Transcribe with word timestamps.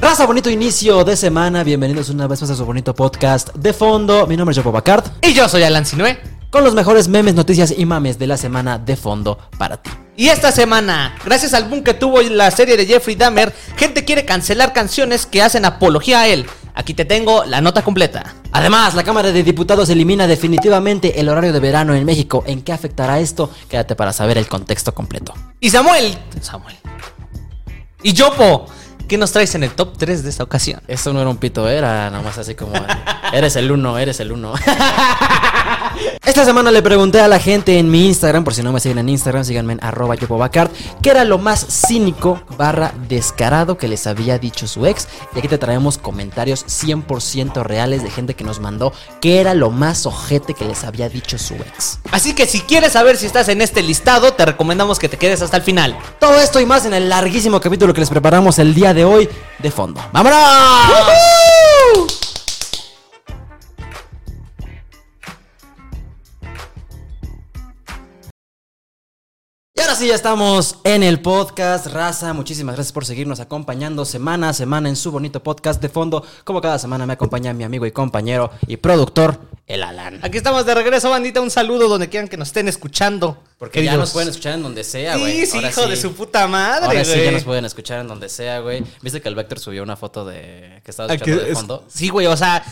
Raza, 0.00 0.26
bonito 0.26 0.48
inicio 0.48 1.02
de 1.02 1.16
semana. 1.16 1.64
Bienvenidos 1.64 2.08
una 2.08 2.28
vez 2.28 2.40
más 2.40 2.50
a 2.50 2.54
su 2.54 2.64
bonito 2.64 2.94
podcast 2.94 3.52
de 3.56 3.72
fondo. 3.72 4.28
Mi 4.28 4.36
nombre 4.36 4.52
es 4.52 4.58
Jopo 4.58 4.70
Bacard. 4.70 5.04
Y 5.22 5.32
yo 5.32 5.48
soy 5.48 5.64
Alan 5.64 5.84
Sinue. 5.84 6.20
Con 6.50 6.62
los 6.62 6.72
mejores 6.72 7.08
memes, 7.08 7.34
noticias 7.34 7.74
y 7.76 7.84
mames 7.84 8.16
de 8.16 8.28
la 8.28 8.36
semana 8.36 8.78
de 8.78 8.94
fondo 8.94 9.38
para 9.58 9.82
ti. 9.82 9.90
Y 10.16 10.28
esta 10.28 10.52
semana, 10.52 11.16
gracias 11.24 11.52
al 11.52 11.64
boom 11.64 11.82
que 11.82 11.94
tuvo 11.94 12.22
la 12.22 12.48
serie 12.52 12.76
de 12.76 12.86
Jeffrey 12.86 13.16
Dahmer, 13.16 13.52
gente 13.76 14.04
quiere 14.04 14.24
cancelar 14.24 14.72
canciones 14.72 15.26
que 15.26 15.42
hacen 15.42 15.64
apología 15.64 16.20
a 16.20 16.28
él. 16.28 16.46
Aquí 16.74 16.94
te 16.94 17.04
tengo 17.04 17.44
la 17.44 17.60
nota 17.60 17.82
completa. 17.82 18.36
Además, 18.52 18.94
la 18.94 19.02
Cámara 19.02 19.32
de 19.32 19.42
Diputados 19.42 19.90
elimina 19.90 20.28
definitivamente 20.28 21.18
el 21.18 21.28
horario 21.28 21.52
de 21.52 21.58
verano 21.58 21.92
en 21.96 22.04
México. 22.04 22.44
¿En 22.46 22.62
qué 22.62 22.72
afectará 22.72 23.18
esto? 23.18 23.50
Quédate 23.68 23.96
para 23.96 24.12
saber 24.12 24.38
el 24.38 24.46
contexto 24.46 24.94
completo. 24.94 25.34
Y 25.58 25.70
Samuel. 25.70 26.16
Samuel. 26.40 26.76
Y 28.04 28.12
Yopo. 28.12 28.66
¿Qué 29.08 29.16
nos 29.16 29.32
traes 29.32 29.54
en 29.54 29.64
el 29.64 29.70
top 29.70 29.96
3 29.96 30.22
de 30.22 30.28
esta 30.28 30.42
ocasión? 30.42 30.82
Eso 30.86 31.14
no 31.14 31.22
era 31.22 31.30
un 31.30 31.38
pito, 31.38 31.66
era 31.66 32.10
nada 32.10 32.22
más 32.22 32.36
así 32.36 32.54
como... 32.54 32.72
eres 33.32 33.56
el 33.56 33.70
uno, 33.70 33.98
eres 33.98 34.20
el 34.20 34.32
uno. 34.32 34.52
Esta 36.24 36.44
semana 36.44 36.70
le 36.70 36.82
pregunté 36.82 37.20
a 37.20 37.26
la 37.26 37.38
gente 37.38 37.78
en 37.78 37.90
mi 37.90 38.06
Instagram, 38.06 38.44
por 38.44 38.54
si 38.54 38.62
no 38.62 38.70
me 38.70 38.80
siguen 38.80 38.98
en 38.98 39.08
Instagram, 39.08 39.44
síganme 39.44 39.72
en 39.72 39.82
arroba 39.82 40.14
yopobacard, 40.14 40.70
qué 41.02 41.10
era 41.10 41.24
lo 41.24 41.38
más 41.38 41.66
cínico 41.66 42.42
barra 42.58 42.92
descarado 43.08 43.78
que 43.78 43.88
les 43.88 44.06
había 44.06 44.38
dicho 44.38 44.66
su 44.66 44.86
ex. 44.86 45.08
Y 45.34 45.38
aquí 45.38 45.48
te 45.48 45.56
traemos 45.56 45.96
comentarios 45.96 46.66
100% 46.66 47.62
reales 47.62 48.02
de 48.02 48.10
gente 48.10 48.34
que 48.34 48.44
nos 48.44 48.60
mandó 48.60 48.92
qué 49.22 49.40
era 49.40 49.54
lo 49.54 49.70
más 49.70 50.04
ojete 50.04 50.52
que 50.52 50.66
les 50.66 50.84
había 50.84 51.08
dicho 51.08 51.38
su 51.38 51.54
ex. 51.54 51.98
Así 52.10 52.34
que 52.34 52.46
si 52.46 52.60
quieres 52.60 52.92
saber 52.92 53.16
si 53.16 53.24
estás 53.24 53.48
en 53.48 53.62
este 53.62 53.82
listado, 53.82 54.34
te 54.34 54.44
recomendamos 54.44 54.98
que 54.98 55.08
te 55.08 55.16
quedes 55.16 55.40
hasta 55.40 55.56
el 55.56 55.62
final. 55.62 55.98
Todo 56.20 56.38
esto 56.40 56.60
y 56.60 56.66
más 56.66 56.84
en 56.84 56.92
el 56.92 57.08
larguísimo 57.08 57.58
capítulo 57.60 57.94
que 57.94 58.00
les 58.00 58.10
preparamos 58.10 58.58
el 58.58 58.74
día 58.74 58.92
de 58.92 58.97
hoy 59.04 59.28
de 59.58 59.70
fondo. 59.70 60.00
¡Vámonos! 60.12 61.37
Ahora 69.88 70.00
sí, 70.00 70.08
ya 70.08 70.14
estamos 70.16 70.76
en 70.84 71.02
el 71.02 71.20
podcast 71.20 71.86
Raza. 71.86 72.34
Muchísimas 72.34 72.74
gracias 72.74 72.92
por 72.92 73.06
seguirnos 73.06 73.40
acompañando 73.40 74.04
semana 74.04 74.50
a 74.50 74.52
semana 74.52 74.90
en 74.90 74.96
su 74.96 75.10
bonito 75.10 75.42
podcast 75.42 75.80
de 75.80 75.88
fondo. 75.88 76.22
Como 76.44 76.60
cada 76.60 76.78
semana 76.78 77.06
me 77.06 77.14
acompaña 77.14 77.54
mi 77.54 77.64
amigo 77.64 77.86
y 77.86 77.90
compañero 77.92 78.50
y 78.66 78.76
productor, 78.76 79.40
el 79.66 79.82
Alan. 79.82 80.20
Aquí 80.22 80.36
estamos 80.36 80.66
de 80.66 80.74
regreso, 80.74 81.08
bandita. 81.08 81.40
Un 81.40 81.50
saludo 81.50 81.88
donde 81.88 82.10
quieran 82.10 82.28
que 82.28 82.36
nos 82.36 82.48
estén 82.48 82.68
escuchando. 82.68 83.38
Porque 83.58 83.82
ya 83.82 83.96
nos 83.96 84.10
pueden 84.10 84.28
escuchar 84.28 84.54
en 84.54 84.62
donde 84.62 84.84
sea, 84.84 85.16
güey. 85.16 85.46
Sí, 85.46 85.52
sí, 85.52 85.58
hijo 85.66 85.86
de 85.86 85.96
su 85.96 86.12
puta 86.12 86.46
madre, 86.46 86.84
Ahora 86.86 87.02
güey. 87.02 87.14
sí 87.18 87.24
ya 87.24 87.30
nos 87.32 87.44
pueden 87.44 87.64
escuchar 87.64 88.00
en 88.00 88.08
donde 88.08 88.28
sea, 88.28 88.60
güey. 88.60 88.84
¿Viste 89.00 89.22
que 89.22 89.28
el 89.30 89.34
Vector 89.36 89.58
subió 89.58 89.82
una 89.82 89.96
foto 89.96 90.26
de 90.26 90.82
que 90.84 90.90
estaba 90.90 91.10
escuchando 91.14 91.42
de 91.44 91.50
Es- 91.50 91.58
fondo? 91.58 91.84
Sí, 91.88 92.10
güey, 92.10 92.26
o 92.26 92.36
sea, 92.36 92.62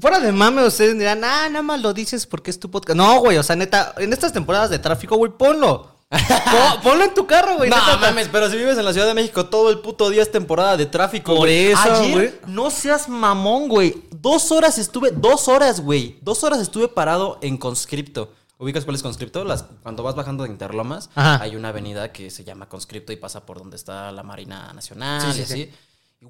fuera 0.00 0.20
de 0.20 0.30
mame, 0.30 0.64
ustedes 0.64 0.96
dirán, 0.96 1.24
ah, 1.24 1.48
nada 1.48 1.62
más 1.62 1.80
lo 1.82 1.92
dices 1.92 2.26
porque 2.28 2.50
es 2.52 2.60
tu 2.60 2.70
podcast. 2.70 2.96
No, 2.96 3.18
güey, 3.18 3.38
o 3.38 3.42
sea, 3.42 3.56
neta, 3.56 3.92
en 3.98 4.12
estas 4.12 4.32
temporadas 4.32 4.70
de 4.70 4.78
tráfico, 4.78 5.16
güey, 5.16 5.32
ponlo. 5.36 5.98
Po- 6.10 6.80
ponlo 6.82 7.04
en 7.04 7.14
tu 7.14 7.26
carro, 7.26 7.56
güey. 7.56 7.70
No 7.70 7.76
neta, 7.76 7.96
mames, 7.98 8.28
pero 8.28 8.50
si 8.50 8.56
vives 8.56 8.76
en 8.76 8.84
la 8.84 8.92
Ciudad 8.92 9.06
de 9.06 9.14
México 9.14 9.46
todo 9.46 9.70
el 9.70 9.78
puto 9.78 10.10
día 10.10 10.22
es 10.22 10.32
temporada 10.32 10.76
de 10.76 10.86
tráfico. 10.86 11.32
Por 11.32 11.40
güey. 11.46 11.68
eso, 11.70 11.80
Ayer, 11.80 12.12
güey. 12.12 12.34
No 12.46 12.70
seas 12.70 13.08
mamón, 13.08 13.68
güey. 13.68 14.02
Dos 14.10 14.50
horas 14.50 14.76
estuve, 14.78 15.12
dos 15.12 15.46
horas, 15.48 15.80
güey. 15.80 16.18
Dos 16.22 16.42
horas 16.42 16.60
estuve 16.60 16.88
parado 16.88 17.38
en 17.42 17.56
Conscripto. 17.56 18.32
¿Ubicas 18.58 18.84
cuál 18.84 18.96
es 18.96 19.02
Conscripto? 19.02 19.44
Las, 19.44 19.64
cuando 19.82 20.02
vas 20.02 20.14
bajando 20.16 20.44
de 20.44 20.50
Interlomas, 20.50 21.08
Ajá. 21.14 21.40
hay 21.42 21.56
una 21.56 21.68
avenida 21.68 22.12
que 22.12 22.30
se 22.30 22.44
llama 22.44 22.68
Conscripto 22.68 23.12
y 23.12 23.16
pasa 23.16 23.46
por 23.46 23.58
donde 23.58 23.76
está 23.76 24.10
la 24.12 24.22
Marina 24.22 24.72
Nacional 24.74 25.22
Sí, 25.22 25.32
sí, 25.32 25.38
y 25.38 25.42
así. 25.44 25.54
sí. 25.54 25.70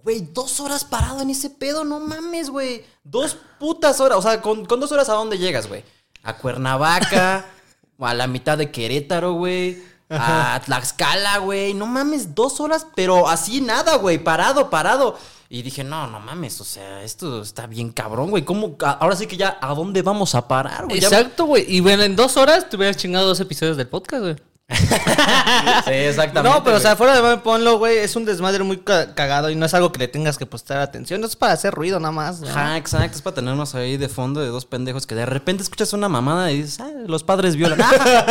Güey, 0.04 0.20
dos 0.32 0.60
horas 0.60 0.84
parado 0.84 1.20
en 1.22 1.30
ese 1.30 1.50
pedo, 1.50 1.82
no 1.84 1.98
mames, 1.98 2.50
güey. 2.50 2.84
Dos 3.02 3.36
putas 3.58 3.98
horas. 4.00 4.18
O 4.18 4.22
sea, 4.22 4.40
con, 4.40 4.64
con 4.66 4.78
dos 4.78 4.92
horas 4.92 5.08
a 5.08 5.14
dónde 5.14 5.38
llegas, 5.38 5.66
güey. 5.66 5.82
A 6.22 6.36
Cuernavaca, 6.36 7.46
a 8.06 8.14
la 8.14 8.26
mitad 8.26 8.58
de 8.58 8.70
Querétaro, 8.70 9.34
güey. 9.34 9.82
A 10.10 10.60
Tlaxcala, 10.64 11.38
güey. 11.38 11.72
No 11.74 11.86
mames, 11.86 12.34
dos 12.34 12.60
horas, 12.60 12.86
pero 12.96 13.28
así 13.28 13.60
nada, 13.60 13.96
güey. 13.96 14.18
Parado, 14.18 14.68
parado. 14.68 15.16
Y 15.48 15.62
dije, 15.62 15.82
no, 15.82 16.06
no 16.06 16.20
mames, 16.20 16.60
o 16.60 16.64
sea, 16.64 17.02
esto 17.02 17.42
está 17.42 17.66
bien 17.66 17.90
cabrón, 17.90 18.30
güey. 18.30 18.44
¿Cómo? 18.44 18.76
Ahora 18.80 19.16
sí 19.16 19.26
que 19.26 19.36
ya, 19.36 19.58
¿a 19.60 19.74
dónde 19.74 20.02
vamos 20.02 20.36
a 20.36 20.46
parar, 20.46 20.86
güey? 20.86 20.98
Exacto, 20.98 21.44
güey. 21.44 21.64
Y 21.68 21.80
bueno, 21.80 22.04
en 22.04 22.14
dos 22.14 22.36
horas 22.36 22.68
te 22.68 22.76
hubieras 22.76 22.96
chingado 22.96 23.26
dos 23.26 23.40
episodios 23.40 23.76
del 23.76 23.88
podcast, 23.88 24.22
güey. 24.22 24.36
Sí, 25.84 25.92
exactamente. 25.92 26.56
No, 26.58 26.64
pero 26.64 26.76
o 26.76 26.80
sea, 26.80 26.96
fuera 26.96 27.20
de 27.20 27.36
ponlo, 27.38 27.78
güey. 27.78 27.98
Es 27.98 28.16
un 28.16 28.24
desmadre 28.24 28.62
muy 28.64 28.78
ca- 28.78 29.14
cagado 29.14 29.50
y 29.50 29.56
no 29.56 29.66
es 29.66 29.74
algo 29.74 29.92
que 29.92 29.98
le 29.98 30.08
tengas 30.08 30.38
que 30.38 30.46
prestar 30.46 30.78
atención. 30.78 31.20
No 31.20 31.26
es 31.26 31.36
para 31.36 31.52
hacer 31.52 31.74
ruido 31.74 31.98
nada 31.98 32.12
más. 32.12 32.42
Ajá, 32.42 32.76
exacto. 32.76 33.16
Es 33.16 33.22
para 33.22 33.34
tenernos 33.34 33.74
ahí 33.74 33.96
de 33.96 34.08
fondo 34.08 34.40
de 34.40 34.48
dos 34.48 34.64
pendejos 34.66 35.06
que 35.06 35.14
de 35.14 35.26
repente 35.26 35.62
escuchas 35.62 35.92
una 35.92 36.08
mamada 36.08 36.50
y 36.52 36.62
dices, 36.62 36.80
ah, 36.80 36.90
los 37.06 37.24
padres 37.24 37.56
violan. 37.56 37.80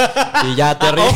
y 0.45 0.55
ya 0.55 0.77
te 0.77 0.91
ríes. 0.91 1.15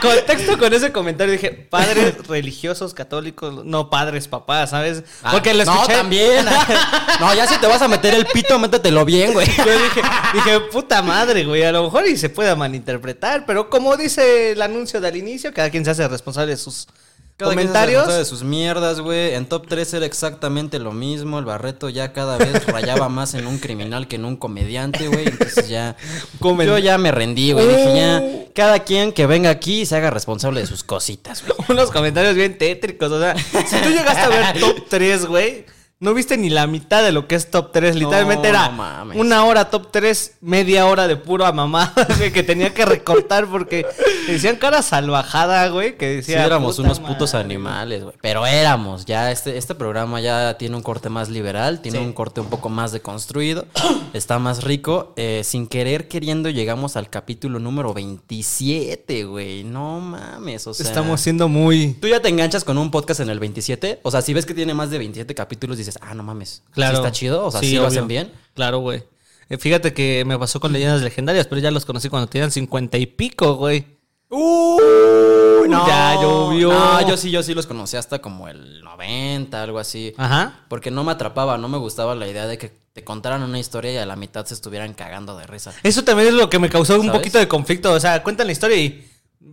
Contexto 0.00 0.58
con 0.58 0.72
ese 0.74 0.92
comentario 0.92 1.32
dije, 1.32 1.50
padres 1.50 2.26
religiosos 2.26 2.94
católicos, 2.94 3.64
no 3.64 3.90
padres 3.90 4.28
papás, 4.28 4.70
¿sabes? 4.70 5.02
Ah, 5.22 5.30
Porque 5.32 5.54
lo 5.54 5.64
No, 5.64 5.74
escuché. 5.74 5.94
también. 5.94 6.44
no, 7.20 7.34
ya 7.34 7.46
si 7.46 7.58
te 7.58 7.66
vas 7.66 7.82
a 7.82 7.88
meter 7.88 8.14
el 8.14 8.26
pito, 8.26 8.58
métetelo 8.58 9.04
bien, 9.04 9.32
güey. 9.32 9.46
Yo 9.46 9.64
dije, 9.78 10.02
dije, 10.34 10.60
puta 10.72 11.02
madre, 11.02 11.44
güey, 11.44 11.64
a 11.64 11.72
lo 11.72 11.84
mejor 11.84 12.06
y 12.06 12.16
se 12.16 12.28
pueda 12.28 12.56
malinterpretar, 12.56 13.44
pero 13.46 13.70
como 13.70 13.96
dice 13.96 14.52
el 14.52 14.62
anuncio 14.62 15.00
del 15.00 15.16
inicio, 15.16 15.52
cada 15.54 15.70
quien 15.70 15.84
se 15.84 15.90
hace 15.92 16.06
responsable 16.08 16.52
de 16.52 16.56
sus 16.56 16.86
Cada 17.36 17.52
quien 17.54 17.66
se 17.70 17.78
hace 17.78 17.86
comentarios. 17.92 18.18
de 18.18 18.24
sus 18.24 18.42
mierdas, 18.44 19.00
güey. 19.00 19.34
En 19.34 19.44
top 19.46 19.66
3 19.68 19.92
era 19.94 20.06
exactamente 20.06 20.78
lo 20.78 20.92
mismo. 20.92 21.38
El 21.38 21.44
Barreto 21.44 21.88
ya 21.90 22.12
cada 22.14 22.38
vez 22.38 22.64
rayaba 22.66 23.08
más 23.10 23.34
en 23.34 23.46
un 23.46 23.58
criminal 23.58 24.08
que 24.08 24.16
en 24.16 24.24
un 24.24 24.36
comediante, 24.36 25.08
güey. 25.08 25.28
Entonces 25.28 25.68
ya. 25.68 25.96
Comen- 26.40 26.64
Yo 26.66 26.78
ya 26.78 26.96
me 26.96 27.12
rendí, 27.12 27.52
güey. 27.52 27.66
Dije 27.68 27.94
ya. 27.96 28.22
Cada 28.54 28.78
quien 28.80 29.12
que 29.12 29.26
venga 29.26 29.50
aquí 29.50 29.84
se 29.84 29.96
haga 29.96 30.08
responsable 30.10 30.60
de 30.60 30.66
sus 30.66 30.82
cositas, 30.82 31.42
güey. 31.46 31.58
Unos 31.68 31.90
comentarios 31.90 32.34
bien 32.34 32.56
tétricos, 32.56 33.12
o 33.12 33.20
sea, 33.20 33.36
si 33.36 33.76
tú 33.82 33.90
llegaste 33.90 34.20
a 34.22 34.28
ver 34.28 34.58
top 34.58 34.76
3, 34.88 35.26
güey, 35.26 35.66
no 35.98 36.12
viste 36.12 36.36
ni 36.36 36.50
la 36.50 36.66
mitad 36.66 37.02
de 37.02 37.10
lo 37.10 37.26
que 37.26 37.34
es 37.36 37.50
top 37.50 37.72
3, 37.72 37.96
literalmente 37.96 38.42
No, 38.42 38.48
era 38.58 38.68
mames. 38.68 39.16
una 39.18 39.44
hora 39.44 39.70
top 39.70 39.88
3, 39.90 40.34
media 40.42 40.84
hora 40.86 41.08
de 41.08 41.16
puro 41.16 41.46
a 41.46 41.52
mamá, 41.52 41.94
güey, 42.18 42.32
que 42.32 42.42
tenía 42.42 42.74
que 42.74 42.84
recortar 42.84 43.46
porque 43.46 43.86
decían 44.26 44.56
cara 44.56 44.82
salvajada, 44.82 45.68
güey, 45.68 45.96
que 45.96 46.22
Sí, 46.22 46.32
decía... 46.32 46.44
éramos 46.44 46.76
"Puta 46.76 46.86
unos 46.86 47.00
madre". 47.00 47.14
putos 47.14 47.34
animales, 47.34 48.02
güey. 48.04 48.14
Pero 48.20 48.44
éramos, 48.46 49.06
ya 49.06 49.32
este, 49.32 49.56
este 49.56 49.74
programa 49.74 50.20
ya 50.20 50.58
tiene 50.58 50.76
un 50.76 50.82
corte 50.82 51.08
más 51.08 51.30
liberal, 51.30 51.80
tiene 51.80 51.98
Sí. 51.98 52.04
un 52.04 52.12
corte 52.12 52.42
un 52.42 52.48
poco 52.48 52.68
más 52.68 52.92
deconstruido, 52.92 53.66
está 54.12 54.38
más 54.38 54.64
rico. 54.64 55.14
Eh, 55.16 55.42
sin 55.44 55.66
querer 55.66 56.08
queriendo 56.08 56.50
llegamos 56.50 56.96
al 56.96 57.08
capítulo 57.08 57.58
número 57.58 57.94
27, 57.94 59.24
güey. 59.24 59.64
No 59.64 60.00
mames, 60.00 60.66
o 60.66 60.74
sea... 60.74 60.86
Estamos 60.86 61.20
siendo 61.22 61.48
muy... 61.48 61.94
¿Tú 61.94 62.08
ya 62.08 62.20
te 62.20 62.28
enganchas 62.28 62.64
con 62.64 62.76
un 62.76 62.90
podcast 62.90 63.20
en 63.20 63.30
el 63.30 63.40
27? 63.40 64.00
O 64.02 64.10
sea, 64.10 64.20
si 64.20 64.34
ves 64.34 64.44
que 64.44 64.52
tiene 64.54 64.74
más 64.74 64.90
de 64.90 64.98
27 64.98 65.34
capítulos, 65.34 65.78
dices, 65.86 66.00
ah, 66.02 66.14
no 66.14 66.22
mames. 66.22 66.62
Claro. 66.72 66.96
¿Sí 66.98 67.02
está 67.02 67.12
chido? 67.12 67.46
O 67.46 67.50
sea, 67.50 67.60
¿sí, 67.60 67.74
lo 67.74 67.82
obvio. 67.82 67.88
hacen 67.88 68.08
bien? 68.08 68.32
Claro, 68.54 68.78
güey. 68.78 69.04
Eh, 69.48 69.58
fíjate 69.58 69.94
que 69.94 70.24
me 70.26 70.38
pasó 70.38 70.60
con 70.60 70.72
leyendas 70.72 71.02
legendarias, 71.02 71.46
pero 71.46 71.60
ya 71.60 71.70
los 71.70 71.84
conocí 71.84 72.08
cuando 72.08 72.28
tenían 72.28 72.50
50 72.50 72.98
y 72.98 73.06
pico, 73.06 73.54
güey. 73.54 73.96
Uy, 74.28 75.68
ya 75.70 76.14
llovió. 76.20 76.72
No, 76.72 77.08
yo 77.08 77.16
sí, 77.16 77.30
yo 77.30 77.42
sí 77.42 77.54
los 77.54 77.66
conocí 77.66 77.96
hasta 77.96 78.20
como 78.20 78.48
el 78.48 78.82
90, 78.82 79.62
algo 79.62 79.78
así. 79.78 80.14
Ajá. 80.16 80.64
Porque 80.68 80.90
no 80.90 81.04
me 81.04 81.12
atrapaba, 81.12 81.58
no 81.58 81.68
me 81.68 81.78
gustaba 81.78 82.14
la 82.14 82.26
idea 82.26 82.46
de 82.46 82.58
que 82.58 82.72
te 82.92 83.04
contaran 83.04 83.42
una 83.42 83.58
historia 83.58 83.92
y 83.92 83.96
a 83.98 84.06
la 84.06 84.16
mitad 84.16 84.44
se 84.46 84.54
estuvieran 84.54 84.94
cagando 84.94 85.36
de 85.36 85.46
risa. 85.46 85.72
Eso 85.82 86.02
también 86.02 86.28
es 86.28 86.34
lo 86.34 86.50
que 86.50 86.58
me 86.58 86.68
causó 86.68 86.94
un 86.94 87.06
¿Sabes? 87.06 87.20
poquito 87.20 87.38
de 87.38 87.46
conflicto. 87.46 87.92
O 87.92 88.00
sea, 88.00 88.22
cuentan 88.22 88.46
la 88.46 88.52
historia 88.52 88.76
y 88.76 89.06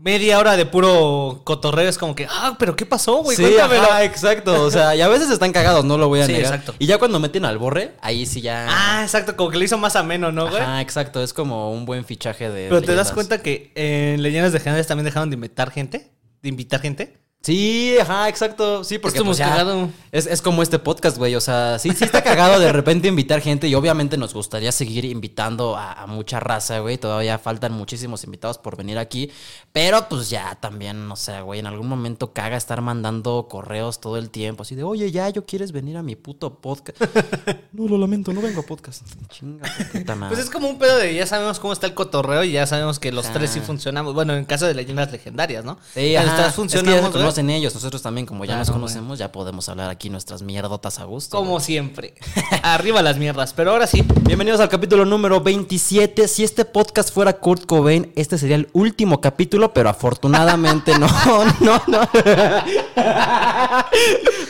media 0.03 0.37
hora 0.37 0.57
de 0.57 0.65
puro 0.65 1.41
cotorreo 1.45 1.87
es 1.87 1.97
como 1.97 2.13
que, 2.13 2.27
ah, 2.29 2.55
pero 2.59 2.75
¿qué 2.75 2.85
pasó, 2.85 3.23
güey? 3.23 3.37
Sí, 3.37 3.43
Cuéntamelo. 3.43 3.83
ajá, 3.83 4.03
exacto. 4.03 4.63
O 4.63 4.69
sea, 4.69 4.95
y 4.95 5.01
a 5.01 5.07
veces 5.07 5.29
están 5.29 5.53
cagados, 5.53 5.85
no 5.85 5.97
lo 5.97 6.09
voy 6.09 6.19
a 6.19 6.25
Sí, 6.27 6.33
negar. 6.33 6.53
exacto. 6.53 6.75
Y 6.77 6.85
ya 6.87 6.97
cuando 6.97 7.19
meten 7.21 7.45
al 7.45 7.57
borre, 7.57 7.93
ahí 8.01 8.25
sí 8.25 8.41
ya. 8.41 8.67
Ah, 8.69 9.01
exacto, 9.03 9.35
como 9.37 9.49
que 9.49 9.57
le 9.57 9.65
hizo 9.65 9.77
más 9.77 9.95
ameno, 9.95 10.31
¿no, 10.31 10.49
güey? 10.49 10.61
Ajá, 10.61 10.81
exacto. 10.81 11.23
Es 11.23 11.31
como 11.33 11.71
un 11.71 11.85
buen 11.85 12.03
fichaje 12.03 12.49
de. 12.49 12.67
Pero 12.67 12.81
te 12.81 12.95
das 12.95 13.11
cuenta 13.13 13.41
que 13.41 13.71
en 13.75 14.21
Leyendas 14.21 14.51
Legendarias 14.51 14.87
también 14.87 15.05
dejaron 15.05 15.29
de 15.29 15.35
invitar 15.35 15.71
gente. 15.71 16.11
De 16.41 16.49
invitar 16.49 16.81
gente. 16.81 17.17
Sí, 17.43 17.97
ajá, 17.99 18.29
exacto. 18.29 18.85
Sí, 18.85 18.99
porque 18.99 19.21
pues, 19.21 19.37
ya 19.37 19.49
cagado. 19.49 19.89
Es, 20.13 20.27
es 20.27 20.41
como 20.41 20.63
este 20.63 20.79
podcast, 20.79 21.17
güey. 21.17 21.35
O 21.35 21.41
sea, 21.41 21.77
sí, 21.77 21.89
sí 21.91 22.05
está 22.05 22.23
cagado 22.23 22.57
de 22.57 22.71
repente 22.71 23.09
invitar 23.09 23.41
gente 23.41 23.67
y 23.67 23.75
obviamente 23.75 24.15
nos 24.15 24.33
gustaría 24.33 24.71
seguir 24.71 25.03
invitando 25.03 25.75
a, 25.75 25.91
a 25.91 26.07
mucha 26.07 26.39
raza, 26.39 26.79
güey. 26.79 26.97
Todavía 26.97 27.37
faltan 27.39 27.73
muchísimos 27.73 28.23
invitados 28.23 28.59
por 28.59 28.77
venir 28.77 28.97
aquí. 28.97 29.29
Pero 29.73 30.07
pues 30.07 30.29
ya 30.29 30.55
también, 30.61 31.05
no 31.05 31.17
sé, 31.17 31.41
güey, 31.41 31.59
en 31.59 31.67
algún 31.67 31.89
momento 31.89 32.31
caga 32.31 32.55
estar 32.55 32.79
mandando 32.79 33.47
correos 33.49 33.99
todo 33.99 34.15
el 34.15 34.29
tiempo. 34.29 34.61
Así 34.61 34.75
de, 34.75 34.83
oye, 34.83 35.11
ya, 35.11 35.27
yo 35.27 35.45
quieres 35.45 35.73
venir 35.73 35.97
a 35.97 36.03
mi 36.03 36.15
puto 36.15 36.61
podcast. 36.61 37.01
no, 37.73 37.89
lo 37.89 37.97
lamento, 37.97 38.31
no 38.31 38.41
vengo 38.41 38.61
a 38.61 38.65
podcast. 38.65 39.01
Chinga, 39.27 39.67
tu 39.77 39.99
puta 39.99 40.15
madre. 40.15 40.35
Pues 40.35 40.45
es 40.45 40.49
como 40.49 40.69
un 40.69 40.79
pedo 40.79 40.97
de 40.97 41.13
ya 41.13 41.27
sabemos 41.27 41.59
cómo 41.59 41.73
está 41.73 41.87
el 41.87 41.93
cotorreo 41.93 42.45
y 42.45 42.53
ya 42.53 42.65
sabemos 42.67 42.99
que 42.99 43.11
los 43.11 43.29
tres 43.33 43.49
sí 43.49 43.59
funcionamos. 43.59 44.13
Bueno, 44.13 44.33
en 44.33 44.45
caso 44.45 44.65
de 44.65 44.75
leyendas 44.75 45.11
legendarias, 45.11 45.65
¿no? 45.65 45.77
Sí, 45.93 46.15
ajá. 46.15 46.27
Es 46.27 46.31
que 46.31 46.37
ya 46.37 46.45
se 46.45 46.51
funcionamos, 46.53 47.32
conocen 47.33 47.49
ellos, 47.49 47.73
nosotros 47.73 47.99
también, 48.03 48.27
como 48.27 48.45
ya 48.45 48.49
Claro, 48.53 48.59
nos 48.59 48.69
conocemos, 48.71 49.17
ya 49.17 49.31
podemos 49.31 49.67
hablar 49.67 49.89
aquí 49.89 50.11
nuestras 50.11 50.43
mierdotas 50.43 50.99
a 50.99 51.05
gusto. 51.05 51.35
Como 51.37 51.59
siempre. 51.59 52.13
Arriba 52.61 53.01
las 53.01 53.17
mierdas. 53.17 53.53
Pero 53.53 53.71
ahora 53.71 53.87
sí. 53.87 54.03
Bienvenidos 54.21 54.59
al 54.61 54.69
capítulo 54.69 55.03
número 55.03 55.41
27. 55.41 56.27
Si 56.27 56.43
este 56.43 56.63
podcast 56.63 57.11
fuera 57.11 57.33
Kurt 57.33 57.65
Cobain, 57.65 58.11
este 58.15 58.37
sería 58.37 58.55
el 58.55 58.69
último 58.73 59.19
capítulo, 59.19 59.73
pero 59.73 59.89
afortunadamente 59.89 60.95
no, 60.99 61.07
no, 61.61 61.81
no. 61.87 62.07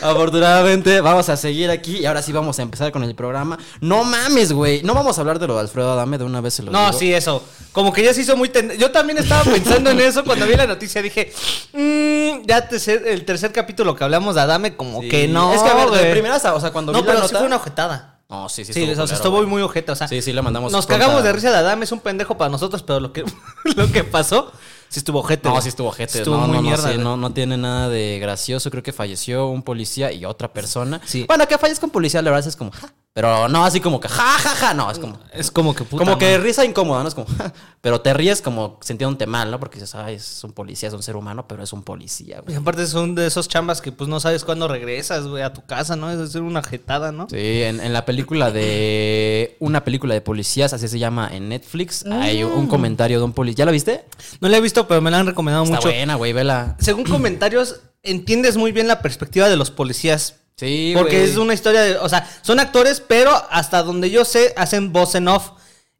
afortunadamente 0.02 1.00
vamos 1.00 1.30
a 1.30 1.38
seguir 1.38 1.70
aquí 1.70 1.98
y 2.00 2.04
ahora 2.06 2.20
sí 2.20 2.32
vamos 2.32 2.58
a 2.58 2.62
empezar 2.62 2.92
con 2.92 3.02
el 3.02 3.14
programa. 3.14 3.58
No 3.80 4.04
mames, 4.04 4.52
güey. 4.52 4.82
No 4.82 4.92
vamos 4.92 5.16
a 5.16 5.22
hablar 5.22 5.38
de 5.38 5.46
lo 5.46 5.54
de 5.54 5.60
Alfredo 5.60 5.92
Adame 5.92 6.18
de 6.18 6.24
una 6.24 6.42
vez 6.42 6.52
se 6.52 6.62
lo 6.62 6.70
No, 6.70 6.86
digo. 6.88 6.98
sí, 6.98 7.14
eso. 7.14 7.42
Como 7.72 7.92
que 7.92 8.04
ya 8.04 8.12
se 8.14 8.20
hizo 8.20 8.36
muy... 8.36 8.50
ten- 8.50 8.72
Yo 8.78 8.90
también 8.92 9.18
estaba 9.18 9.42
pensando 9.44 9.90
en 9.90 10.00
eso 10.00 10.22
cuando 10.22 10.46
vi 10.46 10.54
la 10.54 10.66
noticia. 10.66 11.00
Dije, 11.02 11.32
"Mm, 11.72 12.46
ya 12.46 12.68
tercer- 12.76 13.06
el 13.06 13.24
tercer 13.24 13.52
capítulo 13.52 13.94
que 13.96 14.04
hablamos 14.04 14.34
de 14.34 14.40
Adame, 14.42 14.76
como 14.76 15.00
Sí. 15.02 15.08
que 15.08 15.28
no, 15.28 15.52
Es 15.54 15.62
que 15.62 15.68
a 15.70 15.74
ver, 15.74 15.90
de 15.90 16.10
primeras, 16.12 16.44
o 16.44 16.60
sea, 16.60 16.70
cuando 16.72 16.92
No, 16.92 17.00
vi 17.00 17.06
la 17.06 17.12
pero 17.14 17.26
sí 17.26 17.32
nota- 17.32 17.38
fue 17.38 17.46
una 17.46 17.56
ojetada. 17.56 18.10
No, 18.28 18.48
sí, 18.48 18.64
sí. 18.64 18.72
Sí, 18.72 18.82
estuvo 18.82 19.04
o 19.04 19.06
sea, 19.06 19.16
estuvo 19.16 19.42
muy 19.46 19.62
ojete. 19.62 19.92
O 19.92 19.94
sea, 19.96 20.08
Sí, 20.08 20.22
sí, 20.22 20.32
le 20.32 20.40
mandamos 20.42 20.72
Nos 20.72 20.86
cagamos 20.86 21.22
de 21.22 21.32
risa 21.32 21.50
de 21.50 21.58
Adame, 21.58 21.84
es 21.84 21.92
un 21.92 22.00
pendejo 22.00 22.36
para 22.38 22.48
nosotros, 22.50 22.82
pero 22.82 22.98
lo 22.98 23.12
que, 23.12 23.22
lo 23.76 23.92
que 23.92 24.02
pasó, 24.02 24.50
sí 24.88 24.98
estuvo 24.98 25.20
ojete. 25.20 25.48
No, 25.48 25.60
sí 25.60 25.68
estuvo 25.68 25.92
gente. 25.92 26.18
Estuvo 26.18 26.38
no, 26.38 26.46
muy 26.48 26.56
no, 26.56 26.62
mierda. 26.62 26.90
sí, 26.90 26.98
no, 26.98 27.16
no 27.16 27.32
tiene 27.32 27.56
nada 27.58 27.88
de 27.90 28.18
gracioso. 28.20 28.70
Creo 28.70 28.82
que 28.82 28.92
falleció 28.92 29.46
un 29.48 29.62
policía 29.62 30.10
y 30.10 30.24
otra 30.24 30.52
persona. 30.52 31.00
Sí. 31.04 31.24
Bueno, 31.28 31.46
que 31.46 31.58
fallezca 31.58 31.84
un 31.86 31.92
policía, 31.92 32.22
la 32.22 32.30
verdad 32.30 32.48
es 32.48 32.56
como, 32.56 32.70
ja. 32.72 32.92
Pero 33.14 33.48
no 33.48 33.64
así 33.64 33.78
como 33.78 34.00
que, 34.00 34.08
ja, 34.08 34.38
ja, 34.40 34.48
ja. 34.56 34.74
No, 34.74 34.90
es 34.90 34.98
como. 34.98 35.20
Es 35.32 35.52
como 35.52 35.72
que 35.72 35.84
puta 35.84 36.04
como 36.04 36.18
que 36.18 36.24
madre. 36.32 36.38
risa 36.38 36.64
incómoda, 36.64 37.00
¿no? 37.02 37.08
Es 37.08 37.14
como, 37.14 37.28
ja. 37.38 37.52
Pero 37.80 38.00
te 38.00 38.12
ríes 38.12 38.42
como 38.42 38.76
sintiéndote 38.82 39.26
mal, 39.28 39.52
¿no? 39.52 39.60
Porque 39.60 39.76
dices, 39.78 39.94
ay, 39.94 40.16
es 40.16 40.42
un 40.42 40.50
policía, 40.52 40.88
es 40.88 40.94
un 40.96 41.02
ser 41.04 41.14
humano, 41.14 41.46
pero 41.46 41.62
es 41.62 41.72
un 41.72 41.84
policía, 41.84 42.38
Y 42.38 42.44
güey. 42.46 42.56
aparte 42.56 42.84
son 42.88 43.14
de 43.14 43.28
esos 43.28 43.46
chambas 43.48 43.80
que 43.80 43.92
pues 43.92 44.08
no 44.10 44.18
sabes 44.18 44.44
cuándo 44.44 44.66
regresas, 44.66 45.28
güey, 45.28 45.44
a 45.44 45.52
tu 45.52 45.64
casa, 45.64 45.94
¿no? 45.94 46.10
Es 46.10 46.18
decir, 46.18 46.40
una 46.40 46.60
jetada, 46.64 47.12
¿no? 47.12 47.28
Sí, 47.30 47.62
en, 47.62 47.78
en 47.78 47.92
la 47.92 48.04
película 48.04 48.50
de. 48.50 49.56
Una 49.60 49.84
película 49.84 50.12
de 50.14 50.20
policías, 50.20 50.72
así 50.72 50.88
se 50.88 50.98
llama 50.98 51.28
en 51.32 51.48
Netflix. 51.48 52.04
Hay 52.06 52.42
un 52.42 52.66
comentario 52.66 53.18
de 53.18 53.24
un 53.24 53.32
policía. 53.32 53.58
¿Ya 53.58 53.64
la 53.66 53.70
viste? 53.72 54.04
No 54.40 54.48
la 54.48 54.56
he 54.56 54.60
visto, 54.60 54.88
pero 54.88 55.00
me 55.00 55.12
la 55.12 55.20
han 55.20 55.26
recomendado 55.26 55.62
Está 55.64 55.76
mucho. 55.76 55.88
buena, 55.88 56.16
güey, 56.16 56.32
vela. 56.32 56.76
Según 56.80 57.04
comentarios, 57.04 57.80
entiendes 58.02 58.56
muy 58.56 58.72
bien 58.72 58.88
la 58.88 59.00
perspectiva 59.02 59.48
de 59.48 59.56
los 59.56 59.70
policías. 59.70 60.40
Sí, 60.56 60.92
Porque 60.96 61.24
es 61.24 61.36
una 61.36 61.52
historia 61.54 61.82
de. 61.82 61.96
O 61.98 62.08
sea, 62.08 62.28
son 62.42 62.60
actores, 62.60 63.00
pero 63.00 63.30
hasta 63.50 63.82
donde 63.82 64.10
yo 64.10 64.24
sé, 64.24 64.52
hacen 64.56 64.92
voz 64.92 65.14
en 65.14 65.28
off. 65.28 65.50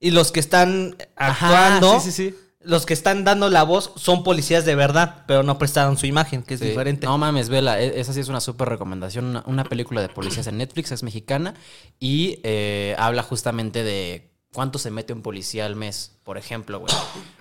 Y 0.00 0.10
los 0.10 0.30
que 0.32 0.40
están 0.40 0.96
Ajá, 1.16 1.74
actuando. 1.76 2.00
sí, 2.00 2.10
sí, 2.10 2.30
sí. 2.30 2.36
Los 2.60 2.86
que 2.86 2.94
están 2.94 3.24
dando 3.24 3.50
la 3.50 3.62
voz 3.62 3.92
son 3.96 4.22
policías 4.24 4.64
de 4.64 4.74
verdad, 4.74 5.24
pero 5.26 5.42
no 5.42 5.58
prestaron 5.58 5.98
su 5.98 6.06
imagen, 6.06 6.42
que 6.42 6.54
es 6.54 6.60
Sí. 6.60 6.66
diferente. 6.68 7.06
No 7.06 7.18
mames, 7.18 7.48
vela, 7.50 7.80
e- 7.80 8.00
esa 8.00 8.12
sí 8.14 8.20
es 8.20 8.28
una 8.28 8.40
súper 8.40 8.68
recomendación. 8.68 9.26
Una, 9.26 9.44
una 9.46 9.64
película 9.64 10.00
de 10.00 10.08
policías 10.08 10.46
en 10.46 10.56
Netflix, 10.58 10.90
es 10.92 11.02
mexicana 11.02 11.54
y 12.00 12.38
eh, 12.42 12.94
habla 12.98 13.22
justamente 13.22 13.82
de 13.82 14.30
cuánto 14.54 14.78
se 14.78 14.90
mete 14.90 15.12
un 15.12 15.20
policía 15.20 15.66
al 15.66 15.76
mes, 15.76 16.12
por 16.22 16.38
ejemplo, 16.38 16.78
güey. 16.80 16.92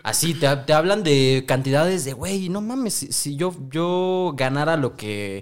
Así, 0.04 0.34
te, 0.34 0.54
te 0.58 0.74
hablan 0.74 1.04
de 1.04 1.46
cantidades 1.48 2.04
de, 2.06 2.14
güey, 2.14 2.50
no 2.50 2.60
mames, 2.60 2.94
si, 2.94 3.12
si 3.14 3.36
yo, 3.38 3.56
yo 3.70 4.34
ganara 4.36 4.76
lo 4.78 4.98
que 4.98 5.42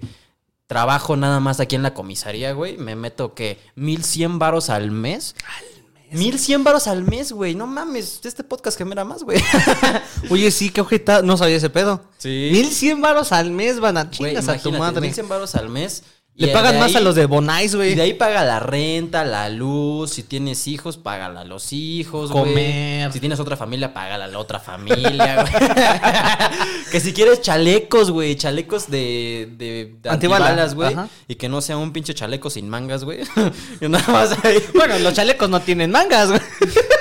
trabajo 0.72 1.18
nada 1.18 1.42
más 1.42 1.60
aquí 1.60 1.76
en 1.76 1.84
la 1.84 1.94
comisaría, 1.94 2.54
güey, 2.54 2.78
me 2.78 2.96
meto 2.96 3.34
que 3.34 3.60
1100 3.76 4.40
varos 4.40 4.70
al 4.70 4.90
mes. 4.90 5.36
Al 5.44 5.66
mes. 6.12 6.20
1100 6.22 6.64
varos 6.64 6.88
al 6.88 7.04
mes, 7.04 7.34
güey. 7.34 7.56
No 7.56 7.68
mames, 7.68 8.22
este 8.24 8.46
podcast 8.46 8.78
genera 8.78 9.04
más, 9.04 9.24
güey. 9.24 9.38
Oye, 10.30 10.50
sí, 10.50 10.70
qué 10.70 10.80
ojeta. 10.80 11.24
No 11.24 11.36
sabía 11.36 11.58
ese 11.58 11.70
pedo. 11.70 12.06
Sí. 12.20 12.52
1100 12.54 13.02
varos 13.02 13.34
al 13.34 13.52
mes, 13.52 13.82
van 13.82 13.98
a 13.98 14.10
chingas 14.10 14.48
a 14.48 14.58
tu 14.60 14.72
madre. 14.72 15.02
1100 15.02 15.28
varos 15.28 15.56
al 15.56 15.68
mes. 15.68 16.04
Le 16.42 16.48
y 16.48 16.54
pagan 16.54 16.80
más 16.80 16.96
a 16.96 17.00
los 17.00 17.16
de 17.16 17.26
Bonais, 17.26 17.74
Y 17.74 17.76
güey. 17.78 17.96
de 17.96 18.02
ahí 18.02 18.14
paga 18.14 18.44
la 18.44 18.60
renta, 18.60 19.24
la 19.24 19.50
luz. 19.50 20.12
Si 20.12 20.24
tienes 20.24 20.68
hijos, 20.68 20.98
págala 20.98 21.42
a 21.42 21.44
los 21.46 21.72
hijos, 21.72 22.32
güey. 22.32 22.46
Comer. 22.46 23.12
Si 23.14 23.20
tienes 23.20 23.40
otra 23.40 23.56
familia, 23.56 23.94
págala 23.94 24.26
a 24.26 24.28
la 24.28 24.40
otra 24.40 24.60
familia, 24.60 25.46
güey. 25.52 25.54
que 26.92 27.00
si 27.00 27.14
quieres 27.14 27.42
chalecos, 27.42 28.12
güey. 28.12 28.36
Chalecos 28.36 28.90
de, 28.90 29.50
de, 29.58 29.94
de 30.02 30.10
antibalas, 30.10 30.76
güey. 30.76 30.96
Y 31.28 31.36
que 31.36 31.48
no 31.50 31.62
sea 31.62 31.78
un 31.78 31.94
pinche 31.94 32.14
chaleco 32.14 32.50
sin 32.50 32.68
mangas, 32.70 33.04
güey. 33.04 33.20
y 33.82 33.88
nada 33.88 34.12
más 34.12 34.36
ahí. 34.44 34.58
Bueno, 34.74 34.98
los 35.00 35.14
chalecos 35.14 35.50
no 35.50 35.60
tienen 35.62 35.92
mangas, 35.92 36.30
güey. 36.30 36.42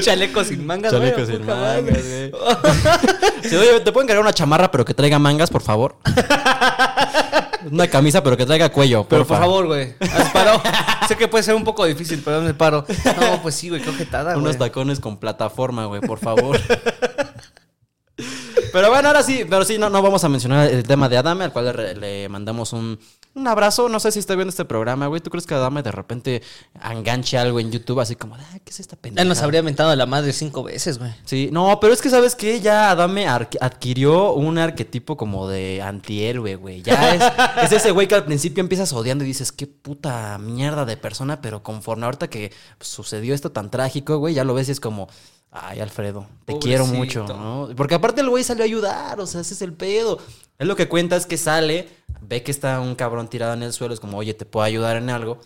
chaleco 0.02 0.44
sin 0.44 0.66
mangas, 0.66 0.92
güey. 0.92 1.10
Chaleco 1.10 1.30
sin 1.30 1.46
mangas, 1.46 1.82
güey. 1.82 2.32
Sí, 3.48 3.54
oye, 3.56 3.78
¿te 3.80 3.92
pueden 3.92 4.06
cargar 4.08 4.22
una 4.22 4.32
chamarra 4.32 4.70
pero 4.70 4.84
que 4.86 4.94
traiga 4.94 5.18
mangas, 5.18 5.50
por 5.50 5.60
favor? 5.60 5.96
Una 7.70 7.88
camisa 7.88 8.22
pero 8.22 8.36
que 8.38 8.46
traiga 8.46 8.70
cuello, 8.70 9.06
Pero 9.08 9.22
por 9.22 9.28
porfa. 9.28 9.42
favor, 9.42 9.66
güey. 9.66 9.94
haz 10.00 10.30
paro. 10.30 10.62
sé 11.08 11.16
que 11.16 11.28
puede 11.28 11.44
ser 11.44 11.54
un 11.54 11.64
poco 11.64 11.84
difícil, 11.84 12.22
pero 12.24 12.40
me 12.40 12.54
paro. 12.54 12.86
No, 13.20 13.42
pues 13.42 13.54
sí, 13.54 13.68
güey, 13.68 13.82
qué 13.82 13.90
ojetada, 13.90 14.32
güey. 14.32 14.42
Unos 14.42 14.56
tacones 14.56 14.98
con 15.00 15.18
plataforma, 15.18 15.84
güey, 15.86 16.00
por 16.00 16.18
favor. 16.18 16.58
Pero 18.72 18.90
bueno, 18.90 19.08
ahora 19.08 19.22
sí, 19.22 19.44
pero 19.48 19.64
sí, 19.64 19.78
no, 19.78 19.88
no 19.90 20.02
vamos 20.02 20.24
a 20.24 20.28
mencionar 20.28 20.68
el 20.68 20.82
tema 20.82 21.08
de 21.08 21.16
Adame, 21.16 21.44
al 21.44 21.52
cual 21.52 22.00
le 22.00 22.28
mandamos 22.28 22.72
un, 22.72 22.98
un 23.34 23.48
abrazo. 23.48 23.88
No 23.88 24.00
sé 24.00 24.12
si 24.12 24.18
está 24.18 24.34
viendo 24.34 24.50
este 24.50 24.64
programa, 24.64 25.06
güey. 25.06 25.20
¿Tú 25.20 25.30
crees 25.30 25.46
que 25.46 25.54
Adame 25.54 25.82
de 25.82 25.92
repente 25.92 26.42
enganche 26.82 27.36
algo 27.38 27.60
en 27.60 27.70
YouTube 27.70 28.00
así 28.00 28.16
como, 28.16 28.34
ah, 28.36 28.58
¿qué 28.64 28.70
es 28.70 28.80
esta 28.80 28.96
pendeja? 28.96 29.22
Él 29.22 29.28
nos 29.28 29.42
habría 29.42 29.62
mentado 29.62 29.94
la 29.94 30.06
madre 30.06 30.32
cinco 30.32 30.62
veces, 30.62 30.98
güey. 30.98 31.12
Sí, 31.24 31.48
no, 31.52 31.78
pero 31.80 31.92
es 31.92 32.00
que 32.00 32.10
sabes 32.10 32.34
que 32.34 32.60
ya 32.60 32.90
Adame 32.90 33.26
adquirió 33.26 34.32
un 34.32 34.58
arquetipo 34.58 35.16
como 35.16 35.48
de 35.48 35.82
antihéroe, 35.82 36.56
güey. 36.56 36.82
Ya 36.82 37.14
es, 37.14 37.22
es 37.64 37.72
ese 37.72 37.90
güey 37.90 38.08
que 38.08 38.14
al 38.14 38.24
principio 38.24 38.60
empiezas 38.60 38.92
odiando 38.92 39.24
y 39.24 39.28
dices, 39.28 39.52
qué 39.52 39.66
puta 39.66 40.38
mierda 40.38 40.84
de 40.84 40.96
persona, 40.96 41.40
pero 41.40 41.62
conforme 41.62 42.04
ahorita 42.04 42.28
que 42.28 42.52
sucedió 42.80 43.34
esto 43.34 43.52
tan 43.52 43.70
trágico, 43.70 44.18
güey, 44.18 44.34
ya 44.34 44.44
lo 44.44 44.54
ves 44.54 44.68
y 44.68 44.72
es 44.72 44.80
como, 44.80 45.08
ay, 45.50 45.80
Alfredo, 45.80 46.26
te 46.44 46.58
quiero 46.58 46.86
mucho, 46.86 47.24
¿no? 47.26 47.68
Porque 47.76 47.94
aparte 47.94 48.20
el 48.20 48.28
güey 48.28 48.44
salió 48.44 48.64
a 48.64 48.66
ayudar, 48.66 49.20
o 49.20 49.26
sea, 49.26 49.40
ese 49.40 49.54
es 49.54 49.62
el 49.62 49.72
pedo. 49.72 50.18
Es 50.58 50.66
lo 50.66 50.76
que 50.76 50.88
cuenta 50.88 51.16
es 51.16 51.26
que 51.26 51.36
sale, 51.36 51.88
ve 52.20 52.42
que 52.42 52.50
está 52.50 52.80
un 52.80 52.94
cabrón 52.94 53.28
tirado 53.28 53.54
en 53.54 53.62
el 53.62 53.72
suelo, 53.72 53.92
es 53.94 54.00
como, 54.00 54.18
oye, 54.18 54.34
te 54.34 54.44
puedo 54.44 54.64
ayudar 54.64 54.96
en 54.96 55.10
algo. 55.10 55.40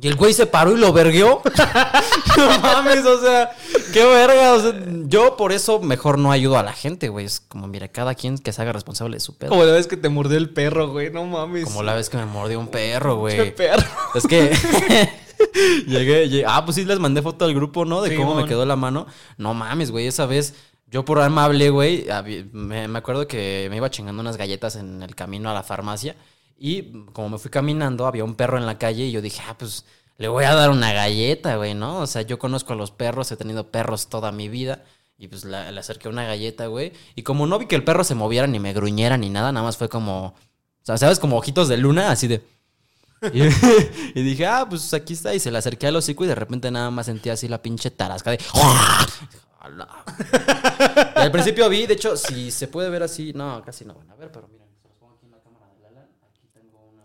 Y 0.00 0.06
el 0.06 0.14
güey 0.14 0.32
se 0.32 0.46
paró 0.46 0.76
y 0.76 0.78
lo 0.78 0.92
vergueó. 0.92 1.42
no 2.36 2.58
mames, 2.60 3.04
o 3.04 3.20
sea, 3.20 3.50
qué 3.92 4.04
verga. 4.06 4.54
o 4.54 4.60
sea, 4.60 4.72
yo 5.06 5.36
por 5.36 5.50
eso 5.50 5.80
mejor 5.80 6.18
no 6.18 6.30
ayudo 6.30 6.56
a 6.56 6.62
la 6.62 6.72
gente, 6.72 7.08
güey. 7.08 7.26
Es 7.26 7.40
como, 7.40 7.66
mira, 7.66 7.88
cada 7.88 8.14
quien 8.14 8.38
que 8.38 8.52
se 8.52 8.62
haga 8.62 8.72
responsable 8.72 9.16
de 9.16 9.20
su 9.20 9.36
pedo. 9.36 9.50
Como 9.50 9.64
la 9.64 9.72
vez 9.72 9.88
que 9.88 9.96
te 9.96 10.08
mordió 10.08 10.38
el 10.38 10.50
perro, 10.50 10.88
güey. 10.88 11.10
No 11.10 11.24
mames. 11.24 11.64
Como 11.64 11.82
la 11.82 11.94
vez 11.96 12.08
que 12.10 12.16
me 12.16 12.26
mordió 12.26 12.60
un 12.60 12.68
perro, 12.68 13.14
Qué 13.26 13.36
güey. 13.38 13.54
perro. 13.56 13.84
Es 14.14 14.24
que 14.28 14.52
llegué, 15.88 16.28
llegué- 16.28 16.44
Ah, 16.46 16.64
pues 16.64 16.76
sí 16.76 16.84
les 16.84 17.00
mandé 17.00 17.20
foto 17.20 17.44
al 17.44 17.54
grupo, 17.54 17.84
¿no? 17.84 18.00
De 18.00 18.10
Sí, 18.10 18.16
cómo 18.16 18.36
me 18.36 18.44
quedó 18.46 18.64
la 18.66 18.76
mano. 18.76 19.06
No 19.36 19.52
mames, 19.52 19.90
güey. 19.90 20.06
Esa 20.06 20.26
vez, 20.26 20.54
yo 20.90 21.04
por 21.04 21.20
amable, 21.20 21.70
güey, 21.70 22.06
me, 22.52 22.88
me 22.88 22.98
acuerdo 22.98 23.26
que 23.26 23.66
me 23.70 23.76
iba 23.76 23.90
chingando 23.90 24.20
unas 24.20 24.36
galletas 24.36 24.76
en 24.76 25.02
el 25.02 25.14
camino 25.14 25.50
a 25.50 25.54
la 25.54 25.62
farmacia. 25.62 26.16
Y 26.58 27.04
como 27.12 27.30
me 27.30 27.38
fui 27.38 27.50
caminando, 27.50 28.06
había 28.06 28.24
un 28.24 28.34
perro 28.34 28.58
en 28.58 28.66
la 28.66 28.78
calle 28.78 29.04
y 29.04 29.12
yo 29.12 29.20
dije, 29.20 29.42
ah, 29.46 29.56
pues 29.56 29.84
le 30.16 30.28
voy 30.28 30.44
a 30.44 30.54
dar 30.54 30.70
una 30.70 30.92
galleta, 30.92 31.56
güey, 31.56 31.74
¿no? 31.74 31.98
O 31.98 32.06
sea, 32.06 32.22
yo 32.22 32.38
conozco 32.38 32.72
a 32.72 32.76
los 32.76 32.90
perros, 32.90 33.30
he 33.30 33.36
tenido 33.36 33.70
perros 33.70 34.08
toda 34.08 34.32
mi 34.32 34.48
vida. 34.48 34.84
Y 35.16 35.28
pues 35.28 35.44
le 35.44 35.56
acerqué 35.56 36.08
una 36.08 36.24
galleta, 36.24 36.66
güey. 36.66 36.92
Y 37.16 37.22
como 37.22 37.46
no 37.46 37.58
vi 37.58 37.66
que 37.66 37.74
el 37.74 37.84
perro 37.84 38.04
se 38.04 38.14
moviera 38.14 38.46
ni 38.46 38.60
me 38.60 38.72
gruñera 38.72 39.16
ni 39.16 39.30
nada, 39.30 39.50
nada 39.52 39.66
más 39.66 39.76
fue 39.76 39.88
como. 39.88 40.26
O 40.26 40.34
sea, 40.82 40.96
¿sabes? 40.96 41.18
Como 41.18 41.36
ojitos 41.36 41.68
de 41.68 41.76
luna, 41.76 42.10
así 42.10 42.28
de. 42.28 42.42
Y, 43.32 43.42
y 44.18 44.22
dije, 44.22 44.46
ah, 44.46 44.66
pues 44.68 44.94
aquí 44.94 45.14
está. 45.14 45.34
Y 45.34 45.40
se 45.40 45.50
le 45.50 45.58
acerqué 45.58 45.88
al 45.88 45.96
hocico 45.96 46.24
y 46.24 46.28
de 46.28 46.36
repente 46.36 46.70
nada 46.70 46.90
más 46.90 47.06
sentí 47.06 47.30
así 47.30 47.48
la 47.48 47.62
pinche 47.62 47.90
tarasca 47.90 48.30
de. 48.30 48.38
Y 49.76 51.20
al 51.20 51.30
principio 51.32 51.68
vi, 51.68 51.86
de 51.86 51.94
hecho, 51.94 52.16
si 52.16 52.50
se 52.50 52.68
puede 52.68 52.90
ver 52.90 53.02
así. 53.02 53.32
No, 53.34 53.62
casi 53.64 53.84
no 53.84 53.94
van 53.94 54.10
a 54.10 54.14
ver, 54.14 54.30
pero 54.32 54.48
miren, 54.48 54.66
se 54.80 54.88
los 54.88 54.96
pongo 54.96 55.14
aquí 55.14 55.26
en 55.26 55.32
la 55.32 55.40
cámara 55.40 55.66
de 55.74 55.80
Lala. 55.82 56.08
Aquí 56.30 56.48
tengo 56.52 56.78
una, 56.92 57.04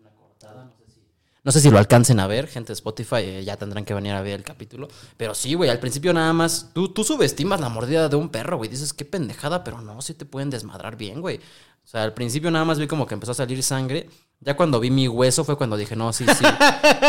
una 0.00 0.10
cortada, 0.10 0.64
no 0.64 0.72
sé 0.76 0.90
si. 0.92 1.00
No 1.42 1.52
sé 1.52 1.60
si 1.60 1.70
lo 1.70 1.78
alcancen 1.78 2.20
a 2.20 2.26
ver, 2.26 2.48
gente 2.48 2.68
de 2.68 2.74
Spotify, 2.74 3.16
eh, 3.18 3.44
ya 3.44 3.56
tendrán 3.56 3.84
que 3.84 3.94
venir 3.94 4.12
a 4.12 4.22
ver 4.22 4.34
el 4.34 4.44
capítulo. 4.44 4.88
Pero 5.16 5.34
sí, 5.34 5.54
güey, 5.54 5.70
al 5.70 5.78
principio 5.78 6.12
nada 6.12 6.32
más, 6.32 6.70
tú, 6.72 6.88
tú 6.88 7.04
subestimas 7.04 7.60
la 7.60 7.68
mordida 7.68 8.08
de 8.08 8.16
un 8.16 8.30
perro, 8.30 8.56
güey. 8.56 8.70
Dices, 8.70 8.92
qué 8.92 9.04
pendejada, 9.04 9.62
pero 9.62 9.80
no, 9.80 10.00
sí 10.02 10.14
te 10.14 10.24
pueden 10.24 10.50
desmadrar 10.50 10.96
bien, 10.96 11.20
güey. 11.20 11.40
O 11.84 11.86
sea, 11.86 12.02
al 12.02 12.14
principio 12.14 12.50
nada 12.50 12.64
más 12.64 12.78
vi 12.78 12.86
como 12.86 13.06
que 13.06 13.14
empezó 13.14 13.32
a 13.32 13.34
salir 13.36 13.62
sangre. 13.62 14.08
Ya 14.40 14.56
cuando 14.56 14.78
vi 14.78 14.90
mi 14.90 15.08
hueso 15.08 15.42
fue 15.44 15.56
cuando 15.56 15.76
dije, 15.76 15.96
no, 15.96 16.12
sí, 16.12 16.26
sí, 16.26 16.44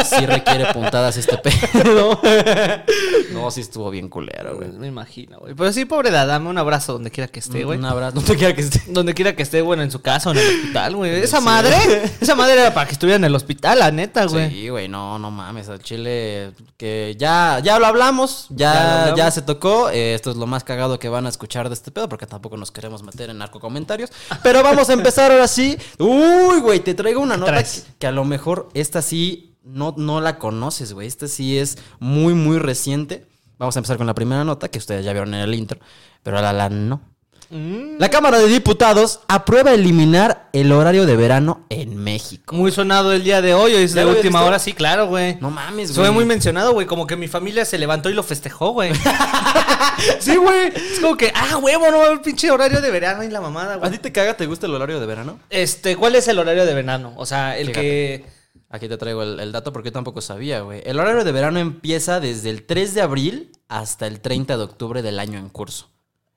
sí 0.06 0.26
requiere 0.26 0.72
puntadas 0.74 1.18
este 1.18 1.38
pedo. 1.38 2.22
no, 3.34 3.52
sí 3.52 3.60
estuvo 3.62 3.90
bien 3.90 4.08
culero, 4.08 4.56
güey. 4.56 4.72
Me 4.72 4.88
imagino, 4.88 5.40
güey. 5.40 5.54
Pero 5.54 5.74
sí, 5.74 5.84
pobre 5.84 6.12
dame 6.12 6.50
un 6.50 6.58
abrazo 6.58 6.94
donde 6.94 7.12
quiera 7.12 7.28
que 7.30 7.40
esté, 7.40 7.66
güey. 7.66 7.78
Un 7.78 7.86
abrazo, 7.86 8.22
te 8.22 8.38
quiera 8.38 8.56
que 8.56 8.62
esté. 8.62 8.84
Donde 8.88 9.14
quiera 9.14 9.36
que 9.36 9.44
esté, 9.44 9.62
bueno, 9.62 9.84
en 9.84 9.92
su 9.92 10.02
casa 10.02 10.30
o 10.30 10.34
en 10.34 10.40
el 10.40 10.48
hospital, 10.48 10.96
güey. 10.96 11.12
Esa 11.16 11.42
madre, 11.42 11.76
esa 12.22 12.36
madre 12.36 12.62
era 12.62 12.74
para 12.74 12.88
que 12.88 12.94
estuviera 12.94 13.18
en 13.18 13.26
el 13.26 13.36
hospital, 13.36 13.80
la 13.80 13.92
neta, 13.92 14.26
güey. 14.28 14.50
Sí, 14.50 14.70
güey, 14.70 14.88
no, 14.88 15.20
no 15.20 15.30
mames, 15.30 15.68
al 15.68 15.80
chile 15.80 16.54
que 16.78 17.16
ya, 17.18 17.60
ya 17.62 17.80
lo 17.80 17.86
hablamos, 17.86 18.48
ya, 18.50 18.74
Ya 18.74 18.80
lo 18.80 18.86
ya, 19.08 19.12
hablamos. 19.12 19.34
se 19.34 19.42
tocó. 19.42 19.90
eh, 19.90 20.14
esto 20.14 20.32
es 20.32 20.38
lo 20.38 20.48
más 20.48 20.64
cagado 20.64 21.00
que 21.00 21.10
van 21.10 21.26
a 21.26 21.30
escuchar 21.30 21.68
de 21.68 21.74
este 21.74 21.92
pedo, 21.92 22.08
porque 22.08 22.28
tampoco 22.28 22.56
nos 22.56 22.72
queremos 22.72 23.04
meter 23.04 23.30
en 23.30 23.40
narco 23.40 23.60
comentarios. 23.60 24.10
Pero 24.42 24.64
vamos 24.66 24.90
a 24.90 24.94
empezar 24.94 25.32
ahora 25.32 25.48
sí. 25.48 25.78
Uy, 26.00 26.60
güey, 26.62 26.80
te 26.80 26.94
traigo 26.94 27.22
una 27.22 27.38
nota 27.38 27.64
que, 27.98 28.08
a 28.08 28.12
lo 28.12 28.26
mejor 28.26 28.70
esta 28.74 29.02
sí 29.02 29.58
no, 29.64 29.94
no 29.98 30.22
la 30.22 30.38
conoces, 30.38 30.94
güey. 30.94 31.08
Esta 31.08 31.28
sí 31.28 31.58
es 31.58 31.78
muy, 32.00 32.34
muy 32.34 32.60
reciente. 32.60 33.28
Vamos 33.58 33.76
a 33.76 33.80
empezar 33.80 33.98
con 33.98 34.08
la 34.08 34.14
primera 34.14 34.44
nota, 34.44 34.70
que 34.70 34.80
ustedes 34.80 35.06
ya 35.06 35.14
vieron 35.14 35.34
en 35.34 35.42
el 35.42 35.56
intro, 35.56 35.80
pero 36.24 36.42
la, 36.42 36.52
la 36.52 36.70
no. 36.70 37.15
Mm. 37.56 38.00
La 38.00 38.10
Cámara 38.10 38.38
de 38.40 38.48
Diputados 38.48 39.22
aprueba 39.30 39.74
eliminar 39.74 40.50
el 40.52 40.74
horario 40.74 41.06
de 41.06 41.16
verano 41.16 41.66
en 41.70 41.96
México. 41.96 42.54
Muy 42.54 42.72
sonado 42.72 43.14
el 43.14 43.24
día 43.24 43.42
de 43.42 43.54
hoy, 43.54 43.74
hoy 43.74 43.84
es 43.84 43.94
¿Ya 43.94 44.04
de 44.04 44.12
última 44.12 44.44
hora, 44.44 44.60
sí, 44.60 44.74
claro, 44.74 45.08
güey. 45.08 45.38
No 45.40 45.52
mames, 45.52 45.96
güey. 45.96 46.06
Fue 46.08 46.12
muy 46.14 46.26
mencionado, 46.26 46.74
güey. 46.74 46.86
Como 46.86 47.08
que 47.08 47.16
mi 47.16 47.30
familia 47.30 47.64
se 47.64 47.78
levantó 47.78 48.10
y 48.10 48.14
lo 48.14 48.24
festejó, 48.24 48.72
güey. 48.72 48.92
Sí, 50.20 50.36
güey. 50.36 50.74
es 50.76 51.00
como 51.00 51.16
que, 51.16 51.32
ah, 51.34 51.58
huevo, 51.58 51.90
no 51.90 52.02
a 52.02 52.08
haber 52.08 52.22
pinche 52.22 52.52
horario 52.52 52.82
de 52.82 52.92
verano 52.92 53.24
y 53.24 53.30
la 53.30 53.40
mamada, 53.40 53.76
¿A 53.76 53.78
güey. 53.78 53.92
ti 53.92 53.98
te 54.00 54.12
caga, 54.12 54.36
te 54.36 54.46
gusta 54.46 54.66
el 54.68 54.76
horario 54.76 55.00
de 55.00 55.06
verano? 55.06 55.40
Este, 55.50 55.96
¿cuál 55.96 56.16
es 56.16 56.28
el 56.28 56.38
horario 56.38 56.66
de 56.66 56.74
verano? 56.74 57.14
O 57.16 57.26
sea, 57.26 57.58
el 57.58 57.68
Fíjate. 57.68 57.82
que. 57.82 58.26
Aquí 58.70 58.90
te 58.90 58.98
traigo 58.98 59.24
el, 59.24 59.40
el 59.40 59.52
dato 59.54 59.72
porque 59.72 59.88
yo 59.90 59.94
tampoco 59.94 60.20
sabía, 60.20 60.60
güey. 60.62 60.82
El 60.86 61.00
horario 61.00 61.24
de 61.24 61.32
verano 61.32 61.60
empieza 61.60 62.20
desde 62.20 62.50
el 62.50 62.64
3 62.66 62.94
de 62.94 63.02
abril 63.02 63.52
hasta 63.70 64.06
el 64.08 64.20
30 64.20 64.58
de 64.58 64.64
octubre 64.64 65.02
del 65.02 65.18
año 65.20 65.40
en 65.40 65.48
curso. 65.48 65.90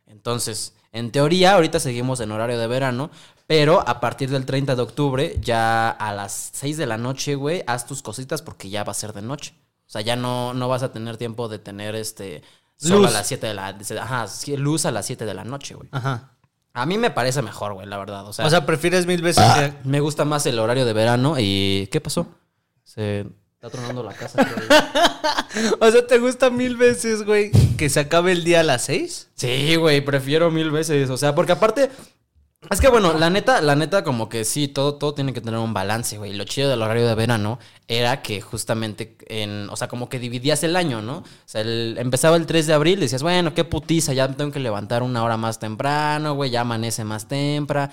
Entonces, 0.06 0.74
en 0.92 1.10
teoría, 1.10 1.54
ahorita 1.54 1.80
seguimos 1.80 2.20
en 2.20 2.32
horario 2.32 2.58
de 2.58 2.66
verano, 2.66 3.10
pero 3.46 3.86
a 3.86 4.00
partir 4.00 4.30
del 4.30 4.46
30 4.46 4.76
de 4.76 4.82
octubre, 4.82 5.36
ya 5.40 5.90
a 5.90 6.12
las 6.12 6.50
6 6.54 6.76
de 6.76 6.86
la 6.86 6.98
noche, 6.98 7.34
güey, 7.34 7.62
haz 7.66 7.86
tus 7.86 8.02
cositas 8.02 8.42
porque 8.42 8.70
ya 8.70 8.84
va 8.84 8.92
a 8.92 8.94
ser 8.94 9.12
de 9.12 9.22
noche. 9.22 9.54
O 9.86 9.90
sea, 9.90 10.00
ya 10.02 10.16
no, 10.16 10.54
no 10.54 10.68
vas 10.68 10.82
a 10.82 10.92
tener 10.92 11.16
tiempo 11.16 11.48
de 11.48 11.58
tener 11.58 11.94
este... 11.94 12.42
Sol 12.76 12.98
Luz. 12.98 13.08
a 13.08 13.10
las 13.10 13.26
7 13.26 13.46
de 13.46 13.54
la... 13.54 13.76
Ajá, 14.00 14.26
luz 14.56 14.86
a 14.86 14.92
las 14.92 15.06
7 15.06 15.24
de 15.24 15.34
la 15.34 15.44
noche, 15.44 15.74
güey. 15.74 15.88
Ajá. 15.92 16.32
A 16.74 16.86
mí 16.86 16.96
me 16.96 17.10
parece 17.10 17.42
mejor, 17.42 17.72
güey, 17.72 17.86
la 17.86 17.98
verdad. 17.98 18.26
O 18.26 18.32
sea, 18.32 18.46
O 18.46 18.50
sea, 18.50 18.66
prefieres 18.66 19.06
mil 19.06 19.20
veces 19.20 19.44
que. 19.54 19.72
me 19.82 19.98
gusta 20.00 20.24
más 20.24 20.46
el 20.46 20.58
horario 20.58 20.84
de 20.84 20.92
verano 20.92 21.36
y... 21.38 21.88
¿Qué 21.90 22.00
pasó? 22.00 22.28
Se 22.84 23.26
está 23.60 23.70
tronando 23.70 24.02
la 24.04 24.14
casa. 24.14 24.46
O 25.80 25.90
sea, 25.90 26.06
¿te 26.06 26.18
gusta 26.18 26.50
mil 26.50 26.76
veces, 26.76 27.24
güey, 27.24 27.50
que 27.76 27.88
se 27.88 27.98
acabe 27.98 28.30
el 28.30 28.44
día 28.44 28.60
a 28.60 28.62
las 28.62 28.84
seis? 28.84 29.28
sí, 29.34 29.74
güey, 29.74 30.00
prefiero 30.00 30.50
mil 30.50 30.70
veces. 30.70 31.10
O 31.10 31.16
sea, 31.16 31.34
porque 31.34 31.52
aparte... 31.52 31.90
Es 32.70 32.80
que 32.80 32.88
bueno, 32.88 33.14
la 33.14 33.30
neta, 33.30 33.60
la 33.60 33.74
neta 33.74 34.04
como 34.04 34.28
que 34.28 34.44
sí, 34.44 34.68
todo, 34.68 34.96
todo 34.96 35.14
tiene 35.14 35.32
que 35.32 35.40
tener 35.40 35.58
un 35.58 35.74
balance, 35.74 36.18
güey. 36.18 36.34
Lo 36.34 36.44
chido 36.44 36.68
del 36.68 36.82
horario 36.82 37.06
de 37.08 37.14
verano 37.14 37.58
era 37.90 38.20
que 38.20 38.42
justamente 38.42 39.16
en, 39.28 39.68
o 39.70 39.76
sea, 39.76 39.88
como 39.88 40.10
que 40.10 40.18
dividías 40.18 40.62
el 40.62 40.76
año, 40.76 41.00
¿no? 41.00 41.18
O 41.18 41.24
sea, 41.46 41.62
el- 41.62 41.96
empezaba 41.98 42.36
el 42.36 42.44
3 42.44 42.66
de 42.66 42.74
abril, 42.74 43.00
decías, 43.00 43.22
bueno, 43.22 43.54
qué 43.54 43.64
putiza, 43.64 44.12
ya 44.12 44.28
tengo 44.28 44.52
que 44.52 44.60
levantar 44.60 45.02
una 45.02 45.24
hora 45.24 45.38
más 45.38 45.58
temprano, 45.58 46.34
güey, 46.34 46.50
ya 46.50 46.60
amanece 46.60 47.02
más 47.04 47.26
temprano. 47.28 47.90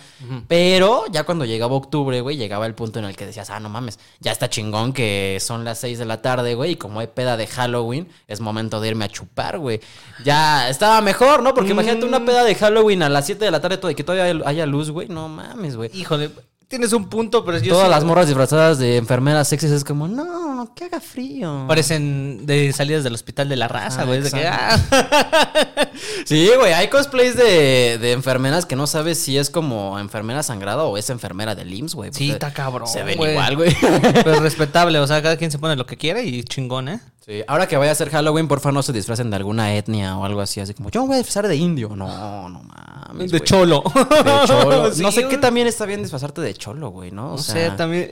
Pero 0.50 1.06
ya 1.12 1.24
cuando 1.24 1.46
llegaba 1.46 1.75
octubre, 1.75 2.20
güey, 2.20 2.36
llegaba 2.36 2.66
el 2.66 2.75
punto 2.75 3.00
en 3.00 3.06
el 3.06 3.16
que 3.16 3.25
decías, 3.25 3.50
ah, 3.50 3.60
no 3.62 3.70
mames, 3.70 3.98
ya 4.20 4.34
está 4.34 4.50
chingón 4.50 4.92
que 4.92 5.38
son 5.40 5.64
las 5.64 5.80
6 5.80 5.98
de 5.98 6.06
la 6.06 6.22
tarde, 6.22 6.56
güey, 6.56 6.72
y 6.72 6.75
como 6.75 7.00
hay 7.00 7.08
peda 7.08 7.38
de 7.38 7.48
Halloween, 7.48 8.10
es 8.28 8.42
momento 8.42 8.82
de 8.82 8.90
irme 8.90 9.06
a 9.06 9.10
chupar, 9.10 9.60
güey. 9.60 9.80
Ya 10.25 10.70
estaba 10.70 11.00
mejor, 11.00 11.42
¿no? 11.42 11.54
Porque 11.54 11.72
imagínate 11.72 12.06
una 12.06 12.25
peda 12.25 12.44
de 12.44 12.56
Halloween 12.56 13.02
a 13.02 13.08
las 13.10 13.25
7 13.25 13.46
de 13.46 13.52
la 13.52 13.62
tarde 13.62 13.96
que 13.96 14.04
todavía 14.04 14.42
haya 14.46 14.66
luz, 14.66 14.92
güey, 14.92 15.08
no 15.08 15.30
mames, 15.30 15.78
güey. 15.78 15.90
Híjole, 15.94 16.32
tienes 16.68 16.94
un 16.94 17.10
punto, 17.10 17.44
pero 17.46 17.58
yo 17.60 17.74
Todas 17.74 17.88
sí- 17.88 17.92
las 17.92 18.04
morras 18.04 18.28
disfrazadas 18.28 18.78
de 18.80 18.98
enfermeras 18.98 19.48
sexys 19.48 19.72
es 19.72 19.84
como, 19.84 20.08
no, 20.08 20.56
no, 20.56 20.74
que 20.74 20.86
haga 20.86 21.00
frío. 21.00 21.66
Parecen 21.68 22.46
de 22.46 22.72
salidas 22.74 23.04
del 23.04 23.14
hospital 23.14 23.50
de 23.50 23.56
la 23.56 23.68
raza, 23.68 24.02
Ah, 24.02 24.06
güey. 24.06 24.22
de 24.22 24.48
ah, 24.48 24.80
Sí, 26.26 26.50
güey, 26.58 26.74
hay 26.74 26.88
cosplays 26.90 27.36
de, 27.36 27.98
de 28.00 28.12
enfermeras 28.12 28.66
que 28.66 28.76
no 28.76 28.88
sabes 28.88 29.20
si 29.20 29.38
es 29.38 29.50
como 29.50 30.00
enfermera 30.00 30.44
sangrada 30.44 30.84
o 30.84 30.98
es 30.98 31.10
enfermera 31.10 31.56
del 31.56 31.74
IMSS, 31.74 31.96
güey. 31.96 32.10
Sí, 32.14 32.28
porque 32.28 32.34
está 32.34 32.54
cabrón, 32.54 32.88
Se 32.88 33.04
ven 33.04 33.22
igual, 33.22 33.56
güey. 33.56 33.76
pero 34.24 34.40
respetable, 34.40 35.00
o 35.00 35.08
sea, 35.08 35.22
cada 35.22 35.38
quien 35.38 35.52
se 35.52 35.60
pone 35.60 35.76
lo 35.76 35.86
que 35.86 35.98
quiere 35.98 36.24
y 36.24 36.44
chingón, 36.44 36.90
¿eh? 36.90 37.00
Sí, 37.25 37.41
ahora 37.48 37.67
que 37.67 37.75
vaya 37.75 37.91
a 37.91 37.96
ser 37.96 38.12
Halloween, 38.12 38.48
porfa 38.48 38.72
no 38.72 38.84
se 38.84 38.94
disfracen 38.94 39.32
de 39.32 39.38
alguna 39.38 39.74
etnia 39.74 40.15
o 40.15 40.25
algo 40.25 40.41
así, 40.41 40.60
así 40.60 40.75
como, 40.75 40.91
yo 40.91 41.01
me 41.01 41.08
voy 41.08 41.15
a 41.15 41.17
disfrazar 41.17 41.48
de 41.48 41.55
indio. 41.55 41.96
No, 41.96 42.50
no 42.50 42.62
mames. 42.62 43.32
de 43.32 43.39
güey. 43.39 43.50
cholo. 43.50 43.84
De 43.96 44.48
cholo. 44.48 44.94
Sí, 44.94 45.01
no 45.01 45.12
sé 45.12 45.27
qué 45.27 45.39
también 45.39 45.65
está 45.65 45.88
bien 45.88 46.03
disfrazarte 46.03 46.41
de 46.41 46.53
cholo, 46.53 46.89
güey, 46.89 47.10
¿no? 47.10 47.29
O 47.29 47.32
No 47.32 47.38
sea, 47.39 47.72
sé, 47.72 47.75
también. 47.77 48.12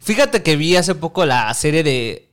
Fíjate 0.00 0.42
que 0.42 0.56
vi 0.56 0.76
hace 0.76 0.94
poco 0.94 1.26
la 1.26 1.52
serie 1.52 1.82
de 1.82 2.30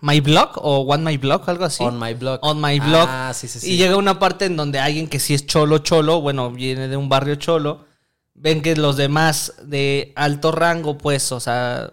My 0.00 0.18
Blog 0.20 0.50
o 0.56 0.80
One 0.80 1.04
My 1.12 1.16
Blog, 1.16 1.48
algo 1.48 1.64
así. 1.64 1.84
On 1.84 1.96
my 1.98 2.14
blog. 2.14 2.40
On 2.42 2.60
My 2.60 2.80
Blog. 2.80 3.06
Ah, 3.08 3.32
sí, 3.34 3.46
sí, 3.46 3.60
sí. 3.60 3.70
Y 3.72 3.76
llega 3.76 3.96
una 3.96 4.18
parte 4.18 4.46
en 4.46 4.56
donde 4.56 4.80
alguien 4.80 5.06
que 5.06 5.20
sí 5.20 5.32
es 5.32 5.46
cholo, 5.46 5.78
cholo, 5.78 6.20
bueno, 6.22 6.50
viene 6.50 6.88
de 6.88 6.96
un 6.96 7.08
barrio 7.08 7.36
cholo, 7.36 7.86
ven 8.34 8.62
que 8.62 8.74
los 8.74 8.96
demás 8.96 9.54
de 9.62 10.12
alto 10.16 10.50
rango, 10.50 10.98
pues, 10.98 11.30
o 11.30 11.38
sea, 11.38 11.90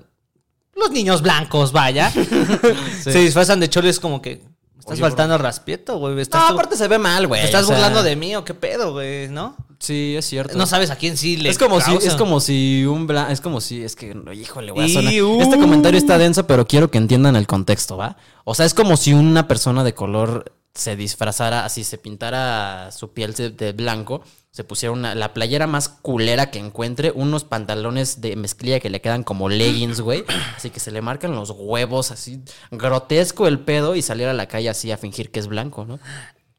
los 0.81 0.91
niños 0.91 1.21
blancos, 1.21 1.71
vaya, 1.71 2.11
se 3.03 3.19
disfrazan 3.19 3.59
de 3.59 3.69
cholo 3.69 3.87
y 3.87 3.89
es 3.91 3.99
como 3.99 4.21
que, 4.21 4.35
me 4.37 4.79
estás 4.79 4.93
Oye, 4.93 5.01
faltando 5.01 5.35
al 5.35 5.39
respeto, 5.41 5.97
güey. 5.99 6.15
No, 6.15 6.25
tú- 6.25 6.37
aparte 6.37 6.75
se 6.75 6.87
ve 6.87 6.97
mal, 6.97 7.27
güey. 7.27 7.41
¿te 7.41 7.45
estás 7.45 7.63
o 7.63 7.67
sea, 7.67 7.75
burlando 7.75 8.03
de 8.03 8.15
mí 8.15 8.35
o 8.35 8.43
qué 8.43 8.53
pedo, 8.53 8.93
güey, 8.93 9.27
¿no? 9.29 9.55
Sí, 9.79 10.15
es 10.17 10.25
cierto. 10.25 10.57
No 10.57 10.65
sabes 10.67 10.91
a 10.91 10.95
quién 10.95 11.17
sí 11.17 11.37
le 11.37 11.49
Es 11.49 11.57
como 11.57 11.81
si, 11.81 11.91
es 11.95 12.15
como 12.15 12.39
si 12.39 12.85
un 12.85 13.07
blanco, 13.07 13.31
es 13.31 13.41
como 13.41 13.61
si, 13.61 13.83
es 13.83 13.95
que, 13.95 14.15
híjole, 14.33 14.71
voy 14.71 14.83
a 14.83 14.87
Y, 14.87 14.93
sonar- 14.93 15.21
uh. 15.23 15.41
Este 15.41 15.57
comentario 15.59 15.97
está 15.97 16.17
denso, 16.17 16.45
pero 16.47 16.67
quiero 16.67 16.91
que 16.91 16.97
entiendan 16.97 17.35
el 17.35 17.47
contexto, 17.47 17.97
¿va? 17.97 18.17
O 18.43 18.53
sea, 18.55 18.65
es 18.65 18.73
como 18.73 18.97
si 18.97 19.13
una 19.13 19.47
persona 19.47 19.83
de 19.83 19.93
color 19.93 20.51
se 20.73 20.95
disfrazara, 20.95 21.65
así 21.65 21.83
se 21.83 21.97
pintara 21.97 22.91
su 22.91 23.11
piel 23.13 23.33
de 23.35 23.71
blanco, 23.73 24.23
se 24.51 24.65
pusiera 24.65 24.91
una, 24.91 25.15
la 25.15 25.33
playera 25.33 25.65
más 25.65 25.87
culera 25.87 26.51
que 26.51 26.59
encuentre, 26.59 27.11
unos 27.15 27.45
pantalones 27.45 28.19
de 28.19 28.35
mezclilla 28.35 28.81
que 28.81 28.89
le 28.89 28.99
quedan 28.99 29.23
como 29.23 29.47
leggings, 29.47 30.01
güey, 30.01 30.25
así 30.57 30.69
que 30.69 30.81
se 30.81 30.91
le 30.91 31.01
marcan 31.01 31.31
los 31.31 31.51
huevos, 31.55 32.11
así 32.11 32.41
grotesco 32.69 33.47
el 33.47 33.59
pedo 33.59 33.95
y 33.95 34.01
salir 34.01 34.27
a 34.27 34.33
la 34.33 34.47
calle 34.47 34.69
así 34.69 34.91
a 34.91 34.97
fingir 34.97 35.31
que 35.31 35.39
es 35.39 35.47
blanco, 35.47 35.85
¿no? 35.85 35.99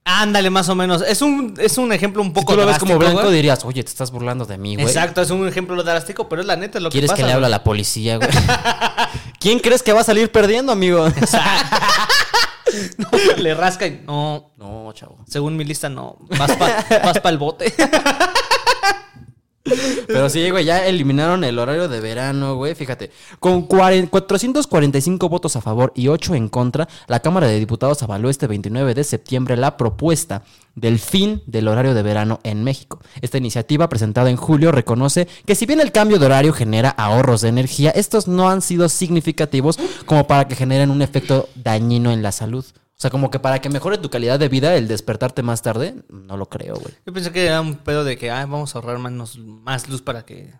Ándale, 0.05 0.51
más 0.51 0.69
o 0.69 0.75
menos. 0.75 1.01
Es 1.03 1.23
un, 1.23 1.55
es 1.59 1.79
un 1.79 1.93
ejemplo 1.93 2.23
un 2.23 2.29
Si 2.29 2.35
poco 2.35 2.55
tú 2.55 2.59
lo 2.59 2.67
ves 2.67 2.79
como 2.79 2.99
blanco 2.99 3.31
dirías, 3.31 3.65
oye, 3.65 3.85
te 3.85 3.91
estás 3.91 4.11
burlando 4.11 4.45
de 4.45 4.59
mí, 4.59 4.75
güey. 4.75 4.87
Exacto, 4.87 5.23
es 5.23 5.31
un 5.31 5.47
ejemplo 5.47 5.81
drástico, 5.83 6.29
pero 6.29 6.43
es 6.43 6.49
la 6.49 6.57
neta 6.57 6.79
es 6.79 6.83
lo 6.83 6.91
que 6.91 6.95
¿Quieres 6.95 7.11
pasa. 7.11 7.23
que 7.23 7.27
le 7.29 7.33
hable 7.33 7.47
a 7.47 7.51
la 7.51 7.63
policía, 7.63 8.17
güey? 8.17 8.29
¿Quién 9.39 9.61
crees 9.61 9.83
que 9.83 9.93
va 9.93 10.01
a 10.01 10.05
salir 10.05 10.33
perdiendo, 10.33 10.73
amigo? 10.73 11.07
güey. 13.11 13.43
Le 13.43 13.55
rasca 13.55 13.87
y 13.87 14.03
no, 14.07 14.53
No, 14.57 14.93
chavo. 14.95 15.19
según 15.27 15.57
mi 15.57 15.65
lista, 15.65 15.89
no. 15.89 16.17
Vas 16.39 16.53
para 16.57 17.31
el 17.31 17.39
bote. 17.39 17.73
Pero 20.07 20.29
sí, 20.29 20.51
güey, 20.51 20.65
ya 20.65 20.87
eliminaron 20.87 21.45
el 21.45 21.59
horario 21.59 21.89
de 21.89 22.01
verano, 22.01 22.57
güey. 22.57 22.75
Fíjate, 22.75 23.11
con 23.39 23.63
40 23.63 24.11
445 24.11 25.29
votos 25.29 25.57
a 25.57 25.61
favor 25.61 25.93
y 25.95 26.09
8 26.09 26.35
en 26.35 26.49
contra, 26.49 26.89
la 27.07 27.21
Cámara 27.21 27.47
de 27.47 27.59
Diputados 27.59 28.03
avaló 28.03 28.29
este 28.29 28.47
29 28.47 28.95
de 28.95 29.05
septiembre 29.05 29.57
la 29.57 29.77
propuesta 29.77 30.43
del 30.75 30.99
fin 30.99 31.43
del 31.47 31.69
horario 31.69 31.95
de 31.95 32.03
verano 32.03 32.41
en 32.43 32.65
México. 32.65 33.01
Esta 33.21 33.39
iniciativa, 33.39 33.89
presentada 33.89 34.31
en 34.31 34.37
julio, 34.37 34.73
reconoce 34.73 35.29
que 35.47 35.55
si 35.55 35.67
bien 35.67 35.81
el 35.81 35.93
cambio 35.93 36.19
de 36.19 36.27
horario 36.27 36.53
genera 36.53 36.91
ahorros 36.91 37.43
de 37.43 37.49
energía, 37.49 37.91
estos 37.91 38.27
no 38.27 38.49
han 38.49 38.63
sido 38.63 38.89
significativos 38.89 39.79
como 40.07 40.27
para 40.27 40.49
que 40.49 40.57
generen 40.57 40.91
un 40.91 41.03
efecto 41.03 41.49
dañino 41.55 42.11
en 42.11 42.23
la 42.23 42.33
salud. 42.33 42.65
O 43.03 43.09
sea, 43.11 43.11
como 43.11 43.33
que 43.33 43.41
para 43.41 43.61
que 43.61 43.69
mejore 43.69 43.99
tu 43.99 44.11
calidad 44.11 44.39
de 44.39 44.49
vida 44.49 44.77
el 44.77 44.87
despertarte 44.87 45.43
más 45.43 45.61
tarde, 45.61 45.97
no 46.09 46.37
lo 46.37 46.49
creo, 46.49 46.77
güey. 46.77 46.95
Yo 47.05 47.13
pensé 47.13 47.33
que 47.33 47.47
era 47.47 47.61
un 47.61 47.75
pedo 47.75 48.05
de 48.05 48.17
que 48.17 48.31
ay, 48.31 48.45
vamos 48.45 48.77
a 48.77 48.79
ahorrar 48.79 49.01
menos, 49.01 49.39
más 49.39 49.89
luz 49.89 50.01
para 50.01 50.25
que. 50.25 50.55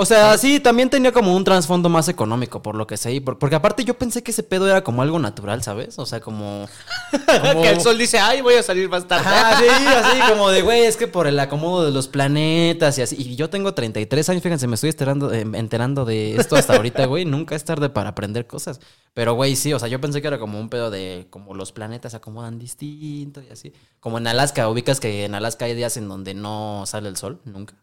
O 0.00 0.04
sea, 0.04 0.38
sí, 0.38 0.60
también 0.60 0.88
tenía 0.90 1.10
como 1.10 1.34
un 1.34 1.42
trasfondo 1.42 1.88
más 1.88 2.08
económico, 2.08 2.62
por 2.62 2.76
lo 2.76 2.86
que 2.86 2.96
sé. 2.96 3.20
Porque 3.20 3.56
aparte 3.56 3.84
yo 3.84 3.98
pensé 3.98 4.22
que 4.22 4.30
ese 4.30 4.44
pedo 4.44 4.68
era 4.68 4.84
como 4.84 5.02
algo 5.02 5.18
natural, 5.18 5.60
¿sabes? 5.64 5.98
O 5.98 6.06
sea, 6.06 6.20
como... 6.20 6.68
como- 7.42 7.62
que 7.62 7.70
el 7.70 7.80
sol 7.80 7.98
dice, 7.98 8.20
ay, 8.20 8.40
voy 8.40 8.54
a 8.54 8.62
salir 8.62 8.88
más 8.88 9.08
tarde. 9.08 9.26
Ajá, 9.26 9.58
sí, 9.58 9.66
así 9.86 10.32
como 10.32 10.50
de, 10.50 10.62
güey, 10.62 10.82
es 10.84 10.96
que 10.96 11.08
por 11.08 11.26
el 11.26 11.40
acomodo 11.40 11.84
de 11.84 11.90
los 11.90 12.06
planetas 12.06 12.96
y 12.98 13.02
así. 13.02 13.16
Y 13.18 13.34
yo 13.34 13.50
tengo 13.50 13.74
33 13.74 14.28
años, 14.28 14.40
fíjense, 14.44 14.68
me 14.68 14.76
estoy 14.76 14.90
enterando, 14.90 15.32
eh, 15.32 15.40
enterando 15.40 16.04
de 16.04 16.36
esto 16.36 16.54
hasta 16.54 16.76
ahorita, 16.76 17.06
güey. 17.06 17.24
Nunca 17.24 17.56
es 17.56 17.64
tarde 17.64 17.88
para 17.88 18.10
aprender 18.10 18.46
cosas. 18.46 18.78
Pero, 19.14 19.34
güey, 19.34 19.56
sí, 19.56 19.72
o 19.72 19.80
sea, 19.80 19.88
yo 19.88 20.00
pensé 20.00 20.22
que 20.22 20.28
era 20.28 20.38
como 20.38 20.60
un 20.60 20.68
pedo 20.68 20.92
de 20.92 21.26
como 21.30 21.54
los 21.54 21.72
planetas 21.72 22.12
se 22.12 22.18
acomodan 22.18 22.60
distinto 22.60 23.42
y 23.42 23.52
así. 23.52 23.72
Como 23.98 24.18
en 24.18 24.28
Alaska, 24.28 24.68
ubicas 24.68 25.00
que 25.00 25.24
en 25.24 25.34
Alaska 25.34 25.64
hay 25.64 25.74
días 25.74 25.96
en 25.96 26.06
donde 26.08 26.34
no 26.34 26.84
sale 26.86 27.08
el 27.08 27.16
sol, 27.16 27.40
nunca. 27.44 27.74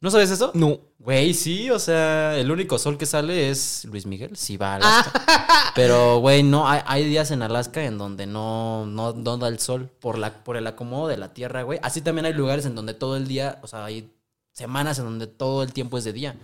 ¿No 0.00 0.10
sabes 0.10 0.30
eso? 0.30 0.50
No. 0.54 0.78
Güey, 0.98 1.34
sí, 1.34 1.70
o 1.70 1.78
sea, 1.78 2.36
el 2.36 2.50
único 2.50 2.78
sol 2.78 2.98
que 2.98 3.06
sale 3.06 3.48
es 3.50 3.84
Luis 3.90 4.06
Miguel, 4.06 4.36
sí 4.36 4.56
va 4.56 4.72
a 4.72 4.76
Alaska. 4.76 5.24
Pero, 5.74 6.18
güey, 6.18 6.42
no, 6.42 6.68
hay, 6.68 6.80
hay 6.86 7.04
días 7.04 7.30
en 7.30 7.42
Alaska 7.42 7.84
en 7.84 7.96
donde 7.96 8.26
no, 8.26 8.86
no, 8.86 9.12
no 9.12 9.36
da 9.38 9.48
el 9.48 9.58
sol 9.58 9.88
por, 10.00 10.18
la, 10.18 10.32
por 10.44 10.56
el 10.56 10.66
acomodo 10.66 11.08
de 11.08 11.16
la 11.16 11.32
tierra, 11.32 11.62
güey. 11.62 11.78
Así 11.82 12.00
también 12.00 12.26
hay 12.26 12.32
lugares 12.32 12.66
en 12.66 12.74
donde 12.74 12.92
todo 12.92 13.16
el 13.16 13.26
día, 13.28 13.58
o 13.62 13.66
sea, 13.68 13.84
hay 13.84 14.10
semanas 14.52 14.98
en 14.98 15.04
donde 15.04 15.26
todo 15.26 15.62
el 15.62 15.72
tiempo 15.72 15.96
es 15.96 16.04
de 16.04 16.12
día. 16.12 16.34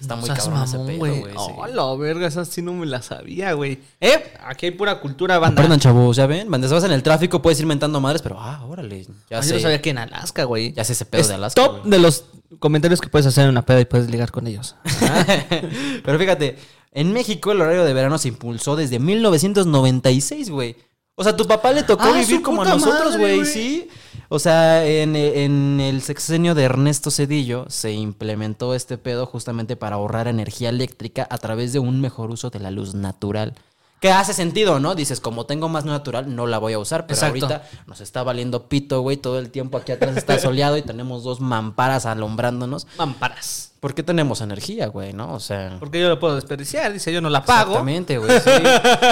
Está 0.00 0.14
muy 0.16 0.26
Seas 0.26 0.40
cabrón 0.44 0.62
ese 0.64 0.78
pedo, 0.78 0.98
güey. 0.98 1.14
sí. 1.22 1.28
Oh, 1.36 1.66
la 1.66 1.94
verga, 1.94 2.26
esa 2.26 2.44
sí 2.44 2.60
no 2.62 2.72
me 2.74 2.86
la 2.86 3.00
sabía, 3.02 3.52
güey. 3.54 3.80
Eh, 4.00 4.34
aquí 4.44 4.66
hay 4.66 4.72
pura 4.72 5.00
cultura, 5.00 5.38
banda. 5.38 5.62
Perdón, 5.62 5.80
chavos, 5.80 6.16
ya 6.16 6.26
ven, 6.26 6.48
cuando 6.48 6.68
vas 6.68 6.84
en 6.84 6.92
el 6.92 7.02
tráfico 7.02 7.40
puedes 7.40 7.58
ir 7.60 7.66
mentando 7.66 8.00
madres, 8.00 8.20
pero 8.22 8.36
ah, 8.38 8.64
órale, 8.66 9.04
ya 9.04 9.38
Ah, 9.38 9.40
yo 9.40 9.42
sé. 9.42 9.54
no 9.54 9.60
sabía 9.60 9.80
que 9.80 9.90
en 9.90 9.98
Alaska, 9.98 10.44
güey. 10.44 10.72
Ya 10.74 10.84
sé 10.84 10.92
ese 10.92 11.04
pedo 11.06 11.20
Es 11.22 11.28
de 11.28 11.34
Alaska, 11.34 11.62
Top 11.62 11.84
de 11.84 11.98
los 11.98 12.24
comentarios 12.58 13.00
que 13.00 13.08
puedes 13.08 13.26
hacer 13.26 13.44
en 13.44 13.50
una 13.50 13.64
peda 13.64 13.80
y 13.80 13.84
puedes 13.84 14.10
ligar 14.10 14.30
con 14.30 14.46
ellos. 14.46 14.76
Pero 16.04 16.18
fíjate, 16.18 16.58
en 16.92 17.12
México 17.12 17.52
el 17.52 17.60
horario 17.60 17.84
de 17.84 17.92
verano 17.92 18.18
se 18.18 18.28
impulsó 18.28 18.76
desde 18.76 18.98
1996, 18.98 20.50
güey. 20.50 20.76
O 21.16 21.22
sea, 21.24 21.36
tu 21.36 21.46
papá 21.46 21.72
le 21.72 21.82
tocó 21.82 22.04
Ah, 22.04 22.18
vivir 22.18 22.40
como 22.40 22.62
a 22.62 22.64
nosotros, 22.64 23.18
güey. 23.18 23.44
sí. 23.44 23.88
O 24.30 24.38
sea, 24.38 24.86
en, 24.86 25.16
en 25.16 25.80
el 25.80 26.02
sexenio 26.02 26.54
de 26.54 26.62
Ernesto 26.62 27.10
Cedillo 27.10 27.66
se 27.68 27.92
implementó 27.92 28.74
este 28.74 28.96
pedo 28.96 29.26
justamente 29.26 29.76
para 29.76 29.96
ahorrar 29.96 30.28
energía 30.28 30.68
eléctrica 30.70 31.26
a 31.28 31.36
través 31.38 31.72
de 31.72 31.78
un 31.80 32.00
mejor 32.00 32.30
uso 32.30 32.48
de 32.48 32.60
la 32.60 32.70
luz 32.70 32.94
natural. 32.94 33.54
Que 34.00 34.10
hace 34.10 34.32
sentido, 34.32 34.80
¿no? 34.80 34.94
Dices, 34.94 35.20
como 35.20 35.44
tengo 35.46 35.68
más 35.68 35.84
natural, 35.84 36.34
no 36.34 36.46
la 36.46 36.58
voy 36.58 36.72
a 36.72 36.78
usar. 36.78 37.06
Pero 37.06 37.16
Exacto. 37.16 37.46
ahorita 37.46 37.68
nos 37.86 38.00
está 38.00 38.22
valiendo 38.22 38.68
pito, 38.68 39.02
güey. 39.02 39.18
Todo 39.18 39.38
el 39.38 39.50
tiempo 39.50 39.76
aquí 39.78 39.92
atrás 39.92 40.16
está 40.16 40.38
soleado 40.40 40.76
y 40.78 40.82
tenemos 40.82 41.22
dos 41.22 41.40
mamparas 41.40 42.06
alumbrándonos. 42.06 42.86
Mamparas. 42.96 43.69
¿Por 43.80 43.94
qué 43.94 44.02
tenemos 44.02 44.42
energía, 44.42 44.88
güey, 44.88 45.14
no? 45.14 45.32
O 45.32 45.40
sea... 45.40 45.76
Porque 45.80 45.98
yo 45.98 46.10
lo 46.10 46.20
puedo 46.20 46.34
desperdiciar, 46.34 46.92
dice, 46.92 47.14
yo 47.14 47.22
no 47.22 47.30
la 47.30 47.44
pago. 47.46 47.70
Exactamente, 47.70 48.18
güey. 48.18 48.30
sí. 48.38 48.50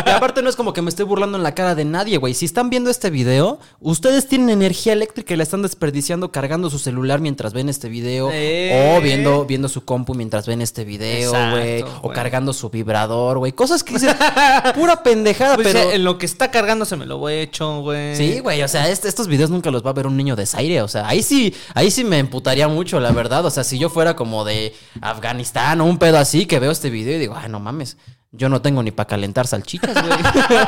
Y 0.07 0.11
aparte 0.11 0.43
no 0.43 0.51
es 0.51 0.57
como 0.57 0.75
que 0.75 0.83
me 0.83 0.91
estoy 0.91 1.07
burlando 1.07 1.39
en 1.39 1.43
la 1.43 1.55
cara 1.55 1.75
de 1.75 1.87
nadie, 1.87 2.19
güey. 2.19 2.35
Si 2.35 2.45
están 2.45 2.69
viendo 2.69 2.91
este 2.91 3.09
video, 3.09 3.59
ustedes 3.81 4.29
tienen 4.29 4.51
energía 4.51 4.93
eléctrica 4.93 5.33
y 5.33 5.39
la 5.39 5.43
están 5.43 5.63
desperdiciando 5.63 6.31
cargando 6.33 6.69
su 6.69 6.79
celular 6.79 7.21
mientras 7.21 7.55
ven 7.55 7.71
este 7.71 7.89
video. 7.89 8.29
Eh. 8.31 8.95
O 8.99 9.01
viendo, 9.01 9.47
viendo 9.47 9.71
su 9.71 9.87
compu 9.87 10.15
mientras 10.15 10.47
ven 10.47 10.61
este 10.61 10.85
video, 10.85 11.31
güey. 11.51 11.83
O 12.03 12.11
cargando 12.11 12.53
su 12.53 12.69
vibrador, 12.69 13.39
güey. 13.39 13.53
Cosas 13.53 13.83
que 13.83 13.95
dicen, 13.95 14.15
pura 14.75 15.03
pendejada, 15.03 15.55
Pues 15.55 15.69
pero... 15.69 15.93
en 15.93 16.05
lo 16.05 16.19
que 16.19 16.27
está 16.27 16.51
cargando 16.51 16.85
se 16.85 16.97
me 16.97 17.07
lo 17.07 17.17
voy 17.17 17.33
hecho, 17.37 17.81
güey. 17.81 18.15
Sí, 18.17 18.41
güey, 18.41 18.63
o 18.63 18.69
sea, 18.69 18.91
este- 18.91 19.09
estos 19.09 19.29
videos 19.29 19.49
nunca 19.49 19.71
los 19.71 19.83
va 19.85 19.91
a 19.91 19.95
ver 19.95 20.07
un 20.07 20.17
niño 20.19 20.37
de 20.37 20.45
Zaire, 20.45 20.83
o 20.83 20.89
sea, 20.89 21.09
ahí 21.09 21.23
sí, 21.23 21.55
ahí 21.73 21.91
sí 21.91 22.05
me 22.05 22.19
emputaría 22.19 22.69
mucho, 22.69 23.01
la 23.01 23.13
verdad, 23.13 23.47
o 23.47 23.51
sea, 23.51 23.65
si 23.65 23.79
yo 23.79 23.89
fuera 23.89 24.15
como 24.15 24.45
de 24.45 24.58
Afganistán 25.01 25.81
o 25.81 25.85
un 25.87 25.99
pedo 25.99 26.19
así, 26.19 26.47
que 26.47 26.59
veo 26.59 26.71
este 26.71 26.91
video 26.91 27.17
y 27.17 27.19
digo, 27.21 27.37
ay, 27.37 27.49
no 27.49 27.61
mames, 27.61 27.97
yo 28.31 28.49
no 28.49 28.61
tengo 28.61 28.83
ni 28.83 28.91
para 28.91 29.07
calentar 29.07 29.47
salchichas, 29.47 29.95
güey. 29.95 30.19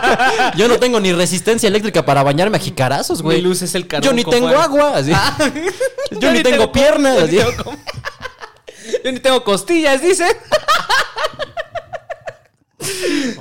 yo 0.57 0.67
no 0.69 0.79
tengo 0.79 0.99
ni 1.01 1.13
resistencia 1.13 1.69
eléctrica 1.69 2.05
para 2.05 2.23
bañarme 2.23 2.57
a 2.57 2.61
jicarazos, 2.61 3.21
güey. 3.23 3.39
Mi 3.39 3.43
luz 3.45 3.63
es 3.63 3.75
el 3.75 3.87
Yo 4.03 4.13
ni 4.13 4.25
tengo 4.25 4.49
agua, 4.49 4.97
así. 4.97 5.13
yo, 6.11 6.33
ni 6.33 6.43
tengo, 6.43 6.65
yo 6.65 6.73
piernas, 6.73 7.17
ni 7.17 7.23
así. 7.25 7.37
tengo 7.37 7.65
com- 7.65 7.77
Yo 9.05 9.13
ni 9.13 9.21
tengo 9.21 9.45
costillas, 9.45 10.01
dice. 10.03 10.27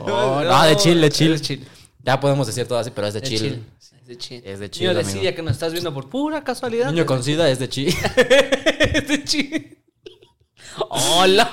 Oh, 0.01 0.41
no, 0.43 0.63
de 0.65 0.75
chill, 0.75 0.99
de 1.01 1.09
chill. 1.09 1.33
Es 1.33 1.41
de 1.41 1.47
chill. 1.47 1.67
Ya 2.03 2.19
podemos 2.19 2.45
decir 2.47 2.67
todo 2.67 2.77
así, 2.79 2.91
pero 2.93 3.07
es 3.07 3.13
de, 3.13 3.21
De 3.21 3.27
chill. 3.27 3.39
chill. 3.39 3.63
Es 3.89 4.07
de 4.07 4.17
chill. 4.17 4.41
Es 4.45 4.59
de 4.59 4.69
Niño 4.69 4.93
de 4.93 4.99
amigo. 5.01 5.35
que 5.35 5.41
nos 5.41 5.53
estás 5.53 5.71
viendo 5.71 5.93
por 5.93 6.09
pura 6.09 6.43
casualidad. 6.43 6.91
Niño 6.91 7.05
con 7.05 7.23
sida 7.23 7.49
es 7.49 7.59
de 7.59 7.69
chill. 7.69 7.95
es 8.93 9.07
de 9.07 9.23
chill. 9.23 9.77
Hola. 10.89 11.49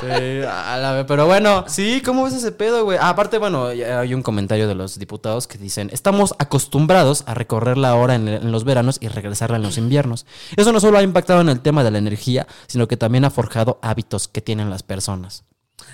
Sí, 0.00 0.42
a 0.48 0.76
la 0.78 0.92
vez, 0.92 1.04
pero 1.06 1.26
bueno, 1.26 1.64
sí, 1.68 2.02
¿cómo 2.04 2.24
ves 2.24 2.34
ese 2.34 2.50
pedo, 2.50 2.84
güey? 2.84 2.98
Ah, 3.00 3.10
aparte, 3.10 3.38
bueno, 3.38 3.66
hay 3.66 4.14
un 4.14 4.22
comentario 4.22 4.66
de 4.66 4.74
los 4.74 4.98
diputados 4.98 5.46
que 5.46 5.58
dicen, 5.58 5.90
estamos 5.92 6.34
acostumbrados 6.38 7.22
a 7.26 7.34
recorrer 7.34 7.78
la 7.78 7.94
hora 7.94 8.16
en, 8.16 8.26
en 8.26 8.50
los 8.50 8.64
veranos 8.64 8.98
y 9.00 9.06
regresarla 9.08 9.56
en 9.56 9.62
los 9.62 9.78
inviernos. 9.78 10.26
Eso 10.56 10.72
no 10.72 10.80
solo 10.80 10.98
ha 10.98 11.02
impactado 11.02 11.40
en 11.40 11.48
el 11.48 11.60
tema 11.60 11.84
de 11.84 11.92
la 11.92 11.98
energía, 11.98 12.48
sino 12.66 12.88
que 12.88 12.96
también 12.96 13.24
ha 13.24 13.30
forjado 13.30 13.78
hábitos 13.80 14.26
que 14.26 14.40
tienen 14.40 14.70
las 14.70 14.82
personas. 14.82 15.44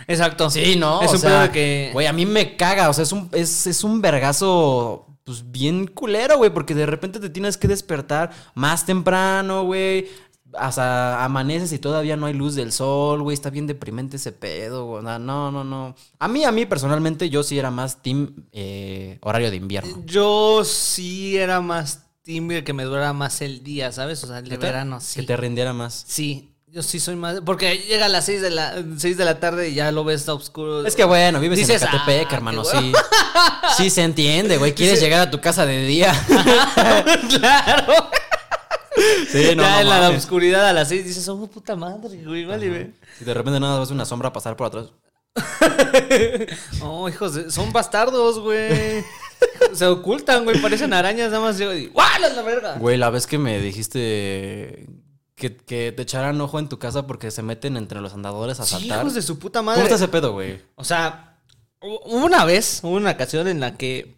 Exacto. 0.07 0.49
Sí, 0.51 0.77
¿no? 0.77 1.03
Es 1.03 1.11
O 1.11 1.13
un 1.15 1.19
sea, 1.19 1.31
pedo 1.31 1.41
de 1.43 1.51
que. 1.51 1.91
Güey, 1.93 2.07
a 2.07 2.13
mí 2.13 2.25
me 2.25 2.57
caga, 2.57 2.89
o 2.89 2.93
sea, 2.95 3.03
es 3.05 3.13
un, 3.13 3.29
es, 3.33 3.67
es 3.67 3.85
un 3.85 4.01
vergazo, 4.01 5.07
pues 5.25 5.51
bien 5.51 5.87
culero, 5.87 6.39
güey, 6.39 6.51
porque 6.51 6.75
de 6.75 6.87
repente 6.87 7.21
te 7.21 7.31
tienes 7.31 7.59
que 7.59 7.69
despertar 7.69 8.31
más 8.55 8.87
temprano, 8.87 9.65
güey. 9.65 10.09
Hasta 10.59 11.25
amaneces 11.25 11.73
y 11.73 11.79
todavía 11.79 12.17
no 12.17 12.27
hay 12.27 12.35
luz 12.35 12.55
del 12.55 12.73
sol, 12.73 13.23
güey. 13.23 13.35
Está 13.35 13.51
bien 13.51 13.67
deprimente 13.67 14.17
ese 14.17 14.33
pedo, 14.33 14.87
güey. 14.87 15.03
No, 15.03 15.19
no, 15.19 15.65
no. 15.65 15.95
A 16.19 16.29
mí, 16.29 16.45
a 16.45 16.53
mí 16.53 16.67
personalmente, 16.67 17.31
yo 17.31 17.43
sí 17.43 17.59
era 17.59 17.71
más 17.71 18.03
team 18.03 18.35
eh, 18.53 19.19
horario 19.23 19.51
de 19.51 19.57
invierno. 19.57 20.03
Yo 20.05 20.63
sí 20.65 21.37
era 21.37 21.61
más 21.61 22.05
timbre 22.23 22.63
que 22.63 22.73
me 22.75 22.85
durara 22.85 23.13
más 23.13 23.41
el 23.41 23.63
día, 23.65 23.91
¿sabes? 23.91 24.23
O 24.23 24.27
sea, 24.27 24.39
el 24.39 24.49
de 24.49 24.57
verano, 24.59 25.01
sí. 25.01 25.21
Que 25.21 25.27
te 25.27 25.37
rindiera 25.37 25.73
más. 25.73 26.05
Sí, 26.07 26.53
yo 26.67 26.83
sí 26.83 27.01
soy 27.01 27.17
más. 27.17 27.41
Porque 27.45 27.79
llega 27.79 28.05
a 28.05 28.09
las 28.11 28.27
6 28.27 28.43
de 28.43 28.51
la, 28.51 28.75
6 28.99 29.17
de 29.17 29.25
la 29.25 29.41
tarde 29.41 29.71
y 29.71 29.75
ya 29.75 29.91
lo 29.91 30.05
ves 30.05 30.29
oscuro. 30.29 30.87
Es 30.87 30.95
que 30.95 31.05
bueno, 31.05 31.41
vives 31.41 31.59
Dices, 31.59 31.81
en 31.81 31.89
Ecatepec, 31.89 32.29
"Ah, 32.31 32.35
hermano, 32.37 32.65
sí. 32.65 32.93
Sí 33.79 33.89
se 33.89 34.03
entiende, 34.03 34.59
güey. 34.59 34.75
Quieres 34.75 35.01
llegar 35.01 35.21
a 35.21 35.31
tu 35.31 35.41
casa 35.41 35.65
de 35.65 35.87
día. 35.87 36.13
claro. 37.31 38.11
Sí, 39.31 39.55
no, 39.57 39.63
ya 39.63 39.75
no 39.77 39.81
en 39.81 39.89
la 39.89 40.01
mames. 40.01 40.19
oscuridad 40.25 40.67
a 40.69 40.73
las 40.73 40.89
6 40.89 41.05
dices, 41.05 41.29
oh, 41.29 41.47
puta 41.47 41.77
madre, 41.77 42.23
güey, 42.25 42.45
vale, 42.45 42.69
ve. 42.69 42.93
Y 43.21 43.25
de 43.25 43.35
repente 43.35 43.61
nada 43.61 43.79
más 43.79 43.91
una 43.91 44.05
sombra 44.05 44.33
pasar 44.33 44.57
por 44.57 44.67
atrás. 44.69 44.87
Oh, 46.83 47.09
hijos, 47.09 47.35
de- 47.35 47.51
son 47.51 47.73
bastardos, 47.73 48.39
güey. 48.41 49.05
Se 49.73 49.87
ocultan, 49.87 50.45
güey, 50.45 50.61
parecen 50.61 50.93
arañas, 50.93 51.31
nada 51.31 51.41
más 51.45 51.59
llego 51.59 51.73
y 51.73 51.87
¡guau, 51.89 52.09
la 52.21 52.43
verga! 52.43 52.75
Güey, 52.79 52.97
la 52.97 53.11
vez 53.11 53.27
que 53.27 53.39
me 53.39 53.61
dijiste 53.61 54.87
que, 55.37 55.57
que 55.57 55.93
te 55.93 56.03
echaran 56.03 56.41
ojo 56.41 56.59
en 56.59 56.69
tu 56.69 56.79
casa 56.79 57.07
porque 57.07 57.31
se 57.31 57.43
meten 57.43 57.77
entre 57.77 58.01
los 58.01 58.15
andadores 58.15 58.59
a 58.61 58.65
Sí, 58.65 58.71
saltar. 58.73 59.01
hijos 59.01 59.15
de 59.15 59.23
su 59.23 59.39
puta 59.39 59.61
¿Cómo 59.61 59.71
madre. 59.71 59.83
está 59.85 59.95
ese 59.95 60.09
pedo, 60.09 60.33
güey? 60.33 60.61
O 60.75 60.83
sea, 60.85 61.39
hu- 61.81 62.01
hubo 62.05 62.25
una 62.27 62.45
vez, 62.45 62.81
hubo 62.83 62.97
una 62.97 63.13
ocasión 63.13 63.47
en 63.47 63.61
la 63.61 63.77
que, 63.77 64.17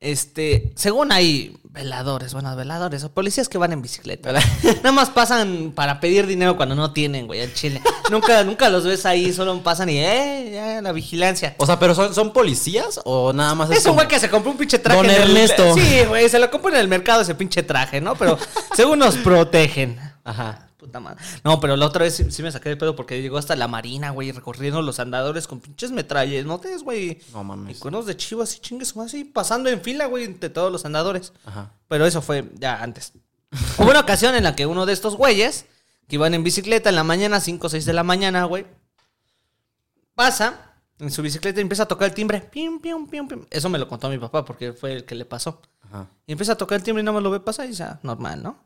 este, 0.00 0.72
según 0.76 1.10
hay 1.12 1.56
veladores, 1.70 2.32
bueno, 2.32 2.54
veladores 2.56 3.04
o 3.04 3.10
policías 3.12 3.48
que 3.48 3.58
van 3.58 3.72
en 3.72 3.82
bicicleta. 3.82 4.32
Nada 4.76 4.92
más 4.92 5.10
pasan 5.10 5.72
para 5.74 6.00
pedir 6.00 6.26
dinero 6.26 6.56
cuando 6.56 6.74
no 6.74 6.92
tienen, 6.92 7.26
güey, 7.26 7.42
al 7.42 7.52
chile. 7.52 7.82
nunca, 8.10 8.42
nunca 8.44 8.68
los 8.70 8.84
ves 8.84 9.04
ahí, 9.06 9.32
solo 9.32 9.62
pasan 9.62 9.90
y, 9.90 9.98
eh, 9.98 10.50
ya, 10.54 10.80
la 10.82 10.92
vigilancia. 10.92 11.54
O 11.58 11.66
sea, 11.66 11.78
¿pero 11.78 11.94
son, 11.94 12.14
son 12.14 12.32
policías 12.32 13.00
o 13.04 13.32
nada 13.32 13.54
más 13.54 13.70
Es 13.70 13.78
un 13.78 13.84
como- 13.84 13.94
güey 13.96 14.08
que 14.08 14.18
se 14.20 14.30
compró 14.30 14.52
un 14.52 14.56
pinche 14.58 14.78
traje. 14.78 14.96
Don 14.96 15.06
en 15.10 15.16
el- 15.16 15.22
Ernesto. 15.28 15.74
Sí, 15.74 16.04
güey, 16.08 16.28
se 16.28 16.38
lo 16.38 16.50
compró 16.50 16.70
en 16.70 16.76
el 16.76 16.88
mercado 16.88 17.20
ese 17.20 17.34
pinche 17.34 17.62
traje, 17.62 18.00
¿no? 18.00 18.14
Pero 18.16 18.38
según 18.74 18.98
nos 18.98 19.16
protegen. 19.16 19.98
Ajá. 20.24 20.65
Puta 20.86 21.00
madre. 21.00 21.18
No, 21.44 21.58
pero 21.60 21.76
la 21.76 21.86
otra 21.86 22.04
vez 22.04 22.14
sí, 22.14 22.30
sí 22.30 22.42
me 22.42 22.50
saqué 22.52 22.68
de 22.70 22.76
pedo 22.76 22.94
porque 22.96 23.20
llegó 23.20 23.38
hasta 23.38 23.56
la 23.56 23.66
marina, 23.68 24.10
güey, 24.10 24.30
recorriendo 24.32 24.80
los 24.82 25.00
andadores 25.00 25.46
con 25.46 25.60
pinches 25.60 25.90
metralles, 25.90 26.46
¿no 26.46 26.58
te 26.60 26.76
güey? 26.78 27.20
No 27.32 27.42
Y 27.42 27.44
mames. 27.44 27.78
cuernos 27.78 28.06
de 28.06 28.16
chivo 28.16 28.42
así, 28.42 28.60
chingues, 28.60 28.96
así, 28.96 29.24
pasando 29.24 29.68
en 29.68 29.80
fila, 29.80 30.06
güey, 30.06 30.24
entre 30.24 30.48
todos 30.50 30.70
los 30.70 30.84
andadores. 30.84 31.32
Ajá. 31.44 31.72
Pero 31.88 32.06
eso 32.06 32.22
fue 32.22 32.48
ya 32.54 32.82
antes. 32.82 33.12
Hubo 33.78 33.90
una 33.90 34.00
ocasión 34.00 34.34
en 34.34 34.44
la 34.44 34.54
que 34.54 34.66
uno 34.66 34.86
de 34.86 34.92
estos 34.92 35.16
güeyes, 35.16 35.66
que 36.08 36.16
iban 36.16 36.34
en 36.34 36.44
bicicleta 36.44 36.88
en 36.90 36.96
la 36.96 37.04
mañana, 37.04 37.40
5 37.40 37.66
o 37.66 37.70
6 37.70 37.84
de 37.84 37.92
la 37.92 38.02
mañana, 38.04 38.44
güey, 38.44 38.66
pasa 40.14 40.72
en 40.98 41.10
su 41.10 41.22
bicicleta 41.22 41.60
y 41.60 41.62
empieza 41.62 41.82
a 41.82 41.86
tocar 41.88 42.08
el 42.08 42.14
timbre. 42.14 42.40
Pim, 42.40 42.80
pim, 42.80 43.06
pim, 43.06 43.28
pim. 43.28 43.44
Eso 43.50 43.68
me 43.68 43.78
lo 43.78 43.88
contó 43.88 44.08
mi 44.08 44.18
papá 44.18 44.44
porque 44.44 44.72
fue 44.72 44.92
el 44.94 45.04
que 45.04 45.14
le 45.14 45.24
pasó. 45.24 45.60
Ajá. 45.82 46.06
Y 46.26 46.32
empieza 46.32 46.52
a 46.52 46.56
tocar 46.56 46.76
el 46.76 46.82
timbre 46.82 47.02
y 47.02 47.04
nada 47.04 47.14
más 47.14 47.22
lo 47.22 47.30
ve 47.30 47.40
pasar 47.40 47.66
y 47.66 47.70
dice, 47.70 47.82
ah, 47.84 47.98
normal, 48.02 48.42
¿no? 48.42 48.65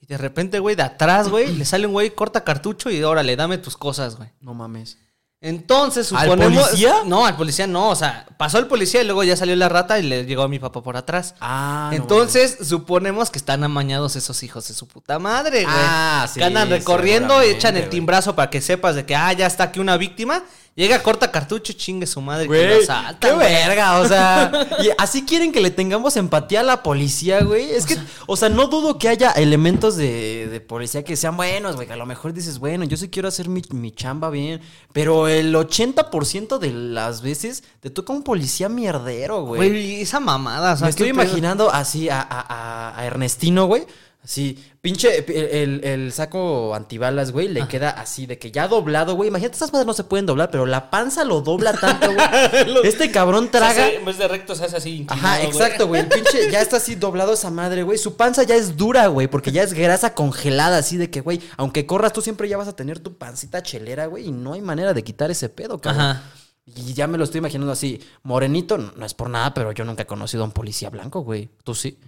Y 0.00 0.06
de 0.06 0.16
repente, 0.18 0.58
güey, 0.58 0.76
de 0.76 0.82
atrás, 0.82 1.28
güey, 1.28 1.54
le 1.54 1.64
sale 1.64 1.86
un 1.86 1.92
güey, 1.92 2.10
corta 2.14 2.42
cartucho 2.42 2.90
y 2.90 3.02
órale, 3.02 3.36
dame 3.36 3.58
tus 3.58 3.76
cosas, 3.76 4.16
güey. 4.16 4.30
No 4.40 4.54
mames. 4.54 4.98
Entonces, 5.42 6.12
¿Al 6.12 6.24
suponemos... 6.24 6.64
policía? 6.64 6.96
No, 7.06 7.24
al 7.24 7.34
policía 7.34 7.66
no, 7.66 7.88
o 7.88 7.96
sea, 7.96 8.26
pasó 8.36 8.58
el 8.58 8.66
policía 8.66 9.00
y 9.00 9.04
luego 9.06 9.24
ya 9.24 9.36
salió 9.36 9.56
la 9.56 9.70
rata 9.70 9.98
y 9.98 10.02
le 10.02 10.26
llegó 10.26 10.42
a 10.42 10.48
mi 10.48 10.58
papá 10.58 10.82
por 10.82 10.98
atrás. 10.98 11.34
Ah, 11.40 11.88
no 11.90 11.96
Entonces, 11.96 12.58
suponemos 12.62 13.30
que 13.30 13.38
están 13.38 13.64
amañados 13.64 14.16
esos 14.16 14.42
hijos 14.42 14.68
de 14.68 14.74
su 14.74 14.86
puta 14.86 15.18
madre, 15.18 15.62
güey. 15.62 15.74
Ah, 15.78 16.28
sí, 16.30 16.40
Que 16.40 16.44
andan 16.44 16.68
recorriendo 16.68 17.42
y 17.42 17.48
echan 17.48 17.78
el 17.78 17.88
timbrazo 17.88 18.36
para 18.36 18.50
que 18.50 18.60
sepas 18.60 18.96
de 18.96 19.06
que, 19.06 19.16
ah, 19.16 19.32
ya 19.32 19.46
está 19.46 19.64
aquí 19.64 19.80
una 19.80 19.96
víctima. 19.96 20.42
Llega, 20.76 21.02
corta 21.02 21.30
cartucho, 21.30 21.72
chingue 21.74 22.06
su 22.06 22.20
madre 22.22 22.48
que 22.48 22.52
lo 22.68 22.74
Güey, 22.76 22.86
qué 23.20 23.32
güey. 23.32 23.52
verga, 23.52 23.98
o 24.00 24.06
sea, 24.08 24.50
y 24.82 24.88
así 24.96 25.24
quieren 25.26 25.52
que 25.52 25.60
le 25.60 25.70
tengamos 25.70 26.16
empatía 26.16 26.60
a 26.60 26.62
la 26.62 26.82
policía, 26.82 27.42
güey. 27.42 27.70
Es 27.72 27.84
que, 27.84 27.98
o 28.26 28.36
sea, 28.36 28.48
no 28.48 28.68
dudo 28.68 28.96
que 28.96 29.08
haya 29.08 29.32
elementos 29.32 29.96
de, 29.96 30.48
de 30.48 30.60
policía 30.60 31.04
que 31.04 31.16
sean 31.16 31.36
buenos, 31.36 31.74
güey. 31.76 31.86
Que 31.86 31.92
a 31.92 31.96
lo 31.96 32.06
mejor 32.06 32.32
dices, 32.32 32.58
bueno, 32.60 32.84
yo 32.84 32.96
sí 32.96 33.08
quiero 33.10 33.28
hacer 33.28 33.48
mi, 33.48 33.62
mi 33.72 33.90
chamba 33.92 34.30
bien. 34.30 34.60
Pero 34.92 35.28
el 35.28 35.54
80% 35.54 36.58
de 36.58 36.72
las 36.72 37.20
veces 37.20 37.62
te 37.80 37.90
toca 37.90 38.12
un 38.12 38.22
policía 38.22 38.68
mierdero, 38.68 39.42
güey. 39.44 39.68
Güey, 39.70 40.00
esa 40.00 40.20
mamada, 40.20 40.74
o 40.74 40.76
sea, 40.76 40.84
Me 40.86 40.90
estoy 40.90 41.08
imaginando 41.08 41.70
así 41.70 42.08
a, 42.08 42.20
a- 42.20 42.46
a- 42.48 42.98
a 42.98 43.04
Ernestino, 43.06 43.66
güey. 43.66 43.86
Sí, 44.22 44.62
pinche, 44.82 45.24
el, 45.62 45.82
el 45.82 46.12
saco 46.12 46.74
antibalas, 46.74 47.32
güey, 47.32 47.48
le 47.48 47.66
queda 47.68 47.88
así 47.90 48.26
de 48.26 48.38
que 48.38 48.50
ya 48.52 48.68
doblado, 48.68 49.14
güey. 49.14 49.28
Imagínate, 49.28 49.54
estas 49.54 49.72
madres 49.72 49.86
no 49.86 49.94
se 49.94 50.04
pueden 50.04 50.26
doblar, 50.26 50.50
pero 50.50 50.66
la 50.66 50.90
panza 50.90 51.24
lo 51.24 51.40
dobla 51.40 51.72
tanto, 51.72 52.12
güey. 52.12 52.76
este 52.84 53.10
cabrón 53.10 53.50
traga. 53.50 53.70
hace- 53.86 53.96
en 53.96 54.04
vez 54.04 54.18
de 54.18 54.28
recto 54.28 54.54
se 54.54 54.66
hace 54.66 54.76
así. 54.76 55.06
Ajá, 55.08 55.36
güey. 55.38 55.48
exacto, 55.48 55.86
güey. 55.88 56.02
El 56.02 56.08
pinche 56.08 56.50
ya 56.50 56.60
está 56.60 56.76
así 56.76 56.96
doblado 56.96 57.32
esa 57.32 57.50
madre, 57.50 57.82
güey. 57.82 57.96
Su 57.96 58.16
panza 58.16 58.42
ya 58.42 58.56
es 58.56 58.76
dura, 58.76 59.06
güey, 59.06 59.26
porque 59.26 59.52
ya 59.52 59.62
es 59.62 59.72
grasa 59.72 60.14
congelada, 60.14 60.76
así 60.76 60.98
de 60.98 61.08
que, 61.08 61.22
güey, 61.22 61.40
aunque 61.56 61.86
corras, 61.86 62.12
tú 62.12 62.20
siempre 62.20 62.46
ya 62.46 62.58
vas 62.58 62.68
a 62.68 62.76
tener 62.76 62.98
tu 63.00 63.16
pancita 63.16 63.62
chelera, 63.62 64.04
güey, 64.06 64.26
y 64.28 64.32
no 64.32 64.52
hay 64.52 64.60
manera 64.60 64.92
de 64.92 65.02
quitar 65.02 65.30
ese 65.30 65.48
pedo, 65.48 65.80
cabrón. 65.80 66.02
Ajá. 66.02 66.22
Y 66.66 66.92
ya 66.92 67.06
me 67.06 67.16
lo 67.16 67.24
estoy 67.24 67.38
imaginando 67.38 67.72
así. 67.72 68.00
Morenito, 68.22 68.76
no, 68.76 68.92
no 68.94 69.06
es 69.06 69.14
por 69.14 69.30
nada, 69.30 69.54
pero 69.54 69.72
yo 69.72 69.84
nunca 69.86 70.02
he 70.02 70.06
conocido 70.06 70.42
a 70.42 70.46
un 70.46 70.52
policía 70.52 70.90
blanco, 70.90 71.20
güey. 71.22 71.48
¿Tú 71.64 71.74
sí? 71.74 71.98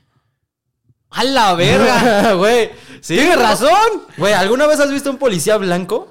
¡A 1.13 1.25
la 1.25 1.55
verga! 1.55 2.33
Güey, 2.37 2.71
sí. 3.01 3.19
Razón. 3.35 4.03
Güey, 4.17 4.33
¿alguna 4.33 4.67
vez 4.67 4.81
has 4.81 4.91
visto 4.91 5.11
un 5.11 5.19
policía 5.19 5.57
blanco? 5.57 6.09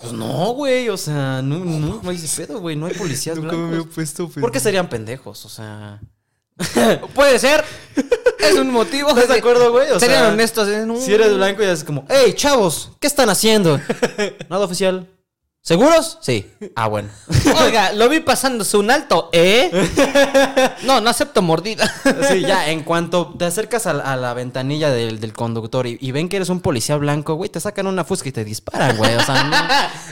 Pues 0.00 0.12
no, 0.12 0.52
güey, 0.52 0.88
o 0.90 0.96
sea, 0.96 1.42
no, 1.42 1.58
no, 1.58 2.00
no 2.02 2.10
hay 2.10 2.16
ese 2.16 2.46
pedo, 2.46 2.60
güey, 2.60 2.76
no 2.76 2.86
hay 2.86 2.94
policías 2.94 3.38
blancos. 3.38 3.88
puesto. 3.94 4.28
¿Por 4.28 4.52
qué 4.52 4.60
serían 4.60 4.88
pendejos? 4.88 5.44
O 5.44 5.48
sea... 5.48 6.00
Puede 7.14 7.38
ser. 7.38 7.64
Es 8.38 8.54
un 8.54 8.70
motivo. 8.70 9.10
¿Estás 9.10 9.28
de 9.28 9.38
acuerdo, 9.38 9.70
güey? 9.70 9.90
O 9.90 10.00
Serían 10.00 10.20
sea, 10.20 10.28
honestos. 10.32 10.68
¿eh? 10.68 10.84
No. 10.86 10.96
Si 11.00 11.12
eres 11.12 11.34
blanco 11.34 11.62
y 11.62 11.66
es 11.66 11.84
como, 11.84 12.04
hey, 12.08 12.32
chavos, 12.34 12.90
¿qué 13.00 13.06
están 13.06 13.30
haciendo? 13.30 13.80
Nada 14.48 14.64
oficial. 14.64 15.06
¿Seguros? 15.68 16.16
Sí. 16.22 16.50
Ah, 16.76 16.86
bueno. 16.88 17.10
Oiga, 17.62 17.92
lo 17.92 18.08
vi 18.08 18.20
pasándose 18.20 18.78
un 18.78 18.90
alto, 18.90 19.28
¿eh? 19.34 19.70
No, 20.84 21.02
no 21.02 21.10
acepto 21.10 21.42
mordida. 21.42 21.92
Sí, 22.30 22.40
ya, 22.40 22.70
en 22.70 22.84
cuanto 22.84 23.34
te 23.36 23.44
acercas 23.44 23.86
a, 23.86 23.92
la- 23.92 24.04
a 24.04 24.16
la 24.16 24.32
ventanilla 24.32 24.88
del, 24.90 25.20
del 25.20 25.34
conductor 25.34 25.86
y, 25.86 25.98
y 26.00 26.10
ven 26.10 26.30
que 26.30 26.36
eres 26.36 26.48
un 26.48 26.60
policía 26.60 26.96
blanco, 26.96 27.34
güey, 27.34 27.50
te 27.50 27.60
sacan 27.60 27.86
una 27.86 28.02
fusca 28.04 28.30
y 28.30 28.32
te 28.32 28.46
disparan, 28.46 28.96
güey. 28.96 29.14
O 29.14 29.20
sea, 29.22 29.44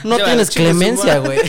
no, 0.03 0.15
no 0.17 0.23
tienes 0.23 0.51
clemencia, 0.51 1.17
güey. 1.17 1.39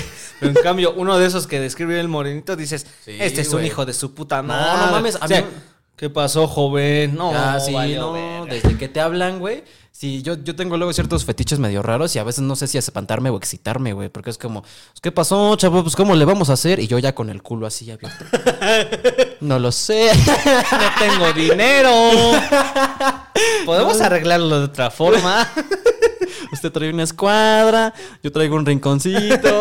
Pero 0.40 0.53
en 0.57 0.62
cambio, 0.62 0.94
uno 0.97 1.18
de 1.18 1.27
esos 1.27 1.47
que 1.47 1.61
describe 1.61 2.01
el 2.01 2.09
morenito, 2.09 2.57
dices, 2.57 2.87
Sí, 3.05 3.14
este 3.21 3.42
es 3.42 3.53
un 3.53 3.62
hijo 3.62 3.85
de 3.85 3.92
su 3.92 4.14
puta 4.14 4.38
No, 4.40 4.49
madre. 4.49 4.87
no 4.87 4.92
mames, 4.92 5.16
a 5.21 5.27
O 5.27 5.29
sea, 5.29 5.42
mí- 5.42 5.49
¿Qué 5.97 6.09
pasó, 6.09 6.47
joven? 6.47 7.14
No, 7.16 7.33
Ah, 7.35 7.59
sí, 7.61 7.73
valió 7.75 8.01
no, 8.03 8.12
verga. 8.12 8.55
desde 8.55 8.79
que 8.79 8.88
te 8.88 9.01
hablan, 9.01 9.40
güey. 9.40 9.64
Sí, 9.99 10.23
yo, 10.23 10.35
yo 10.35 10.55
tengo 10.55 10.77
luego 10.77 10.93
ciertos 10.93 11.25
fetiches 11.25 11.59
medio 11.59 11.83
raros 11.83 12.15
y 12.15 12.21
a 12.21 12.23
veces 12.23 12.43
no 12.43 12.55
sé 12.55 12.69
si 12.69 12.79
espantarme 12.79 13.31
o 13.31 13.37
excitarme, 13.37 13.95
güey. 13.95 14.09
Porque 14.09 14.31
es 14.31 14.39
como, 14.39 14.63
pues, 14.63 15.01
¿qué 15.03 15.11
pasó, 15.11 15.57
chavo? 15.57 15.83
Pues, 15.83 15.97
¿cómo 15.97 16.15
le 16.15 16.25
vamos 16.25 16.51
a 16.51 16.53
hacer? 16.53 16.79
Y 16.79 16.87
yo 16.87 17.01
ya 17.01 17.17
con 17.17 17.31
el 17.31 17.43
culo 17.43 17.67
así 17.67 17.91
abierto. 17.91 18.25
No 19.41 19.59
lo 19.59 19.73
sé. 19.73 20.13
No 20.71 20.89
tengo 21.01 21.33
dinero. 21.33 21.91
Podemos 23.67 24.01
arreglarlo 24.01 24.61
de 24.61 24.65
otra 24.67 24.93
forma. 24.93 25.51
Usted 26.53 26.71
trae 26.71 26.91
una 26.91 27.03
escuadra, 27.03 27.93
yo 28.23 28.31
traigo 28.31 28.55
un 28.55 28.67
rinconcito. 28.67 29.59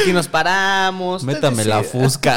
Aquí 0.00 0.12
nos 0.12 0.28
paramos. 0.28 1.24
Métame 1.24 1.64
la 1.64 1.82
fusca. 1.82 2.36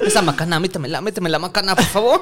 Esa 0.00 0.20
macana, 0.20 0.60
métemela, 0.60 1.00
méteme 1.00 1.30
la 1.30 1.38
macana, 1.38 1.74
por 1.74 1.86
favor. 1.86 2.20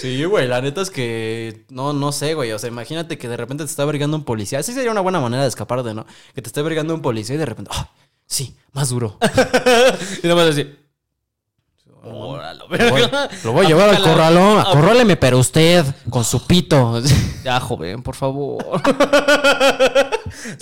Sí, 0.00 0.24
güey, 0.24 0.48
la 0.48 0.60
neta 0.60 0.80
es 0.80 0.90
que 0.90 1.64
no, 1.68 1.92
no 1.92 2.12
sé, 2.12 2.34
güey. 2.34 2.52
O 2.52 2.58
sea, 2.58 2.68
imagínate 2.68 3.18
que 3.18 3.28
de 3.28 3.36
repente 3.36 3.64
te 3.64 3.70
está 3.70 3.84
vergando 3.84 4.16
un 4.16 4.24
policía. 4.24 4.58
Así 4.58 4.72
sería 4.72 4.90
una 4.90 5.00
buena 5.00 5.20
manera 5.20 5.42
de 5.42 5.48
escapar 5.48 5.82
de, 5.82 5.94
¿no? 5.94 6.06
Que 6.34 6.42
te 6.42 6.48
esté 6.48 6.62
vergando 6.62 6.94
un 6.94 7.02
policía 7.02 7.34
y 7.34 7.38
de 7.38 7.46
repente, 7.46 7.70
¡ah! 7.74 7.90
sí, 8.26 8.56
más 8.72 8.88
duro. 8.88 9.18
Y 10.22 10.26
no 10.26 10.36
me 10.36 10.44
decir. 10.44 10.81
Óralo, 12.04 12.66
Lo 12.68 12.90
voy, 12.90 13.02
lo 13.44 13.52
voy 13.52 13.64
a 13.64 13.68
llevar 13.68 13.88
al 13.90 14.02
corralón. 14.02 14.58
Acorráleme, 14.58 15.16
pero 15.16 15.38
usted, 15.38 15.84
con 16.10 16.24
su 16.24 16.46
pito. 16.46 17.00
Ya, 17.44 17.58
joven, 17.58 18.02
por 18.02 18.14
favor. 18.14 18.64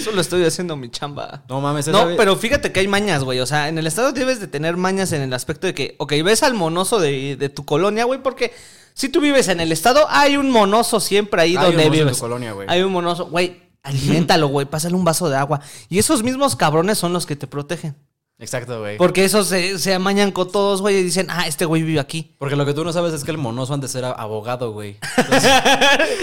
Solo 0.02 0.20
estoy 0.20 0.44
haciendo 0.44 0.76
mi 0.76 0.90
chamba. 0.90 1.42
No 1.48 1.60
mames, 1.60 1.88
No, 1.88 2.08
pero 2.16 2.36
fíjate 2.36 2.72
que 2.72 2.80
hay 2.80 2.88
mañas, 2.88 3.22
güey. 3.24 3.40
O 3.40 3.46
sea, 3.46 3.68
en 3.68 3.78
el 3.78 3.86
estado 3.86 4.12
debes 4.12 4.40
de 4.40 4.46
tener 4.48 4.76
mañas 4.76 5.12
en 5.12 5.22
el 5.22 5.32
aspecto 5.34 5.66
de 5.66 5.74
que, 5.74 5.94
ok, 5.98 6.12
ves 6.24 6.42
al 6.42 6.54
monoso 6.54 6.98
de, 6.98 7.36
de 7.36 7.48
tu 7.48 7.64
colonia, 7.64 8.04
güey, 8.04 8.22
porque 8.22 8.52
si 8.94 9.08
tú 9.08 9.20
vives 9.20 9.48
en 9.48 9.60
el 9.60 9.72
estado, 9.72 10.06
hay 10.08 10.36
un 10.36 10.50
monoso 10.50 11.00
siempre 11.00 11.42
ahí 11.42 11.50
Hay 11.50 11.56
un 11.56 11.62
donde 11.64 11.82
en 11.84 11.88
tu 11.88 11.92
vives. 11.98 12.18
colonia, 12.18 12.52
güey. 12.52 12.66
Hay 12.70 12.82
un 12.82 12.92
monoso, 12.92 13.26
güey, 13.26 13.62
aliméntalo, 13.82 14.48
güey, 14.48 14.66
pásale 14.66 14.94
un 14.94 15.04
vaso 15.04 15.28
de 15.28 15.36
agua. 15.36 15.60
Y 15.88 15.98
esos 15.98 16.22
mismos 16.22 16.56
cabrones 16.56 16.98
son 16.98 17.12
los 17.12 17.26
que 17.26 17.36
te 17.36 17.46
protegen. 17.46 17.96
Exacto, 18.40 18.80
güey. 18.80 18.96
Porque 18.96 19.24
esos 19.24 19.48
se, 19.48 19.78
se 19.78 19.92
amañan 19.92 20.32
con 20.32 20.50
todos, 20.50 20.80
güey, 20.80 20.96
y 20.96 21.02
dicen, 21.02 21.26
ah, 21.28 21.46
este 21.46 21.66
güey 21.66 21.82
vive 21.82 22.00
aquí. 22.00 22.34
Porque 22.38 22.56
lo 22.56 22.64
que 22.64 22.72
tú 22.72 22.82
no 22.84 22.92
sabes 22.92 23.12
es 23.12 23.22
que 23.22 23.30
el 23.30 23.36
monoso 23.36 23.74
antes 23.74 23.94
era 23.94 24.12
abogado, 24.12 24.72
güey. 24.72 24.96
Entonces, 25.18 25.52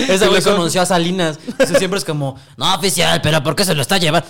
Ese 0.10 0.28
güey 0.28 0.42
conoció 0.42 0.82
a 0.82 0.88
Salinas. 0.88 1.40
Entonces 1.48 1.78
siempre 1.78 2.00
es 2.00 2.06
como, 2.06 2.36
no, 2.58 2.74
oficial, 2.74 3.22
pero 3.22 3.44
¿por 3.44 3.56
qué 3.56 3.64
se 3.64 3.76
lo 3.76 3.84
está 3.84 4.00
llevando? 4.00 4.28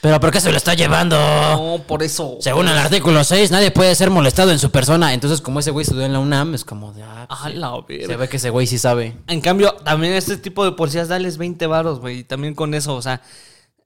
¿Pero 0.00 0.18
por 0.18 0.32
qué 0.32 0.40
se 0.40 0.50
lo 0.50 0.56
está 0.56 0.72
llevando? 0.72 1.16
No, 1.16 1.84
por 1.86 2.02
eso. 2.02 2.38
Según 2.40 2.66
el 2.66 2.78
artículo 2.78 3.22
6, 3.22 3.50
nadie 3.50 3.70
puede 3.70 3.94
ser 3.94 4.08
molestado 4.08 4.50
en 4.50 4.58
su 4.58 4.70
persona. 4.70 5.12
Entonces, 5.12 5.42
como 5.42 5.60
ese 5.60 5.70
güey 5.70 5.84
estudió 5.84 6.06
en 6.06 6.14
la 6.14 6.18
UNAM, 6.18 6.54
es 6.54 6.64
como 6.64 6.92
de, 6.92 7.02
ah, 7.02 7.28
pues, 7.28 7.54
la 7.54 7.72
verga. 7.86 8.06
se 8.06 8.16
ve 8.16 8.28
que 8.28 8.38
ese 8.38 8.50
güey 8.50 8.66
sí 8.66 8.78
sabe. 8.78 9.16
En 9.28 9.40
cambio, 9.42 9.74
también 9.84 10.14
este 10.14 10.38
tipo 10.38 10.64
de 10.64 10.72
policías, 10.72 11.08
dales 11.08 11.36
20 11.36 11.66
varos, 11.66 12.00
güey. 12.00 12.20
Y 12.20 12.24
también 12.24 12.54
con 12.54 12.72
eso, 12.74 12.96
o 12.96 13.02
sea, 13.02 13.20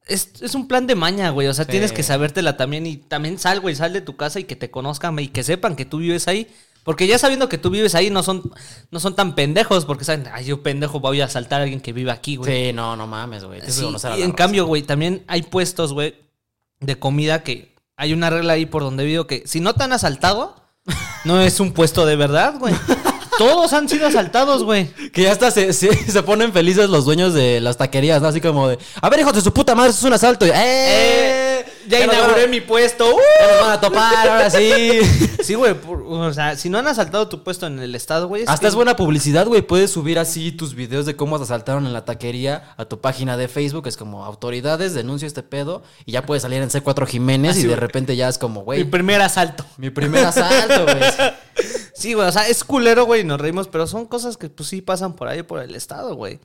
es, 0.07 0.31
es 0.41 0.55
un 0.55 0.69
plan 0.69 0.87
de 0.87 0.95
maña, 0.95 1.31
güey. 1.31 1.49
O 1.49 1.55
sea, 1.55 1.65
Sí. 1.65 1.73
tienes 1.73 1.93
que 1.93 2.03
sabértela 2.03 2.57
también. 2.57 2.87
Y 2.87 2.97
también 2.97 3.39
sal, 3.39 3.61
güey, 3.61 3.75
sal 3.75 3.93
de 3.93 4.01
tu 4.01 4.17
casa 4.17 4.41
y 4.41 4.45
que 4.45 4.57
te 4.57 4.71
conozcan, 4.71 5.19
y 5.19 5.29
que 5.29 5.43
sepan 5.43 5.77
que 5.77 5.85
tú 5.85 5.99
vives 5.99 6.29
ahí. 6.29 6.49
Porque 6.85 7.09
ya 7.09 7.19
sabiendo 7.19 7.49
que 7.49 7.59
tú 7.59 7.71
vives 7.71 7.97
ahí, 7.97 8.11
no 8.11 8.23
son, 8.23 8.49
no 8.93 9.01
son 9.01 9.17
tan 9.17 9.35
pendejos. 9.35 9.85
Porque 9.85 10.05
saben, 10.05 10.29
ay, 10.33 10.45
yo 10.45 10.63
pendejo 10.63 11.01
voy 11.01 11.21
a 11.21 11.25
asaltar 11.25 11.61
a 11.61 11.65
alguien 11.65 11.81
que 11.81 11.93
vive 11.93 12.13
aquí, 12.13 12.37
güey. 12.37 12.69
Sí, 12.69 12.73
no, 12.73 12.95
no 12.97 13.07
mames, 13.09 13.43
güey. 13.45 13.61
Sí, 13.69 13.83
y 13.83 13.87
en 13.89 13.93
raza. 13.95 14.33
cambio, 14.37 14.67
güey, 14.67 14.83
también 14.83 15.25
hay 15.27 15.43
puestos, 15.43 15.93
güey, 15.93 16.15
de 16.81 16.97
comida 16.99 17.43
que 17.43 17.75
hay 17.97 18.13
una 18.13 18.31
regla 18.31 18.53
ahí 18.53 18.67
por 18.67 18.83
donde 18.83 19.05
vivo 19.05 19.27
que 19.27 19.43
si 19.47 19.59
no 19.61 19.75
te 19.75 19.83
han 19.83 19.93
asaltado, 19.93 20.55
no 21.25 21.41
es 21.41 21.59
un 21.59 21.73
puesto 21.73 22.07
de 22.07 22.15
verdad, 22.15 22.55
güey. 22.61 22.75
Todos 23.39 23.73
han 23.73 23.89
sido 23.89 24.07
asaltados, 24.07 24.65
güey. 24.65 24.89
Que 25.13 25.23
ya 25.23 25.33
hasta 25.33 25.51
se, 25.51 25.73
se, 25.73 25.95
se 26.13 26.23
ponen 26.23 26.53
felices 26.53 26.89
los 26.89 27.05
dueños 27.05 27.35
de 27.35 27.61
las 27.61 27.77
taquerías, 27.77 28.23
¿no? 28.23 28.29
Así 28.29 28.41
como 28.41 28.69
de, 28.69 28.79
a 29.01 29.09
ver, 29.11 29.21
hijos 29.21 29.35
de 29.35 29.41
su 29.41 29.53
puta 29.53 29.75
madre, 29.75 29.91
eso 29.91 30.01
es 30.01 30.05
un 30.05 30.13
asalto. 30.13 30.47
Y, 30.47 30.51
¡Eh! 30.55 31.65
Ya, 31.89 32.05
inauguré 32.05 32.43
van 32.43 32.51
mi 32.51 32.61
puesto. 32.61 33.15
¡Uh! 33.15 33.19
Ya 33.41 33.53
nos 33.53 33.61
van 33.63 33.73
a 33.73 33.81
topar, 33.81 34.29
ahora 34.29 34.51
sí. 34.51 35.01
Sí, 35.43 35.55
güey. 35.55 35.77
O 36.09 36.33
sea, 36.33 36.57
si 36.57 36.69
no 36.69 36.79
han 36.79 36.89
asaltado 36.89 37.29
tu 37.29 37.45
puesto 37.45 37.67
en 37.67 37.79
el 37.79 37.95
estado, 37.95 38.27
güey. 38.27 38.45
Hasta 38.47 38.67
es 38.67 38.75
buena 38.75 38.97
publicidad, 38.97 39.47
güey. 39.47 39.63
Puedes 39.63 39.93
subir 39.93 40.19
así 40.19 40.51
tus 40.51 40.75
videos 40.75 41.07
de 41.07 41.15
cómo 41.15 41.39
te 41.39 41.45
asaltaron 41.45 41.87
en 41.87 41.93
la 41.93 42.05
taquería 42.05 42.75
a 42.77 42.85
tu 42.87 43.01
página 43.01 43.37
de 43.37 43.47
Facebook. 43.47 43.87
Es 43.87 43.97
como 43.97 44.25
autoridades, 44.25 44.93
denuncio 44.95 45.29
este 45.29 45.45
pedo. 45.45 45.83
Y 46.05 46.13
ya 46.13 46.27
puedes 46.27 46.43
salir 46.43 46.63
en 46.63 46.71
C4 46.71 47.07
Jiménez 47.07 47.53
Así, 47.53 47.63
y 47.63 47.69
de 47.69 47.77
repente 47.77 48.17
ya 48.17 48.29
es 48.29 48.39
como, 48.39 48.61
Mi 48.61 48.65
güey, 48.65 48.85
primer 48.85 49.21
asalto. 49.21 49.65
mi 49.77 49.91
primer 49.91 50.25
asalto, 50.25 50.85
güey. 50.85 50.99
Sí, 51.95 52.13
güey. 52.13 52.29
O 52.29 52.33
sea, 52.33 52.47
es 52.47 52.63
culero, 52.63 53.07
güey. 53.07 53.23
y 53.23 53.25
Nos 53.25 53.41
reímos, 53.41 53.69
pero 53.69 53.87
son 53.87 54.05
cosas 54.05 54.37
que, 54.37 54.51
pues 54.51 54.69
sí 54.69 54.83
pasan 54.83 55.15
por 55.17 55.29
ahí, 55.29 55.43
por 55.43 55.63
el 55.63 55.75
estado, 55.75 56.15
güey. 56.15 56.41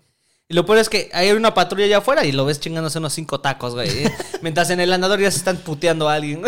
Y 0.51 0.53
lo 0.53 0.65
peor 0.65 0.79
es 0.79 0.89
que 0.89 1.09
hay 1.13 1.31
una 1.31 1.53
patrulla 1.53 1.85
allá 1.85 1.99
afuera 1.99 2.25
y 2.25 2.33
lo 2.33 2.43
ves 2.43 2.59
chingándose 2.59 2.99
unos 2.99 3.13
cinco 3.13 3.39
tacos, 3.39 3.73
güey. 3.73 3.87
¿eh? 3.89 4.11
Mientras 4.41 4.69
en 4.69 4.81
el 4.81 4.91
andador 4.91 5.21
ya 5.21 5.31
se 5.31 5.37
están 5.37 5.55
puteando 5.55 6.09
a 6.09 6.15
alguien. 6.15 6.41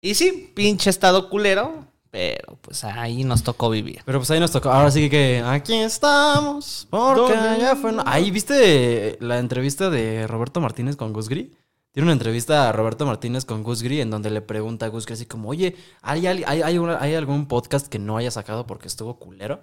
y 0.00 0.14
sí, 0.14 0.52
pinche 0.54 0.90
estado 0.90 1.28
culero. 1.28 1.86
Pero 2.12 2.56
pues 2.62 2.84
ahí 2.84 3.24
nos 3.24 3.42
tocó 3.42 3.68
vivir. 3.68 4.00
Pero 4.04 4.20
pues 4.20 4.30
ahí 4.30 4.38
nos 4.38 4.52
tocó. 4.52 4.70
Ahora 4.70 4.92
sí 4.92 5.10
que 5.10 5.42
aquí 5.44 5.74
estamos. 5.74 6.86
Porque 6.88 7.34
ya 7.58 7.74
fue. 7.74 7.96
Ahí 8.06 8.30
viste 8.30 9.18
la 9.20 9.40
entrevista 9.40 9.90
de 9.90 10.28
Roberto 10.28 10.60
Martínez 10.60 10.94
con 10.94 11.12
Gus 11.12 11.28
Gris. 11.28 11.48
Tiene 11.90 12.04
una 12.04 12.12
entrevista 12.12 12.68
a 12.68 12.72
Roberto 12.72 13.06
Martínez 13.06 13.44
con 13.44 13.64
Gus 13.64 13.82
Gris 13.82 14.02
en 14.02 14.10
donde 14.10 14.30
le 14.30 14.40
pregunta 14.40 14.86
a 14.86 14.88
Gus 14.88 15.04
Gris 15.04 15.18
así 15.18 15.26
como, 15.26 15.48
oye, 15.48 15.74
¿hay, 16.00 16.28
hay, 16.28 16.44
hay 16.44 17.14
algún 17.14 17.48
podcast 17.48 17.88
que 17.88 17.98
no 17.98 18.18
haya 18.18 18.30
sacado 18.30 18.68
porque 18.68 18.86
estuvo 18.86 19.18
culero? 19.18 19.60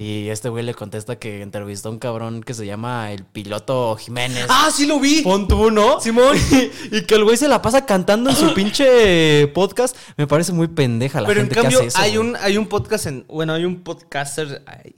Y 0.00 0.28
este 0.28 0.48
güey 0.48 0.64
le 0.64 0.74
contesta 0.74 1.16
que 1.16 1.42
entrevistó 1.42 1.88
a 1.88 1.90
un 1.92 1.98
cabrón 1.98 2.44
que 2.44 2.54
se 2.54 2.64
llama 2.64 3.10
el 3.10 3.24
piloto 3.24 3.96
Jiménez. 3.96 4.46
¡Ah, 4.48 4.70
sí 4.72 4.86
lo 4.86 5.00
vi! 5.00 5.22
Pon 5.22 5.48
tú, 5.48 5.72
¿no? 5.72 6.00
Simón. 6.00 6.36
y 6.92 7.02
que 7.02 7.16
el 7.16 7.24
güey 7.24 7.36
se 7.36 7.48
la 7.48 7.60
pasa 7.60 7.84
cantando 7.84 8.30
en 8.30 8.36
su 8.36 8.54
pinche 8.54 9.48
podcast. 9.48 9.96
Me 10.16 10.28
parece 10.28 10.52
muy 10.52 10.68
pendeja 10.68 11.20
la 11.20 11.26
Pero 11.26 11.40
en 11.40 11.46
gente 11.46 11.60
cambio, 11.62 11.80
que 11.80 11.86
hace 11.88 11.98
eso. 11.98 11.98
hay, 11.98 12.16
güey. 12.16 12.28
un, 12.28 12.36
hay 12.36 12.56
un 12.56 12.68
podcast 12.68 13.06
en. 13.06 13.24
Bueno, 13.26 13.54
hay 13.54 13.64
un 13.64 13.82
podcaster. 13.82 14.62
ay, 14.66 14.94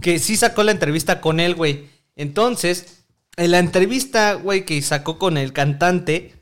que 0.00 0.18
sí 0.18 0.36
sacó 0.38 0.62
la 0.62 0.72
entrevista 0.72 1.20
con 1.20 1.38
él, 1.38 1.54
güey. 1.54 1.90
Entonces, 2.16 3.04
en 3.36 3.50
la 3.50 3.58
entrevista, 3.58 4.32
güey, 4.34 4.64
que 4.64 4.80
sacó 4.80 5.18
con 5.18 5.36
el 5.36 5.52
cantante, 5.52 6.32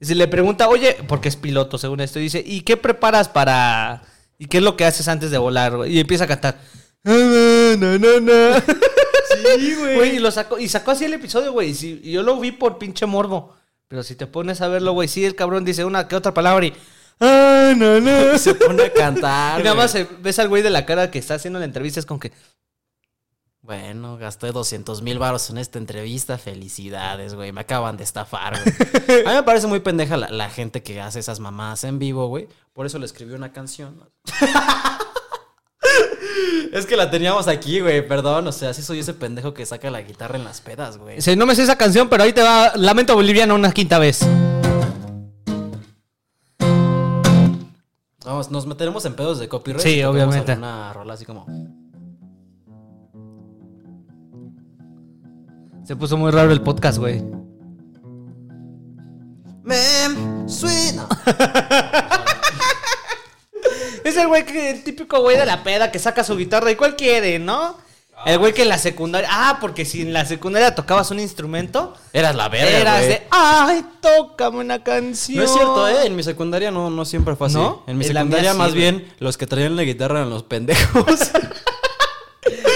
se 0.00 0.16
le 0.16 0.26
pregunta, 0.26 0.68
oye, 0.68 0.96
porque 1.06 1.28
es 1.28 1.36
piloto, 1.36 1.78
según 1.78 2.00
esto, 2.00 2.18
y 2.18 2.22
dice, 2.22 2.42
¿y 2.44 2.62
qué 2.62 2.76
preparas 2.76 3.28
para. 3.28 4.02
¿Y 4.36 4.46
qué 4.46 4.58
es 4.58 4.64
lo 4.64 4.76
que 4.76 4.84
haces 4.84 5.06
antes 5.06 5.30
de 5.30 5.38
volar, 5.38 5.76
güey? 5.76 5.92
Y 5.94 6.00
empieza 6.00 6.24
a 6.24 6.26
cantar. 6.26 6.58
Sí, 9.58 9.74
güey. 9.76 10.16
Y 10.16 10.18
lo 10.18 10.30
sacó, 10.30 10.58
y 10.58 10.68
sacó 10.68 10.90
así 10.92 11.04
el 11.04 11.14
episodio, 11.14 11.52
güey. 11.52 11.74
Sí- 11.74 12.00
y 12.02 12.12
yo 12.12 12.22
lo 12.22 12.38
vi 12.40 12.50
por 12.52 12.78
pinche 12.78 13.06
morbo. 13.06 13.54
Pero 13.86 14.02
si 14.02 14.14
te 14.16 14.26
pones 14.26 14.60
a 14.60 14.68
verlo, 14.68 14.92
güey, 14.92 15.08
sí, 15.08 15.24
el 15.24 15.34
cabrón 15.34 15.64
dice 15.64 15.84
una 15.84 16.08
que 16.08 16.16
otra 16.16 16.34
palabra 16.34 16.66
y. 16.66 16.74
"Ah, 17.20 17.72
na, 17.76 18.00
na. 18.00 18.32
Y 18.34 18.38
se 18.38 18.54
pone 18.54 18.84
a 18.84 18.92
cantar. 18.92 19.60
Y 19.60 19.64
nada 19.64 19.76
más 19.76 19.96
ves 20.20 20.38
al 20.38 20.48
güey 20.48 20.62
de 20.62 20.70
la 20.70 20.84
cara 20.86 21.10
que 21.10 21.18
está 21.18 21.34
haciendo 21.34 21.58
la 21.58 21.64
entrevista, 21.66 22.00
es 22.00 22.06
como 22.06 22.20
que. 22.20 22.32
Bueno, 23.60 24.16
gasté 24.16 24.50
200 24.50 25.02
mil 25.02 25.18
baros 25.18 25.50
en 25.50 25.58
esta 25.58 25.78
entrevista. 25.78 26.38
Felicidades, 26.38 27.34
güey. 27.34 27.52
Me 27.52 27.60
acaban 27.60 27.96
de 27.98 28.04
estafar, 28.04 28.54
güey. 28.62 29.24
A 29.26 29.30
mí 29.30 29.34
me 29.36 29.42
parece 29.42 29.66
muy 29.66 29.80
pendeja 29.80 30.16
la, 30.16 30.28
la 30.30 30.48
gente 30.50 30.82
que 30.82 31.00
hace 31.00 31.18
esas 31.20 31.38
mamadas 31.38 31.84
en 31.84 31.98
vivo, 31.98 32.28
güey. 32.28 32.48
Por 32.72 32.86
eso 32.86 32.98
le 32.98 33.04
escribí 33.06 33.34
una 33.34 33.52
canción. 33.52 34.00
Es 36.72 36.86
que 36.86 36.96
la 36.96 37.10
teníamos 37.10 37.48
aquí, 37.48 37.80
güey. 37.80 38.06
Perdón. 38.06 38.46
O 38.46 38.52
sea, 38.52 38.74
sí 38.74 38.82
soy 38.82 39.00
ese 39.00 39.14
pendejo 39.14 39.54
que 39.54 39.66
saca 39.66 39.90
la 39.90 40.02
guitarra 40.02 40.36
en 40.36 40.44
las 40.44 40.60
pedas, 40.60 40.98
güey. 40.98 41.16
Dice, 41.16 41.36
no 41.36 41.46
me 41.46 41.54
sé 41.54 41.62
esa 41.62 41.76
canción, 41.76 42.08
pero 42.08 42.22
ahí 42.24 42.32
te 42.32 42.42
va 42.42 42.72
Lamento 42.76 43.14
Boliviano 43.14 43.54
una 43.54 43.72
quinta 43.72 43.98
vez. 43.98 44.20
Vamos, 48.24 48.50
nos 48.50 48.66
meteremos 48.66 49.04
en 49.06 49.14
pedos 49.14 49.38
de 49.38 49.48
copyright. 49.48 49.82
Sí, 49.82 50.02
obviamente. 50.02 50.52
Una 50.52 50.92
rola 50.92 51.14
así 51.14 51.24
como. 51.24 51.46
Se 55.84 55.96
puso 55.96 56.18
muy 56.18 56.30
raro 56.30 56.52
el 56.52 56.60
podcast, 56.60 56.98
güey. 56.98 57.24
Mem, 59.62 60.46
suena. 60.46 61.08
Es 64.08 64.16
el 64.16 64.28
güey 64.28 64.44
que, 64.44 64.70
el 64.70 64.82
típico 64.84 65.20
güey 65.20 65.36
de 65.36 65.46
la 65.46 65.62
peda 65.62 65.90
que 65.90 65.98
saca 65.98 66.24
su 66.24 66.36
guitarra 66.36 66.70
y 66.70 66.76
cuál 66.76 66.96
quiere, 66.96 67.38
¿no? 67.38 67.76
El 68.26 68.38
güey 68.38 68.52
que 68.52 68.62
en 68.62 68.68
la 68.68 68.78
secundaria. 68.78 69.28
Ah, 69.30 69.58
porque 69.60 69.84
si 69.84 70.02
en 70.02 70.12
la 70.12 70.24
secundaria 70.24 70.74
tocabas 70.74 71.10
un 71.12 71.20
instrumento, 71.20 71.94
Eras 72.12 72.34
la 72.34 72.48
verga, 72.48 72.78
eras 72.78 72.96
güey. 72.98 73.08
de. 73.10 73.22
¡Ay, 73.30 73.84
tócame 74.00 74.58
una 74.58 74.82
canción! 74.82 75.38
No 75.38 75.44
es 75.44 75.52
cierto, 75.52 75.88
¿eh? 75.88 76.06
En 76.06 76.16
mi 76.16 76.24
secundaria 76.24 76.72
no, 76.72 76.90
no 76.90 77.04
siempre 77.04 77.36
fue 77.36 77.46
así. 77.46 77.54
¿No? 77.56 77.84
En 77.86 77.96
mi 77.96 78.04
En 78.06 78.12
secundaria 78.12 78.54
más 78.54 78.72
sí, 78.72 78.78
güey. 78.78 78.90
bien 78.92 79.12
los 79.20 79.36
que 79.38 79.46
traían 79.46 79.76
la 79.76 79.84
guitarra 79.84 80.18
eran 80.18 80.30
los 80.30 80.42
pendejos. 80.42 81.04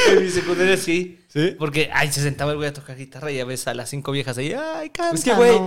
En 0.08 0.24
mi 0.24 0.30
secundaria 0.30 0.76
sí. 0.76 1.20
¿Sí? 1.28 1.54
Porque, 1.58 1.88
ay, 1.94 2.12
se 2.12 2.20
sentaba 2.22 2.50
el 2.50 2.58
güey 2.58 2.68
a 2.68 2.72
tocar 2.74 2.96
guitarra 2.96 3.30
y 3.32 3.36
ya 3.36 3.44
ves 3.46 3.66
a 3.66 3.72
las 3.74 3.88
cinco 3.88 4.12
viejas 4.12 4.36
ahí. 4.36 4.52
¡Ay, 4.52 4.90
cántanos! 4.90 5.20
Es 5.20 5.24
que, 5.24 5.32
güey, 5.34 5.58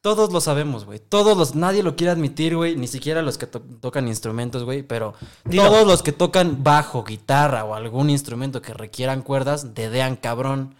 Todos 0.00 0.32
lo 0.32 0.40
sabemos, 0.40 0.84
güey. 0.84 1.00
Todos 1.00 1.36
los... 1.36 1.54
Nadie 1.56 1.82
lo 1.82 1.96
quiere 1.96 2.12
admitir, 2.12 2.54
güey. 2.56 2.76
Ni 2.76 2.86
siquiera 2.86 3.20
los 3.20 3.36
que 3.36 3.46
to- 3.48 3.60
tocan 3.80 4.06
instrumentos, 4.06 4.62
güey. 4.64 4.82
Pero 4.84 5.14
Dilo. 5.44 5.64
todos 5.64 5.86
los 5.86 6.02
que 6.02 6.12
tocan 6.12 6.62
bajo, 6.62 7.02
guitarra 7.02 7.64
o 7.64 7.74
algún 7.74 8.08
instrumento 8.08 8.62
que 8.62 8.72
requieran 8.74 9.22
cuerdas, 9.22 9.74
dedean 9.74 10.14
cabrón. 10.16 10.76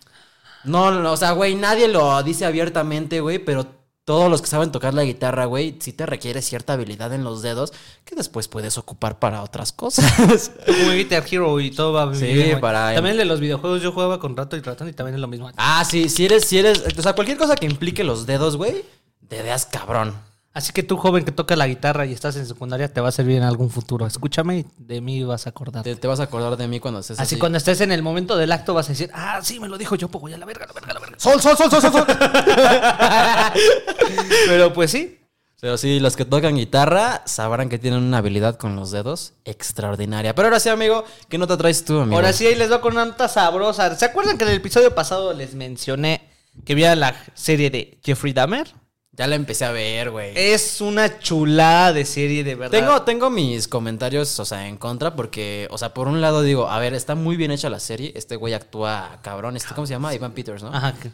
No, 0.64 0.90
no, 0.92 1.12
o 1.12 1.16
sea, 1.16 1.32
güey, 1.32 1.54
nadie 1.56 1.88
lo 1.88 2.22
dice 2.22 2.44
abiertamente, 2.46 3.20
güey, 3.20 3.38
pero 3.38 3.66
todos 4.04 4.30
los 4.30 4.40
que 4.40 4.46
saben 4.48 4.72
tocar 4.72 4.94
la 4.94 5.04
guitarra, 5.04 5.44
güey, 5.44 5.76
sí 5.80 5.92
te 5.92 6.06
requiere 6.06 6.40
cierta 6.40 6.72
habilidad 6.72 7.12
en 7.12 7.24
los 7.24 7.42
dedos 7.42 7.72
que 8.04 8.14
después 8.16 8.48
puedes 8.48 8.78
ocupar 8.78 9.18
para 9.18 9.42
otras 9.42 9.72
cosas. 9.72 10.50
Como 10.66 10.92
Guitar 10.92 11.24
Hero 11.30 11.60
y 11.60 11.70
todo 11.70 11.92
va 11.92 12.14
Sí, 12.14 12.24
bien, 12.26 12.48
güey. 12.50 12.60
para- 12.60 12.94
También 12.94 13.12
el 13.12 13.18
de 13.18 13.24
los 13.26 13.40
videojuegos 13.40 13.82
yo 13.82 13.92
jugaba 13.92 14.18
con 14.18 14.36
rato 14.36 14.56
y 14.56 14.60
ratón 14.60 14.88
y 14.88 14.92
también 14.92 15.16
es 15.16 15.20
lo 15.20 15.28
mismo. 15.28 15.50
ah, 15.56 15.84
sí, 15.84 16.08
si 16.08 16.24
eres, 16.24 16.44
si 16.46 16.58
eres, 16.58 16.82
o 16.96 17.02
sea, 17.02 17.14
cualquier 17.14 17.36
cosa 17.36 17.54
que 17.56 17.66
implique 17.66 18.02
los 18.02 18.24
dedos, 18.26 18.56
güey, 18.56 18.82
dedeas 19.28 19.66
cabrón. 19.66 20.14
Así 20.54 20.72
que 20.72 20.82
tú, 20.82 20.96
joven 20.96 21.24
que 21.24 21.30
toca 21.30 21.54
la 21.54 21.68
guitarra 21.68 22.04
y 22.04 22.12
estás 22.12 22.34
en 22.34 22.44
secundaria, 22.44 22.92
te 22.92 23.00
va 23.00 23.10
a 23.10 23.12
servir 23.12 23.36
en 23.36 23.44
algún 23.44 23.70
futuro. 23.70 24.06
Escúchame 24.06 24.58
y 24.58 24.66
de 24.76 25.00
mí 25.00 25.22
vas 25.22 25.46
a 25.46 25.50
acordar. 25.50 25.84
Te, 25.84 25.94
te 25.94 26.08
vas 26.08 26.18
a 26.18 26.24
acordar 26.24 26.56
de 26.56 26.66
mí 26.66 26.80
cuando 26.80 26.98
estés 26.98 27.20
Así, 27.20 27.34
así. 27.34 27.38
cuando 27.38 27.58
estés 27.58 27.80
en 27.80 27.92
el 27.92 28.02
momento 28.02 28.36
del 28.36 28.50
acto 28.50 28.74
vas 28.74 28.86
a 28.86 28.88
decir, 28.88 29.08
ah, 29.14 29.38
sí, 29.42 29.60
me 29.60 29.68
lo 29.68 29.78
dijo 29.78 29.94
yo, 29.94 30.08
pues 30.08 30.20
voy 30.20 30.32
a 30.32 30.38
la 30.38 30.46
verga, 30.46 30.66
la 30.66 30.72
verga, 30.72 30.94
la 30.94 31.00
verga. 31.00 31.16
Sol, 31.20 31.40
sol, 31.40 31.56
sol, 31.56 31.70
sol, 31.70 31.80
sol, 31.80 31.92
sol. 31.92 32.06
Pero 34.48 34.72
pues 34.72 34.90
sí. 34.90 35.20
Pero 35.60 35.76
sí, 35.76 35.98
los 36.00 36.16
que 36.16 36.24
tocan 36.24 36.56
guitarra 36.56 37.22
sabrán 37.24 37.68
que 37.68 37.78
tienen 37.78 38.02
una 38.02 38.18
habilidad 38.18 38.56
con 38.56 38.76
los 38.76 38.90
dedos 38.90 39.34
extraordinaria. 39.44 40.34
Pero 40.34 40.46
ahora 40.48 40.60
sí, 40.60 40.68
amigo, 40.68 41.04
¿qué 41.28 41.36
nota 41.36 41.56
traes 41.56 41.84
tú, 41.84 42.00
amigo? 42.00 42.16
Ahora 42.16 42.32
sí, 42.32 42.46
ahí 42.46 42.54
les 42.54 42.68
doy 42.68 42.80
con 42.80 42.92
una 42.94 43.04
nota 43.06 43.28
sabrosa. 43.28 43.94
¿Se 43.96 44.04
acuerdan 44.04 44.38
que 44.38 44.44
en 44.44 44.50
el 44.50 44.56
episodio 44.56 44.94
pasado 44.94 45.32
les 45.32 45.54
mencioné 45.54 46.28
que 46.64 46.74
vi 46.74 46.82
la 46.82 47.14
serie 47.34 47.70
de 47.70 47.98
Jeffrey 48.04 48.32
Dahmer? 48.32 48.72
Ya 49.18 49.26
la 49.26 49.34
empecé 49.34 49.64
a 49.64 49.72
ver, 49.72 50.10
güey. 50.10 50.32
Es 50.36 50.80
una 50.80 51.18
chulada 51.18 51.92
de 51.92 52.04
serie, 52.04 52.44
de 52.44 52.54
verdad. 52.54 52.78
Tengo, 52.78 53.02
tengo 53.02 53.30
mis 53.30 53.66
comentarios, 53.66 54.38
o 54.38 54.44
sea, 54.44 54.68
en 54.68 54.76
contra, 54.76 55.16
porque, 55.16 55.66
o 55.72 55.76
sea, 55.78 55.92
por 55.92 56.06
un 56.06 56.20
lado 56.20 56.42
digo, 56.42 56.68
a 56.68 56.78
ver, 56.78 56.94
está 56.94 57.16
muy 57.16 57.36
bien 57.36 57.50
hecha 57.50 57.68
la 57.68 57.80
serie. 57.80 58.12
Este 58.14 58.36
güey 58.36 58.54
actúa 58.54 59.18
cabrón. 59.22 59.56
Este, 59.56 59.74
¿Cómo 59.74 59.86
se 59.88 59.94
llama? 59.94 60.14
Ivan 60.14 60.32
Peters, 60.32 60.62
¿no? 60.62 60.68
Ajá. 60.72 60.94
que- 60.94 61.10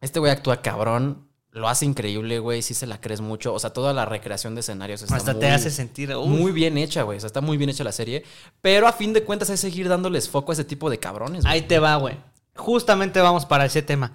Este 0.00 0.18
güey 0.18 0.32
actúa 0.32 0.60
cabrón. 0.62 1.28
Lo 1.50 1.68
hace 1.68 1.86
increíble, 1.86 2.40
güey. 2.40 2.60
Sí 2.60 2.74
se 2.74 2.86
la 2.86 3.00
crees 3.00 3.20
mucho. 3.20 3.54
O 3.54 3.58
sea, 3.58 3.70
toda 3.72 3.92
la 3.92 4.04
recreación 4.04 4.54
de 4.54 4.60
escenarios 4.60 5.02
está 5.02 5.16
Hasta 5.16 5.32
te 5.32 5.46
muy- 5.46 5.54
hace 5.54 5.70
sentir. 5.70 6.14
uy. 6.14 6.26
Muy 6.28 6.52
bien 6.52 6.76
hecha, 6.76 7.02
güey. 7.04 7.16
O 7.16 7.20
sea, 7.20 7.28
está 7.28 7.40
muy 7.40 7.56
bien 7.56 7.70
hecha 7.70 7.84
la 7.84 7.92
serie. 7.92 8.22
Pero 8.60 8.86
a 8.86 8.92
fin 8.92 9.12
de 9.12 9.22
cuentas 9.24 9.48
es 9.50 9.58
seguir 9.60 9.88
dándoles 9.88 10.28
foco 10.28 10.52
a 10.52 10.54
ese 10.54 10.64
tipo 10.64 10.90
de 10.90 10.98
cabrones, 10.98 11.42
güey. 11.44 11.54
Ahí 11.54 11.62
te 11.62 11.78
va, 11.78 11.96
güey. 11.96 12.16
Justamente 12.56 13.20
vamos 13.20 13.46
para 13.46 13.64
ese 13.64 13.82
tema. 13.82 14.12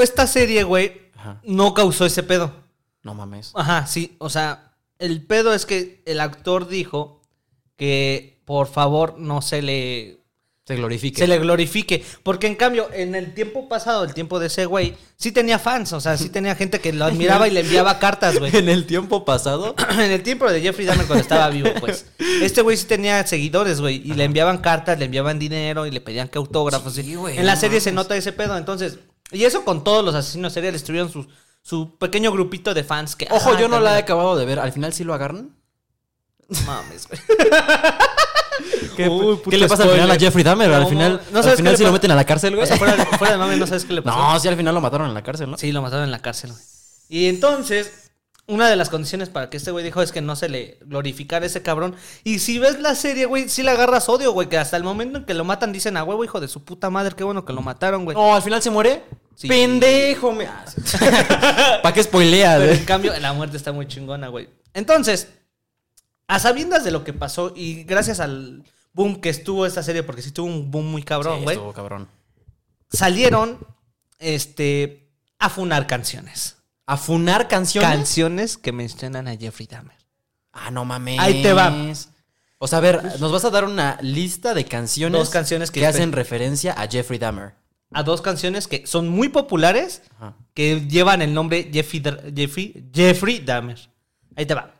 Esta 0.00 0.26
serie, 0.26 0.62
güey, 0.64 1.10
Ajá. 1.16 1.40
no 1.44 1.74
causó 1.74 2.06
ese 2.06 2.22
pedo. 2.22 2.52
No 3.02 3.14
mames. 3.14 3.52
Ajá, 3.54 3.86
sí. 3.86 4.16
O 4.18 4.30
sea, 4.30 4.72
el 4.98 5.22
pedo 5.26 5.52
es 5.54 5.66
que 5.66 6.02
el 6.06 6.20
actor 6.20 6.68
dijo 6.68 7.20
que 7.76 8.40
por 8.44 8.68
favor 8.68 9.16
no 9.18 9.42
se 9.42 9.60
le 9.62 10.20
Se 10.66 10.76
glorifique. 10.76 11.18
se 11.20 11.26
le 11.26 11.38
glorifique. 11.38 12.04
Porque 12.22 12.46
en 12.46 12.54
cambio, 12.54 12.88
en 12.92 13.14
el 13.16 13.34
tiempo 13.34 13.68
pasado, 13.68 14.04
el 14.04 14.14
tiempo 14.14 14.38
de 14.38 14.46
ese 14.46 14.66
güey, 14.66 14.94
sí 15.16 15.32
tenía 15.32 15.58
fans. 15.58 15.92
O 15.92 16.00
sea, 16.00 16.16
sí 16.16 16.28
tenía 16.28 16.54
gente 16.54 16.80
que 16.80 16.92
lo 16.92 17.04
admiraba 17.06 17.48
y 17.48 17.50
le 17.50 17.60
enviaba 17.60 17.98
cartas, 17.98 18.38
güey. 18.38 18.56
En 18.56 18.68
el 18.68 18.86
tiempo 18.86 19.24
pasado. 19.24 19.74
en 19.90 20.12
el 20.12 20.22
tiempo 20.22 20.48
de 20.50 20.60
Jeffrey 20.60 20.86
Dahmer 20.86 21.06
cuando 21.06 21.22
estaba 21.22 21.48
vivo, 21.50 21.70
pues. 21.80 22.06
Este 22.40 22.62
güey 22.62 22.76
sí 22.76 22.86
tenía 22.86 23.26
seguidores, 23.26 23.80
güey. 23.80 23.96
Y 23.96 24.14
le 24.14 24.24
enviaban 24.24 24.58
cartas, 24.58 24.98
le 24.98 25.06
enviaban 25.06 25.38
dinero 25.38 25.86
y 25.86 25.90
le 25.90 26.00
pedían 26.00 26.28
que 26.28 26.38
autógrafos. 26.38 26.94
Sí, 26.94 27.14
güey, 27.16 27.36
en 27.38 27.46
la 27.46 27.54
no 27.54 27.60
serie 27.60 27.80
se 27.80 27.90
nota 27.92 28.16
ese 28.16 28.32
pedo, 28.32 28.56
entonces. 28.56 28.98
Y 29.32 29.44
eso 29.44 29.64
con 29.64 29.82
todos 29.82 30.04
los 30.04 30.14
asesinos 30.14 30.52
seriales 30.52 30.84
tuvieron 30.84 31.10
su, 31.10 31.26
su 31.62 31.96
pequeño 31.96 32.32
grupito 32.32 32.74
de 32.74 32.84
fans 32.84 33.16
que. 33.16 33.26
Ojo, 33.30 33.52
ah, 33.54 33.60
yo 33.60 33.68
no 33.68 33.80
la 33.80 33.96
he 33.96 33.98
acabado 34.00 34.36
de 34.36 34.44
ver. 34.44 34.58
¿Al 34.58 34.72
final 34.72 34.92
sí 34.92 35.04
lo 35.04 35.14
agarran? 35.14 35.56
Mames, 36.66 37.08
güey. 37.08 37.20
¿Qué, 38.96 39.08
Uy, 39.08 39.40
qué 39.48 39.56
le 39.56 39.68
pasa 39.68 39.84
al 39.84 39.90
final 39.90 40.10
a. 40.10 40.18
Jeffrey 40.18 40.44
Dahmer? 40.44 40.72
al 40.72 40.86
final, 40.86 41.20
no 41.32 41.40
al 41.40 41.56
final 41.56 41.76
sí 41.76 41.84
lo 41.84 41.92
meten 41.92 42.10
a 42.10 42.14
la 42.14 42.24
cárcel, 42.24 42.54
güey. 42.54 42.64
O 42.64 42.66
sea, 42.66 42.76
fuera 42.76 42.96
de, 42.96 43.04
fuera 43.06 43.32
de 43.32 43.38
mame, 43.38 43.56
¿no 43.56 43.66
sabes 43.66 43.84
qué 43.84 43.92
le 43.94 44.02
pasó? 44.02 44.18
No, 44.32 44.38
sí, 44.38 44.48
al 44.48 44.56
final 44.56 44.74
lo 44.74 44.80
mataron 44.80 45.08
en 45.08 45.14
la 45.14 45.22
cárcel, 45.22 45.50
¿no? 45.50 45.56
Sí, 45.56 45.72
lo 45.72 45.82
mataron 45.82 46.04
en 46.04 46.10
la 46.10 46.20
cárcel, 46.20 46.52
güey. 46.52 46.62
Y 47.08 47.28
entonces, 47.28 48.10
una 48.46 48.68
de 48.68 48.76
las 48.76 48.90
condiciones 48.90 49.28
para 49.28 49.48
que 49.50 49.56
este 49.56 49.70
güey 49.70 49.84
dijo 49.84 50.02
es 50.02 50.12
que 50.12 50.20
no 50.20 50.36
se 50.36 50.48
le 50.48 50.78
glorificara 50.82 51.44
a 51.44 51.46
ese 51.46 51.62
cabrón. 51.62 51.96
Y 52.24 52.40
si 52.40 52.58
ves 52.58 52.80
la 52.80 52.94
serie, 52.94 53.26
güey, 53.26 53.48
sí 53.48 53.62
le 53.62 53.70
agarras 53.70 54.08
odio, 54.08 54.32
güey, 54.32 54.48
que 54.48 54.58
hasta 54.58 54.76
el 54.76 54.84
momento 54.84 55.18
en 55.18 55.24
que 55.24 55.34
lo 55.34 55.44
matan 55.44 55.72
dicen, 55.72 55.96
a 55.96 56.04
huevo, 56.04 56.24
hijo 56.24 56.40
de 56.40 56.48
su 56.48 56.64
puta 56.64 56.90
madre, 56.90 57.14
qué 57.16 57.24
bueno 57.24 57.44
que 57.44 57.52
lo 57.52 57.62
mataron, 57.62 58.04
güey. 58.04 58.16
No, 58.16 58.34
al 58.34 58.42
final 58.42 58.62
se 58.62 58.70
muere. 58.70 59.04
Sí. 59.34 59.48
Pendejo, 59.48 60.32
me. 60.32 60.46
¿Para 61.82 61.92
qué 61.94 62.02
spoileas, 62.02 62.58
Pero 62.60 62.72
en 62.72 62.78
eh? 62.80 62.84
cambio, 62.84 63.18
la 63.18 63.32
muerte 63.32 63.56
está 63.56 63.72
muy 63.72 63.86
chingona, 63.88 64.28
güey. 64.28 64.48
Entonces, 64.74 65.28
a 66.28 66.38
sabiendas 66.38 66.84
de 66.84 66.90
lo 66.90 67.04
que 67.04 67.12
pasó 67.12 67.52
y 67.56 67.84
gracias 67.84 68.20
al 68.20 68.62
boom 68.92 69.20
que 69.20 69.28
estuvo 69.30 69.66
esta 69.66 69.82
serie, 69.82 70.02
porque 70.02 70.22
sí 70.22 70.30
tuvo 70.32 70.46
un 70.46 70.70
boom 70.70 70.86
muy 70.90 71.02
cabrón, 71.02 71.38
Sí, 71.38 71.44
güey, 71.44 71.56
estuvo 71.56 71.72
cabrón. 71.72 72.08
salieron, 72.90 73.58
este, 74.18 75.08
a 75.38 75.48
funar 75.50 75.86
canciones. 75.86 76.56
¿A 76.86 76.96
funar 76.96 77.48
canciones? 77.48 77.90
Canciones 77.90 78.56
que 78.58 78.72
mencionan 78.72 79.28
a 79.28 79.36
Jeffrey 79.36 79.66
Dahmer. 79.66 79.96
ah, 80.52 80.70
no 80.70 80.84
mames. 80.84 81.18
Ahí 81.20 81.42
te 81.42 81.52
va. 81.52 81.72
O 82.58 82.68
sea, 82.68 82.78
a 82.78 82.80
ver, 82.80 83.18
nos 83.18 83.32
vas 83.32 83.44
a 83.44 83.50
dar 83.50 83.64
una 83.64 83.98
lista 84.02 84.54
de 84.54 84.64
canciones, 84.66 85.18
Dos 85.18 85.30
canciones 85.30 85.70
que- 85.70 85.80
que 85.80 85.86
hacen 85.86 86.12
referencia 86.12 86.72
a 86.80 86.86
Jeffrey 86.86 87.18
Dahmer. 87.18 87.54
A 87.94 88.02
dos 88.02 88.20
canciones 88.22 88.66
que 88.68 88.86
son 88.86 89.08
muy 89.08 89.28
populares, 89.28 90.02
Ajá. 90.18 90.34
que 90.54 90.80
llevan 90.88 91.22
el 91.22 91.32
nombre 91.34 91.70
Jeffrey, 91.72 92.02
Jeffrey, 92.34 92.88
Jeffrey 92.94 93.38
Dahmer. 93.40 93.78
Ahí 94.36 94.46
te 94.46 94.54
va. 94.54 94.74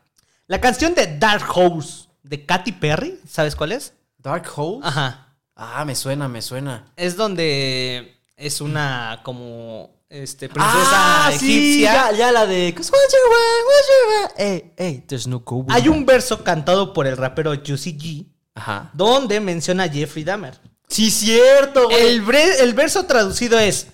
La 0.47 0.61
canción 0.61 0.95
de 0.95 1.19
Dark 1.19 1.43
House 1.55 2.09
de 2.23 2.45
Katy 2.45 2.73
Perry, 2.73 3.19
¿sabes 3.29 3.55
cuál 3.57 3.73
es? 3.73 3.95
Dark 4.19 4.47
Hole. 4.57 4.81
Ajá. 4.83 5.35
Ah, 5.57 5.85
me 5.85 5.95
suena, 5.95 6.29
me 6.29 6.41
suena. 6.43 6.87
Es 6.97 7.17
donde 7.17 8.17
es 8.37 8.61
una 8.61 9.21
como 9.23 9.91
este 10.09 10.49
princesa 10.49 11.27
ah, 11.27 11.33
sí, 11.39 11.79
egipcia. 11.81 11.93
ya, 12.11 12.17
ya 12.17 12.33
la 12.33 12.47
de. 12.47 12.73
"'Cause 12.75 12.91
what 12.93 13.01
you 13.11 13.31
want, 13.31 13.67
what 13.67 13.87
you 13.89 14.21
want". 14.21 14.33
Ey, 14.41 14.73
ey, 14.77 15.01
there's 15.07 15.27
no 15.27 15.41
go 15.41 15.65
Hay 15.71 15.89
un 15.89 16.05
verso 16.05 16.43
cantado 16.45 16.93
por 16.93 17.07
el 17.07 17.17
rapero 17.17 17.55
Juicy 17.55 17.97
G 17.99 18.27
Ajá. 18.55 18.91
donde 18.93 19.41
menciona 19.41 19.85
a 19.85 19.89
Jeffrey 19.89 20.25
Dahmer. 20.25 20.59
Sí, 20.93 21.11
cierto, 21.11 21.87
güey. 21.89 22.01
El, 22.07 22.25
bre- 22.25 22.61
el 22.61 22.75
verso 22.75 23.05
traducido 23.07 23.59
es: 23.59 23.89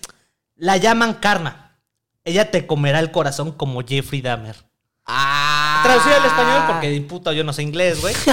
La 0.56 0.76
llaman 0.76 1.14
Karma. 1.14 1.76
Ella 2.24 2.50
te 2.50 2.66
comerá 2.66 2.98
el 3.00 3.10
corazón 3.10 3.52
como 3.52 3.82
Jeffrey 3.86 4.20
Dahmer. 4.20 4.56
Ah. 5.06 5.80
Traducido 5.84 6.16
al 6.16 6.24
español, 6.26 6.62
porque 6.66 7.00
puta, 7.08 7.32
yo 7.32 7.42
no 7.44 7.52
sé 7.54 7.62
inglés, 7.62 8.00
güey. 8.00 8.14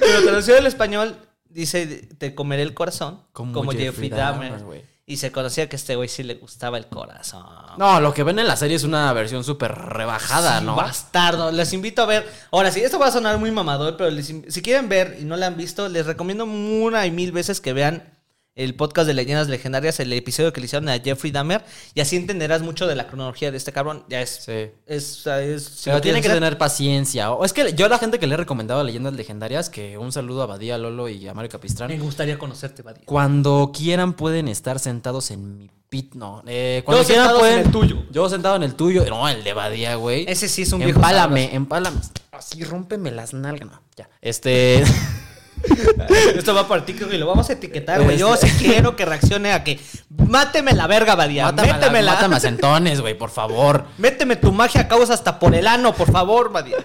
Pero 0.00 0.22
traducido 0.24 0.58
al 0.58 0.66
español 0.66 1.16
dice: 1.48 1.86
Te 2.18 2.34
comeré 2.34 2.62
el 2.62 2.74
corazón 2.74 3.22
como, 3.32 3.70
Jeffrey, 3.72 4.08
Dahmer. 4.08 4.58
güey. 4.64 4.82
Y 5.08 5.18
se 5.18 5.30
conocía 5.30 5.68
que 5.68 5.76
este 5.76 5.94
güey 5.94 6.08
sí 6.08 6.24
le 6.24 6.34
gustaba 6.34 6.78
el 6.78 6.86
corazón. 6.88 7.46
No, 7.78 8.00
lo 8.00 8.12
que 8.12 8.24
ven 8.24 8.40
en 8.40 8.48
la 8.48 8.56
serie 8.56 8.76
es 8.76 8.82
una 8.82 9.12
versión 9.12 9.44
súper 9.44 9.72
rebajada, 9.72 10.58
Sí, 10.58 10.64
¿no? 10.64 10.74
Bastardo. 10.74 11.52
Les 11.52 11.72
invito 11.72 12.02
a 12.02 12.06
ver. 12.06 12.28
Ahora 12.50 12.72
sí, 12.72 12.80
esto 12.80 12.98
va 12.98 13.06
a 13.06 13.12
sonar 13.12 13.38
muy 13.38 13.52
mamador, 13.52 13.96
pero 13.96 14.10
les 14.10 14.26
si 14.26 14.62
quieren 14.62 14.88
ver 14.88 15.16
y 15.20 15.24
no 15.24 15.36
la 15.36 15.46
han 15.46 15.56
visto, 15.56 15.88
les 15.88 16.06
recomiendo 16.06 16.44
una 16.44 17.06
y 17.06 17.12
mil 17.12 17.30
veces 17.30 17.60
que 17.60 17.72
vean 17.72 18.15
el 18.56 18.74
podcast 18.74 19.06
de 19.06 19.12
Leyendas 19.14 19.48
Legendarias, 19.48 20.00
el 20.00 20.12
episodio 20.14 20.50
que 20.52 20.60
le 20.60 20.64
hicieron 20.64 20.88
a 20.88 20.98
Jeffrey 20.98 21.30
Dahmer, 21.30 21.62
y 21.94 22.00
así 22.00 22.16
entenderás 22.16 22.62
mucho 22.62 22.86
de 22.86 22.96
la 22.96 23.06
cronología 23.06 23.50
de 23.50 23.58
este 23.58 23.70
cabrón. 23.70 24.04
Ya 24.08 24.22
es. 24.22 24.40
Sí. 24.46 24.70
Es, 24.86 25.18
o 25.18 25.22
sea, 25.24 25.42
es- 25.42 25.62
si 25.64 25.84
Pero 25.90 26.00
tiene 26.00 26.20
que 26.22 26.28
hacer- 26.28 26.38
tener 26.40 26.56
paciencia. 26.58 27.30
O 27.32 27.44
es 27.44 27.52
que 27.52 27.74
yo 27.74 27.84
a 27.86 27.88
la 27.90 27.98
gente 27.98 28.18
que 28.18 28.26
le 28.26 28.34
he 28.34 28.38
recomendado 28.38 28.82
leyendas 28.82 29.12
legendarias, 29.14 29.68
que 29.70 29.98
un 29.98 30.10
saludo 30.10 30.42
a 30.42 30.46
Badía, 30.46 30.78
Lolo 30.78 31.08
y 31.08 31.28
a 31.28 31.34
Mario 31.34 31.50
Capistrán. 31.50 31.88
Me 31.90 31.98
gustaría 31.98 32.38
conocerte, 32.38 32.80
Badía. 32.82 33.04
Cuando 33.04 33.70
quieran 33.76 34.14
pueden 34.14 34.48
estar 34.48 34.78
sentados 34.78 35.30
en 35.30 35.58
mi 35.58 35.70
pit, 35.90 36.14
no. 36.14 36.42
Eh, 36.46 36.80
cuando 36.86 37.02
Yo 37.02 37.08
quieran 37.08 37.36
pueden. 37.38 37.58
en 37.60 37.66
el 37.66 37.70
tuyo. 37.72 37.96
Yo 38.10 38.28
sentado 38.30 38.56
en 38.56 38.62
el 38.62 38.74
tuyo. 38.74 39.04
No, 39.06 39.28
el 39.28 39.44
de 39.44 39.52
Badía, 39.52 39.96
güey. 39.96 40.24
Ese 40.26 40.48
sí 40.48 40.62
es 40.62 40.72
un 40.72 40.78
viejo 40.80 40.98
Empálame, 40.98 41.54
empálame. 41.54 42.00
Así 42.32 42.64
rómpeme 42.64 43.10
las 43.10 43.34
nalgas. 43.34 43.68
No, 43.70 43.82
ya. 43.96 44.08
Este. 44.22 44.82
Esto 46.36 46.54
va 46.54 46.66
para 46.68 46.84
TikTok 46.84 47.12
y 47.12 47.18
lo 47.18 47.26
vamos 47.26 47.48
a 47.50 47.54
etiquetar, 47.54 48.02
güey. 48.02 48.18
Yo 48.18 48.36
sí 48.36 48.48
quiero 48.58 48.96
que 48.96 49.04
reaccione 49.04 49.52
a 49.52 49.64
que. 49.64 49.80
Máteme 50.10 50.72
la 50.72 50.86
verga, 50.86 51.14
Badía. 51.14 51.44
mátame, 51.44 51.68
a 51.70 51.72
las- 51.72 51.80
Métemela. 51.80 52.12
mátame 52.14 52.36
a 52.36 52.40
centones, 52.40 53.00
güey, 53.00 53.16
por 53.16 53.30
favor. 53.30 53.84
Méteme 53.98 54.36
tu 54.36 54.52
magia 54.52 54.82
a 54.82 54.88
causa 54.88 55.14
hasta 55.14 55.38
por 55.38 55.54
el 55.54 55.66
ano, 55.66 55.94
por 55.94 56.10
favor, 56.10 56.50
Badía. 56.52 56.76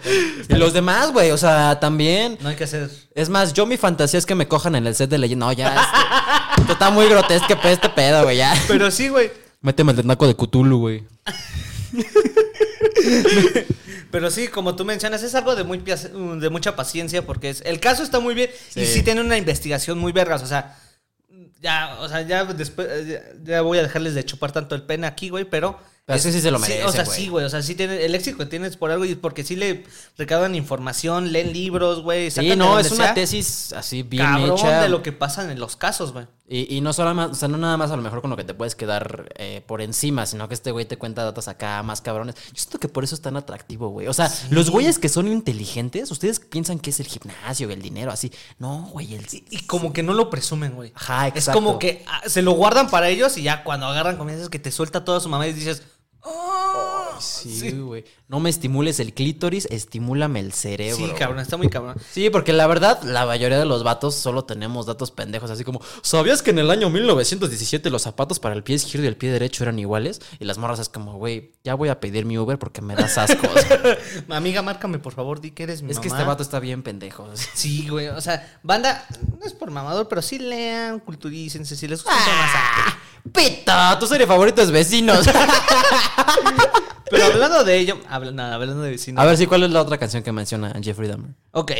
Y 0.49 0.53
los 0.55 0.73
demás, 0.73 1.11
güey, 1.11 1.31
o 1.31 1.37
sea, 1.37 1.79
también. 1.79 2.37
No 2.41 2.49
hay 2.49 2.55
que 2.55 2.63
hacer. 2.65 2.89
Es 3.15 3.29
más, 3.29 3.53
yo 3.53 3.65
mi 3.65 3.77
fantasía 3.77 4.17
es 4.17 4.25
que 4.25 4.35
me 4.35 4.47
cojan 4.47 4.75
en 4.75 4.87
el 4.87 4.95
set 4.95 5.09
de 5.09 5.17
leyenda. 5.17 5.45
No, 5.47 5.53
ya. 5.53 5.69
Esto, 5.69 5.81
esto 6.61 6.73
está 6.73 6.89
muy 6.91 7.07
grotesco 7.07 7.57
este 7.63 7.89
pedo, 7.89 8.23
güey, 8.23 8.37
ya. 8.37 8.53
Pero 8.67 8.91
sí, 8.91 9.09
güey. 9.09 9.31
Méteme 9.61 9.91
el 9.91 9.97
tendaco 9.97 10.27
de 10.27 10.35
Cthulhu, 10.35 10.79
güey. 10.79 11.03
Pero 14.11 14.29
sí, 14.29 14.47
como 14.47 14.75
tú 14.75 14.85
mencionas, 14.85 15.23
es 15.23 15.33
algo 15.35 15.55
de, 15.55 15.63
muy, 15.63 15.77
de 15.79 16.49
mucha 16.49 16.75
paciencia 16.75 17.25
porque 17.25 17.49
es, 17.49 17.61
el 17.65 17.79
caso 17.79 18.03
está 18.03 18.19
muy 18.19 18.35
bien 18.35 18.49
y 18.75 18.85
Sí. 18.85 19.01
tiene 19.03 19.21
una 19.21 19.37
investigación 19.37 19.97
muy 19.97 20.11
vergas. 20.11 20.43
O 20.43 20.47
sea, 20.47 20.77
ya, 21.61 21.97
o 21.99 22.09
sea, 22.09 22.21
ya 22.21 22.45
después, 22.45 22.87
ya, 23.07 23.21
ya 23.43 23.61
voy 23.61 23.77
a 23.77 23.83
dejarles 23.83 24.13
de 24.15 24.25
chupar 24.25 24.51
tanto 24.51 24.75
el 24.75 24.83
pene 24.83 25.07
aquí, 25.07 25.29
güey, 25.29 25.45
pero... 25.45 25.79
Pero 26.03 26.17
sí, 26.17 26.31
sí 26.31 26.41
se 26.41 26.49
lo 26.49 26.57
merece, 26.57 26.83
o 26.83 26.91
sea, 26.91 27.03
güey. 27.05 27.15
sí, 27.15 27.27
güey. 27.29 27.45
O 27.45 27.49
sea, 27.49 27.61
sí 27.61 27.75
tiene 27.75 28.03
el 28.03 28.15
éxito 28.15 28.39
que 28.39 28.47
tienes 28.47 28.75
por 28.75 28.89
algo 28.89 29.05
y 29.05 29.13
porque 29.13 29.43
sí 29.43 29.55
le 29.55 29.83
recaudan 30.17 30.55
información, 30.55 31.31
leen 31.31 31.53
libros, 31.53 32.01
güey. 32.01 32.31
Sí, 32.31 32.55
no, 32.55 32.79
es 32.79 32.91
una 32.91 33.05
sea, 33.05 33.13
tesis 33.13 33.71
así 33.73 34.01
bien 34.01 34.25
Cabrón 34.25 34.57
hecha. 34.57 34.81
de 34.81 34.89
lo 34.89 35.03
que 35.03 35.11
pasa 35.11 35.49
en 35.49 35.59
los 35.59 35.75
casos, 35.75 36.11
güey. 36.11 36.25
Y, 36.53 36.75
y 36.75 36.81
no 36.81 36.91
solo 36.91 37.15
más, 37.15 37.31
o 37.31 37.33
sea, 37.33 37.47
no 37.47 37.57
nada 37.57 37.77
más 37.77 37.91
a 37.91 37.95
lo 37.95 38.01
mejor 38.01 38.19
con 38.19 38.29
lo 38.29 38.35
que 38.35 38.43
te 38.43 38.53
puedes 38.53 38.75
quedar 38.75 39.31
eh, 39.37 39.63
por 39.65 39.81
encima, 39.81 40.25
sino 40.25 40.49
que 40.49 40.53
este 40.53 40.71
güey 40.71 40.83
te 40.83 40.97
cuenta 40.97 41.23
datos 41.23 41.47
acá 41.47 41.81
más 41.81 42.01
cabrones. 42.01 42.35
Yo 42.35 42.55
siento 42.55 42.77
que 42.77 42.89
por 42.89 43.05
eso 43.05 43.15
es 43.15 43.21
tan 43.21 43.37
atractivo, 43.37 43.87
güey. 43.87 44.07
O 44.07 44.13
sea, 44.13 44.29
los 44.49 44.69
güeyes 44.69 44.99
que 44.99 45.07
son 45.07 45.29
inteligentes, 45.29 46.11
ustedes 46.11 46.41
piensan 46.41 46.79
que 46.79 46.89
es 46.89 46.99
el 46.99 47.07
gimnasio, 47.07 47.69
el 47.69 47.81
dinero, 47.81 48.11
así. 48.11 48.33
No, 48.59 48.89
güey, 48.91 49.15
el... 49.15 49.25
Y 49.31 49.65
como 49.65 49.93
que 49.93 50.03
no 50.03 50.13
lo 50.13 50.29
presumen, 50.29 50.75
güey. 50.75 50.91
Ajá, 50.93 51.29
Es 51.29 51.35
exacto. 51.35 51.61
como 51.61 51.79
que 51.79 52.03
ah, 52.05 52.23
se 52.27 52.41
lo 52.41 52.51
guardan 52.51 52.89
para 52.89 53.07
ellos 53.07 53.37
y 53.37 53.43
ya 53.43 53.63
cuando 53.63 53.85
agarran 53.85 54.17
comienzas 54.17 54.49
que 54.49 54.59
te 54.59 54.71
suelta 54.71 55.05
toda 55.05 55.21
su 55.21 55.29
mamá 55.29 55.47
y 55.47 55.53
dices... 55.53 55.83
"Oh". 56.23 57.01
Sí, 57.21 57.71
güey. 57.71 58.03
No 58.27 58.39
me 58.39 58.49
estimules 58.49 58.99
el 58.99 59.13
clítoris, 59.13 59.67
estimúlame 59.69 60.39
el 60.39 60.53
cerebro. 60.53 61.05
Sí, 61.05 61.11
cabrón, 61.17 61.39
está 61.39 61.57
muy 61.57 61.69
cabrón. 61.69 61.95
Sí, 62.11 62.29
porque 62.29 62.51
la 62.51 62.67
verdad, 62.67 63.01
la 63.03 63.25
mayoría 63.25 63.57
de 63.57 63.65
los 63.65 63.83
vatos 63.83 64.15
solo 64.15 64.43
tenemos 64.43 64.85
datos 64.85 65.11
pendejos, 65.11 65.49
así 65.49 65.63
como, 65.63 65.81
¿sabías 66.01 66.41
que 66.41 66.51
en 66.51 66.59
el 66.59 66.71
año 66.71 66.89
1917 66.89 67.89
los 67.89 68.01
zapatos 68.01 68.39
para 68.39 68.55
el 68.55 68.63
pie 68.63 68.75
izquierdo 68.75 69.05
y 69.05 69.07
el 69.07 69.17
pie 69.17 69.31
derecho 69.31 69.63
eran 69.63 69.79
iguales? 69.79 70.21
Y 70.39 70.45
las 70.45 70.57
morras 70.57 70.79
es 70.79 70.89
como, 70.89 71.13
güey, 71.17 71.53
ya 71.63 71.75
voy 71.75 71.89
a 71.89 71.99
pedir 71.99 72.25
mi 72.25 72.37
Uber 72.37 72.57
porque 72.59 72.81
me 72.81 72.95
das 72.95 73.17
asco. 73.17 73.47
Amiga, 74.29 74.61
márcame, 74.61 74.99
por 74.99 75.13
favor, 75.13 75.39
di 75.39 75.51
que 75.51 75.63
eres 75.63 75.81
mi 75.81 75.91
es 75.91 75.99
que 75.99 76.07
este 76.07 76.23
vato 76.23 76.43
está 76.43 76.59
bien 76.59 76.83
pendejo. 76.83 77.29
Sí, 77.35 77.87
güey, 77.87 78.07
o 78.07 78.21
sea, 78.21 78.59
banda, 78.63 79.05
no 79.39 79.45
es 79.45 79.53
por 79.53 79.71
mamador, 79.71 80.07
pero 80.07 80.21
sí 80.21 80.39
lean, 80.39 80.99
culturícense, 80.99 81.75
si 81.75 81.87
les 81.87 82.03
gusta 82.03 82.17
tema 82.23 82.37
más 82.37 82.95
¡Pita! 83.31 83.97
Tu 83.99 84.07
serie 84.07 84.25
favorita 84.25 84.61
es 84.63 84.71
Vecinos. 84.71 85.27
Pero 87.09 87.25
hablando 87.25 87.63
de 87.63 87.77
ello, 87.77 87.99
habla- 88.09 88.31
nada, 88.31 88.55
hablando 88.55 88.81
de 88.83 88.91
vecinos. 88.91 89.21
a 89.21 89.25
ver, 89.25 89.37
sí, 89.37 89.45
¿cuál 89.47 89.63
es 89.63 89.71
la 89.71 89.81
otra 89.81 89.97
canción 89.97 90.23
que 90.23 90.31
menciona 90.31 90.73
Jeffrey 90.81 91.09
Dahmer? 91.09 91.31
Ok. 91.51 91.71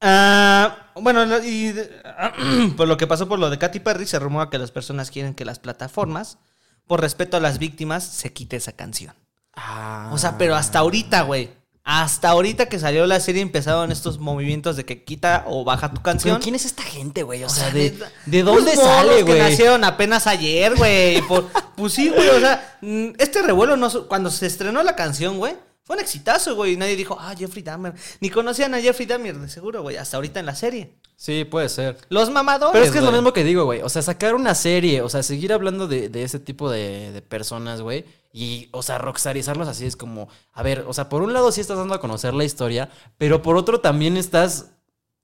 Ah, 0.00 0.90
bueno, 0.96 1.24
lo- 1.24 1.42
y 1.42 1.72
de- 1.72 1.90
por 2.76 2.88
lo 2.88 2.96
que 2.96 3.06
pasó 3.06 3.28
por 3.28 3.38
lo 3.38 3.50
de 3.50 3.58
Katy 3.58 3.80
Perry, 3.80 4.06
se 4.06 4.18
rumora 4.18 4.50
que 4.50 4.58
las 4.58 4.70
personas 4.70 5.10
quieren 5.10 5.34
que 5.34 5.44
las 5.44 5.58
plataformas, 5.58 6.38
por 6.86 7.00
respeto 7.00 7.36
a 7.36 7.40
las 7.40 7.58
víctimas, 7.58 8.04
se 8.04 8.32
quite 8.32 8.56
esa 8.56 8.72
canción. 8.72 9.14
Ah. 9.54 10.10
O 10.12 10.18
sea, 10.18 10.36
pero 10.36 10.56
hasta 10.56 10.80
ahorita, 10.80 11.22
güey. 11.22 11.50
Hasta 11.86 12.30
ahorita 12.30 12.66
que 12.70 12.78
salió 12.78 13.06
la 13.06 13.20
serie 13.20 13.42
empezaron 13.42 13.92
estos 13.92 14.18
movimientos 14.18 14.74
de 14.76 14.86
que 14.86 15.04
quita 15.04 15.44
o 15.46 15.64
baja 15.64 15.88
tu 15.90 15.96
¿Pero 15.96 16.02
canción. 16.02 16.40
quién 16.40 16.54
es 16.54 16.64
esta 16.64 16.82
gente, 16.82 17.22
güey? 17.22 17.44
O, 17.44 17.46
O 17.46 17.50
sea, 17.50 17.70
¿de, 17.70 17.90
neta, 17.90 18.10
¿de 18.24 18.42
dónde 18.42 18.74
sale, 18.74 19.16
que 19.16 19.22
güey? 19.24 19.38
nacieron 19.38 19.84
apenas 19.84 20.26
ayer, 20.26 20.74
güey. 20.76 21.22
Pues 21.76 21.92
sí, 21.92 22.08
güey. 22.08 22.28
O 22.30 22.40
sea, 22.40 22.78
mm, 22.80 23.08
este 23.18 23.42
revuelo, 23.42 23.76
no, 23.76 23.90
cuando 24.08 24.30
se 24.30 24.46
estrenó 24.46 24.82
la 24.82 24.96
canción, 24.96 25.36
güey, 25.38 25.56
fue 25.84 25.96
un 25.96 26.02
exitazo, 26.02 26.54
güey. 26.54 26.72
Y 26.72 26.76
nadie 26.76 26.96
dijo, 26.96 27.16
ah, 27.20 27.34
Jeffrey 27.36 27.62
Dahmer. 27.62 27.94
Ni 28.20 28.30
conocían 28.30 28.74
a 28.74 28.80
Jeffrey 28.80 29.06
Dahmer, 29.06 29.38
de 29.38 29.48
seguro, 29.48 29.82
güey. 29.82 29.96
Hasta 29.96 30.16
ahorita 30.16 30.40
en 30.40 30.46
la 30.46 30.54
serie. 30.54 30.94
Sí, 31.16 31.44
puede 31.44 31.68
ser. 31.68 31.98
Los 32.08 32.30
mamadores. 32.30 32.72
Pero 32.72 32.84
es 32.84 32.90
que 32.90 32.98
es 32.98 33.04
lo 33.04 33.12
mismo 33.12 33.32
que 33.32 33.44
digo, 33.44 33.64
güey. 33.66 33.82
O 33.82 33.88
sea, 33.88 34.00
sacar 34.00 34.34
una 34.34 34.54
serie, 34.54 35.02
o 35.02 35.08
sea, 35.08 35.22
seguir 35.22 35.52
hablando 35.52 35.86
de, 35.86 36.08
de 36.08 36.22
ese 36.22 36.38
tipo 36.38 36.70
de, 36.70 37.12
de 37.12 37.22
personas, 37.22 37.82
güey. 37.82 38.04
Y, 38.32 38.68
o 38.72 38.82
sea, 38.82 38.98
rockstarizarlos 38.98 39.68
así 39.68 39.86
es 39.86 39.94
como, 39.94 40.28
a 40.52 40.62
ver, 40.62 40.84
o 40.88 40.92
sea, 40.92 41.08
por 41.08 41.22
un 41.22 41.32
lado 41.32 41.52
sí 41.52 41.60
estás 41.60 41.78
dando 41.78 41.94
a 41.94 42.00
conocer 42.00 42.34
la 42.34 42.44
historia, 42.44 42.90
pero 43.16 43.42
por 43.42 43.56
otro 43.56 43.80
también 43.80 44.16
estás 44.16 44.72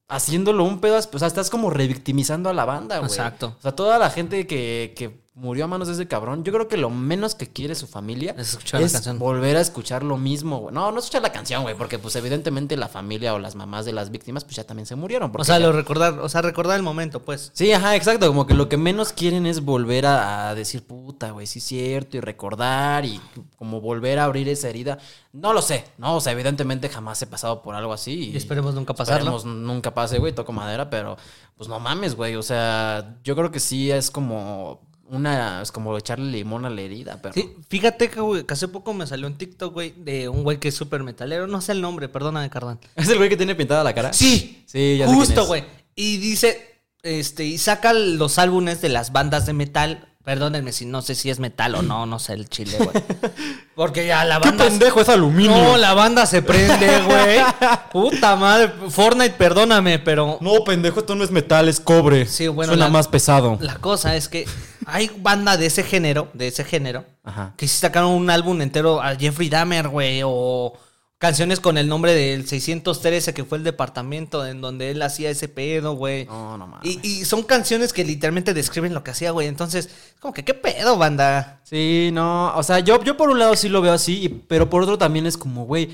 haciéndolo 0.08 0.64
un 0.64 0.80
pedo, 0.80 0.96
o 0.96 1.18
sea, 1.18 1.26
estás 1.26 1.50
como 1.50 1.70
revictimizando 1.70 2.50
a 2.50 2.52
la 2.52 2.64
banda, 2.66 2.98
güey. 2.98 3.10
Exacto. 3.10 3.56
O 3.58 3.62
sea, 3.62 3.72
toda 3.72 3.98
la 3.98 4.10
gente 4.10 4.46
que, 4.46 4.92
que 4.96 5.24
murió 5.32 5.64
a 5.64 5.68
manos 5.68 5.86
de 5.88 5.94
ese 5.94 6.08
cabrón, 6.08 6.42
yo 6.44 6.52
creo 6.52 6.66
que 6.68 6.76
lo 6.76 6.90
menos 6.90 7.34
que 7.34 7.46
quiere 7.48 7.74
su 7.74 7.86
familia 7.86 8.34
Es 8.36 8.50
escuchar 8.50 8.82
la 8.82 8.88
canción. 8.90 9.18
volver 9.18 9.56
a 9.56 9.60
escuchar 9.60 10.02
lo 10.02 10.18
mismo, 10.18 10.58
güey. 10.58 10.74
No, 10.74 10.90
no 10.90 10.98
escuchar 10.98 11.22
la 11.22 11.32
canción, 11.32 11.62
güey, 11.62 11.74
porque 11.76 11.98
pues 11.98 12.16
evidentemente 12.16 12.76
la 12.76 12.88
familia 12.88 13.32
o 13.32 13.38
las 13.38 13.54
mamás 13.54 13.84
de 13.86 13.92
las 13.92 14.10
víctimas 14.10 14.44
pues 14.44 14.56
ya 14.56 14.64
también 14.64 14.86
se 14.86 14.96
murieron. 14.96 15.32
O 15.34 15.44
sea, 15.44 15.58
ya- 15.58 15.66
lo 15.66 15.72
recordar, 15.72 16.18
o 16.18 16.28
sea, 16.28 16.42
recordar 16.42 16.76
el 16.76 16.82
momento, 16.82 17.22
pues. 17.22 17.52
Sí, 17.54 17.72
ajá, 17.72 17.94
exacto. 17.96 18.26
Como 18.26 18.46
que 18.46 18.54
lo 18.54 18.68
que 18.68 18.76
menos 18.76 19.12
quieren 19.12 19.46
es 19.46 19.60
volver 19.64 20.04
a, 20.04 20.50
a 20.50 20.54
decir, 20.56 20.82
puta, 20.84 21.30
güey, 21.30 21.46
sí 21.46 21.60
es 21.60 21.64
cierto, 21.64 22.16
y 22.16 22.20
recordar, 22.20 23.04
y 23.06 23.20
como 23.56 23.80
volver 23.80 24.18
a 24.18 24.24
abrir 24.24 24.48
esa 24.48 24.68
herida. 24.68 24.98
No 25.32 25.52
lo 25.52 25.62
sé, 25.62 25.84
¿no? 25.96 26.16
O 26.16 26.20
sea, 26.20 26.32
evidentemente 26.32 26.88
jamás 26.88 27.22
he 27.22 27.26
pasado 27.28 27.62
por 27.62 27.76
algo 27.76 27.92
así. 27.92 28.30
Y 28.32 28.36
esperemos 28.36 28.74
nunca 28.74 28.94
pasarlo. 28.94 29.36
Esperemos 29.36 29.44
nunca 29.44 29.94
pase, 29.94 30.18
güey, 30.18 30.34
toco 30.34 30.52
madera, 30.52 30.90
pero 30.90 31.16
pues 31.56 31.68
no 31.68 31.78
mames, 31.78 32.16
güey. 32.16 32.34
O 32.34 32.42
sea, 32.42 33.16
yo 33.22 33.36
creo 33.36 33.52
que 33.52 33.60
sí 33.60 33.90
es 33.92 34.10
como 34.10 34.80
una, 35.10 35.60
es 35.62 35.72
como 35.72 35.96
echarle 35.96 36.30
limón 36.30 36.64
a 36.64 36.70
la 36.70 36.80
herida, 36.80 37.18
pero. 37.22 37.34
Sí, 37.34 37.50
fíjate 37.68 38.08
que, 38.10 38.20
güey, 38.20 38.44
que 38.44 38.54
hace 38.54 38.68
poco 38.68 38.94
me 38.94 39.06
salió 39.06 39.26
un 39.26 39.36
TikTok, 39.36 39.72
güey, 39.72 39.92
de 39.96 40.28
un 40.28 40.42
güey 40.42 40.58
que 40.58 40.68
es 40.68 40.74
súper 40.74 41.02
metalero. 41.02 41.46
No 41.46 41.60
sé 41.60 41.72
el 41.72 41.80
nombre, 41.80 42.08
perdóname, 42.08 42.48
Cardán. 42.50 42.78
¿Es 42.96 43.08
el 43.08 43.18
güey 43.18 43.28
que 43.28 43.36
tiene 43.36 43.54
pintada 43.54 43.84
la 43.84 43.94
cara? 43.94 44.12
Sí, 44.12 44.64
Sí, 44.66 44.96
ya 44.98 45.06
sé 45.06 45.10
quién 45.12 45.18
Justo, 45.18 45.40
es. 45.42 45.46
güey. 45.48 45.64
Y 45.96 46.18
dice, 46.18 46.82
este, 47.02 47.44
y 47.44 47.58
saca 47.58 47.92
los 47.92 48.38
álbumes 48.38 48.80
de 48.80 48.88
las 48.88 49.12
bandas 49.12 49.46
de 49.46 49.52
metal. 49.52 50.08
Perdónenme 50.24 50.70
si 50.72 50.84
no 50.84 51.00
sé 51.00 51.14
si 51.14 51.30
es 51.30 51.38
metal 51.38 51.74
o 51.74 51.82
no, 51.82 52.04
no 52.04 52.18
sé 52.18 52.34
el 52.34 52.48
chile, 52.48 52.76
güey. 52.76 52.90
Porque 53.74 54.06
ya 54.06 54.22
la 54.26 54.38
¡Qué 54.38 54.48
banda. 54.50 54.64
pendejo 54.66 55.00
es 55.00 55.08
aluminio! 55.08 55.56
No, 55.56 55.76
la 55.78 55.94
banda 55.94 56.26
se 56.26 56.42
prende, 56.42 57.00
güey. 57.06 57.38
Puta 57.92 58.36
madre. 58.36 58.70
Fortnite, 58.90 59.30
perdóname, 59.30 59.98
pero. 59.98 60.36
No, 60.42 60.62
pendejo, 60.64 61.00
esto 61.00 61.14
no 61.14 61.24
es 61.24 61.30
metal, 61.30 61.68
es 61.70 61.80
cobre. 61.80 62.26
Sí, 62.26 62.48
bueno, 62.48 62.72
Suena 62.72 62.84
la- 62.86 62.90
más 62.90 63.08
pesado. 63.08 63.56
La 63.60 63.76
cosa 63.76 64.14
es 64.14 64.28
que 64.28 64.46
hay 64.84 65.10
banda 65.16 65.56
de 65.56 65.66
ese 65.66 65.82
género, 65.82 66.28
de 66.34 66.48
ese 66.48 66.64
género, 66.64 67.06
Ajá. 67.24 67.54
que 67.56 67.66
sí 67.66 67.78
sacaron 67.78 68.10
un 68.10 68.28
álbum 68.28 68.60
entero 68.60 69.00
a 69.02 69.16
Jeffrey 69.16 69.48
Dahmer, 69.48 69.88
güey, 69.88 70.20
o 70.24 70.74
canciones 71.20 71.60
con 71.60 71.76
el 71.76 71.86
nombre 71.86 72.14
del 72.14 72.48
613, 72.48 73.34
que 73.34 73.44
fue 73.44 73.58
el 73.58 73.64
departamento 73.64 74.46
en 74.46 74.62
donde 74.62 74.90
él 74.90 75.02
hacía 75.02 75.28
ese 75.28 75.48
pedo, 75.48 75.92
güey. 75.92 76.24
No, 76.24 76.56
no 76.56 76.66
mames. 76.66 76.84
Y, 76.86 76.98
y 77.06 77.24
son 77.26 77.42
canciones 77.42 77.92
que 77.92 78.04
literalmente 78.04 78.54
describen 78.54 78.94
lo 78.94 79.04
que 79.04 79.10
hacía, 79.10 79.30
güey. 79.30 79.46
Entonces, 79.46 79.90
como 80.18 80.32
que, 80.32 80.44
¿qué 80.44 80.54
pedo, 80.54 80.96
banda? 80.96 81.60
Sí, 81.64 82.08
no, 82.12 82.56
o 82.56 82.62
sea, 82.62 82.78
yo, 82.80 83.04
yo 83.04 83.18
por 83.18 83.28
un 83.28 83.38
lado 83.38 83.54
sí 83.54 83.68
lo 83.68 83.82
veo 83.82 83.92
así, 83.92 84.24
y- 84.24 84.28
pero 84.30 84.70
por 84.70 84.82
otro 84.82 84.96
también 84.96 85.26
es 85.26 85.36
como, 85.36 85.66
güey, 85.66 85.90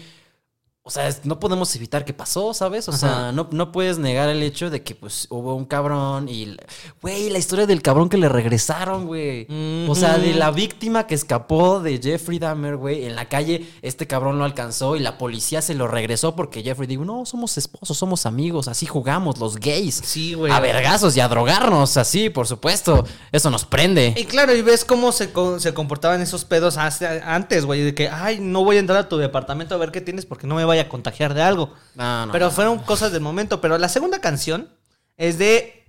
o 0.86 0.90
sea, 0.90 1.10
no 1.24 1.40
podemos 1.40 1.74
evitar 1.74 2.04
que 2.04 2.12
pasó, 2.14 2.54
¿sabes? 2.54 2.88
O 2.88 2.92
sea, 2.92 3.32
no, 3.32 3.48
no 3.50 3.72
puedes 3.72 3.98
negar 3.98 4.28
el 4.28 4.40
hecho 4.42 4.70
de 4.70 4.82
que, 4.84 4.94
pues, 4.94 5.26
hubo 5.30 5.56
un 5.56 5.64
cabrón 5.64 6.28
y, 6.28 6.56
güey, 7.02 7.28
la 7.28 7.38
historia 7.38 7.66
del 7.66 7.82
cabrón 7.82 8.08
que 8.08 8.16
le 8.18 8.28
regresaron, 8.28 9.06
güey. 9.06 9.48
O 9.88 9.94
sea, 9.96 10.16
de 10.18 10.32
la 10.34 10.52
víctima 10.52 11.06
que 11.08 11.16
escapó 11.16 11.80
de 11.80 11.98
Jeffrey 12.00 12.38
Dahmer, 12.38 12.76
güey, 12.76 13.04
en 13.04 13.16
la 13.16 13.28
calle, 13.28 13.66
este 13.82 14.06
cabrón 14.06 14.38
lo 14.38 14.44
alcanzó 14.44 14.94
y 14.94 15.00
la 15.00 15.18
policía 15.18 15.60
se 15.60 15.74
lo 15.74 15.88
regresó 15.88 16.36
porque 16.36 16.62
Jeffrey 16.62 16.86
dijo, 16.86 17.04
no, 17.04 17.26
somos 17.26 17.58
esposos, 17.58 17.98
somos 17.98 18.24
amigos, 18.24 18.68
así 18.68 18.86
jugamos, 18.86 19.38
los 19.38 19.56
gays. 19.56 20.00
Sí, 20.04 20.34
güey. 20.34 20.52
A 20.52 20.60
vergazos 20.60 21.16
y 21.16 21.20
a 21.20 21.26
drogarnos, 21.28 21.96
así, 21.96 22.30
por 22.30 22.46
supuesto. 22.46 23.04
Eso 23.32 23.50
nos 23.50 23.64
prende. 23.64 24.14
Y 24.16 24.24
claro, 24.24 24.54
y 24.54 24.62
ves 24.62 24.84
cómo 24.84 25.10
se, 25.10 25.30
se 25.58 25.74
comportaban 25.74 26.20
esos 26.22 26.44
pedos 26.44 26.76
hace- 26.76 27.20
antes, 27.24 27.64
güey. 27.64 27.82
De 27.82 27.94
que, 27.94 28.08
ay, 28.08 28.38
no 28.40 28.62
voy 28.64 28.76
a 28.76 28.78
entrar 28.78 28.98
a 29.00 29.08
tu 29.08 29.16
departamento 29.16 29.74
a 29.74 29.78
ver 29.78 29.90
qué 29.90 30.00
tienes 30.00 30.26
porque 30.26 30.46
no 30.46 30.54
me 30.54 30.64
vaya 30.76 30.88
a 30.88 30.88
contagiar 30.88 31.34
de 31.34 31.42
algo. 31.42 31.72
No, 31.94 32.26
no, 32.26 32.32
pero 32.32 32.50
fueron 32.50 32.78
cosas 32.80 33.12
del 33.12 33.20
momento. 33.22 33.60
Pero 33.60 33.78
la 33.78 33.88
segunda 33.88 34.20
canción 34.20 34.68
es 35.16 35.38
de 35.38 35.84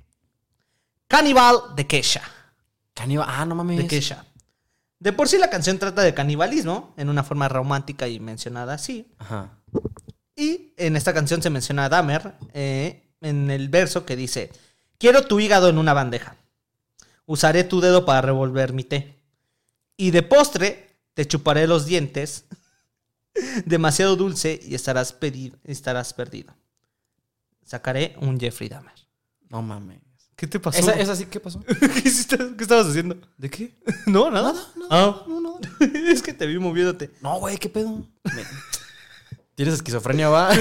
Cannibal 1.07 1.57
de 1.75 1.87
Kesha. 1.87 2.21
Caníbal- 2.95 3.25
Ah, 3.27 3.45
no 3.45 3.55
mames. 3.55 3.77
De 3.77 3.87
Kesha. 3.87 4.25
De 4.99 5.13
por 5.13 5.27
sí 5.29 5.37
la 5.37 5.49
canción 5.49 5.77
trata 5.77 6.01
de 6.01 6.13
canibalismo 6.13 6.93
en 6.97 7.09
una 7.09 7.23
forma 7.23 7.47
romántica 7.47 8.07
y 8.07 8.19
mencionada 8.19 8.73
así. 8.73 9.07
Ajá. 9.19 9.51
Y 10.35 10.73
en 10.77 10.95
esta 10.95 11.13
canción 11.13 11.41
se 11.41 11.49
menciona 11.49 11.85
a 11.85 11.89
Dahmer 11.89 12.33
eh, 12.53 13.03
en 13.21 13.51
el 13.51 13.69
verso 13.69 14.05
que 14.05 14.15
dice: 14.15 14.51
Quiero 14.97 15.23
tu 15.23 15.39
hígado 15.39 15.69
en 15.69 15.77
una 15.77 15.93
bandeja. 15.93 16.35
Usaré 17.25 17.63
tu 17.63 17.79
dedo 17.81 18.05
para 18.05 18.21
revolver 18.21 18.73
mi 18.73 18.83
té. 18.83 19.19
Y 19.97 20.11
de 20.11 20.23
postre 20.23 20.95
te 21.13 21.25
chuparé 21.27 21.67
los 21.67 21.85
dientes. 21.85 22.45
Demasiado 23.65 24.15
dulce 24.15 24.59
y 24.63 24.75
estarás, 24.75 25.19
pedi- 25.19 25.53
estarás 25.63 26.13
perdido. 26.13 26.55
Sacaré 27.63 28.15
un 28.21 28.39
Jeffrey 28.39 28.69
Dahmer. 28.69 28.93
No 29.49 29.61
mames. 29.61 30.01
¿Qué 30.35 30.45
te 30.47 30.59
pasó? 30.59 30.79
¿Esa, 30.79 30.93
esa 30.93 31.15
sí 31.15 31.25
qué 31.25 31.39
pasó? 31.39 31.59
¿Qué, 31.79 32.07
hiciste? 32.07 32.37
¿Qué 32.55 32.63
estabas 32.63 32.87
haciendo? 32.87 33.17
¿De 33.37 33.49
qué? 33.49 33.75
No, 34.05 34.29
nada. 34.29 34.53
Nada, 34.53 34.67
nada. 34.75 34.87
Ah. 34.89 35.25
No, 35.27 35.39
no. 35.41 35.59
es 36.09 36.21
que 36.21 36.33
te 36.33 36.45
vi 36.45 36.57
moviéndote. 36.59 37.11
No, 37.21 37.39
güey, 37.39 37.57
¿qué 37.57 37.69
pedo? 37.69 38.07
¿Tienes 39.55 39.73
esquizofrenia, 39.75 40.29
va? 40.29 40.51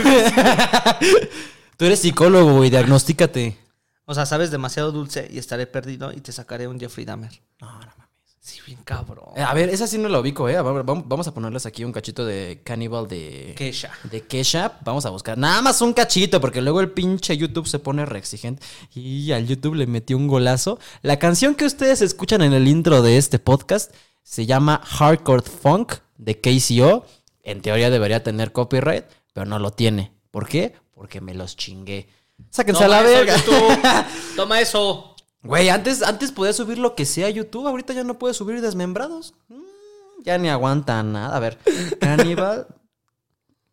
Tú 1.76 1.84
eres 1.84 2.00
psicólogo, 2.00 2.54
güey, 2.56 2.70
diagnostícate. 2.70 3.58
O 4.06 4.14
sea, 4.14 4.24
sabes 4.24 4.50
demasiado 4.50 4.92
dulce 4.92 5.28
y 5.30 5.38
estaré 5.38 5.66
perdido 5.66 6.12
y 6.12 6.20
te 6.20 6.32
sacaré 6.32 6.66
un 6.68 6.80
Jeffrey 6.80 7.04
Dahmer. 7.04 7.42
No, 7.60 7.70
no 7.72 7.78
mames. 7.98 8.05
Sí, 8.46 8.60
bien 8.64 8.78
cabrón. 8.84 9.30
Eh, 9.34 9.42
A 9.42 9.52
ver, 9.54 9.70
esa 9.70 9.88
sí 9.88 9.98
no 9.98 10.08
la 10.08 10.20
ubico, 10.20 10.48
¿eh? 10.48 10.54
Vamos 10.62 11.26
a 11.26 11.34
ponerles 11.34 11.66
aquí 11.66 11.82
un 11.82 11.90
cachito 11.90 12.24
de 12.24 12.60
Cannibal 12.62 13.08
de... 13.08 13.54
Kesha. 13.56 13.90
De 14.04 14.20
Kesha. 14.20 14.78
Vamos 14.84 15.04
a 15.04 15.10
buscar. 15.10 15.36
Nada 15.36 15.62
más 15.62 15.82
un 15.82 15.92
cachito, 15.92 16.40
porque 16.40 16.62
luego 16.62 16.80
el 16.80 16.92
pinche 16.92 17.36
YouTube 17.36 17.66
se 17.66 17.80
pone 17.80 18.06
re 18.06 18.20
exigente. 18.20 18.64
Y 18.94 19.32
al 19.32 19.48
YouTube 19.48 19.74
le 19.74 19.88
metió 19.88 20.16
un 20.16 20.28
golazo. 20.28 20.78
La 21.02 21.18
canción 21.18 21.56
que 21.56 21.64
ustedes 21.64 22.02
escuchan 22.02 22.40
en 22.40 22.52
el 22.52 22.68
intro 22.68 23.02
de 23.02 23.16
este 23.18 23.40
podcast 23.40 23.92
se 24.22 24.46
llama 24.46 24.80
Hardcore 24.84 25.42
Funk 25.42 25.94
de 26.16 26.40
KCO. 26.40 27.04
En 27.42 27.62
teoría 27.62 27.90
debería 27.90 28.22
tener 28.22 28.52
copyright, 28.52 29.06
pero 29.32 29.46
no 29.46 29.58
lo 29.58 29.72
tiene. 29.72 30.12
¿Por 30.30 30.46
qué? 30.46 30.76
Porque 30.94 31.20
me 31.20 31.34
los 31.34 31.56
chingué. 31.56 32.08
Sáquense 32.50 32.84
a 32.84 32.88
la 32.88 33.00
eso, 33.00 33.08
verga. 33.10 34.06
Toma 34.36 34.60
eso. 34.60 35.15
Güey, 35.46 35.68
antes, 35.68 36.02
antes 36.02 36.32
podías 36.32 36.56
subir 36.56 36.78
lo 36.78 36.94
que 36.94 37.04
sea 37.04 37.28
a 37.28 37.30
YouTube, 37.30 37.66
ahorita 37.66 37.92
ya 37.92 38.04
no 38.04 38.18
puedes 38.18 38.36
subir 38.36 38.60
desmembrados. 38.60 39.34
Mm, 39.48 40.22
ya 40.24 40.38
ni 40.38 40.48
aguanta 40.48 41.02
nada. 41.02 41.36
A 41.36 41.40
ver, 41.40 41.58
Cannibal. 42.00 42.66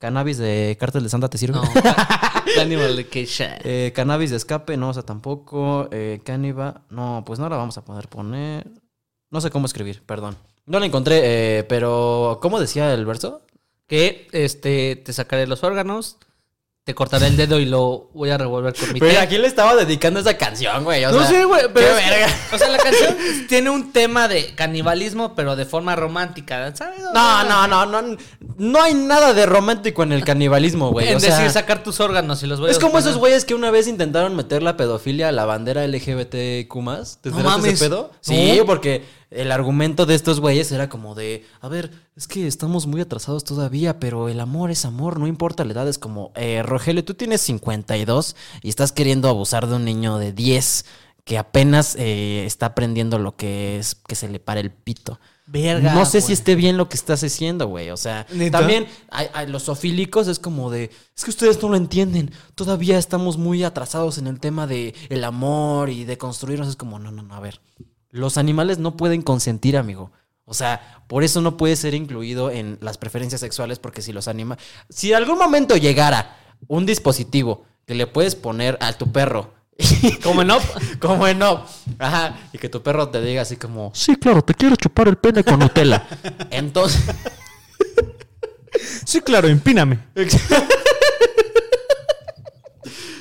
Cannabis 0.03 0.38
de 0.38 0.76
Cártel 0.78 1.03
de 1.03 1.09
Santa, 1.09 1.30
¿te 1.30 1.38
sirve? 1.38 1.55
No. 1.55 1.63
Cannibal 2.55 2.93
de 2.97 3.07
Kesha. 3.07 3.57
Eh, 3.63 3.93
cannabis 3.95 4.32
de 4.32 4.36
escape, 4.36 4.76
no, 4.76 4.89
o 4.89 4.93
sea, 4.93 5.03
tampoco. 5.03 5.88
Eh, 5.91 6.19
Cannibal, 6.26 6.82
no, 6.89 7.24
pues 7.26 7.39
no 7.39 7.47
la 7.47 7.55
vamos 7.55 7.78
a 7.78 7.86
poder 7.86 8.09
poner. 8.09 8.69
No 9.32 9.39
sé 9.39 9.49
cómo 9.49 9.65
escribir, 9.65 10.03
perdón. 10.05 10.36
No 10.65 10.80
la 10.80 10.86
encontré, 10.86 11.21
eh, 11.59 11.63
pero 11.63 12.39
¿cómo 12.41 12.59
decía 12.59 12.93
el 12.93 13.05
verso? 13.05 13.43
Que 13.88 14.28
este, 14.34 14.97
te 14.97 15.13
sacaré 15.13 15.47
los 15.47 15.63
órganos, 15.63 16.17
te 16.86 16.93
cortaré 16.93 17.27
el 17.27 17.38
dedo 17.38 17.61
y 17.61 17.65
lo 17.65 18.09
voy 18.13 18.29
a 18.29 18.38
revolver 18.38 18.73
con 18.77 18.91
mi 18.91 18.99
Pero. 18.99 19.17
¿a 19.21 19.25
quién 19.25 19.41
le 19.41 19.47
estaba 19.47 19.73
dedicando 19.73 20.19
esa 20.19 20.38
canción, 20.38 20.84
güey? 20.84 21.05
O 21.05 21.11
No 21.11 21.19
sea, 21.19 21.27
sé, 21.29 21.45
güey, 21.45 21.61
pero. 21.73 21.95
qué 21.95 22.03
que- 22.03 22.09
verga. 22.09 22.27
o 22.51 22.57
sea, 22.57 22.67
la 22.67 22.77
canción 22.77 23.15
tiene 23.47 23.69
un 23.69 23.93
tema 23.93 24.27
de 24.27 24.53
canibalismo, 24.53 25.34
pero 25.34 25.55
de 25.55 25.63
forma 25.65 25.95
romántica, 25.95 26.75
¿sabes? 26.75 26.99
No, 27.13 27.43
no, 27.45 27.67
no, 27.67 27.86
no. 27.86 28.17
No 28.57 28.81
hay 28.81 28.95
nada 28.95 29.34
de 29.34 29.45
romántico 29.45 30.03
en 30.03 30.11
el 30.11 30.25
canibalismo, 30.25 30.91
güey. 30.91 31.07
En 31.07 31.15
o 31.17 31.19
sea, 31.21 31.38
decir 31.38 31.51
sacar 31.51 31.84
tus 31.84 32.01
órganos 32.01 32.43
y 32.43 32.47
los 32.47 32.59
voy 32.59 32.67
a 32.67 32.71
Es 32.73 32.79
como 32.79 32.99
esos 32.99 33.15
güeyes 33.17 33.45
que 33.45 33.55
una 33.55 33.71
vez 33.71 33.88
intentaron 33.88 34.36
meter 34.36 34.61
la 34.61 34.75
pedofilia 34.75 35.29
a 35.29 35.31
la 35.31 35.45
bandera 35.45 35.88
LGBTQ+. 35.88 37.17
¿Te 37.21 37.29
No 37.29 37.38
mames. 37.39 37.73
ese 37.75 37.86
pedo? 37.86 38.11
Sí, 38.19 38.59
porque 38.65 39.05
el 39.36 39.51
argumento 39.51 40.05
de 40.05 40.15
estos 40.15 40.39
güeyes 40.39 40.71
era 40.71 40.89
como 40.89 41.15
de, 41.15 41.45
a 41.61 41.67
ver, 41.67 41.91
es 42.15 42.27
que 42.27 42.47
estamos 42.47 42.88
muy 42.88 43.01
atrasados 43.01 43.43
todavía, 43.43 43.99
pero 43.99 44.29
el 44.29 44.39
amor 44.39 44.71
es 44.71 44.86
amor, 44.86 45.19
no 45.19 45.27
importa 45.27 45.65
la 45.65 45.73
edad. 45.73 45.88
Es 45.88 45.97
como, 45.97 46.31
eh, 46.36 46.61
Rogelio, 46.63 47.03
tú 47.03 47.13
tienes 47.13 47.41
52 47.41 48.36
y 48.61 48.69
estás 48.69 48.91
queriendo 48.91 49.29
abusar 49.29 49.67
de 49.67 49.75
un 49.75 49.86
niño 49.86 50.17
de 50.17 50.31
10 50.34 50.86
que 51.25 51.38
apenas 51.38 51.95
eh, 51.97 52.43
está 52.45 52.67
aprendiendo 52.67 53.17
lo 53.17 53.36
que 53.38 53.79
es 53.79 53.95
que 53.95 54.15
se 54.15 54.27
le 54.27 54.39
pare 54.39 54.59
el 54.61 54.71
pito. 54.71 55.19
Verga, 55.45 55.93
no 55.93 56.05
sé 56.05 56.21
si 56.21 56.34
esté 56.34 56.55
bien 56.55 56.77
lo 56.77 56.88
que 56.89 56.95
estás 56.95 57.23
haciendo, 57.23 57.67
güey. 57.67 57.89
O 57.91 57.97
sea, 57.97 58.25
también 58.51 58.88
hay, 59.09 59.27
hay- 59.34 59.47
los 59.47 59.63
sofílicos 59.63 60.27
es 60.27 60.39
como 60.39 60.69
de, 60.71 60.89
es 61.15 61.23
que 61.23 61.29
ustedes 61.29 61.61
no 61.61 61.69
lo 61.69 61.75
entienden. 61.75 62.31
Todavía 62.55 62.97
estamos 62.97 63.38
muy 63.38 63.63
atrasados 63.63 64.17
en 64.17 64.27
el 64.27 64.39
tema 64.39 64.67
de 64.67 64.93
el 65.09 65.23
amor 65.23 65.89
y 65.89 66.05
de 66.05 66.17
construirnos. 66.17 66.67
Es 66.69 66.75
como, 66.77 66.97
no, 66.99 67.11
no, 67.11 67.23
no, 67.23 67.36
a 67.36 67.39
ver. 67.41 67.59
Los 68.14 68.38
animales 68.38 68.78
no 68.78 68.95
pueden 68.95 69.24
consentir, 69.24 69.76
amigo. 69.76 70.11
O 70.45 70.53
sea, 70.53 71.01
por 71.07 71.24
eso 71.24 71.41
no 71.41 71.57
puede 71.57 71.76
ser 71.76 71.95
incluido 71.95 72.51
en 72.51 72.78
las 72.80 72.99
preferencias 72.99 73.41
sexuales, 73.41 73.80
porque 73.80 74.03
si 74.03 74.14
los 74.14 74.28
animales. 74.28 74.64
Si 74.88 75.09
en 75.09 75.16
algún 75.16 75.39
momento 75.39 75.76
llegara 75.78 76.38
un 76.68 76.86
dispositivo 76.86 77.66
que 77.88 77.95
le 77.95 78.05
puedes 78.05 78.36
poner 78.36 78.78
a 78.82 78.93
tu 78.93 79.11
perro. 79.11 79.55
Como 80.22 80.43
no. 80.45 80.59
Como 80.99 81.28
en 81.28 81.39
no. 81.39 81.66
Ajá. 81.97 82.38
Y 82.53 82.59
que 82.59 82.70
tu 82.70 82.84
perro 82.84 83.09
te 83.09 83.20
diga 83.20 83.41
así 83.41 83.57
como, 83.57 83.91
sí, 83.95 84.16
claro, 84.16 84.43
te 84.43 84.53
quiero 84.53 84.76
chupar 84.76 85.07
el 85.07 85.18
pene 85.18 85.43
con 85.43 85.57
Nutella. 85.57 86.07
Entonces. 86.51 87.01
Sí, 89.05 89.22
claro, 89.22 89.47
empíname. 89.47 89.97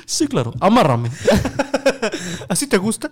sí, 0.05 0.27
claro, 0.27 0.53
amárrame. 0.59 1.09
¿Así 2.47 2.67
te 2.67 2.77
gusta? 2.77 3.09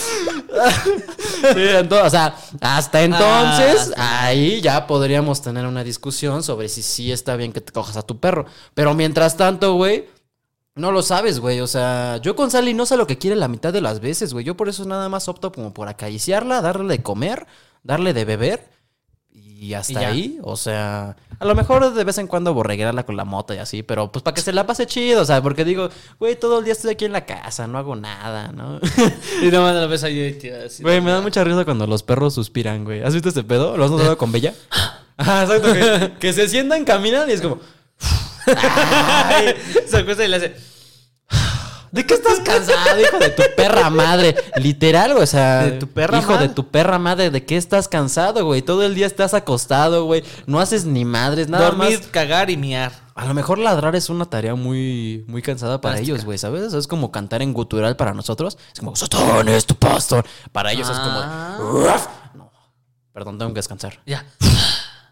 Sí, 0.00 1.88
o 1.90 2.10
sea, 2.10 2.36
hasta 2.60 3.02
entonces, 3.02 3.92
ahí 3.96 4.60
ya 4.60 4.86
podríamos 4.86 5.42
tener 5.42 5.66
una 5.66 5.84
discusión 5.84 6.42
sobre 6.42 6.68
si 6.68 6.82
sí 6.82 7.12
está 7.12 7.36
bien 7.36 7.52
que 7.52 7.60
te 7.60 7.72
cojas 7.72 7.96
a 7.96 8.02
tu 8.02 8.18
perro. 8.18 8.46
Pero 8.74 8.94
mientras 8.94 9.36
tanto, 9.36 9.74
güey, 9.74 10.06
no 10.74 10.92
lo 10.92 11.02
sabes, 11.02 11.40
güey. 11.40 11.60
O 11.60 11.66
sea, 11.66 12.18
yo 12.18 12.36
con 12.36 12.50
Sally 12.50 12.74
no 12.74 12.86
sé 12.86 12.96
lo 12.96 13.06
que 13.06 13.18
quiere 13.18 13.36
la 13.36 13.48
mitad 13.48 13.72
de 13.72 13.80
las 13.80 14.00
veces, 14.00 14.32
güey. 14.32 14.44
Yo 14.44 14.56
por 14.56 14.68
eso 14.68 14.84
nada 14.84 15.08
más 15.08 15.28
opto 15.28 15.52
como 15.52 15.72
por 15.72 15.88
acariciarla, 15.88 16.60
darle 16.60 16.96
de 16.96 17.02
comer, 17.02 17.46
darle 17.82 18.12
de 18.12 18.24
beber. 18.24 18.79
Y 19.60 19.74
hasta 19.74 19.92
Y 19.92 20.04
ahí, 20.06 20.38
o 20.42 20.56
sea, 20.56 21.16
a 21.38 21.44
lo 21.44 21.54
mejor 21.54 21.92
de 21.92 22.02
vez 22.02 22.16
en 22.16 22.26
cuando 22.26 22.54
borreguerarla 22.54 23.04
con 23.04 23.14
la 23.14 23.26
moto 23.26 23.52
y 23.52 23.58
así, 23.58 23.82
pero 23.82 24.10
pues 24.10 24.22
para 24.22 24.34
que 24.34 24.40
se 24.40 24.54
la 24.54 24.66
pase 24.66 24.86
chido, 24.86 25.20
o 25.20 25.24
sea, 25.26 25.42
porque 25.42 25.66
digo, 25.66 25.90
güey, 26.18 26.34
todo 26.34 26.60
el 26.60 26.64
día 26.64 26.72
estoy 26.72 26.92
aquí 26.92 27.04
en 27.04 27.12
la 27.12 27.26
casa, 27.26 27.66
no 27.66 27.76
hago 27.76 27.94
nada, 27.94 28.52
¿no? 28.52 28.80
Y 29.42 29.50
nomás 29.50 29.74
la 29.74 29.86
ves 29.86 30.02
ahí 30.02 30.32
tía, 30.32 30.62
así. 30.64 30.82
Güey, 30.82 31.02
me 31.02 31.10
da 31.10 31.20
mucha 31.20 31.44
risa 31.44 31.66
cuando 31.66 31.86
los 31.86 32.02
perros 32.02 32.32
suspiran, 32.32 32.84
güey. 32.84 33.02
¿Has 33.02 33.12
visto 33.12 33.28
ese 33.28 33.44
pedo? 33.44 33.76
¿Lo 33.76 33.84
has 33.84 33.90
notado 33.90 34.16
con 34.16 34.32
Bella? 34.32 34.54
Ajá, 35.18 35.42
exacto. 35.42 35.74
Que, 35.74 36.12
que 36.18 36.32
se 36.32 36.48
sientan, 36.48 36.86
caminan 36.86 37.28
y 37.28 37.34
es 37.34 37.42
como... 37.42 37.58
Ay, 38.46 39.56
Se 39.86 39.98
acuesta 39.98 40.24
y 40.24 40.28
le 40.28 40.36
hace. 40.36 40.54
¿De 41.92 42.06
qué 42.06 42.14
estás 42.14 42.38
cansado, 42.40 43.00
hijo 43.00 43.18
de 43.18 43.30
tu 43.30 43.42
perra 43.56 43.90
madre? 43.90 44.36
Literal, 44.56 45.10
güey, 45.12 45.24
o 45.24 45.26
sea... 45.26 45.64
De 45.64 45.72
tu 45.72 45.88
perra 45.88 46.18
Hijo 46.18 46.32
madre. 46.32 46.48
de 46.48 46.54
tu 46.54 46.68
perra 46.68 46.98
madre, 46.98 47.30
¿de 47.30 47.44
qué 47.44 47.56
estás 47.56 47.88
cansado, 47.88 48.44
güey? 48.44 48.62
Todo 48.62 48.84
el 48.84 48.94
día 48.94 49.06
estás 49.06 49.34
acostado, 49.34 50.04
güey. 50.04 50.22
No 50.46 50.60
haces 50.60 50.84
ni 50.84 51.04
madres, 51.04 51.48
nada 51.48 51.64
dormir, 51.66 51.98
más... 51.98 52.06
cagar 52.08 52.48
y 52.50 52.56
miar. 52.56 52.92
A 53.16 53.24
lo 53.26 53.34
mejor 53.34 53.58
ladrar 53.58 53.96
es 53.96 54.08
una 54.08 54.24
tarea 54.24 54.54
muy, 54.54 55.24
muy 55.26 55.42
cansada 55.42 55.80
para 55.80 55.98
ellos, 55.98 56.24
güey, 56.24 56.38
¿sabes? 56.38 56.72
Es 56.72 56.86
como 56.86 57.10
cantar 57.10 57.42
en 57.42 57.52
gutural 57.52 57.96
para 57.96 58.14
nosotros. 58.14 58.56
Es 58.72 58.78
como, 58.80 58.94
Satán 58.96 59.48
es 59.48 59.66
tu 59.66 59.74
pastor. 59.74 60.24
Para 60.52 60.72
ellos 60.72 60.88
Ah. 60.90 60.92
es 60.92 61.58
como, 61.60 61.72
"Ruff". 61.86 62.06
No, 62.34 62.52
perdón, 63.12 63.36
tengo 63.36 63.52
que 63.52 63.58
descansar. 63.58 64.00
Ya. 64.06 64.24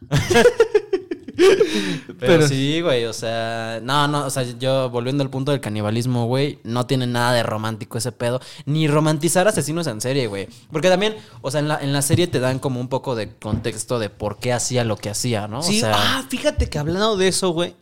Pero, 2.07 2.17
Pero- 2.19 2.49
sí, 2.49 2.81
güey, 2.81 3.05
o 3.05 3.13
sea, 3.13 3.81
no, 3.83 4.09
no, 4.09 4.27
o 4.27 4.31
sea, 4.31 4.43
yo 4.59 4.91
volviendo 4.91 5.23
al 5.23 5.31
punto 5.31 5.53
del 5.53 5.61
canibalismo, 5.61 6.27
güey, 6.27 6.59
no 6.65 6.87
tiene 6.87 7.07
nada 7.07 7.33
de 7.33 7.43
romántico 7.43 7.99
ese 7.99 8.13
pedo, 8.13 8.41
ni 8.67 8.89
romantizar 8.89 9.47
asesinos 9.47 9.87
en 9.87 10.01
serie, 10.01 10.27
güey. 10.27 10.49
Porque 10.73 10.89
también, 10.89 11.17
o 11.41 11.51
sea, 11.51 11.61
en 11.61 11.69
la, 11.69 11.79
en 11.81 11.93
la 11.93 12.03
serie 12.03 12.27
te 12.27 12.41
dan 12.41 12.59
como 12.59 12.81
un 12.81 12.89
poco 12.89 13.15
de 13.15 13.35
contexto 13.37 13.99
de 13.99 14.11
por 14.11 14.39
qué 14.39 14.53
hacía 14.53 14.85
lo 14.85 14.97
que 14.97 15.11
hacía, 15.11 15.47
¿no? 15.49 15.63
Sí, 15.63 15.79
o 15.79 15.81
sea, 15.81 15.93
ah, 15.95 16.25
fíjate 16.29 16.69
que 16.69 16.79
hablando 16.79 17.17
de 17.17 17.29
eso, 17.29 17.51
güey. 17.51 17.75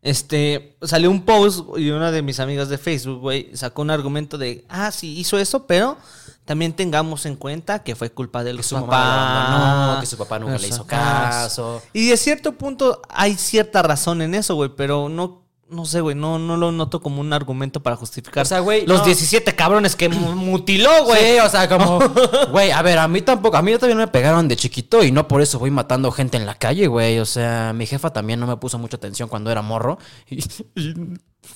Este, 0.00 0.76
salió 0.82 1.10
un 1.10 1.22
post 1.22 1.64
y 1.76 1.90
una 1.90 2.12
de 2.12 2.22
mis 2.22 2.38
amigas 2.38 2.68
de 2.68 2.78
Facebook, 2.78 3.20
güey, 3.20 3.50
sacó 3.54 3.82
un 3.82 3.90
argumento 3.90 4.38
de, 4.38 4.64
ah, 4.68 4.92
sí, 4.92 5.18
hizo 5.18 5.38
eso, 5.38 5.66
pero 5.66 5.98
también 6.44 6.72
tengamos 6.72 7.26
en 7.26 7.34
cuenta 7.34 7.82
que 7.82 7.96
fue 7.96 8.10
culpa 8.10 8.44
del 8.44 8.58
que 8.58 8.62
su 8.62 8.76
papá. 8.76 8.86
mamá 8.86 9.72
abandonó, 9.72 10.00
que 10.00 10.06
su 10.06 10.16
papá 10.16 10.38
nunca 10.38 10.54
de 10.54 10.60
le 10.60 10.68
hizo 10.68 10.86
caso. 10.86 11.82
Y 11.92 12.08
de 12.08 12.16
cierto 12.16 12.52
punto 12.52 13.02
hay 13.08 13.34
cierta 13.34 13.82
razón 13.82 14.22
en 14.22 14.34
eso, 14.34 14.54
güey, 14.54 14.70
pero 14.74 15.08
no, 15.08 15.42
no 15.70 15.84
sé, 15.84 16.00
güey, 16.00 16.16
no, 16.16 16.38
no 16.38 16.56
lo 16.56 16.72
noto 16.72 17.00
como 17.00 17.20
un 17.20 17.32
argumento 17.32 17.80
para 17.82 17.94
justificar 17.96 18.42
O 18.42 18.48
sea, 18.48 18.60
güey, 18.60 18.86
los 18.86 19.00
no. 19.00 19.04
17 19.04 19.54
cabrones 19.54 19.96
que 19.96 20.08
mu- 20.08 20.34
mutiló, 20.34 21.04
güey. 21.04 21.34
Sí, 21.34 21.38
o 21.40 21.48
sea, 21.48 21.68
como, 21.68 21.98
güey, 22.50 22.70
a 22.70 22.80
ver, 22.82 22.98
a 22.98 23.06
mí 23.08 23.20
tampoco, 23.22 23.56
a 23.56 23.62
mí 23.62 23.76
también 23.78 23.98
me 23.98 24.08
pegaron 24.08 24.48
de 24.48 24.56
chiquito 24.56 25.04
y 25.04 25.12
no 25.12 25.28
por 25.28 25.42
eso 25.42 25.58
voy 25.58 25.70
matando 25.70 26.10
gente 26.10 26.36
en 26.36 26.46
la 26.46 26.54
calle, 26.54 26.86
güey. 26.86 27.18
O 27.18 27.26
sea, 27.26 27.72
mi 27.74 27.86
jefa 27.86 28.12
también 28.12 28.40
no 28.40 28.46
me 28.46 28.56
puso 28.56 28.78
mucha 28.78 28.96
atención 28.96 29.28
cuando 29.28 29.50
era 29.50 29.62
morro. 29.62 29.98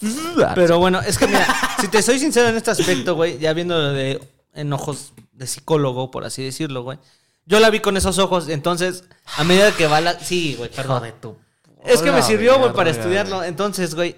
Pero 0.55 0.79
bueno, 0.79 1.01
es 1.01 1.19
que 1.19 1.27
mira, 1.27 1.47
si 1.81 1.89
te 1.89 2.03
soy 2.03 2.19
sincero 2.19 2.49
en 2.49 2.57
este 2.57 2.71
aspecto, 2.71 3.15
güey, 3.15 3.39
ya 3.39 3.53
viéndolo 3.53 3.93
de 3.93 4.21
en 4.55 4.73
ojos 4.73 5.13
de 5.33 5.47
psicólogo, 5.47 6.11
por 6.11 6.25
así 6.25 6.43
decirlo, 6.45 6.83
güey. 6.83 6.99
Yo 7.47 7.59
la 7.61 7.71
vi 7.71 7.81
con 7.81 7.97
esos 7.97 8.19
ojos, 8.19 8.49
entonces, 8.49 9.05
a 9.37 9.43
medida 9.45 9.73
que 9.73 9.87
va 9.87 10.01
la... 10.01 10.19
Sí, 10.21 10.55
güey, 10.57 10.71
perdón. 10.71 11.03
Es 11.85 12.03
que 12.03 12.13
me 12.13 12.23
sirvió, 12.23 12.59
güey, 12.59 12.73
para 12.73 12.91
estudiarlo. 12.91 13.43
Entonces, 13.45 13.95
güey, 13.95 14.17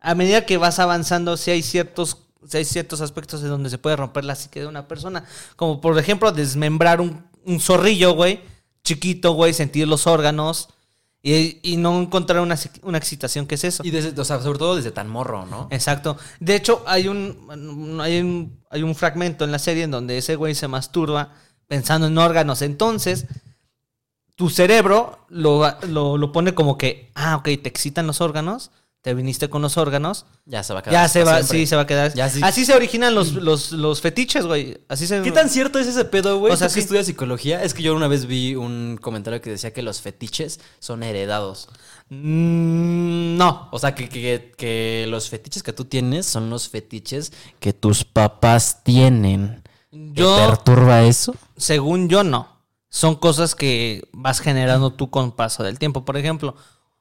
a 0.00 0.14
medida 0.14 0.46
que 0.46 0.56
vas 0.56 0.78
avanzando, 0.78 1.36
sí 1.36 1.50
hay 1.50 1.62
ciertos, 1.62 2.18
sí 2.46 2.58
hay 2.58 2.64
ciertos 2.64 3.00
aspectos 3.00 3.42
en 3.42 3.48
donde 3.48 3.70
se 3.70 3.78
puede 3.78 3.96
romper 3.96 4.24
la 4.24 4.34
psique 4.34 4.60
de 4.60 4.66
una 4.66 4.86
persona. 4.86 5.24
Como, 5.56 5.80
por 5.80 5.98
ejemplo, 5.98 6.32
desmembrar 6.32 7.00
un, 7.00 7.24
un 7.44 7.60
zorrillo, 7.60 8.12
güey, 8.12 8.40
chiquito, 8.84 9.32
güey, 9.32 9.52
sentir 9.52 9.88
los 9.88 10.06
órganos 10.06 10.68
y, 11.22 11.58
y 11.62 11.76
no 11.76 12.00
encontrar 12.00 12.40
una, 12.40 12.56
una 12.82 12.98
excitación. 12.98 13.46
¿Qué 13.46 13.56
es 13.56 13.64
eso? 13.64 13.82
Y 13.84 13.90
desde, 13.90 14.20
o 14.20 14.24
sea, 14.24 14.40
sobre 14.40 14.58
todo 14.58 14.76
desde 14.76 14.92
tan 14.92 15.08
morro, 15.08 15.44
¿no? 15.46 15.68
Exacto. 15.70 16.16
De 16.38 16.54
hecho, 16.54 16.84
hay 16.86 17.08
un, 17.08 17.98
hay 18.00 18.20
un, 18.20 18.62
hay 18.70 18.82
un 18.82 18.94
fragmento 18.94 19.44
en 19.44 19.50
la 19.50 19.58
serie 19.58 19.84
en 19.84 19.90
donde 19.90 20.18
ese 20.18 20.36
güey 20.36 20.54
se 20.54 20.68
masturba 20.68 21.32
pensando 21.66 22.06
en 22.06 22.16
órganos. 22.16 22.62
Entonces, 22.62 23.26
tu 24.36 24.48
cerebro 24.50 25.26
lo, 25.28 25.62
lo, 25.88 26.16
lo 26.16 26.32
pone 26.32 26.54
como 26.54 26.78
que, 26.78 27.10
ah, 27.14 27.36
ok, 27.36 27.44
te 27.44 27.68
excitan 27.68 28.06
los 28.06 28.20
órganos, 28.20 28.70
te 29.02 29.14
viniste 29.14 29.48
con 29.48 29.62
los 29.62 29.76
órganos, 29.76 30.26
Ya 30.46 30.62
se 30.64 30.72
va 30.74 30.80
a 30.80 30.82
quedar. 30.82 30.92
ya 30.94 31.08
se 31.08 31.22
va, 31.24 31.34
siempre. 31.36 31.58
sí, 31.58 31.66
se 31.66 31.76
va 31.76 31.82
a 31.82 31.86
quedar. 31.86 32.12
Ya 32.14 32.28
sí. 32.28 32.40
Así 32.42 32.64
se 32.64 32.74
originan 32.74 33.14
los, 33.14 33.34
los, 33.34 33.70
los 33.72 34.00
fetiches, 34.00 34.46
güey. 34.46 34.78
Así 34.88 35.06
se... 35.06 35.22
¿Qué 35.22 35.30
tan 35.30 35.48
cierto 35.48 35.78
es 35.78 35.86
ese 35.86 36.04
pedo, 36.06 36.38
güey? 36.40 36.52
O 36.52 36.56
sea, 36.56 36.66
¿Tú 36.68 36.74
que 36.74 36.80
estudias 36.80 37.06
psicología? 37.06 37.62
Es 37.62 37.72
que 37.72 37.82
yo 37.84 37.94
una 37.94 38.08
vez 38.08 38.26
vi 38.26 38.56
un 38.56 38.98
comentario 39.00 39.40
que 39.40 39.50
decía 39.50 39.72
que 39.72 39.82
los 39.82 40.00
fetiches 40.00 40.58
son 40.80 41.04
heredados. 41.04 41.68
Mm, 42.08 43.36
no. 43.36 43.68
O 43.70 43.78
sea, 43.78 43.94
que, 43.94 44.08
que- 44.08 44.52
que 44.56 45.06
los 45.08 45.28
fetiches 45.30 45.62
que 45.62 45.72
tú 45.72 45.84
tienes 45.84 46.26
son 46.26 46.50
los 46.50 46.68
fetiches 46.68 47.32
que 47.60 47.72
tus 47.72 48.04
papás 48.04 48.82
tienen. 48.82 49.62
¿Te 49.90 50.22
perturba 50.24 51.02
eso? 51.04 51.34
según 51.56 52.08
yo, 52.08 52.24
no. 52.24 52.55
Son 52.88 53.16
cosas 53.16 53.54
que 53.54 54.08
vas 54.12 54.40
generando 54.40 54.92
tú 54.92 55.10
con 55.10 55.32
paso 55.32 55.62
del 55.62 55.78
tiempo. 55.78 56.04
Por 56.04 56.16
ejemplo, 56.16 56.54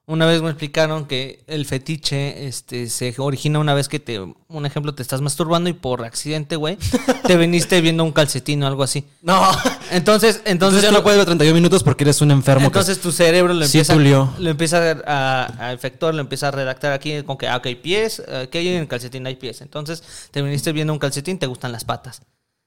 una 0.07 0.25
vez 0.27 0.41
me 0.43 0.49
explicaron 0.49 1.05
que 1.05 1.43
el 1.47 1.65
fetiche 1.65 2.45
este, 2.47 2.89
se 2.89 3.15
origina 3.17 3.57
una 3.59 3.73
vez 3.73 3.87
que 3.87 3.99
te, 3.99 4.19
un 4.19 4.65
ejemplo, 4.65 4.93
te 4.93 5.01
estás 5.01 5.21
masturbando 5.21 5.67
y 5.69 5.73
por 5.73 6.03
accidente, 6.05 6.57
güey, 6.57 6.77
te 7.25 7.35
veniste 7.37 7.81
viendo 7.81 8.03
un 8.03 8.11
calcetín 8.11 8.61
o 8.63 8.67
algo 8.67 8.83
así. 8.83 9.05
No. 9.23 9.41
Entonces, 9.91 10.41
entonces, 10.45 10.45
Entonces 10.45 10.81
ya 10.83 10.89
tú- 10.89 10.93
no 10.95 11.03
puedes 11.03 11.17
ver 11.17 11.25
31 11.25 11.55
minutos 11.55 11.81
porque 11.81 12.03
eres 12.03 12.21
un 12.21 12.29
enfermo. 12.31 12.61
que- 12.61 12.65
entonces 12.67 12.99
tu 13.01 13.11
cerebro 13.11 13.53
lo 13.53 13.61
Sí, 13.65 13.77
empieza, 13.79 13.93
Tulio. 13.93 14.31
lo 14.37 14.49
empieza 14.49 14.91
a, 15.07 15.67
a 15.67 15.73
efectuar, 15.73 16.13
lo 16.13 16.21
empieza 16.21 16.49
a 16.49 16.51
redactar 16.51 16.91
aquí 16.93 17.23
con 17.23 17.37
que, 17.37 17.47
ah, 17.47 17.57
ok, 17.57 17.67
pies, 17.81 18.21
eh, 18.27 18.47
que 18.51 18.57
hay 18.59 18.67
en 18.67 18.81
el 18.81 18.87
calcetín? 18.87 19.25
Hay 19.25 19.35
pies. 19.37 19.61
Entonces 19.61 20.03
te 20.31 20.41
viniste 20.41 20.71
viendo 20.71 20.93
un 20.93 20.99
calcetín, 20.99 21.39
te 21.39 21.47
gustan 21.47 21.71
las 21.71 21.83
patas. 21.83 22.21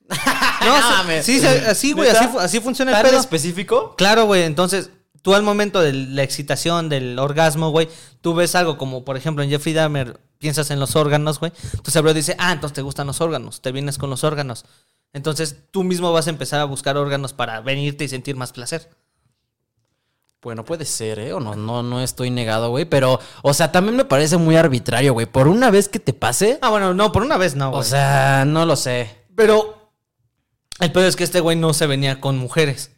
No, 0.60 0.76
sí, 0.76 0.82
mames. 0.90 1.24
sí, 1.24 1.38
sí, 1.40 1.46
así, 1.46 1.92
güey, 1.92 2.10
así, 2.10 2.26
fu- 2.26 2.38
así 2.40 2.60
funciona 2.60 2.90
el 2.90 2.96
¿Tan 3.02 3.10
pedo. 3.10 3.20
específico? 3.20 3.94
Claro, 3.96 4.24
güey. 4.26 4.42
Entonces, 4.42 4.90
tú 5.22 5.34
al 5.34 5.42
momento 5.42 5.80
de 5.80 5.92
la 5.92 6.22
excitación, 6.24 6.88
del 6.88 7.18
orgasmo, 7.18 7.70
güey, 7.70 7.88
tú 8.20 8.34
ves 8.34 8.54
algo 8.54 8.76
como, 8.76 9.04
por 9.04 9.16
ejemplo, 9.16 9.42
en 9.44 9.50
Jeffrey 9.50 9.72
Dahmer, 9.72 10.18
piensas 10.38 10.70
en 10.70 10.80
los 10.80 10.96
órganos, 10.96 11.38
güey. 11.38 11.52
Tu 11.82 11.90
cerebro 11.90 12.12
dice, 12.12 12.34
ah, 12.38 12.52
entonces 12.52 12.74
te 12.74 12.82
gustan 12.82 13.06
los 13.06 13.20
órganos, 13.20 13.60
te 13.62 13.70
vienes 13.72 13.98
con 13.98 14.10
los 14.10 14.24
órganos. 14.24 14.64
Entonces, 15.12 15.56
tú 15.70 15.84
mismo 15.84 16.12
vas 16.12 16.26
a 16.26 16.30
empezar 16.30 16.60
a 16.60 16.64
buscar 16.64 16.96
órganos 16.96 17.32
para 17.32 17.60
venirte 17.60 18.04
y 18.04 18.08
sentir 18.08 18.34
más 18.36 18.52
placer. 18.52 18.90
Bueno, 20.42 20.64
puede 20.64 20.84
ser, 20.84 21.18
¿eh? 21.18 21.32
O 21.32 21.40
no, 21.40 21.56
no, 21.56 21.82
no 21.82 22.00
estoy 22.00 22.30
negado, 22.30 22.70
güey. 22.70 22.84
Pero, 22.84 23.18
o 23.42 23.54
sea, 23.54 23.72
también 23.72 23.96
me 23.96 24.04
parece 24.04 24.36
muy 24.36 24.56
arbitrario, 24.56 25.12
güey. 25.12 25.26
Por 25.26 25.48
una 25.48 25.70
vez 25.70 25.88
que 25.88 25.98
te 25.98 26.12
pase, 26.12 26.58
Ah, 26.62 26.70
bueno, 26.70 26.94
no, 26.94 27.10
por 27.10 27.22
una 27.22 27.36
vez 27.36 27.56
no, 27.56 27.70
güey. 27.70 27.80
o 27.80 27.84
sea, 27.84 28.44
no 28.46 28.64
lo 28.64 28.76
sé. 28.76 29.16
pero 29.34 29.77
el 30.80 30.92
pedo 30.92 31.06
es 31.06 31.16
que 31.16 31.24
este 31.24 31.40
güey 31.40 31.56
no 31.56 31.72
se 31.74 31.86
venía 31.86 32.20
con 32.20 32.38
mujeres. 32.38 32.92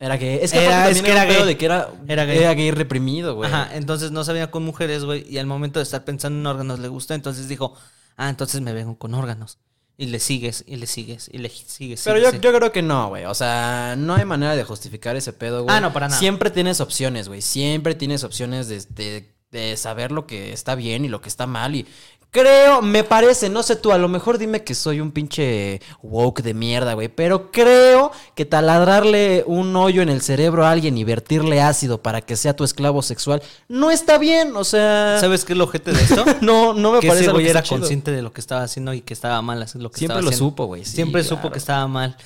Era 0.00 0.16
gay. 0.16 0.38
Es 0.42 0.52
que 0.52 0.64
Era- 0.64 0.90
es 0.90 1.00
que 1.02 1.10
era, 1.12 1.24
era 1.24 1.32
gay. 1.34 1.46
de 1.46 1.56
que 1.56 1.64
era, 1.64 1.88
Era 2.08 2.24
era 2.24 2.52
gay. 2.52 2.56
gay. 2.56 2.70
reprimido, 2.72 3.34
güey. 3.36 3.50
Ajá, 3.50 3.70
entonces 3.74 4.10
no 4.10 4.24
se 4.24 4.32
venía 4.32 4.50
con 4.50 4.64
mujeres, 4.64 5.04
güey, 5.04 5.24
y 5.28 5.38
al 5.38 5.46
momento 5.46 5.78
de 5.78 5.84
estar 5.84 6.04
pensando 6.04 6.38
en 6.38 6.46
órganos 6.46 6.80
le 6.80 6.88
gustó, 6.88 7.14
entonces 7.14 7.48
dijo, 7.48 7.74
ah, 8.16 8.28
entonces 8.28 8.60
me 8.60 8.72
vengo 8.72 8.98
con 8.98 9.14
órganos. 9.14 9.58
Y 9.96 10.06
le 10.06 10.18
sigues, 10.18 10.64
y 10.66 10.74
le 10.76 10.88
sigues, 10.88 11.30
y 11.32 11.38
le 11.38 11.48
sigues. 11.48 12.02
Pero 12.04 12.18
sigues, 12.18 12.32
yo, 12.34 12.40
yo 12.40 12.58
creo 12.58 12.72
que 12.72 12.82
no, 12.82 13.08
güey. 13.10 13.26
O 13.26 13.34
sea, 13.34 13.94
no 13.96 14.16
hay 14.16 14.24
manera 14.24 14.56
de 14.56 14.64
justificar 14.64 15.14
ese 15.14 15.32
pedo, 15.32 15.62
güey. 15.62 15.74
Ah, 15.74 15.80
no, 15.80 15.92
para 15.92 16.08
nada. 16.08 16.18
Siempre 16.18 16.50
tienes 16.50 16.80
opciones, 16.80 17.28
güey. 17.28 17.40
Siempre 17.40 17.94
tienes 17.94 18.24
opciones 18.24 18.66
de, 18.68 18.82
de- 18.88 19.32
de 19.52 19.76
saber 19.76 20.10
lo 20.10 20.26
que 20.26 20.52
está 20.52 20.74
bien 20.74 21.04
y 21.04 21.08
lo 21.08 21.20
que 21.20 21.28
está 21.28 21.46
mal. 21.46 21.76
Y 21.76 21.86
creo, 22.34 22.82
me 22.82 23.04
parece, 23.04 23.48
no 23.48 23.62
sé 23.62 23.76
tú, 23.76 23.92
a 23.92 23.98
lo 23.98 24.08
mejor 24.08 24.38
dime 24.38 24.64
que 24.64 24.74
soy 24.74 25.00
un 25.00 25.12
pinche 25.12 25.80
woke 26.02 26.42
de 26.42 26.52
mierda, 26.52 26.94
güey. 26.94 27.06
Pero 27.06 27.52
creo 27.52 28.10
que 28.34 28.44
taladrarle 28.44 29.44
un 29.46 29.74
hoyo 29.76 30.02
en 30.02 30.08
el 30.08 30.20
cerebro 30.20 30.66
a 30.66 30.72
alguien 30.72 30.98
y 30.98 31.04
vertirle 31.04 31.62
ácido 31.62 32.02
para 32.02 32.20
que 32.22 32.34
sea 32.34 32.56
tu 32.56 32.64
esclavo 32.64 33.02
sexual 33.02 33.40
no 33.68 33.92
está 33.92 34.18
bien. 34.18 34.56
O 34.56 34.64
sea, 34.64 35.18
¿Sabes 35.20 35.44
qué 35.44 35.52
es 35.52 35.56
el 35.56 35.62
ojete 35.62 35.92
de 35.92 36.02
esto? 36.02 36.24
no, 36.40 36.74
no 36.74 36.92
me 36.92 37.00
que 37.00 37.06
parece 37.06 37.26
ese 37.26 37.32
güey 37.32 37.44
que 37.44 37.50
era 37.52 37.62
chido. 37.62 37.78
consciente 37.78 38.10
de 38.10 38.22
lo 38.22 38.32
que 38.32 38.40
estaba 38.40 38.64
haciendo 38.64 38.92
y 38.92 39.00
que 39.00 39.14
estaba 39.14 39.40
mal 39.40 39.60
lo 39.60 39.90
que 39.90 39.98
Siempre 39.98 40.18
estaba 40.18 40.20
lo 40.20 40.28
haciendo. 40.30 40.50
supo, 40.50 40.66
güey, 40.66 40.84
sí, 40.84 40.96
Siempre 40.96 41.22
claro. 41.22 41.36
supo 41.36 41.52
que 41.52 41.58
estaba 41.58 41.86
mal. 41.86 42.16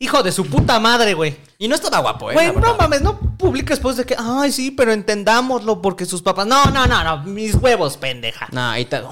Hijo 0.00 0.22
de 0.22 0.30
su 0.30 0.46
puta 0.46 0.78
madre, 0.78 1.14
güey. 1.14 1.36
Y 1.58 1.66
no 1.66 1.74
estaba 1.74 1.98
guapo, 1.98 2.30
eh. 2.30 2.34
Güey, 2.34 2.52
no 2.54 2.76
mames, 2.76 3.02
no 3.02 3.18
publiques 3.18 3.78
después 3.78 3.96
de 3.96 4.04
que, 4.06 4.14
ay, 4.16 4.52
sí, 4.52 4.70
pero 4.70 4.92
entendámoslo 4.92 5.82
porque 5.82 6.04
sus 6.04 6.22
papás. 6.22 6.46
No, 6.46 6.66
no, 6.66 6.86
no, 6.86 7.02
no, 7.02 7.24
mis 7.24 7.56
huevos, 7.56 7.96
pendeja. 7.96 8.46
No, 8.52 8.70
ahí 8.70 8.84
te... 8.84 9.02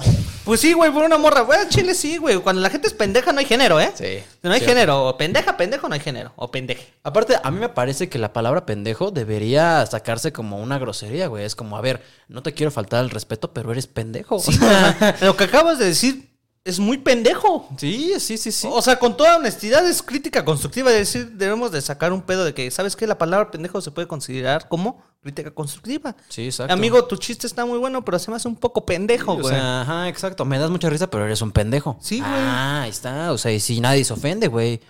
Pues 0.45 0.61
sí, 0.61 0.71
güey, 0.71 0.89
por 0.93 1.03
una 1.03 1.17
morra. 1.17 1.41
Güey, 1.41 1.67
Chile 1.67 1.93
sí, 1.93 2.15
güey. 2.15 2.37
Cuando 2.37 2.61
la 2.61 2.69
gente 2.69 2.87
es 2.87 2.93
pendeja 2.93 3.33
no 3.33 3.39
hay 3.39 3.45
género, 3.45 3.81
¿eh? 3.81 3.91
Sí, 3.95 4.23
No 4.41 4.53
hay 4.53 4.59
cierto. 4.59 4.75
género. 4.75 5.07
O 5.07 5.17
pendeja, 5.17 5.57
pendejo, 5.57 5.89
no 5.89 5.95
hay 5.95 5.99
género. 5.99 6.31
O 6.37 6.49
pendeje. 6.49 6.93
Aparte, 7.03 7.35
a 7.43 7.51
mí 7.51 7.59
me 7.59 7.67
parece 7.67 8.07
que 8.07 8.17
la 8.17 8.31
palabra 8.31 8.65
pendejo 8.65 9.11
debería 9.11 9.85
sacarse 9.87 10.31
como 10.31 10.61
una 10.61 10.79
grosería, 10.79 11.27
güey. 11.27 11.43
Es 11.43 11.53
como, 11.57 11.77
a 11.77 11.81
ver, 11.81 12.01
no 12.29 12.43
te 12.43 12.53
quiero 12.53 12.71
faltar 12.71 13.03
el 13.03 13.09
respeto, 13.09 13.51
pero 13.51 13.73
eres 13.73 13.87
pendejo. 13.87 14.39
Sí, 14.39 14.57
lo 15.21 15.35
que 15.35 15.43
acabas 15.43 15.79
de 15.79 15.85
decir 15.87 16.26
es 16.67 16.79
muy 16.79 16.97
pendejo. 16.97 17.67
sí, 17.77 18.13
sí, 18.19 18.37
sí, 18.37 18.51
sí. 18.51 18.67
O 18.69 18.81
sea, 18.81 18.99
con 18.99 19.15
toda 19.15 19.37
honestidad 19.37 19.87
es 19.87 20.03
crítica 20.03 20.43
constructiva. 20.43 20.91
Es 20.91 21.13
decir, 21.13 21.31
debemos 21.31 21.71
de 21.71 21.81
sacar 21.81 22.11
un 22.11 22.21
pedo 22.21 22.43
de 22.43 22.53
que, 22.53 22.69
¿sabes 22.71 22.95
qué? 22.95 23.07
La 23.07 23.17
palabra 23.17 23.49
pendejo 23.49 23.79
se 23.79 23.91
puede 23.91 24.07
considerar 24.07 24.67
como 24.67 25.01
crítica 25.23 25.51
constructiva. 25.51 26.15
Sí, 26.27 26.45
exacto. 26.45 26.73
Amigo, 26.73 27.05
tu 27.05 27.15
chiste 27.15 27.47
está 27.47 27.65
muy 27.65 27.77
bueno, 27.79 28.03
pero 28.03 28.19
se 28.19 28.29
me 28.29 28.37
hace 28.37 28.47
un 28.49 28.57
poco 28.57 28.85
pendejo, 28.85 29.31
o 29.33 29.39
güey. 29.39 29.55
sea, 29.55 29.81
ajá, 29.81 30.09
exacto. 30.09 30.43
Me 30.43 30.59
das 30.59 30.69
mucha 30.69 30.89
risa, 30.89 31.09
pero 31.09 31.25
eres 31.25 31.41
un 31.41 31.51
pendejo. 31.51 31.97
Sí, 32.01 32.19
güey. 32.19 32.31
Ah, 32.31 32.81
ahí 32.83 32.89
está. 32.89 33.31
O 33.31 33.37
sea, 33.37 33.51
y 33.51 33.59
si 33.61 33.79
nadie 33.79 34.03
se 34.03 34.13
ofende, 34.13 34.47
güey. 34.47 34.81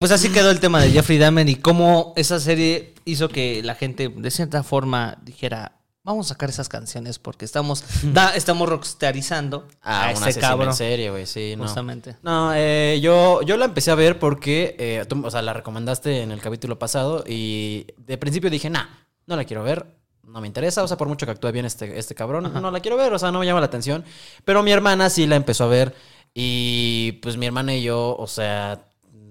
Pues 0.00 0.12
así 0.12 0.30
quedó 0.30 0.52
el 0.52 0.60
tema 0.60 0.80
de 0.80 0.90
Jeffrey 0.92 1.18
Dahmer 1.18 1.48
y 1.48 1.56
cómo 1.56 2.12
esa 2.14 2.38
serie 2.38 2.94
hizo 3.04 3.28
que 3.28 3.62
la 3.64 3.74
gente 3.74 4.08
de 4.08 4.30
cierta 4.30 4.62
forma 4.62 5.18
dijera, 5.22 5.72
vamos 6.08 6.26
a 6.26 6.28
sacar 6.30 6.48
esas 6.50 6.68
canciones 6.68 7.18
porque 7.18 7.44
estamos, 7.44 7.84
da- 8.02 8.34
estamos 8.34 8.68
rockstarizando 8.68 9.66
Ah, 9.82 10.06
a 10.08 10.12
ese 10.28 10.40
cabrón. 10.40 10.68
en 10.68 10.74
serie, 10.74 11.10
güey. 11.10 11.26
Sí, 11.26 11.54
no. 11.56 11.64
Justamente. 11.64 12.16
No, 12.22 12.52
eh, 12.54 12.98
yo, 13.02 13.42
yo 13.42 13.56
la 13.56 13.66
empecé 13.66 13.90
a 13.90 13.94
ver 13.94 14.18
porque, 14.18 14.74
eh, 14.78 15.04
tú, 15.08 15.24
o 15.24 15.30
sea, 15.30 15.42
la 15.42 15.52
recomendaste 15.52 16.22
en 16.22 16.32
el 16.32 16.40
capítulo 16.40 16.78
pasado 16.78 17.24
y 17.26 17.86
de 17.98 18.18
principio 18.18 18.50
dije, 18.50 18.70
nah, 18.70 18.86
no 19.26 19.36
la 19.36 19.44
quiero 19.44 19.62
ver, 19.62 19.86
no 20.24 20.40
me 20.40 20.46
interesa, 20.46 20.82
o 20.82 20.88
sea, 20.88 20.96
por 20.96 21.08
mucho 21.08 21.24
que 21.26 21.32
actúe 21.32 21.52
bien 21.52 21.64
este, 21.64 21.98
este 21.98 22.14
cabrón, 22.14 22.52
no 22.52 22.70
la 22.70 22.80
quiero 22.80 22.96
ver, 22.96 23.12
o 23.14 23.18
sea, 23.18 23.30
no 23.32 23.38
me 23.40 23.46
llama 23.46 23.60
la 23.60 23.66
atención. 23.66 24.04
Pero 24.44 24.62
mi 24.62 24.72
hermana 24.72 25.08
sí 25.10 25.26
la 25.26 25.36
empezó 25.36 25.64
a 25.64 25.68
ver 25.68 25.94
y 26.34 27.12
pues 27.22 27.36
mi 27.36 27.46
hermana 27.46 27.74
y 27.74 27.82
yo, 27.82 28.14
o 28.18 28.26
sea, 28.26 28.84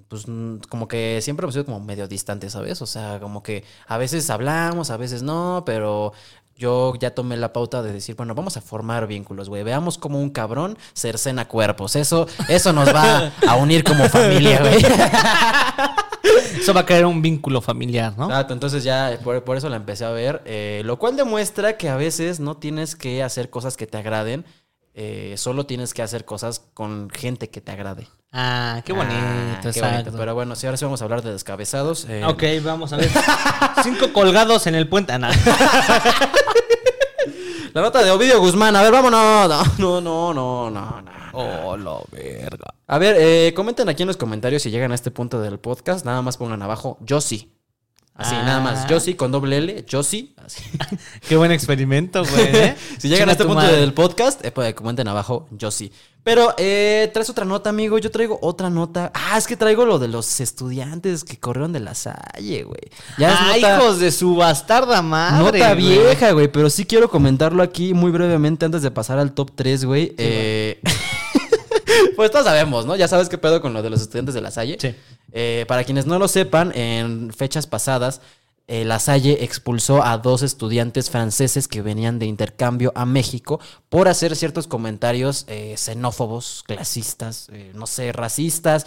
pues, 0.07 0.25
como 0.69 0.87
que 0.87 1.19
siempre 1.21 1.43
hemos 1.45 1.53
sido 1.53 1.65
como 1.65 1.79
medio 1.79 2.07
distantes, 2.07 2.53
¿sabes? 2.53 2.81
O 2.81 2.85
sea, 2.85 3.19
como 3.19 3.43
que 3.43 3.63
a 3.87 3.97
veces 3.97 4.29
hablamos, 4.29 4.89
a 4.89 4.97
veces 4.97 5.21
no, 5.23 5.63
pero 5.65 6.13
yo 6.57 6.93
ya 6.99 7.13
tomé 7.13 7.37
la 7.37 7.53
pauta 7.53 7.83
de 7.83 7.93
decir, 7.93 8.15
bueno, 8.15 8.33
vamos 8.33 8.57
a 8.57 8.61
formar 8.61 9.07
vínculos, 9.07 9.49
güey. 9.49 9.63
Veamos 9.63 9.97
como 9.97 10.19
un 10.19 10.29
cabrón 10.29 10.77
cercena 10.93 11.47
cuerpos. 11.47 11.95
Eso, 11.95 12.27
eso 12.49 12.73
nos 12.73 12.93
va 12.93 13.31
a 13.47 13.55
unir 13.55 13.83
como 13.83 14.09
familia, 14.09 14.59
güey. 14.61 14.77
Eso 16.59 16.73
va 16.73 16.81
a 16.81 16.85
crear 16.85 17.05
un 17.05 17.21
vínculo 17.21 17.61
familiar, 17.61 18.13
¿no? 18.17 18.25
Exacto, 18.25 18.53
entonces 18.53 18.83
ya 18.83 19.17
por, 19.23 19.43
por 19.43 19.57
eso 19.57 19.69
la 19.69 19.77
empecé 19.77 20.05
a 20.05 20.09
ver, 20.09 20.41
eh, 20.45 20.81
lo 20.83 20.99
cual 20.99 21.15
demuestra 21.15 21.77
que 21.77 21.87
a 21.87 21.95
veces 21.95 22.39
no 22.39 22.57
tienes 22.57 22.95
que 22.95 23.23
hacer 23.23 23.49
cosas 23.49 23.77
que 23.77 23.87
te 23.87 23.97
agraden, 23.97 24.43
eh, 24.99 25.35
solo 25.37 25.65
tienes 25.67 25.93
que 25.93 26.01
hacer 26.01 26.25
cosas 26.25 26.63
con 26.73 27.09
gente 27.11 27.49
que 27.51 27.61
te 27.61 27.71
agrade. 27.71 28.07
Ah, 28.33 28.81
qué 28.83 28.91
bonito, 28.93 29.15
Ah, 29.17 29.59
qué 29.61 29.69
exacto. 29.69 29.97
bonito. 29.99 30.17
Pero 30.17 30.33
bueno, 30.35 30.55
sí, 30.55 30.65
ahora 30.65 30.75
sí 30.77 30.85
vamos 30.85 31.01
a 31.01 31.05
hablar 31.05 31.21
de 31.21 31.31
descabezados. 31.31 32.05
eh, 32.09 32.25
Ok, 32.25 32.43
vamos 32.63 32.91
a 32.93 32.97
ver. 32.97 33.09
Cinco 33.83 34.11
colgados 34.11 34.65
en 34.67 34.75
el 34.75 34.89
puente. 34.89 35.13
Ah, 35.13 35.19
no. 35.19 35.27
La 37.73 37.81
nota 37.83 38.03
de 38.03 38.09
Ovidio 38.09 38.39
Guzmán, 38.39 38.75
a 38.75 38.81
ver, 38.81 38.91
vámonos. 38.91 39.77
No, 39.77 40.01
no, 40.01 40.33
no, 40.33 40.69
no, 40.71 41.01
no. 41.01 41.11
Oh, 41.33 41.77
la 41.77 41.99
verga. 42.11 42.73
A 42.87 42.97
ver, 42.97 43.15
eh, 43.19 43.53
comenten 43.55 43.87
aquí 43.89 44.01
en 44.01 44.07
los 44.07 44.17
comentarios 44.17 44.63
si 44.63 44.71
llegan 44.71 44.91
a 44.91 44.95
este 44.95 45.11
punto 45.11 45.39
del 45.39 45.59
podcast. 45.59 46.03
Nada 46.03 46.23
más 46.23 46.37
pongan 46.37 46.63
abajo, 46.63 46.97
yo 47.01 47.21
sí. 47.21 47.53
Así, 48.17 48.33
Ah. 48.35 48.43
nada 48.43 48.59
más. 48.59 48.87
Yo 48.87 48.99
sí, 48.99 49.13
con 49.13 49.31
doble 49.31 49.57
L, 49.57 49.85
yo 49.87 50.01
sí. 50.01 50.33
Así. 50.43 50.63
Qué 51.29 51.37
buen 51.37 51.51
experimento, 51.51 52.23
güey. 52.25 52.45
¿eh? 52.55 52.75
Si 52.97 53.07
llegan 53.09 53.29
a 53.29 53.33
este 53.33 53.43
punto 53.45 53.61
madre. 53.61 53.77
del 53.77 53.93
podcast, 53.93 54.43
eh, 54.43 54.51
pues, 54.51 54.73
comenten 54.73 55.07
abajo, 55.07 55.47
yo 55.51 55.69
sí. 55.69 55.91
Pero 56.23 56.53
eh, 56.57 57.09
traes 57.13 57.29
otra 57.29 57.45
nota, 57.45 57.69
amigo. 57.69 57.97
Yo 57.99 58.11
traigo 58.11 58.37
otra 58.41 58.69
nota. 58.69 59.11
Ah, 59.13 59.37
es 59.37 59.47
que 59.47 59.55
traigo 59.55 59.85
lo 59.85 59.97
de 59.97 60.09
los 60.09 60.41
estudiantes 60.41 61.23
que 61.23 61.37
corrieron 61.39 61.71
de 61.71 61.79
la 61.79 61.95
Salle, 61.95 62.63
güey. 62.63 62.81
Ya 63.17 63.31
es 63.31 63.37
ah, 63.39 63.53
nota, 63.55 63.77
hijos 63.77 63.99
de 63.99 64.11
su 64.11 64.35
bastarda 64.35 65.01
madre. 65.01 65.59
nota 65.59 65.73
vieja, 65.75 66.31
güey. 66.31 66.49
Pero 66.49 66.69
sí 66.69 66.85
quiero 66.85 67.09
comentarlo 67.09 67.63
aquí 67.63 67.93
muy 67.93 68.11
brevemente 68.11 68.65
antes 68.65 68.81
de 68.81 68.91
pasar 68.91 69.19
al 69.19 69.31
top 69.31 69.51
3, 69.55 69.85
güey. 69.85 70.15
Eh, 70.17 70.81
pues 72.15 72.31
todos 72.31 72.45
sabemos, 72.45 72.85
¿no? 72.85 72.95
Ya 72.95 73.07
sabes 73.07 73.29
qué 73.29 73.37
pedo 73.37 73.61
con 73.61 73.73
lo 73.73 73.81
de 73.81 73.89
los 73.89 74.01
estudiantes 74.01 74.35
de 74.35 74.41
la 74.41 74.51
Salle. 74.51 74.77
Sí. 74.79 74.95
Eh, 75.31 75.65
para 75.67 75.83
quienes 75.83 76.05
no 76.05 76.19
lo 76.19 76.27
sepan, 76.27 76.71
en 76.75 77.33
fechas 77.33 77.67
pasadas, 77.67 78.21
eh, 78.67 78.83
La 78.83 78.99
Salle 78.99 79.43
expulsó 79.43 80.03
a 80.03 80.17
dos 80.17 80.41
estudiantes 80.41 81.09
franceses 81.09 81.67
que 81.67 81.81
venían 81.81 82.19
de 82.19 82.25
intercambio 82.25 82.91
a 82.95 83.05
México 83.05 83.61
por 83.89 84.09
hacer 84.09 84.35
ciertos 84.35 84.67
comentarios 84.67 85.45
eh, 85.47 85.75
xenófobos, 85.77 86.63
clasistas, 86.67 87.47
eh, 87.53 87.71
no 87.73 87.87
sé, 87.87 88.11
racistas. 88.11 88.85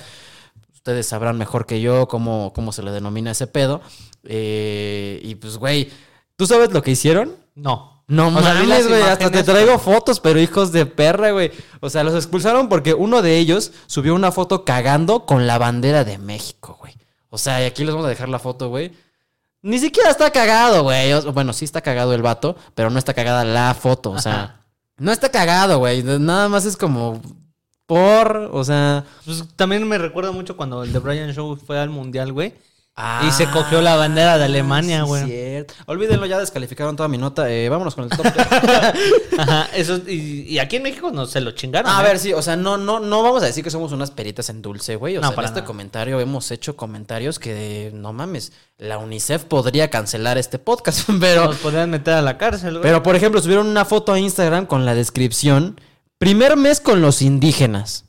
Ustedes 0.75 1.07
sabrán 1.07 1.39
mejor 1.39 1.67
que 1.67 1.81
yo 1.81 2.09
cómo, 2.09 2.53
cómo 2.55 2.73
se 2.73 2.83
le 2.83 2.91
denomina 2.91 3.31
ese 3.31 3.47
pedo. 3.47 3.81
Eh, 4.25 5.21
y 5.23 5.35
pues, 5.37 5.57
güey, 5.57 5.91
¿tú 6.37 6.47
sabes 6.47 6.73
lo 6.73 6.83
que 6.83 6.91
hicieron? 6.91 7.37
No. 7.55 8.00
No 8.11 8.27
O 8.27 8.43
sea, 8.43 8.55
mames, 8.55 8.89
güey, 8.89 9.03
hasta 9.03 9.31
te 9.31 9.45
traigo 9.45 9.79
fotos, 9.79 10.19
pero 10.19 10.41
hijos 10.41 10.73
de 10.73 10.85
perra, 10.85 11.31
güey. 11.31 11.53
O 11.79 11.89
sea, 11.89 12.03
los 12.03 12.15
expulsaron 12.17 12.69
porque 12.69 12.93
uno 12.93 13.23
de 13.23 13.39
ellos 13.39 13.71
subió 13.87 14.17
una 14.17 14.33
foto 14.33 14.65
cagando 14.65 15.27
con 15.27 15.47
la 15.47 15.59
bandera 15.59 16.03
de 16.03 16.19
México, 16.19 16.77
güey. 16.81 16.97
O 17.29 17.39
sea, 17.39 17.63
y 17.63 17.67
aquí 17.67 17.85
les 17.85 17.95
vamos 17.95 18.07
a 18.07 18.11
dejar 18.11 18.29
la 18.29 18.41
foto, 18.41 18.69
güey. 18.69 18.91
Ni 19.63 19.79
siquiera 19.79 20.11
está 20.11 20.29
cagado, 20.33 20.83
güey. 20.83 21.13
Bueno, 21.33 21.53
sí 21.53 21.65
está 21.65 21.83
cagado 21.83 22.13
el 22.13 22.21
vato, 22.21 22.57
pero 22.75 22.91
no 22.91 22.99
está 22.99 23.15
cagada 23.15 23.45
la 23.45 23.73
foto. 23.75 24.11
O 24.11 24.19
sea, 24.19 24.43
Ajá. 24.43 24.65
no 24.97 25.13
está 25.13 25.31
cagado, 25.31 25.79
güey. 25.79 26.03
Nada 26.03 26.49
más 26.49 26.65
es 26.65 26.77
como 26.77 27.23
por, 27.87 28.51
o 28.53 28.65
sea... 28.65 29.05
Pues 29.25 29.45
también 29.55 29.87
me 29.87 29.99
recuerda 29.99 30.33
mucho 30.33 30.57
cuando 30.57 30.83
el 30.83 30.93
de 30.93 30.99
Brian 30.99 31.33
Show 31.33 31.57
fue 31.57 31.79
al 31.79 31.91
mundial, 31.91 32.33
güey. 32.33 32.55
Ah, 33.03 33.23
Y 33.27 33.31
se 33.33 33.49
cogió 33.51 33.81
la 33.81 33.97
bandera 33.97 34.37
de 34.37 34.45
Alemania, 34.45 35.01
sí, 35.03 35.07
güey. 35.07 35.25
cierto. 35.25 35.75
Olvídenlo, 35.87 36.27
ya 36.27 36.39
descalificaron 36.39 36.97
toda 36.97 37.09
mi 37.09 37.17
nota. 37.17 37.51
Eh, 37.51 37.69
vámonos 37.71 37.95
con 37.95 38.05
el 38.05 38.11
top. 38.11 38.27
Ajá, 39.39 39.69
eso, 39.75 40.01
y, 40.07 40.43
y 40.49 40.59
aquí 40.59 40.77
en 40.77 40.83
México 40.83 41.11
no 41.11 41.27
se 41.27 41.41
lo 41.41 41.53
chingaron. 41.53 41.91
A 41.91 42.01
¿eh? 42.01 42.05
ver, 42.05 42.19
sí, 42.19 42.33
o 42.33 42.43
sea, 42.43 42.57
no, 42.57 42.77
no, 42.77 43.01
no 43.01 43.23
vamos 43.23 43.43
a 43.43 43.47
decir 43.47 43.65
que 43.65 43.71
somos 43.71 43.93
unas 43.93 44.11
peritas 44.11 44.49
en 44.51 44.61
dulce, 44.63 44.97
güey. 44.97 45.17
O 45.17 45.21
No, 45.21 45.29
sea, 45.29 45.31
en 45.31 45.37
para 45.37 45.49
este 45.49 45.61
nada. 45.61 45.67
comentario 45.67 46.21
hemos 46.21 46.51
hecho 46.51 46.77
comentarios 46.77 47.39
que, 47.39 47.91
no 47.95 48.13
mames, 48.13 48.53
la 48.79 48.99
UNICEF 48.99 49.45
podría 49.45 49.89
cancelar 49.91 50.37
este 50.39 50.59
podcast, 50.59 51.09
pero, 51.21 51.47
Nos 51.47 51.57
podrían 51.57 51.91
meter 51.91 52.15
a 52.15 52.23
la 52.23 52.37
cárcel, 52.39 52.73
güey. 52.73 52.83
pero 52.83 53.03
por 53.03 53.17
ejemplo, 53.17 53.41
subieron 53.41 53.67
una 53.67 53.85
foto 53.85 54.13
a 54.13 54.19
Instagram 54.19 54.67
con 54.67 54.85
la 54.85 54.95
descripción, 54.95 55.81
primer 56.19 56.57
mes 56.57 56.81
con 56.81 57.01
los 57.01 57.23
indígenas. 57.23 58.05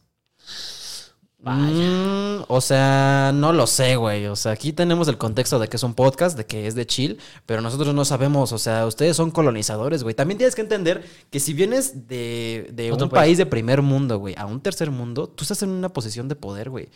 Mm, 1.44 2.44
o 2.48 2.62
sea, 2.62 3.32
no 3.34 3.52
lo 3.52 3.66
sé, 3.66 3.96
güey. 3.96 4.28
O 4.28 4.36
sea, 4.36 4.52
aquí 4.52 4.74
tenemos 4.74 5.08
el 5.08 5.18
contexto 5.18 5.58
de 5.58 5.68
que 5.68 5.78
es 5.78 5.84
un 5.84 5.96
podcast, 5.96 6.38
de 6.38 6.46
que 6.46 6.68
es 6.68 6.76
de 6.76 6.86
chill, 6.86 7.18
pero 7.46 7.62
nosotros 7.62 7.94
no 7.96 8.06
sabemos. 8.06 8.52
O 8.52 8.58
sea, 8.58 8.86
ustedes 8.86 9.18
son 9.18 9.32
colonizadores, 9.32 10.04
güey. 10.04 10.14
También 10.14 10.38
tienes 10.38 10.54
que 10.56 10.62
entender 10.62 11.04
que 11.32 11.40
si 11.40 11.54
vienes 11.54 12.08
de, 12.08 12.70
de 12.74 12.92
Otro 12.92 13.06
un 13.06 13.12
país. 13.12 13.22
país 13.22 13.38
de 13.40 13.46
primer 13.48 13.82
mundo, 13.82 14.20
güey, 14.20 14.36
a 14.38 14.46
un 14.46 14.62
tercer 14.62 14.92
mundo, 14.92 15.28
tú 15.28 15.44
estás 15.44 15.64
en 15.64 15.70
una 15.70 15.90
posición 15.90 16.28
de 16.28 16.36
poder, 16.36 16.70
güey. 16.70 16.90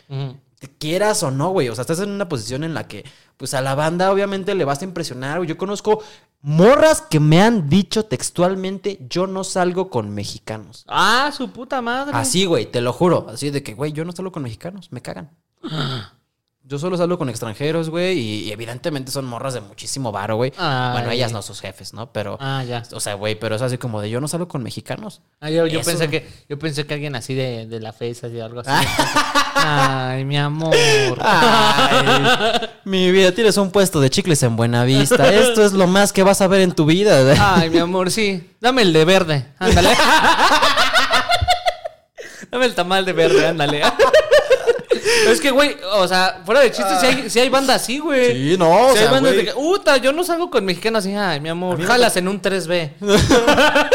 Te 0.58 0.68
quieras 0.68 1.22
o 1.22 1.30
no, 1.30 1.50
güey. 1.50 1.68
O 1.68 1.74
sea, 1.74 1.82
estás 1.82 2.00
en 2.00 2.10
una 2.10 2.28
posición 2.28 2.64
en 2.64 2.74
la 2.74 2.88
que, 2.88 3.04
pues 3.36 3.52
a 3.54 3.60
la 3.60 3.74
banda 3.74 4.10
obviamente 4.10 4.54
le 4.54 4.64
vas 4.64 4.80
a 4.80 4.84
impresionar, 4.84 5.38
güey. 5.38 5.48
Yo 5.48 5.58
conozco 5.58 6.02
morras 6.40 7.02
que 7.02 7.20
me 7.20 7.42
han 7.42 7.68
dicho 7.68 8.04
textualmente, 8.04 8.98
yo 9.08 9.26
no 9.26 9.44
salgo 9.44 9.90
con 9.90 10.10
mexicanos. 10.10 10.84
Ah, 10.88 11.30
su 11.36 11.50
puta 11.50 11.82
madre. 11.82 12.12
Así, 12.14 12.46
güey, 12.46 12.66
te 12.66 12.80
lo 12.80 12.92
juro. 12.92 13.26
Así 13.28 13.50
de 13.50 13.62
que, 13.62 13.74
güey, 13.74 13.92
yo 13.92 14.04
no 14.04 14.12
salgo 14.12 14.32
con 14.32 14.42
mexicanos, 14.42 14.92
me 14.92 15.02
cagan. 15.02 15.30
Yo 16.68 16.80
solo 16.80 16.96
salgo 16.96 17.16
con 17.16 17.28
extranjeros, 17.28 17.90
güey, 17.90 18.18
y, 18.18 18.42
y 18.48 18.50
evidentemente 18.52 19.12
son 19.12 19.24
morras 19.24 19.54
de 19.54 19.60
muchísimo 19.60 20.10
varo, 20.10 20.34
güey. 20.34 20.52
Ay. 20.58 20.92
Bueno, 20.94 21.10
ellas 21.12 21.30
no, 21.30 21.40
sus 21.40 21.60
jefes, 21.60 21.92
¿no? 21.94 22.10
Pero, 22.12 22.38
Ah, 22.40 22.64
ya. 22.66 22.82
o 22.92 22.98
sea, 22.98 23.14
güey, 23.14 23.36
pero 23.38 23.54
es 23.54 23.62
así 23.62 23.78
como 23.78 24.00
de 24.00 24.10
yo 24.10 24.20
no 24.20 24.26
salgo 24.26 24.48
con 24.48 24.64
mexicanos. 24.64 25.20
Ah, 25.40 25.48
yo, 25.48 25.62
pensé 25.84 26.08
que 26.10 26.28
yo 26.48 26.58
pensé 26.58 26.84
que 26.84 26.94
alguien 26.94 27.14
así 27.14 27.34
de, 27.34 27.66
de 27.66 27.78
la 27.78 27.92
FESA 27.92 28.26
y 28.28 28.40
algo 28.40 28.60
así. 28.66 28.70
Ay, 29.54 30.24
mi 30.24 30.36
amor. 30.36 30.74
Ay, 31.20 32.68
mi 32.84 33.12
vida, 33.12 33.30
tienes 33.30 33.56
un 33.58 33.70
puesto 33.70 34.00
de 34.00 34.10
chicles 34.10 34.42
en 34.42 34.56
Buenavista. 34.56 35.32
Esto 35.32 35.64
es 35.64 35.72
lo 35.72 35.86
más 35.86 36.12
que 36.12 36.24
vas 36.24 36.40
a 36.40 36.48
ver 36.48 36.62
en 36.62 36.72
tu 36.72 36.84
vida. 36.84 37.34
Ay, 37.58 37.70
mi 37.70 37.78
amor, 37.78 38.10
sí. 38.10 38.50
Dame 38.60 38.82
el 38.82 38.92
de 38.92 39.04
verde. 39.04 39.46
Ándale. 39.60 39.90
Dame 42.50 42.64
el 42.66 42.74
tamal 42.74 43.04
de 43.04 43.12
verde, 43.12 43.46
ándale. 43.46 43.82
Es 45.28 45.40
que, 45.40 45.50
güey, 45.50 45.76
o 45.92 46.06
sea, 46.08 46.42
fuera 46.44 46.60
de 46.60 46.70
chistes, 46.70 47.00
si 47.00 47.06
hay, 47.06 47.30
sí 47.30 47.40
hay 47.40 47.48
banda 47.48 47.74
así, 47.74 47.98
güey. 47.98 48.32
Sí, 48.50 48.56
no, 48.58 48.86
o 48.88 48.92
Sí 48.92 48.98
hay 48.98 49.04
sea, 49.04 49.10
bandas 49.12 49.36
de 49.36 49.44
que, 49.46 49.52
Uta, 49.54 49.96
yo 49.98 50.12
no 50.12 50.24
salgo 50.24 50.50
con 50.50 50.64
mexicanos 50.64 51.00
así, 51.04 51.14
ay, 51.14 51.40
mi 51.40 51.48
amor, 51.48 51.82
jalas 51.82 52.16
en 52.16 52.28
un 52.28 52.40
3B. 52.40 52.92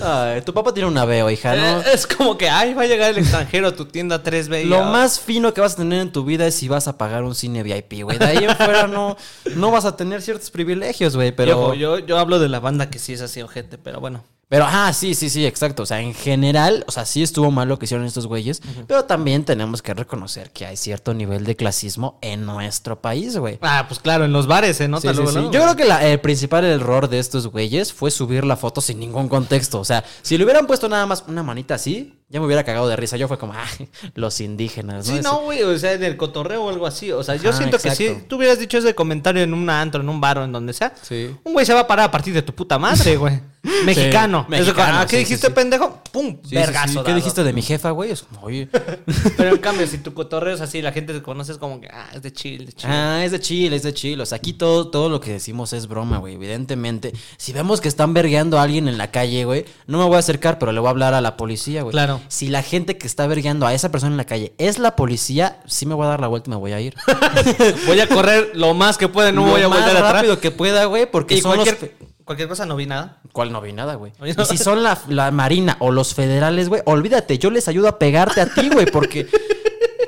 Ay, 0.00 0.42
tu 0.42 0.54
papá 0.54 0.72
tiene 0.72 0.88
una 0.88 1.04
veo, 1.04 1.28
hija, 1.30 1.54
¿no? 1.56 1.80
Eh, 1.80 1.84
Es 1.92 2.06
como 2.06 2.38
que, 2.38 2.48
ay, 2.48 2.74
va 2.74 2.82
a 2.82 2.86
llegar 2.86 3.10
el 3.10 3.18
extranjero 3.18 3.68
a 3.68 3.74
tu 3.74 3.86
tienda 3.86 4.22
3B. 4.22 4.62
y 4.62 4.64
Lo 4.66 4.84
más 4.84 5.18
fino 5.18 5.52
que 5.52 5.60
vas 5.60 5.74
a 5.74 5.76
tener 5.78 6.00
en 6.00 6.12
tu 6.12 6.24
vida 6.24 6.46
es 6.46 6.54
si 6.54 6.68
vas 6.68 6.86
a 6.86 6.96
pagar 6.96 7.24
un 7.24 7.34
cine 7.34 7.62
VIP, 7.62 8.02
güey. 8.04 8.18
De 8.18 8.24
ahí 8.24 8.44
en 8.44 8.54
fuera 8.56 8.86
no, 8.86 9.16
no 9.56 9.70
vas 9.70 9.84
a 9.84 9.96
tener 9.96 10.22
ciertos 10.22 10.50
privilegios, 10.50 11.16
güey. 11.16 11.32
Pero, 11.32 11.60
ojo, 11.60 11.74
yo, 11.74 11.98
yo 11.98 12.18
hablo 12.18 12.38
de 12.38 12.48
la 12.48 12.60
banda 12.60 12.90
que 12.90 12.98
sí 12.98 13.14
es 13.14 13.20
así, 13.20 13.42
ojete, 13.42 13.78
pero 13.78 14.00
bueno. 14.00 14.22
Pero, 14.48 14.64
ah, 14.66 14.92
sí, 14.94 15.14
sí, 15.14 15.28
sí, 15.28 15.44
exacto. 15.44 15.82
O 15.82 15.86
sea, 15.86 16.00
en 16.00 16.14
general, 16.14 16.84
o 16.88 16.92
sea, 16.92 17.04
sí 17.04 17.22
estuvo 17.22 17.50
mal 17.50 17.68
lo 17.68 17.78
que 17.78 17.84
hicieron 17.84 18.06
estos 18.06 18.26
güeyes. 18.26 18.62
Pero 18.86 19.04
también 19.04 19.44
tenemos 19.44 19.82
que 19.82 19.92
reconocer 19.94 20.50
que 20.50 20.64
hay 20.66 20.76
cierto 20.76 21.12
nivel 21.12 21.44
de 21.44 21.54
clasismo 21.56 22.18
en 22.22 22.46
nuestro 22.46 23.00
país, 23.00 23.36
güey. 23.36 23.58
Ah, 23.60 23.84
pues 23.88 24.00
claro, 24.00 24.24
en 24.24 24.32
los 24.32 24.46
bares 24.46 24.78
se 24.78 24.88
nota 24.88 25.02
Sí, 25.02 25.08
sí, 25.08 25.14
luego, 25.16 25.30
sí. 25.30 25.34
luego. 25.36 25.52
Yo 25.52 25.62
creo 25.62 25.76
que 25.76 25.84
la- 25.84 26.06
el 26.06 26.20
principal 26.20 26.64
error 26.64 27.08
de 27.08 27.18
estos 27.18 27.46
güeyes 27.48 27.92
fue 27.92 28.10
subir 28.10 28.44
la 28.44 28.56
foto 28.56 28.80
sin 28.80 28.98
ningún 29.00 29.28
contexto. 29.28 29.80
O 29.80 29.84
sea, 29.84 30.02
si 30.22 30.38
le 30.38 30.44
hubieran 30.44 30.66
puesto 30.66 30.88
nada 30.88 31.04
más 31.06 31.24
una 31.28 31.42
manita 31.42 31.74
así, 31.74 32.14
ya 32.30 32.40
me 32.40 32.46
hubiera 32.46 32.62
cagado 32.64 32.88
de 32.88 32.96
risa. 32.96 33.16
Yo 33.16 33.26
fue 33.28 33.38
como, 33.38 33.52
ah, 33.54 33.64
los 34.14 34.40
indígenas, 34.40 35.08
¿no? 35.08 35.14
Sí, 35.16 35.20
no, 35.22 35.40
güey, 35.42 35.62
o 35.62 35.78
sea, 35.78 35.92
en 35.92 36.04
el 36.04 36.16
cotorreo 36.16 36.64
o 36.64 36.68
algo 36.70 36.86
así. 36.86 37.12
O 37.12 37.22
sea, 37.22 37.36
yo 37.36 37.52
siento 37.52 37.78
que 37.78 37.90
si 37.94 38.14
tú 38.28 38.36
hubieras 38.36 38.58
dicho 38.58 38.78
ese 38.78 38.94
comentario 38.94 39.42
en 39.42 39.52
un 39.54 39.68
antro, 39.70 40.00
en 40.02 40.08
un 40.08 40.20
bar 40.20 40.38
o 40.38 40.44
en 40.44 40.52
donde 40.52 40.72
sea, 40.72 40.94
Sí. 41.02 41.34
un 41.44 41.52
güey 41.52 41.66
se 41.66 41.74
va 41.74 41.80
a 41.80 41.86
parar 41.86 42.06
a 42.06 42.10
partir 42.10 42.32
de 42.34 42.42
tu 42.42 42.54
puta 42.54 42.78
madre, 42.78 43.16
güey. 43.18 43.40
Mexicano. 43.84 44.46
Sí, 44.48 44.54
Eso, 44.54 44.64
mexicano, 44.64 44.98
ah, 45.00 45.06
¿Qué 45.06 45.16
sí, 45.16 45.24
dijiste, 45.24 45.46
sí. 45.48 45.52
pendejo? 45.52 46.02
¡Pum! 46.12 46.38
Vergazo. 46.50 46.88
sí. 46.88 46.94
¿Qué 46.98 47.02
dado. 47.02 47.14
dijiste 47.16 47.44
de 47.44 47.52
mi 47.52 47.62
jefa, 47.62 47.90
güey? 47.90 48.10
Es 48.12 48.22
como, 48.22 48.42
oye. 48.42 48.68
Pero 49.36 49.50
en 49.50 49.58
cambio, 49.58 49.86
si 49.86 49.98
tu 49.98 50.14
cotorreo 50.14 50.54
es 50.54 50.60
así, 50.60 50.80
la 50.80 50.92
gente 50.92 51.12
te 51.12 51.22
conoce 51.22 51.52
es 51.52 51.58
como 51.58 51.80
que, 51.80 51.88
ah, 51.88 52.08
es 52.14 52.22
de 52.22 52.32
chill, 52.32 52.66
de 52.66 52.72
chill. 52.72 52.90
Ah, 52.90 53.24
es 53.24 53.32
de 53.32 53.40
chill, 53.40 53.72
es 53.72 53.82
de 53.82 53.92
chill. 53.92 54.20
O 54.20 54.26
sea, 54.26 54.36
aquí 54.36 54.52
todo, 54.52 54.88
todo 54.88 55.08
lo 55.08 55.20
que 55.20 55.32
decimos 55.32 55.72
es 55.72 55.86
broma, 55.88 56.18
güey. 56.18 56.34
Evidentemente. 56.34 57.12
Si 57.36 57.52
vemos 57.52 57.80
que 57.80 57.88
están 57.88 58.14
vergueando 58.14 58.58
a 58.58 58.62
alguien 58.62 58.88
en 58.88 58.98
la 58.98 59.10
calle, 59.10 59.44
güey, 59.44 59.64
no 59.86 59.98
me 59.98 60.04
voy 60.04 60.16
a 60.16 60.18
acercar, 60.20 60.58
pero 60.58 60.72
le 60.72 60.80
voy 60.80 60.86
a 60.88 60.90
hablar 60.90 61.14
a 61.14 61.20
la 61.20 61.36
policía, 61.36 61.82
güey. 61.82 61.92
Claro. 61.92 62.20
Si 62.28 62.48
la 62.48 62.62
gente 62.62 62.96
que 62.96 63.06
está 63.06 63.26
vergueando 63.26 63.66
a 63.66 63.74
esa 63.74 63.90
persona 63.90 64.12
en 64.12 64.16
la 64.18 64.24
calle 64.24 64.52
es 64.58 64.78
la 64.78 64.96
policía, 64.96 65.60
sí 65.66 65.84
me 65.86 65.94
voy 65.94 66.06
a 66.06 66.10
dar 66.10 66.20
la 66.20 66.28
vuelta 66.28 66.48
y 66.48 66.52
me 66.52 66.56
voy 66.56 66.72
a 66.72 66.80
ir. 66.80 66.94
Voy 67.86 68.00
a 68.00 68.08
correr 68.08 68.52
lo 68.54 68.74
más 68.74 68.98
que 68.98 69.08
pueda, 69.08 69.32
no 69.32 69.44
Lo 69.46 69.52
voy 69.52 69.62
a 69.62 69.68
más 69.68 69.80
volver 69.80 69.96
atrás. 69.96 70.12
rápido 70.12 70.40
que 70.40 70.50
pueda, 70.50 70.84
güey, 70.86 71.10
porque 71.10 71.36
Y 71.36 71.40
son 71.40 71.54
cualquier, 71.54 71.78
los... 71.80 72.08
cualquier 72.28 72.48
cosa 72.48 72.64
no 72.66 72.76
vi 72.76 72.86
nada. 72.86 73.16
¿Cuál 73.32 73.50
no 73.50 73.60
vi 73.60 73.72
nada, 73.72 73.94
güey? 73.96 74.12
Y 74.24 74.34
si 74.44 74.56
son 74.58 74.82
la, 74.82 74.96
la 75.08 75.30
marina 75.32 75.76
o 75.80 75.90
los 75.90 76.14
federales, 76.14 76.68
güey, 76.68 76.82
olvídate, 76.84 77.38
yo 77.38 77.50
les 77.50 77.66
ayudo 77.68 77.88
a 77.88 77.98
pegarte 77.98 78.40
a 78.42 78.46
ti, 78.54 78.68
güey, 78.68 78.86
porque 78.86 79.26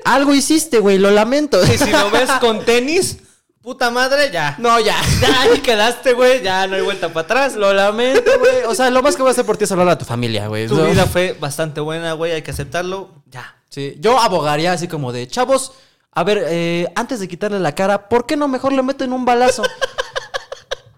algo 0.05 0.35
hiciste, 0.35 0.79
güey, 0.79 0.99
lo 0.99 1.11
lamento. 1.11 1.61
Y 1.65 1.79
si 1.79 1.91
lo 1.91 2.11
ves 2.11 2.31
con 2.41 2.65
tenis, 2.65 3.17
puta 3.63 3.91
madre, 3.91 4.31
ya. 4.31 4.55
No, 4.59 4.79
ya. 4.81 4.97
Ya 5.21 5.41
ahí 5.43 5.61
quedaste, 5.61 6.13
güey. 6.13 6.43
Ya 6.43 6.67
no 6.67 6.77
hay 6.77 6.83
vuelta 6.83 7.09
para 7.09 7.25
atrás. 7.25 7.57
Lo 7.57 7.73
lamento, 7.73 8.31
güey. 8.39 8.65
O 8.69 8.75
sea, 8.75 8.91
lo 8.91 9.03
más 9.03 9.17
que 9.17 9.23
voy 9.23 9.31
a 9.31 9.33
hacer 9.33 9.45
por 9.47 9.57
ti 9.57 9.65
es 9.65 9.73
hablar 9.73 9.89
a 9.89 9.99
tu 9.99 10.05
familia, 10.05 10.47
güey. 10.49 10.67
Tu 10.69 10.75
No. 10.77 10.85
vida 10.85 11.07
fue 11.07 11.37
bastante 11.41 11.81
buena, 11.81 12.13
güey. 12.13 12.33
Hay 12.33 12.43
que 12.43 12.51
aceptarlo. 12.51 13.11
Ya. 13.31 13.57
Sí, 13.69 13.97
yo 14.01 14.19
abogaría 14.21 14.73
así 14.73 14.89
como 14.89 15.13
de, 15.13 15.27
chavos, 15.29 15.73
a 16.13 16.25
ver, 16.25 16.45
eh, 16.49 16.93
antes 16.97 17.21
de 17.21 17.29
quitarle 17.29 17.61
la 17.61 17.73
cara, 17.75 18.09
¿por 18.09 18.27
qué 18.27 18.37
no 18.37 18.49
mejor 18.49 18.73
le 18.73 18.83
meten 18.83 19.13
un 19.13 19.25
balazo? 19.25 19.63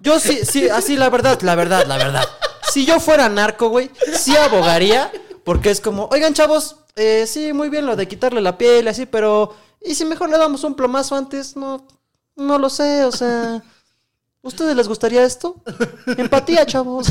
Yo 0.03 0.19
sí, 0.19 0.41
sí, 0.45 0.69
así 0.69 0.97
la 0.97 1.09
verdad, 1.11 1.41
la 1.43 1.55
verdad, 1.55 1.87
la 1.87 1.97
verdad. 1.97 2.25
Si 2.73 2.85
yo 2.85 2.99
fuera 2.99 3.29
narco, 3.29 3.69
güey, 3.69 3.89
sí 4.15 4.37
abogaría, 4.37 5.13
porque 5.45 5.71
es 5.71 5.81
como, 5.81 6.09
oigan, 6.11 6.35
chavos, 6.35 6.77
eh, 6.97 7.25
sí, 7.29 7.53
muy 7.53 7.69
bien 7.69 7.87
lo 7.87 7.95
de 7.95 8.09
quitarle 8.09 8.41
la 8.41 8.59
piel 8.59 8.89
así, 8.89 9.07
pero 9.07 9.55
¿y 9.81 9.95
si 9.95 10.05
mejor 10.05 10.29
le 10.29 10.39
damos 10.39 10.65
un 10.65 10.75
plomazo 10.75 11.15
antes? 11.15 11.55
No, 11.55 11.87
no 12.35 12.59
lo 12.59 12.69
sé, 12.69 13.05
o 13.05 13.13
sea, 13.13 13.63
¿ustedes 14.43 14.75
les 14.75 14.89
gustaría 14.89 15.23
esto? 15.23 15.55
Empatía, 16.19 16.67
chavos. 16.67 17.07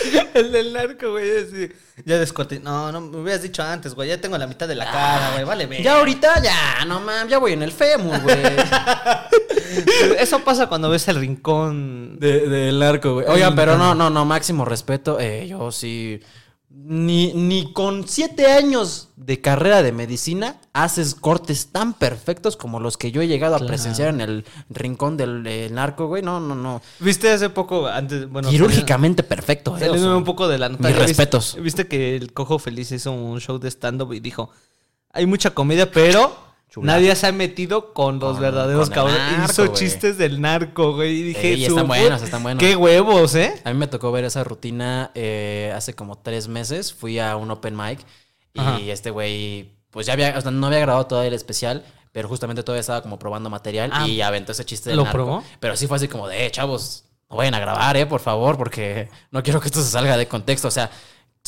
El 0.34 0.52
del 0.52 0.72
narco, 0.72 1.12
güey. 1.12 1.38
así, 1.38 1.70
Ya 2.04 2.18
descorté. 2.18 2.60
No, 2.60 2.92
no, 2.92 3.00
me 3.00 3.18
hubieras 3.18 3.42
dicho 3.42 3.62
antes, 3.62 3.94
güey. 3.94 4.08
Ya 4.08 4.20
tengo 4.20 4.38
la 4.38 4.46
mitad 4.46 4.68
de 4.68 4.74
la 4.74 4.84
cara, 4.84 5.32
güey. 5.32 5.44
Vale, 5.44 5.66
ve. 5.66 5.82
Ya 5.82 5.98
ahorita, 5.98 6.42
ya, 6.42 6.84
no 6.86 7.00
mames, 7.00 7.30
ya 7.30 7.38
voy 7.38 7.52
en 7.52 7.62
el 7.62 7.72
fémur, 7.72 8.20
güey. 8.22 8.38
Eso 10.18 10.40
pasa 10.40 10.66
cuando 10.66 10.90
ves 10.90 11.08
el 11.08 11.16
rincón. 11.16 12.18
De, 12.18 12.48
del 12.48 12.78
narco, 12.78 13.14
güey. 13.14 13.26
Oigan, 13.28 13.54
pero 13.54 13.76
no, 13.76 13.94
no, 13.94 14.10
no, 14.10 14.24
máximo 14.24 14.64
respeto. 14.64 15.18
Eh, 15.20 15.46
yo 15.48 15.72
sí. 15.72 16.20
Ni, 16.80 17.32
ni 17.34 17.72
con 17.72 18.06
siete 18.06 18.46
años 18.52 19.08
de 19.16 19.40
carrera 19.40 19.82
de 19.82 19.90
medicina 19.92 20.60
haces 20.72 21.14
cortes 21.16 21.66
tan 21.72 21.92
perfectos 21.92 22.56
como 22.56 22.78
los 22.78 22.96
que 22.96 23.10
yo 23.10 23.20
he 23.20 23.26
llegado 23.26 23.56
a 23.56 23.58
presenciar 23.58 24.08
en 24.10 24.20
el 24.20 24.44
rincón 24.70 25.16
del 25.16 25.44
eh, 25.46 25.68
narco, 25.72 26.06
güey. 26.06 26.22
No, 26.22 26.38
no, 26.38 26.54
no. 26.54 26.80
¿Viste 27.00 27.30
hace 27.32 27.50
poco, 27.50 27.88
antes, 27.88 28.28
bueno... 28.30 28.48
Quirúrgicamente 28.48 29.22
perfecto, 29.24 29.72
eh. 29.72 29.74
o 29.74 29.78
Saliéndome 29.80 30.12
sea. 30.12 30.16
un 30.16 30.24
poco 30.24 30.46
de 30.46 30.56
la 30.58 30.68
nota. 30.68 30.84
mis 30.88 30.92
¿viste- 30.96 31.06
respetos. 31.08 31.56
Viste 31.60 31.88
que 31.88 32.14
el 32.16 32.32
Cojo 32.32 32.58
Feliz 32.60 32.92
hizo 32.92 33.10
un 33.12 33.40
show 33.40 33.58
de 33.58 33.68
stand-up 33.70 34.12
y 34.14 34.20
dijo: 34.20 34.50
Hay 35.12 35.26
mucha 35.26 35.50
comedia, 35.50 35.90
pero 35.90 36.32
Nadie 36.76 37.14
se 37.16 37.26
ha 37.26 37.32
metido 37.32 37.92
con 37.94 38.18
los 38.20 38.34
Con- 38.34 38.42
verdaderos 38.42 38.90
con 38.90 38.98
el 39.08 39.16
cabrones. 39.16 39.38
narco, 39.38 39.52
hizo 39.64 39.74
chistes 39.74 40.18
del 40.18 40.40
narco, 40.40 40.94
güey. 40.94 41.16
Y 41.18 41.22
dije: 41.22 41.52
Ey, 41.54 41.64
están 41.64 41.80
"Su 41.80 41.86
buenos, 41.86 42.22
están 42.22 42.42
buenos". 42.42 42.60
¡Qué 42.62 42.76
huevos, 42.76 43.34
eh! 43.34 43.54
A 43.64 43.72
mí 43.72 43.78
me 43.78 43.86
tocó 43.86 44.12
ver 44.12 44.24
esa 44.24 44.44
rutina 44.44 45.10
eh, 45.14 45.72
hace 45.74 45.94
como 45.94 46.18
tres 46.18 46.46
meses. 46.48 46.92
Fui 46.92 47.18
a 47.18 47.36
un 47.36 47.50
open 47.50 47.76
mic 47.76 48.00
y 48.52 48.60
Ajá. 48.60 48.78
este 48.80 49.10
güey, 49.10 49.72
pues 49.90 50.06
ya 50.06 50.12
había, 50.12 50.36
o 50.36 50.40
sea, 50.40 50.50
no 50.50 50.66
había 50.66 50.80
grabado 50.80 51.06
todavía 51.06 51.28
el 51.28 51.34
especial, 51.34 51.84
pero 52.12 52.28
justamente 52.28 52.62
todavía 52.62 52.80
estaba 52.80 53.02
como 53.02 53.18
probando 53.18 53.48
material 53.50 53.90
Ah, 53.92 54.06
y 54.06 54.20
aventó 54.20 54.52
ese 54.52 54.64
chiste 54.64 54.90
del 54.90 54.98
¿lo 54.98 55.04
narco. 55.04 55.16
probó? 55.18 55.44
Pero 55.60 55.76
sí 55.76 55.86
fue 55.86 55.96
así 55.96 56.08
como 56.08 56.28
de, 56.28 56.46
eh, 56.46 56.50
chavos, 56.50 57.04
no 57.30 57.36
vayan 57.36 57.54
a 57.54 57.60
grabar, 57.60 57.96
eh, 57.96 58.06
por 58.06 58.20
favor, 58.20 58.56
porque 58.58 59.08
no 59.30 59.42
quiero 59.42 59.60
que 59.60 59.66
esto 59.68 59.82
se 59.82 59.90
salga 59.90 60.16
de 60.16 60.26
contexto. 60.28 60.68
O 60.68 60.70
sea, 60.70 60.90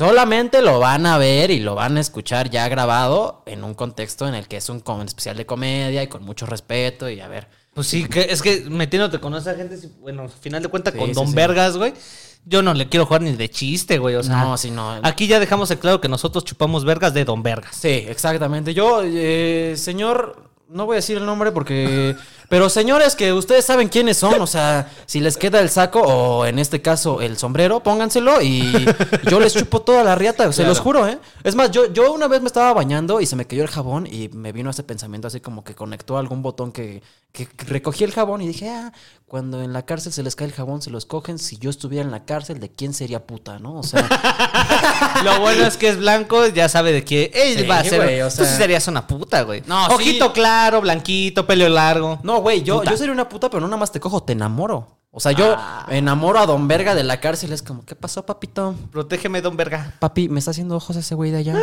solamente 0.01 0.63
lo 0.63 0.81
van 0.81 1.05
a 1.05 1.19
ver 1.19 1.51
y 1.51 1.61
lo 1.61 1.75
van 1.75 1.99
a 1.99 2.01
escuchar 2.01 2.49
ya 2.49 2.67
grabado 2.71 3.43
en 3.45 3.63
un 3.65 3.75
contexto 3.75 4.27
en 4.27 4.35
el 4.35 4.49
que 4.49 4.57
es 4.57 4.71
un 4.71 4.83
especial 5.05 5.37
de 5.37 5.45
comedia 5.45 6.03
y 6.03 6.07
con 6.07 6.23
mucho 6.23 6.47
respeto 6.47 7.11
y 7.11 7.21
a 7.21 7.29
ver. 7.29 7.49
Pues 7.75 7.87
sí, 7.89 8.07
que 8.09 8.23
es 8.31 8.41
que 8.41 8.65
metiéndote 8.71 9.21
con 9.21 9.35
esa 9.35 9.55
gente, 9.55 9.77
bueno, 10.01 10.23
al 10.23 10.31
final 10.31 10.63
de 10.63 10.71
cuentas, 10.71 10.95
Sí, 10.95 10.99
con 10.99 11.09
sí, 11.09 11.13
Don 11.13 11.29
sí. 11.29 11.35
Vergas, 11.35 11.77
güey. 11.77 11.93
Yo 12.47 12.63
no 12.63 12.73
le 12.73 12.89
quiero 12.89 13.05
jugar 13.05 13.21
ni 13.21 13.33
de 13.33 13.51
chiste, 13.51 13.99
güey. 13.99 14.15
O 14.15 14.23
sea, 14.23 14.43
no, 14.43 14.57
sí, 14.57 14.71
no. 14.71 15.01
aquí 15.03 15.27
ya 15.27 15.39
dejamos 15.39 15.71
el 15.71 15.79
claro 15.79 16.01
que 16.01 16.09
nosotros 16.09 16.47
chupamos 16.47 16.87
vergas 16.87 17.13
de 17.13 17.27
Don 17.27 17.43
Vergas. 17.43 17.77
Sí, 17.77 18.07
exactamente. 18.09 18.73
Yo, 18.73 19.03
eh, 19.05 19.75
señor, 19.77 20.51
no 20.71 20.87
voy 20.87 20.95
a 20.95 20.97
decir 20.97 21.19
el 21.19 21.27
nombre 21.27 21.53
porque... 21.53 22.17
Pero 22.51 22.69
señores 22.69 23.15
que 23.15 23.33
ustedes 23.33 23.65
saben 23.65 23.89
quiénes 23.89 24.19
son, 24.19 24.41
o 24.43 24.47
sea, 24.47 24.91
si 25.07 25.21
les 25.21 25.37
queda 25.39 25.61
el 25.61 25.71
saco 25.71 26.01
o 26.03 26.45
en 26.47 26.59
este 26.59 26.83
caso 26.83 27.21
el 27.23 27.39
sombrero, 27.39 27.81
pónganselo 27.83 28.43
y 28.43 28.85
yo 29.31 29.39
les 29.41 29.55
chupo 29.55 29.81
toda 29.83 30.03
la 30.05 30.17
riata, 30.17 30.53
se 30.53 30.65
los 30.65 30.81
juro, 30.81 31.07
¿eh? 31.07 31.19
Es 31.45 31.55
más, 31.55 31.71
yo, 31.71 31.91
yo 31.93 32.13
una 32.13 32.27
vez 32.27 32.41
me 32.43 32.49
estaba 32.49 32.73
bañando 32.75 33.21
y 33.21 33.27
se 33.27 33.37
me 33.37 33.47
cayó 33.47 33.63
el 33.63 33.69
jabón 33.71 34.07
y 34.07 34.29
me 34.33 34.51
vino 34.51 34.69
ese 34.69 34.83
pensamiento 34.83 35.29
así 35.29 35.41
como 35.41 35.63
que 35.63 35.77
conectó 35.77 36.19
algún 36.19 36.43
botón 36.43 36.73
que, 36.73 37.03
que 37.33 37.49
recogí 37.69 38.03
el 38.03 38.11
jabón 38.13 38.43
y 38.43 38.49
dije, 38.49 38.69
ah, 38.69 38.93
cuando 39.29 39.63
en 39.63 39.73
la 39.73 39.83
cárcel 39.87 40.13
se 40.13 40.25
les 40.25 40.35
cae 40.35 40.49
el 40.49 40.53
jabón, 40.53 40.83
se 40.83 40.91
los 40.91 41.07
cogen, 41.07 41.39
si 41.39 41.57
yo 41.57 41.71
estuviera 41.71 42.05
en 42.05 42.11
la 42.11 42.25
cárcel, 42.25 42.59
¿de 42.59 42.69
quién 42.73 42.93
sería 42.95 43.25
puta, 43.25 43.61
no? 43.61 43.75
O 43.79 43.83
sea... 43.85 44.09
Lo 45.25 45.41
bueno 45.41 45.67
es 45.67 45.77
que 45.77 45.89
es 45.89 45.99
blanco, 45.99 46.47
ya 46.49 46.69
sabe 46.69 46.93
de 46.93 47.05
quién. 47.05 47.31
Él 47.33 47.59
Sí, 47.59 47.67
va 47.67 47.79
a 47.79 47.85
ser. 47.85 48.03
güey, 48.03 48.21
o 48.23 48.29
Tú 48.29 48.37
sea- 48.37 48.47
sí 48.47 48.57
serías 48.57 48.89
una 48.89 49.07
puta, 49.07 49.43
güey. 49.43 49.63
No, 49.67 49.87
sí. 49.89 49.93
Ojito 49.95 50.33
claro, 50.33 50.81
blanquito, 50.81 51.47
pelo 51.47 51.69
largo. 51.69 52.19
No, 52.23 52.40
güey, 52.41 52.63
yo, 52.63 52.79
Puta. 52.79 52.91
yo 52.91 52.97
sería 52.97 53.13
una 53.13 53.29
puta, 53.29 53.49
pero 53.51 53.61
no 53.61 53.67
nada 53.69 53.79
más 53.79 53.93
te 53.93 54.01
cojo, 54.01 54.23
te 54.23 54.33
enamoro. 54.33 54.97
O 55.13 55.19
sea, 55.21 55.33
yo 55.33 55.55
Ah. 55.59 55.87
enamoro 55.91 56.39
a 56.39 56.47
Don 56.47 56.69
Verga 56.69 56.95
de 56.95 57.03
la 57.03 57.21
cárcel. 57.21 57.53
Es 57.53 57.63
como, 57.63 57.85
¿qué 57.85 57.95
pasó, 57.97 58.25
papito? 58.27 58.75
Protégeme, 58.93 59.41
don 59.43 59.57
Verga. 59.57 59.95
Papi, 59.99 60.29
me 60.29 60.39
está 60.39 60.53
haciendo 60.53 60.77
ojos 60.77 60.97
ese 60.97 61.15
güey 61.15 61.31
de 61.33 61.39
allá. 61.39 61.59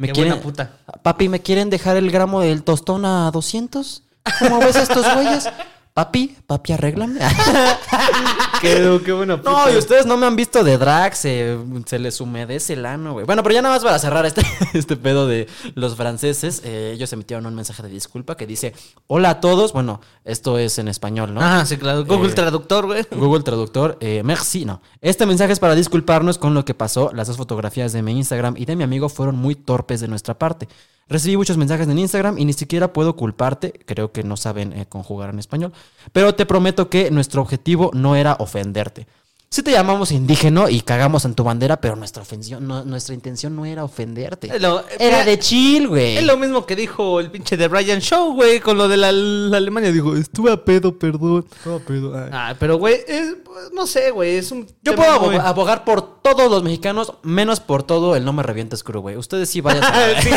qué 0.00 0.12
buena 0.12 0.40
puta. 0.40 0.70
Papi, 1.02 1.28
¿me 1.28 1.40
quieren 1.42 1.68
dejar 1.70 1.96
el 1.96 2.10
gramo 2.10 2.40
del 2.40 2.62
tostón 2.62 3.04
a 3.04 3.30
200? 3.30 4.02
¿Cómo 4.40 4.58
ves 4.58 4.76
estos 4.76 5.06
güeyes? 5.14 5.48
Papi, 5.96 6.36
papi, 6.46 6.74
arréglame. 6.74 7.18
Qué, 8.60 9.00
qué 9.02 9.12
buena 9.12 9.38
puta. 9.38 9.50
No, 9.50 9.72
y 9.72 9.76
ustedes 9.76 10.04
no 10.04 10.18
me 10.18 10.26
han 10.26 10.36
visto 10.36 10.62
de 10.62 10.76
drag, 10.76 11.16
se, 11.16 11.56
se 11.86 11.98
les 11.98 12.20
humedece 12.20 12.74
el 12.74 12.84
ano, 12.84 13.14
güey. 13.14 13.24
Bueno, 13.24 13.42
pero 13.42 13.54
ya 13.54 13.62
nada 13.62 13.74
más 13.76 13.82
para 13.82 13.98
cerrar 13.98 14.26
este, 14.26 14.42
este 14.74 14.96
pedo 14.96 15.26
de 15.26 15.46
los 15.74 15.96
franceses, 15.96 16.60
eh, 16.64 16.92
ellos 16.94 17.10
emitieron 17.14 17.46
un 17.46 17.54
mensaje 17.54 17.82
de 17.82 17.88
disculpa 17.88 18.36
que 18.36 18.46
dice, 18.46 18.74
hola 19.06 19.30
a 19.30 19.40
todos, 19.40 19.72
bueno, 19.72 20.02
esto 20.24 20.58
es 20.58 20.78
en 20.78 20.88
español, 20.88 21.32
¿no? 21.32 21.40
Ah, 21.42 21.64
sí, 21.64 21.78
claro. 21.78 22.04
Google 22.04 22.30
Eh, 22.30 22.34
Traductor, 22.34 22.84
güey. 22.84 23.06
Google 23.12 23.42
Traductor, 23.42 23.96
eh, 24.00 24.20
merci, 24.22 24.66
no. 24.66 24.82
Este 25.00 25.24
mensaje 25.24 25.54
es 25.54 25.60
para 25.60 25.74
disculparnos 25.74 26.36
con 26.36 26.52
lo 26.52 26.66
que 26.66 26.74
pasó. 26.74 27.10
Las 27.14 27.28
dos 27.28 27.38
fotografías 27.38 27.94
de 27.94 28.02
mi 28.02 28.12
Instagram 28.12 28.54
y 28.58 28.66
de 28.66 28.76
mi 28.76 28.84
amigo 28.84 29.08
fueron 29.08 29.36
muy 29.36 29.54
torpes 29.54 30.00
de 30.00 30.08
nuestra 30.08 30.34
parte. 30.38 30.68
Recibí 31.08 31.36
muchos 31.36 31.56
mensajes 31.56 31.88
en 31.88 31.98
Instagram 31.98 32.38
y 32.38 32.44
ni 32.44 32.52
siquiera 32.52 32.92
puedo 32.92 33.14
culparte. 33.14 33.72
Creo 33.86 34.10
que 34.10 34.24
no 34.24 34.36
saben 34.36 34.72
eh, 34.72 34.86
conjugar 34.86 35.30
en 35.30 35.38
español. 35.38 35.72
Pero 36.12 36.34
te 36.34 36.46
prometo 36.46 36.90
que 36.90 37.10
nuestro 37.12 37.42
objetivo 37.42 37.90
no 37.94 38.16
era 38.16 38.36
ofenderte. 38.40 39.06
Sí 39.48 39.62
te 39.62 39.70
llamamos 39.70 40.10
indígeno 40.10 40.68
y 40.68 40.80
cagamos 40.80 41.24
en 41.24 41.34
tu 41.34 41.44
bandera, 41.44 41.80
pero 41.80 41.94
nuestra 41.96 42.20
ofensión, 42.22 42.66
no- 42.66 42.84
nuestra 42.84 43.14
intención 43.14 43.54
no 43.56 43.64
era 43.64 43.84
ofenderte. 43.84 44.58
Lo- 44.58 44.84
Era 44.98 45.24
de 45.24 45.38
chill, 45.38 45.86
güey. 45.88 46.16
Es 46.18 46.24
lo 46.24 46.36
mismo 46.36 46.66
que 46.66 46.74
dijo 46.76 47.20
el 47.20 47.30
pinche 47.30 47.56
de 47.56 47.68
Brian 47.68 48.00
Show, 48.00 48.34
güey, 48.34 48.58
con 48.60 48.76
lo 48.76 48.88
de 48.88 48.96
la, 48.96 49.12
la 49.12 49.56
Alemania. 49.56 49.92
Dijo, 49.92 50.14
estuve 50.16 50.52
a 50.52 50.62
pedo, 50.62 50.98
perdón. 50.98 51.46
Estuve 51.56 51.76
a 51.76 51.78
pedo. 51.78 52.18
ay". 52.18 52.30
Ah, 52.32 52.54
pero, 52.58 52.76
güey, 52.76 52.96
es- 53.06 53.36
no 53.72 53.86
sé, 53.86 54.10
güey, 54.10 54.36
es 54.36 54.50
un. 54.50 54.66
Yo 54.82 54.94
puedo 54.96 55.20
muy- 55.20 55.36
abogar 55.36 55.84
por 55.84 56.20
todos 56.22 56.50
los 56.50 56.62
mexicanos, 56.64 57.14
menos 57.22 57.60
por 57.60 57.84
todo 57.84 58.16
el 58.16 58.24
no 58.24 58.32
me 58.32 58.42
revientes 58.42 58.82
crew, 58.82 59.00
güey. 59.00 59.16
Ustedes 59.16 59.48
sí 59.48 59.60
vayan 59.60 59.84
a... 59.84 60.20
Sí. 60.22 60.30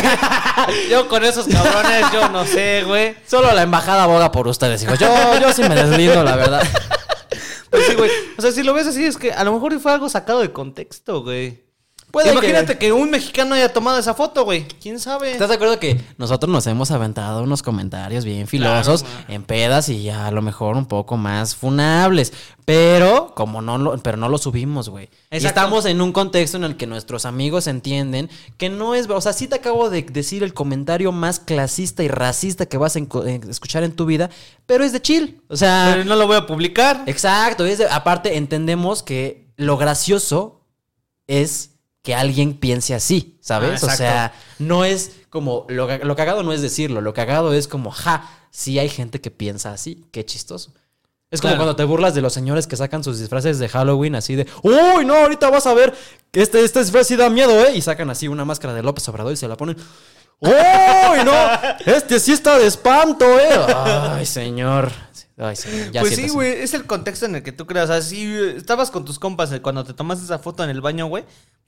Yo 0.89 1.07
con 1.09 1.25
esos 1.25 1.47
cabrones, 1.47 2.05
yo 2.13 2.29
no 2.29 2.45
sé, 2.45 2.83
güey. 2.85 3.15
Solo 3.27 3.51
la 3.53 3.63
embajada 3.63 4.03
aboga 4.03 4.31
por 4.31 4.47
ustedes, 4.47 4.83
hijos. 4.83 4.99
Yo, 4.99 5.07
yo 5.41 5.51
sí 5.51 5.63
me 5.63 5.73
deslindo, 5.75 6.23
la 6.23 6.35
verdad. 6.35 6.61
Pues. 7.69 8.11
O 8.37 8.41
sea, 8.41 8.51
si 8.51 8.63
lo 8.63 8.73
ves 8.73 8.87
así, 8.87 9.03
es 9.05 9.17
que 9.17 9.31
a 9.31 9.43
lo 9.43 9.53
mejor 9.53 9.79
fue 9.79 9.91
algo 9.91 10.09
sacado 10.09 10.41
de 10.41 10.51
contexto, 10.51 11.23
güey. 11.23 11.68
Puede 12.11 12.31
Imagínate 12.31 12.77
que... 12.77 12.91
un 12.91 13.11
mexicano 13.11 13.53
haya 13.55 13.71
tomado 13.71 13.99
esa 13.99 14.13
foto, 14.15 14.43
güey. 14.43 14.67
¿Quién 14.81 14.99
sabe? 14.99 15.31
¿Estás 15.31 15.49
de 15.49 15.55
acuerdo 15.55 15.79
que 15.79 15.99
nosotros 16.17 16.51
nos 16.51 16.65
hemos 16.67 16.89
aventado 16.91 17.43
unos 17.43 17.61
comentarios 17.61 18.25
bien 18.25 18.47
filosos 18.47 19.05
en 19.27 19.43
pedas 19.43 19.89
y 19.89 20.03
ya 20.03 20.25
a 20.27 20.31
lo 20.31 20.41
mejor 20.41 20.75
un 20.75 20.87
poco 20.87 21.17
más 21.17 21.55
funables? 21.55 22.33
Pero 22.65 23.33
como 23.35 23.61
no 23.61 23.77
lo, 23.77 23.97
pero 23.99 24.17
no 24.17 24.29
lo 24.29 24.37
subimos, 24.37 24.89
güey. 24.89 25.09
Estamos 25.29 25.85
en 25.85 26.01
un 26.01 26.11
contexto 26.11 26.57
en 26.57 26.63
el 26.63 26.77
que 26.77 26.87
nuestros 26.87 27.25
amigos 27.25 27.67
entienden 27.67 28.29
que 28.57 28.69
no 28.69 28.95
es, 28.95 29.09
o 29.09 29.21
sea, 29.21 29.33
sí 29.33 29.47
te 29.47 29.55
acabo 29.55 29.89
de 29.89 30.01
decir 30.03 30.43
el 30.43 30.53
comentario 30.53 31.11
más 31.11 31.39
clasista 31.39 32.03
y 32.03 32.07
racista 32.07 32.67
que 32.67 32.77
vas 32.77 32.95
a 32.95 32.99
eh, 32.99 33.41
escuchar 33.49 33.83
en 33.83 33.95
tu 33.95 34.05
vida, 34.05 34.29
pero 34.65 34.83
es 34.83 34.93
de 34.93 35.01
chill. 35.01 35.41
O 35.47 35.57
sea, 35.57 35.89
Pero 35.93 36.05
no 36.05 36.15
lo 36.15 36.27
voy 36.27 36.37
a 36.37 36.45
publicar. 36.45 37.03
Exacto, 37.05 37.65
es 37.65 37.77
de- 37.79 37.87
aparte 37.89 38.37
entendemos 38.37 39.03
que 39.03 39.47
lo 39.57 39.77
gracioso 39.77 40.61
es 41.27 41.71
que 42.01 42.15
alguien 42.15 42.53
piense 42.53 42.95
así, 42.95 43.37
¿sabes? 43.41 43.83
Ah, 43.83 43.87
o 43.87 43.89
sea, 43.95 44.33
no 44.57 44.85
es 44.85 45.11
como, 45.29 45.65
lo, 45.69 45.87
ca- 45.87 45.99
lo 45.99 46.15
cagado 46.15 46.43
no 46.43 46.53
es 46.53 46.61
decirlo, 46.61 47.01
lo 47.01 47.13
cagado 47.13 47.53
es 47.53 47.67
como, 47.67 47.91
ja, 47.91 48.29
sí 48.51 48.79
hay 48.79 48.89
gente 48.89 49.19
que 49.21 49.31
piensa 49.31 49.71
así, 49.73 50.05
qué 50.11 50.25
chistoso. 50.25 50.73
Es 51.31 51.41
como 51.41 51.51
Claro. 51.51 51.59
cuando 51.65 51.75
te 51.75 51.83
burlas 51.83 52.15
de 52.15 52.21
los 52.21 52.33
señores 52.33 52.65
que 52.65 52.75
sacan 52.75 53.03
sus 53.03 53.19
disfraces 53.19 53.59
de 53.59 53.69
Halloween 53.69 54.15
así 54.15 54.35
de, 54.35 54.47
uy, 54.63 55.05
no, 55.05 55.13
ahorita 55.15 55.49
vas 55.51 55.67
a 55.67 55.73
ver 55.75 55.93
que 56.31 56.41
este, 56.41 56.63
este 56.63 56.79
disfraz 56.79 57.05
sí 57.05 57.15
da 57.15 57.29
miedo, 57.29 57.51
¿eh? 57.65 57.75
Y 57.75 57.81
sacan 57.81 58.09
así 58.09 58.27
una 58.27 58.45
máscara 58.45 58.73
de 58.73 58.81
López 58.81 59.07
Obrador 59.09 59.33
y 59.33 59.37
se 59.37 59.47
la 59.47 59.55
ponen, 59.55 59.75
uy, 60.39 60.49
no, 61.25 61.33
este 61.85 62.19
sí 62.19 62.31
está 62.31 62.57
de 62.57 62.65
espanto, 62.67 63.25
¿eh? 63.39 63.49
Ay, 63.75 64.25
señor. 64.25 64.91
Ay, 65.37 65.55
señor, 65.55 65.91
ya 65.91 66.01
pues 66.01 66.15
sí, 66.15 66.29
güey, 66.29 66.51
es 66.61 66.73
el 66.73 66.85
contexto 66.85 67.25
en 67.25 67.35
el 67.35 67.43
que 67.43 67.51
tú 67.51 67.65
creas. 67.65 67.89
O 67.89 67.93
sea, 67.93 68.01
si 68.01 68.33
estabas 68.57 68.91
con 68.91 69.05
tus 69.05 69.19
compas 69.19 69.51
eh, 69.51 69.61
cuando 69.61 69.83
te 69.83 69.93
tomaste 69.93 70.25
esa 70.25 70.39
foto 70.39 70.63
en 70.63 70.69
el 70.69 70.81
baño, 70.81 71.05
güey, 71.07 71.23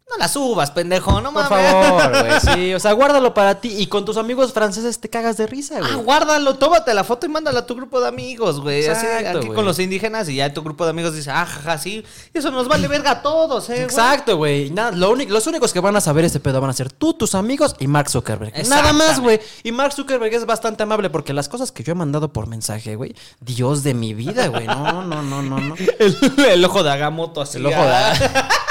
No 0.10 0.18
la 0.18 0.28
subas, 0.28 0.72
pendejo, 0.72 1.22
no 1.22 1.32
Por 1.32 1.50
mames. 1.50 1.72
favor, 1.72 2.10
güey. 2.10 2.32
Sí, 2.42 2.74
o 2.74 2.80
sea, 2.82 2.92
guárdalo 2.92 3.34
para 3.34 3.62
ti. 3.62 3.74
Y 3.78 3.88
con 3.88 4.04
tus 4.04 4.18
amigos 4.18 4.52
franceses 4.52 5.00
te 5.00 5.10
cagas 5.10 5.38
de 5.38 5.48
risa, 5.48 5.80
güey. 5.80 5.90
Ah, 5.90 5.96
guárdalo, 5.96 6.56
tómate 6.56 6.94
la 6.94 7.06
foto 7.06 7.26
y 7.28 7.30
mándala 7.30 7.60
a 7.62 7.66
tu 7.66 7.76
grupo 7.76 8.02
de 8.02 8.10
amigos, 8.10 8.60
güey. 8.60 8.86
Así, 8.88 9.06
aquí 9.08 9.48
güey. 9.48 9.56
con 9.56 9.64
los 9.64 9.80
indígenas 9.80 10.28
y 10.28 10.36
ya 10.36 10.54
tu 10.54 10.64
grupo 10.64 10.84
de 10.84 10.90
amigos 10.90 11.16
dice, 11.16 11.32
ah, 11.32 11.46
jaja, 11.46 11.78
sí. 11.78 12.04
Y 12.34 12.38
eso 12.40 12.52
nos 12.52 12.68
vale 12.68 12.90
verga 12.90 13.12
a 13.12 13.22
todos, 13.22 13.70
eh. 13.70 13.84
Exacto, 13.84 14.36
güey. 14.36 14.70
Nada, 14.72 14.92
lo 14.92 15.12
único- 15.12 15.32
los 15.32 15.48
únicos 15.48 15.72
que 15.72 15.80
van 15.80 15.96
a 15.96 16.02
saber 16.02 16.26
este 16.26 16.42
pedo 16.42 16.60
van 16.60 16.72
a 16.72 16.74
ser 16.74 16.92
tú, 16.92 17.14
tus 17.14 17.34
amigos 17.34 17.78
y 17.80 17.88
Mark 17.88 18.10
Zuckerberg. 18.10 18.68
Nada 18.68 18.92
más, 18.92 19.22
güey. 19.22 19.40
Y 19.64 19.72
Mark 19.72 19.94
Zuckerberg 19.94 20.34
es 20.34 20.46
bastante 20.46 20.84
amable 20.84 21.10
porque 21.10 21.32
las 21.32 21.48
cosas 21.48 21.72
que 21.72 21.84
yo 21.84 21.94
he 21.94 21.96
mandado 21.96 22.34
por 22.34 22.48
mensaje, 22.48 22.98
güey. 22.98 23.16
Dios 23.40 23.82
de 23.84 23.94
mi 23.94 24.14
vida, 24.14 24.48
güey. 24.48 24.68
No, 24.68 25.04
no, 25.04 25.22
no, 25.22 25.42
no, 25.42 25.58
no. 25.58 25.76
El, 26.00 26.18
el 26.50 26.66
ojo 26.66 26.84
de 26.84 26.92
Agamotto 26.92 27.40
así. 27.42 27.60
El 27.60 27.68
ojo 27.68 27.82
de 27.82 27.92
ah. 27.94 28.50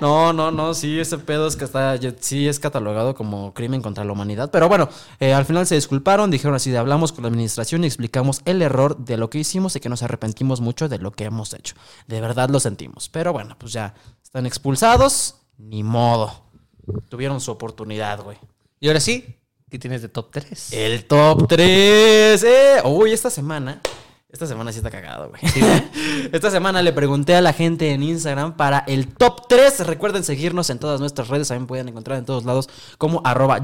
No, 0.00 0.32
no, 0.32 0.50
no, 0.50 0.74
sí, 0.74 1.00
ese 1.00 1.18
pedo 1.18 1.46
es 1.48 1.56
que 1.56 1.64
está, 1.64 1.98
sí 2.20 2.46
es 2.46 2.60
catalogado 2.60 3.14
como 3.14 3.52
crimen 3.52 3.82
contra 3.82 4.04
la 4.04 4.12
humanidad. 4.12 4.50
Pero 4.50 4.68
bueno, 4.68 4.88
eh, 5.18 5.32
al 5.32 5.44
final 5.44 5.66
se 5.66 5.74
disculparon, 5.74 6.30
dijeron 6.30 6.54
así 6.54 6.70
de 6.70 6.78
hablamos 6.78 7.12
con 7.12 7.22
la 7.22 7.28
administración 7.28 7.84
y 7.84 7.86
explicamos 7.86 8.40
el 8.44 8.62
error 8.62 8.96
de 8.96 9.16
lo 9.16 9.28
que 9.30 9.38
hicimos 9.38 9.74
y 9.76 9.80
que 9.80 9.88
nos 9.88 10.02
arrepentimos 10.02 10.60
mucho 10.60 10.88
de 10.88 10.98
lo 10.98 11.10
que 11.10 11.24
hemos 11.24 11.52
hecho. 11.52 11.74
De 12.06 12.20
verdad 12.20 12.48
lo 12.48 12.60
sentimos. 12.60 13.08
Pero 13.08 13.32
bueno, 13.32 13.56
pues 13.58 13.72
ya 13.72 13.94
están 14.22 14.46
expulsados, 14.46 15.36
ni 15.56 15.82
modo. 15.82 16.44
Tuvieron 17.08 17.40
su 17.40 17.50
oportunidad, 17.50 18.22
güey. 18.22 18.38
Y 18.80 18.88
ahora 18.88 19.00
sí, 19.00 19.36
¿qué 19.70 19.78
tienes 19.78 20.02
de 20.02 20.08
top 20.08 20.30
3? 20.30 20.72
El 20.72 21.04
top 21.06 21.48
3. 21.48 22.42
Eh. 22.44 22.82
Uy, 22.84 23.12
esta 23.12 23.30
semana. 23.30 23.80
Esta 24.30 24.46
semana 24.46 24.72
sí 24.72 24.78
está 24.78 24.90
cagado, 24.90 25.30
güey. 25.30 25.40
esta 26.32 26.50
semana 26.50 26.82
le 26.82 26.92
pregunté 26.92 27.34
a 27.34 27.40
la 27.40 27.54
gente 27.54 27.92
en 27.92 28.02
Instagram 28.02 28.58
para 28.58 28.80
el 28.80 29.08
top 29.08 29.48
3. 29.48 29.86
Recuerden 29.86 30.22
seguirnos 30.22 30.68
en 30.68 30.78
todas 30.78 31.00
nuestras 31.00 31.28
redes. 31.28 31.48
También 31.48 31.66
pueden 31.66 31.88
encontrar 31.88 32.18
en 32.18 32.26
todos 32.26 32.44
lados 32.44 32.68
como 32.98 33.22
arroba. 33.24 33.58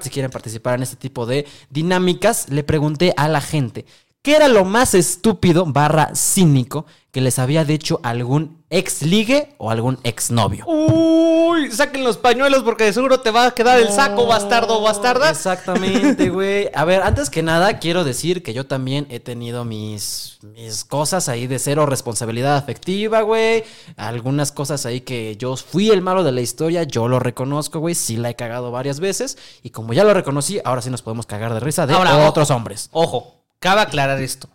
Si 0.00 0.10
quieren 0.10 0.32
participar 0.32 0.74
en 0.74 0.82
este 0.82 0.96
tipo 0.96 1.24
de 1.24 1.46
dinámicas, 1.70 2.48
le 2.48 2.64
pregunté 2.64 3.14
a 3.16 3.28
la 3.28 3.40
gente 3.40 3.84
qué 4.22 4.36
era 4.36 4.48
lo 4.48 4.64
más 4.64 4.94
estúpido 4.94 5.66
barra 5.66 6.14
cínico 6.14 6.86
que 7.10 7.20
les 7.20 7.38
había 7.38 7.64
dicho 7.64 8.00
algún 8.02 8.62
ex 8.70 9.02
ligue 9.02 9.54
o 9.58 9.70
algún 9.70 9.98
ex 10.02 10.30
novio. 10.30 10.64
Uy, 10.66 11.70
saquen 11.70 12.04
los 12.04 12.16
pañuelos 12.16 12.62
porque 12.62 12.84
de 12.84 12.92
seguro 12.94 13.20
te 13.20 13.30
va 13.30 13.46
a 13.46 13.50
quedar 13.50 13.78
el 13.78 13.90
saco, 13.90 14.26
bastardo 14.26 14.78
o 14.78 14.82
bastarda. 14.82 15.28
Exactamente, 15.28 16.30
güey. 16.30 16.70
A 16.74 16.86
ver, 16.86 17.02
antes 17.02 17.28
que 17.28 17.42
nada, 17.42 17.78
quiero 17.80 18.04
decir 18.04 18.42
que 18.42 18.54
yo 18.54 18.64
también 18.64 19.06
he 19.10 19.20
tenido 19.20 19.66
mis, 19.66 20.38
mis 20.42 20.84
cosas 20.86 21.28
ahí 21.28 21.46
de 21.46 21.58
cero 21.58 21.84
responsabilidad 21.84 22.56
afectiva, 22.56 23.20
güey. 23.20 23.64
Algunas 23.96 24.50
cosas 24.50 24.86
ahí 24.86 25.02
que 25.02 25.36
yo 25.36 25.54
fui 25.56 25.90
el 25.90 26.00
malo 26.00 26.24
de 26.24 26.32
la 26.32 26.40
historia, 26.40 26.84
yo 26.84 27.08
lo 27.08 27.18
reconozco, 27.18 27.78
güey. 27.78 27.94
Sí 27.94 28.16
la 28.16 28.30
he 28.30 28.36
cagado 28.36 28.70
varias 28.70 29.00
veces. 29.00 29.36
Y 29.62 29.68
como 29.68 29.92
ya 29.92 30.04
lo 30.04 30.14
reconocí, 30.14 30.60
ahora 30.64 30.80
sí 30.80 30.88
nos 30.88 31.02
podemos 31.02 31.26
cagar 31.26 31.52
de 31.52 31.60
risa 31.60 31.86
de 31.86 31.92
Ahora, 31.92 32.26
otros 32.26 32.50
ojo. 32.50 32.56
hombres. 32.56 32.88
Ojo, 32.92 33.41
cabe 33.62 33.80
aclarar 33.80 34.20
esto. 34.20 34.48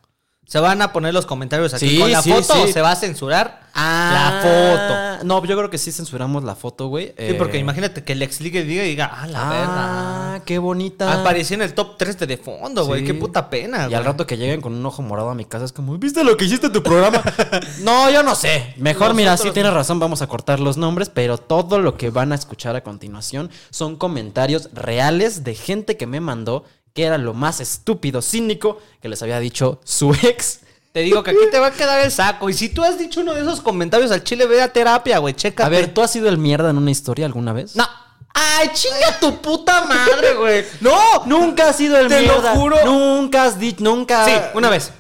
¿Se 0.46 0.60
van 0.60 0.82
a 0.82 0.94
poner 0.94 1.14
los 1.14 1.26
comentarios 1.26 1.74
aquí 1.74 1.90
Sí, 1.90 2.00
con 2.00 2.10
la 2.10 2.22
sí, 2.22 2.32
foto 2.32 2.54
sí. 2.54 2.60
o 2.62 2.68
se 2.72 2.82
va 2.82 2.92
a 2.92 2.96
censurar 2.96 3.68
Ah, 3.80 4.14
la 4.14 5.18
foto? 5.20 5.26
No, 5.26 5.44
yo 5.46 5.58
creo 5.58 5.70
que 5.70 5.78
sí 5.78 5.92
censuramos 5.92 6.44
la 6.46 6.56
foto, 6.56 6.88
güey. 6.88 7.14
Sí, 7.20 7.34
porque 7.38 7.58
Eh, 7.58 7.60
imagínate 7.60 8.04
que 8.04 8.14
el 8.14 8.22
ex 8.24 8.40
ligue 8.42 8.64
diga 8.64 8.84
y 8.86 8.88
diga, 8.88 9.12
ah, 9.14 9.28
la. 9.28 9.40
Ah, 9.44 10.40
qué 10.46 10.58
bonita. 10.58 11.14
Apareció 11.20 11.56
en 11.56 11.64
el 11.64 11.74
top 11.74 11.98
3 11.98 12.18
de 12.20 12.28
de 12.28 12.38
fondo, 12.38 12.86
güey. 12.86 13.04
Qué 13.04 13.14
puta 13.14 13.50
pena, 13.50 13.80
Y 13.80 13.84
güey. 13.88 13.96
al 13.96 14.06
rato 14.06 14.26
que 14.26 14.38
lleguen 14.38 14.62
con 14.62 14.74
un 14.74 14.84
ojo 14.86 15.02
morado 15.04 15.30
a 15.30 15.36
mi 15.36 15.44
casa 15.46 15.66
es 15.66 15.74
como, 15.74 15.96
¿viste 15.98 16.24
lo 16.24 16.38
que 16.38 16.46
hiciste 16.46 16.68
en 16.68 16.74
tu 16.74 16.82
programa? 16.82 17.22
no, 17.82 18.10
yo 18.10 18.24
no 18.24 18.34
sé. 18.34 18.74
Mejor, 18.78 19.14
mira, 19.14 19.36
sí 19.38 19.52
tienes 19.52 19.74
razón, 19.74 20.00
vamos 20.00 20.22
a 20.22 20.28
cortar 20.28 20.60
los 20.62 20.78
nombres, 20.78 21.10
pero 21.10 21.38
todo 21.38 21.78
lo 21.80 21.98
que 21.98 22.10
van 22.10 22.32
a 22.32 22.36
escuchar 22.36 22.76
a 22.78 22.84
continuación 22.84 23.52
son 23.70 23.98
comentarios 23.98 24.70
reales 24.74 25.44
de 25.44 25.54
gente 25.56 25.98
que 25.98 26.08
me 26.08 26.22
mandó 26.22 26.64
que 26.98 27.04
era 27.04 27.20
lo 27.20 27.36
más 27.36 27.60
estúpido, 27.62 28.24
cínico 28.24 28.80
que 29.00 29.08
les 29.08 29.22
había 29.22 29.40
dicho 29.40 29.80
su 29.84 30.16
ex. 30.16 30.62
Te 30.94 31.02
digo 31.02 31.22
que 31.22 31.30
aquí 31.30 31.40
te 31.52 31.60
va 31.60 31.68
a 31.68 31.72
quedar 31.72 32.04
el 32.04 32.12
saco. 32.12 32.50
Y 32.50 32.54
si 32.56 32.70
tú 32.70 32.84
has 32.84 32.98
dicho 32.98 33.20
uno 33.22 33.36
de 33.36 33.42
esos 33.42 33.62
comentarios 33.62 34.10
al 34.10 34.24
chile, 34.24 34.48
ve 34.48 34.64
a 34.64 34.74
terapia, 34.74 35.20
güey. 35.20 35.36
Chécate. 35.36 35.64
A 35.64 35.70
ver, 35.70 35.94
¿tú 35.94 36.02
has 36.02 36.10
sido 36.10 36.28
el 36.28 36.40
mierda 36.40 36.72
en 36.72 36.78
una 36.80 36.90
historia 36.90 37.28
alguna 37.28 37.54
vez? 37.54 37.76
No. 37.76 37.88
¡Ay, 38.34 38.72
chinga 38.74 39.20
tu 39.20 39.40
puta 39.40 39.86
madre, 39.86 40.34
güey! 40.34 40.66
No, 40.82 40.98
nunca 41.28 41.70
has 41.70 41.76
sido 41.76 42.00
el 42.00 42.08
Te 42.08 42.24
lo 42.24 42.34
mierda. 42.34 42.56
juro. 42.56 42.78
Nunca 42.84 43.44
has 43.44 43.60
dicho, 43.60 43.84
nunca. 43.84 44.26
Sí, 44.26 44.32
una 44.56 44.72
vez. 44.72 44.92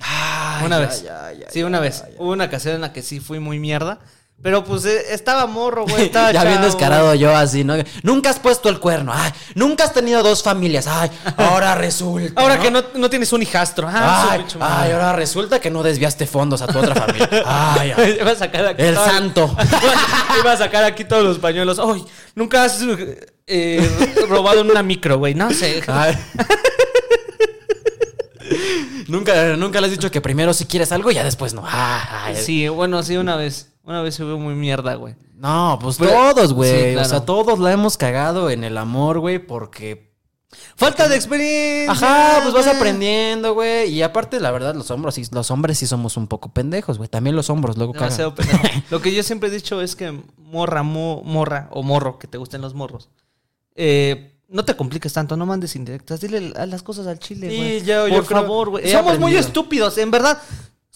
Ay, 0.00 0.66
Una 0.66 0.78
vez. 0.80 1.04
ay, 1.08 1.36
ay, 1.38 1.44
sí, 1.52 1.62
una 1.62 1.78
vez. 1.78 2.02
Hubo 2.18 2.32
una 2.32 2.46
ocasión 2.46 2.74
en 2.74 2.80
la 2.80 2.92
que 2.92 3.02
sí 3.02 3.20
fui 3.20 3.38
muy 3.38 3.60
mierda. 3.60 4.00
Pero 4.42 4.62
pues 4.62 4.84
eh, 4.84 5.06
estaba 5.08 5.46
morro, 5.46 5.84
güey. 5.86 6.02
Estaba 6.06 6.30
ya 6.30 6.42
bien 6.42 6.56
chavo, 6.56 6.66
descarado 6.66 7.14
yo 7.14 7.34
así, 7.34 7.64
¿no? 7.64 7.74
Nunca 8.02 8.28
has 8.28 8.38
puesto 8.38 8.68
el 8.68 8.78
cuerno. 8.78 9.10
Ay, 9.14 9.32
nunca 9.54 9.84
has 9.84 9.94
tenido 9.94 10.22
dos 10.22 10.42
familias. 10.42 10.86
Ay, 10.86 11.10
ahora 11.38 11.74
resulta. 11.76 12.38
Ahora 12.42 12.58
que 12.60 12.70
no, 12.70 12.82
no 12.94 13.08
tienes 13.08 13.32
un 13.32 13.40
hijastro. 13.40 13.88
Ah, 13.90 14.28
Ay, 14.32 14.44
ay, 14.60 14.92
ahora 14.92 15.14
resulta 15.14 15.60
que 15.60 15.70
no 15.70 15.82
desviaste 15.82 16.26
fondos 16.26 16.60
a 16.60 16.66
tu 16.66 16.78
otra 16.78 16.94
familia. 16.94 17.28
Ay, 17.46 17.92
ay. 17.96 18.18
Iba 18.20 18.32
a 18.32 18.36
sacar 18.36 18.66
aquí 18.66 18.82
El 18.82 18.94
todo- 18.94 19.04
santo. 19.06 19.56
Iba 20.40 20.52
a 20.52 20.56
sacar 20.58 20.84
aquí 20.84 21.04
todos 21.06 21.24
los 21.24 21.38
pañuelos. 21.38 21.78
Ay, 21.78 22.04
nunca 22.34 22.64
has 22.64 22.80
eh, 23.46 24.26
robado 24.28 24.60
en 24.60 24.70
una 24.70 24.82
micro, 24.82 25.16
güey. 25.16 25.34
No 25.34 25.50
sé. 25.54 25.82
Ay. 25.86 26.18
nunca, 29.08 29.56
nunca 29.56 29.80
le 29.80 29.86
has 29.86 29.92
dicho 29.92 30.10
que 30.10 30.20
primero 30.20 30.52
si 30.52 30.66
quieres 30.66 30.92
algo 30.92 31.10
y 31.10 31.14
ya 31.14 31.24
después 31.24 31.54
no. 31.54 31.64
Ay, 31.66 32.34
ay. 32.34 32.36
Sí, 32.36 32.68
bueno, 32.68 33.02
sí, 33.02 33.16
una 33.16 33.36
vez. 33.36 33.70
Una 33.84 34.00
vez 34.02 34.14
se 34.14 34.24
vio 34.24 34.38
muy 34.38 34.54
mierda, 34.54 34.94
güey. 34.94 35.14
No, 35.36 35.78
pues 35.80 35.96
Pero- 35.98 36.10
todos, 36.10 36.52
güey. 36.54 36.92
Sí, 36.94 36.96
O 36.96 37.04
sea, 37.04 37.20
todos 37.20 37.58
la 37.58 37.72
hemos 37.72 37.96
cagado 37.96 38.48
en 38.50 38.64
el 38.64 38.78
amor, 38.78 39.18
güey, 39.20 39.38
porque 39.38 40.12
Falta 40.76 41.08
de 41.08 41.16
experiencia. 41.16 41.90
Ajá, 41.90 42.38
pues 42.42 42.54
vas 42.54 42.68
aprendiendo, 42.68 43.54
güey. 43.54 43.90
Y 43.92 44.02
aparte, 44.02 44.38
la 44.38 44.52
verdad, 44.52 44.72
los 44.76 44.88
hombros, 44.92 45.16
sí- 45.16 45.26
los 45.32 45.50
hombres 45.50 45.78
sí 45.78 45.86
somos 45.88 46.16
un 46.16 46.28
poco 46.28 46.52
pendejos, 46.52 46.96
güey. 46.96 47.08
También 47.08 47.34
los 47.34 47.50
hombros 47.50 47.76
luego 47.76 47.92
cagan. 47.92 48.10
Demasiado 48.10 48.34
pendejo. 48.36 48.62
Lo 48.90 49.02
que 49.02 49.12
yo 49.12 49.24
siempre 49.24 49.48
he 49.48 49.52
dicho 49.52 49.80
es 49.82 49.96
que 49.96 50.16
morra, 50.38 50.84
mo- 50.84 51.22
morra 51.24 51.68
o 51.72 51.82
morro, 51.82 52.20
que 52.20 52.28
te 52.28 52.38
gusten 52.38 52.60
los 52.60 52.72
morros. 52.74 53.08
eh, 53.74 54.30
no 54.48 54.64
te 54.64 54.76
compliques 54.76 55.12
tanto, 55.12 55.36
no 55.36 55.46
mandes 55.46 55.74
indirectas. 55.74 56.20
Dile 56.20 56.40
las 56.66 56.82
cosas 56.84 57.08
al 57.08 57.18
chile, 57.18 57.50
Sí, 57.50 57.56
güey. 57.56 57.82
yo- 57.84 58.06
yo 58.06 58.14
Por 58.14 58.26
creo- 58.26 58.40
favor, 58.42 58.70
güey. 58.70 58.92
Somos 58.92 59.18
muy 59.18 59.34
estúpidos, 59.36 59.98
en 59.98 60.12
verdad. 60.12 60.40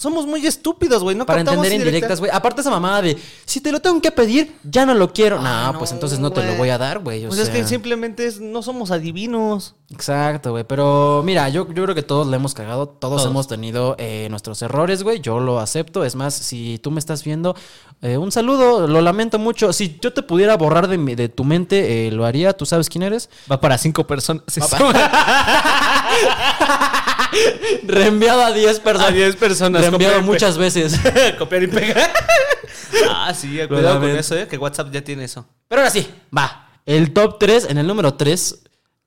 Somos 0.00 0.26
muy 0.26 0.46
estúpidos, 0.46 1.02
güey. 1.02 1.16
No 1.16 1.26
Para 1.26 1.40
entender 1.40 1.72
indirectas, 1.72 2.20
güey. 2.20 2.30
Aparte 2.32 2.60
esa 2.60 2.70
mamada 2.70 3.02
de, 3.02 3.18
si 3.44 3.60
te 3.60 3.72
lo 3.72 3.80
tengo 3.80 4.00
que 4.00 4.12
pedir, 4.12 4.54
ya 4.62 4.86
no 4.86 4.94
lo 4.94 5.12
quiero. 5.12 5.40
Ah, 5.42 5.70
no, 5.72 5.78
pues 5.80 5.90
entonces 5.90 6.20
no 6.20 6.30
te 6.30 6.40
lo 6.44 6.54
voy 6.54 6.68
a 6.68 6.78
dar, 6.78 7.00
güey. 7.00 7.24
o 7.24 7.28
Pues 7.30 7.40
es 7.40 7.48
que 7.50 7.58
sea. 7.58 7.66
simplemente 7.66 8.24
es- 8.24 8.38
no 8.38 8.62
somos 8.62 8.92
adivinos. 8.92 9.74
Exacto, 9.90 10.52
güey. 10.52 10.62
Pero 10.62 11.22
mira, 11.24 11.48
yo, 11.48 11.66
yo 11.72 11.82
creo 11.82 11.96
que 11.96 12.04
todos 12.04 12.28
le 12.28 12.36
hemos 12.36 12.54
cagado. 12.54 12.86
Todos, 12.88 13.22
Todos. 13.22 13.26
hemos 13.28 13.48
tenido 13.48 13.96
eh, 13.98 14.28
nuestros 14.30 14.62
errores, 14.62 15.02
güey. 15.02 15.18
Yo 15.20 15.40
lo 15.40 15.58
acepto. 15.58 16.04
Es 16.04 16.14
más, 16.14 16.32
si 16.32 16.78
tú 16.78 16.92
me 16.92 17.00
estás 17.00 17.24
viendo, 17.24 17.56
eh, 18.00 18.18
un 18.18 18.30
saludo. 18.30 18.86
Lo 18.86 19.00
lamento 19.00 19.40
mucho. 19.40 19.72
Si 19.72 19.98
yo 20.00 20.12
te 20.12 20.22
pudiera 20.22 20.56
borrar 20.56 20.86
de, 20.86 20.96
mi- 20.98 21.16
de 21.16 21.28
tu 21.28 21.42
mente, 21.42 22.06
eh, 22.06 22.12
lo 22.12 22.24
haría. 22.24 22.52
¿Tú 22.56 22.66
sabes 22.66 22.88
quién 22.88 23.02
eres? 23.02 23.30
Va 23.50 23.60
para 23.60 23.76
cinco 23.78 24.06
personas. 24.06 24.44
Reenviado 27.84 28.42
a 28.42 28.52
10 28.52 28.80
personas. 28.80 29.10
A 29.10 29.12
10 29.12 29.36
personas. 29.36 29.82
Reenviado 29.82 30.22
muchas 30.22 30.58
veces. 30.58 30.98
Copiar 31.38 31.62
y 31.64 31.66
pegar. 31.66 32.10
ah, 33.10 33.32
sí, 33.34 33.58
cuidado 33.68 34.00
con 34.00 34.10
eso, 34.10 34.36
eh, 34.36 34.46
que 34.46 34.58
WhatsApp 34.58 34.92
ya 34.92 35.02
tiene 35.02 35.24
eso. 35.24 35.46
Pero 35.68 35.82
ahora 35.82 35.90
sí, 35.90 36.08
va. 36.36 36.68
El 36.86 37.12
top 37.12 37.38
3, 37.38 37.66
en 37.70 37.78
el 37.78 37.86
número 37.86 38.14
3, 38.14 38.60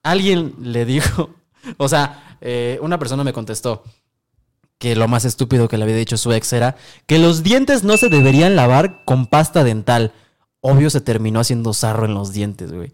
alguien 0.04 0.54
le 0.62 0.86
dijo, 0.86 1.36
o 1.78 1.90
sea, 1.90 2.38
eh, 2.42 2.78
una 2.82 3.00
persona 3.00 3.24
me 3.24 3.34
contestó 3.34 3.84
que 4.78 4.96
lo 4.96 5.08
más 5.08 5.26
estúpido 5.26 5.68
que 5.68 5.78
le 5.78 5.84
había 5.84 5.96
dicho 5.96 6.18
su 6.18 6.34
ex 6.34 6.54
era 6.54 6.76
que 7.06 7.20
los 7.20 7.44
dientes 7.44 7.84
no 7.84 7.98
se 7.98 8.10
deberían 8.10 8.56
lavar 8.56 9.04
con 9.06 9.28
pasta 9.28 9.64
dental. 9.64 10.12
Obvio 10.60 10.90
se 10.90 11.02
terminó 11.02 11.40
haciendo 11.40 11.74
sarro 11.74 12.06
en 12.06 12.14
los 12.14 12.34
dientes, 12.34 12.72
güey. 12.72 12.92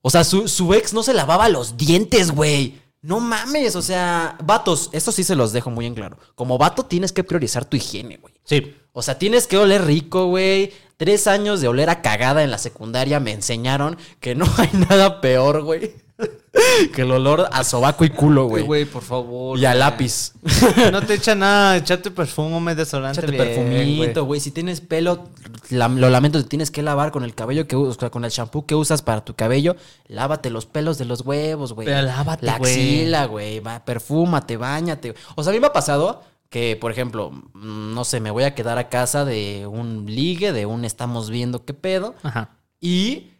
O 0.00 0.10
sea, 0.10 0.24
su, 0.24 0.48
su 0.48 0.74
ex 0.74 0.94
no 0.94 1.02
se 1.02 1.14
lavaba 1.14 1.48
los 1.48 1.76
dientes, 1.76 2.30
güey. 2.30 2.80
No 3.00 3.20
mames, 3.20 3.76
o 3.76 3.82
sea, 3.82 4.36
vatos, 4.42 4.90
eso 4.92 5.12
sí 5.12 5.22
se 5.22 5.36
los 5.36 5.52
dejo 5.52 5.70
muy 5.70 5.86
en 5.86 5.94
claro. 5.94 6.18
Como 6.34 6.58
vato 6.58 6.84
tienes 6.84 7.12
que 7.12 7.22
priorizar 7.24 7.64
tu 7.64 7.76
higiene, 7.76 8.16
güey. 8.16 8.34
Sí. 8.44 8.74
O 8.92 9.02
sea, 9.02 9.18
tienes 9.18 9.46
que 9.46 9.56
oler 9.56 9.84
rico, 9.84 10.26
güey. 10.26 10.72
Tres 10.96 11.28
años 11.28 11.60
de 11.60 11.68
oler 11.68 11.90
a 11.90 12.02
cagada 12.02 12.42
en 12.42 12.50
la 12.50 12.58
secundaria 12.58 13.20
me 13.20 13.32
enseñaron 13.32 13.96
que 14.18 14.34
no 14.34 14.46
hay 14.56 14.70
nada 14.88 15.20
peor, 15.20 15.62
güey. 15.62 15.94
que 16.94 17.02
el 17.02 17.10
olor 17.12 17.48
a 17.52 17.62
sobaco 17.64 18.04
y 18.04 18.10
culo, 18.10 18.46
Güey, 18.46 18.64
güey. 18.64 18.84
por 18.84 19.02
favor. 19.02 19.58
Y 19.58 19.64
a 19.64 19.74
lápiz. 19.74 20.32
No 20.92 21.02
te 21.02 21.14
echa 21.14 21.34
nada, 21.34 21.76
echate 21.76 22.10
perfume, 22.10 22.74
desodorante. 22.74 23.20
Échate 23.20 23.32
bien, 23.36 23.46
perfumito, 23.54 24.24
güey. 24.24 24.40
Si 24.40 24.50
tienes 24.50 24.80
pelo, 24.80 25.24
la- 25.70 25.88
lo 25.88 26.10
lamento, 26.10 26.42
te 26.42 26.48
tienes 26.48 26.70
que 26.70 26.82
lavar 26.82 27.10
con 27.12 27.24
el 27.24 27.34
cabello 27.34 27.66
que 27.68 27.76
usas, 27.76 28.10
con 28.10 28.24
el 28.24 28.30
shampoo 28.30 28.66
que 28.66 28.74
usas 28.74 29.02
para 29.02 29.24
tu 29.24 29.34
cabello. 29.34 29.76
Lávate 30.08 30.50
los 30.50 30.66
pelos 30.66 30.98
de 30.98 31.04
los 31.04 31.20
huevos, 31.22 31.72
güey. 31.72 31.86
Pero 31.86 32.02
lávate, 32.02 32.44
La 32.46 32.58
güey. 32.58 32.72
axila, 32.72 33.26
güey. 33.26 33.62
Perfúmate, 33.84 34.56
bañate. 34.56 35.14
O 35.36 35.42
sea, 35.42 35.50
a 35.50 35.54
mí 35.54 35.60
me 35.60 35.68
ha 35.68 35.72
pasado 35.72 36.22
que, 36.50 36.76
por 36.80 36.90
ejemplo, 36.90 37.30
mm, 37.30 37.94
no 37.94 38.04
sé, 38.04 38.20
me 38.20 38.30
voy 38.30 38.44
a 38.44 38.54
quedar 38.54 38.78
a 38.78 38.88
casa 38.88 39.24
de 39.24 39.66
un 39.66 40.06
ligue, 40.06 40.52
de 40.52 40.66
un 40.66 40.84
estamos 40.84 41.30
viendo 41.30 41.64
qué 41.64 41.74
pedo. 41.74 42.14
Ajá. 42.22 42.50
y 42.80 43.32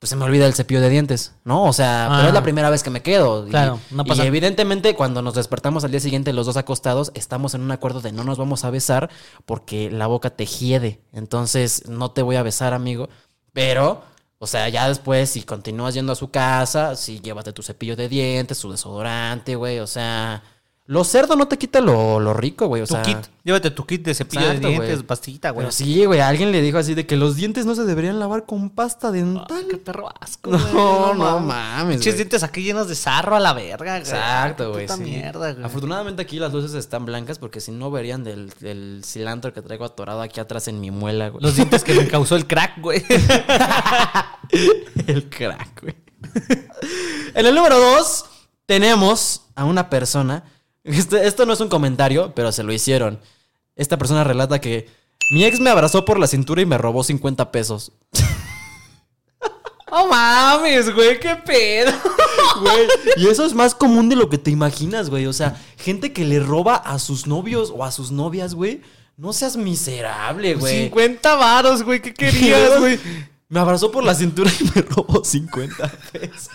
pues 0.00 0.08
se 0.10 0.16
me 0.16 0.24
olvida 0.24 0.46
el 0.46 0.54
cepillo 0.54 0.80
de 0.80 0.88
dientes, 0.88 1.34
¿no? 1.44 1.62
O 1.64 1.72
sea, 1.74 2.06
Ah. 2.06 2.16
pero 2.16 2.28
es 2.28 2.34
la 2.34 2.42
primera 2.42 2.70
vez 2.70 2.82
que 2.82 2.88
me 2.90 3.02
quedo. 3.02 3.46
Y- 3.46 3.50
Claro, 3.50 3.78
no 3.90 4.04
pasa- 4.04 4.24
Y 4.24 4.26
evidentemente 4.26 4.94
cuando 4.96 5.20
nos 5.22 5.34
despertamos 5.34 5.84
al 5.84 5.90
día 5.92 6.00
siguiente 6.00 6.32
los 6.32 6.46
dos 6.46 6.56
acostados, 6.56 7.12
estamos 7.14 7.54
en 7.54 7.60
un 7.60 7.70
acuerdo 7.70 8.00
de 8.00 8.10
no 8.10 8.24
nos 8.24 8.38
vamos 8.38 8.64
a 8.64 8.70
besar 8.70 9.10
porque 9.44 9.90
la 9.90 10.06
boca 10.08 10.30
te 10.30 10.46
hiede. 10.46 11.02
Entonces 11.12 11.86
no 11.86 12.10
te 12.12 12.22
voy 12.22 12.36
a 12.36 12.42
besar, 12.42 12.72
amigo. 12.72 13.10
Pero, 13.52 14.02
o 14.38 14.46
sea, 14.46 14.70
ya 14.70 14.88
después 14.88 15.28
si 15.28 15.42
continúas 15.42 15.92
yendo 15.92 16.12
a 16.12 16.16
su 16.16 16.30
casa, 16.30 16.96
sí 16.96 17.20
llévate 17.20 17.52
tu 17.52 17.62
cepillo 17.62 17.94
de 17.94 18.08
dientes, 18.08 18.56
su 18.56 18.70
desodorante, 18.72 19.54
güey. 19.54 19.80
O 19.80 19.86
sea, 19.86 20.42
lo 20.90 21.04
cerdo 21.04 21.36
no 21.36 21.46
te 21.46 21.56
quita 21.56 21.80
lo, 21.80 22.18
lo 22.18 22.34
rico, 22.34 22.66
güey. 22.66 22.82
O 22.82 22.86
Tu 22.86 22.94
sea, 22.94 23.02
kit. 23.02 23.16
Llévate 23.44 23.70
tu 23.70 23.86
kit 23.86 24.04
de 24.04 24.12
cepillo 24.12 24.42
Exacto, 24.42 24.66
de 24.66 24.68
dientes, 24.72 24.94
güey. 24.96 25.06
pastillita, 25.06 25.50
güey. 25.50 25.64
Pero 25.64 25.70
sí, 25.72 26.04
güey, 26.04 26.18
alguien 26.18 26.50
le 26.50 26.60
dijo 26.60 26.78
así 26.78 26.94
de 26.94 27.06
que 27.06 27.16
los 27.16 27.36
dientes 27.36 27.64
no 27.64 27.76
se 27.76 27.84
deberían 27.84 28.18
lavar 28.18 28.44
con 28.44 28.70
pasta 28.70 29.12
dental. 29.12 29.46
Ay, 29.50 29.66
qué 29.70 29.76
perro 29.76 30.08
asco, 30.20 30.50
No, 30.50 30.58
güey. 31.14 31.18
no 31.18 31.38
mames, 31.38 31.98
Pinches 31.98 32.16
dientes 32.16 32.42
aquí 32.42 32.64
llenos 32.64 32.88
de 32.88 32.96
sarro 32.96 33.36
a 33.36 33.40
la 33.40 33.52
verga, 33.52 33.76
güey. 33.92 34.00
Exacto, 34.00 34.72
güey. 34.72 34.86
puta 34.86 34.96
sí. 34.96 35.02
mierda, 35.04 35.52
güey. 35.52 35.64
Afortunadamente 35.64 36.22
aquí 36.22 36.40
las 36.40 36.52
luces 36.52 36.74
están 36.74 37.04
blancas 37.06 37.38
porque 37.38 37.60
si 37.60 37.70
no 37.70 37.92
verían 37.92 38.24
del, 38.24 38.50
del 38.58 39.02
cilantro 39.04 39.52
que 39.52 39.62
traigo 39.62 39.84
atorado 39.84 40.22
aquí 40.22 40.40
atrás 40.40 40.66
en 40.66 40.80
mi 40.80 40.90
muela, 40.90 41.28
güey. 41.28 41.40
Los 41.40 41.54
dientes 41.54 41.84
que 41.84 41.94
me 41.94 42.08
causó 42.08 42.34
el 42.34 42.48
crack, 42.48 42.80
güey. 42.80 43.04
el 45.06 45.28
crack, 45.30 45.82
güey. 45.82 45.94
en 47.34 47.46
el 47.46 47.54
número 47.54 47.78
dos 47.78 48.24
tenemos 48.66 49.42
a 49.54 49.64
una 49.64 49.88
persona. 49.88 50.42
Este- 50.84 51.26
esto 51.26 51.46
no 51.46 51.52
es 51.52 51.60
un 51.60 51.68
comentario, 51.68 52.32
pero 52.34 52.52
se 52.52 52.62
lo 52.62 52.72
hicieron. 52.72 53.20
Esta 53.76 53.98
persona 53.98 54.24
relata 54.24 54.60
que 54.60 54.88
mi 55.30 55.44
ex 55.44 55.60
me 55.60 55.70
abrazó 55.70 56.04
por 56.04 56.18
la 56.18 56.26
cintura 56.26 56.60
y 56.62 56.66
me 56.66 56.78
robó 56.78 57.02
50 57.04 57.52
pesos. 57.52 57.92
No 59.90 60.06
mames, 60.10 60.92
güey, 60.94 61.18
qué 61.20 61.36
pedo. 61.36 61.92
Güey, 62.60 62.86
y 63.16 63.28
eso 63.28 63.44
es 63.44 63.54
más 63.54 63.74
común 63.74 64.08
de 64.08 64.16
lo 64.16 64.28
que 64.28 64.38
te 64.38 64.50
imaginas, 64.50 65.08
güey. 65.10 65.26
O 65.26 65.32
sea, 65.32 65.60
gente 65.78 66.12
que 66.12 66.24
le 66.24 66.40
roba 66.40 66.74
a 66.76 66.98
sus 66.98 67.26
novios 67.26 67.72
o 67.74 67.84
a 67.84 67.90
sus 67.92 68.10
novias, 68.10 68.54
güey. 68.54 68.82
No 69.16 69.32
seas 69.32 69.56
miserable, 69.56 70.54
güey. 70.54 70.84
50 70.84 71.34
varos, 71.36 71.82
güey, 71.82 72.00
¿qué 72.00 72.12
querías, 72.14 72.78
güey? 72.80 72.98
Me 73.48 73.60
abrazó 73.60 73.90
por 73.90 74.04
la 74.04 74.14
cintura 74.14 74.50
y 74.60 74.64
me 74.74 74.82
robó 74.82 75.24
50 75.24 75.88
pesos. 76.12 76.48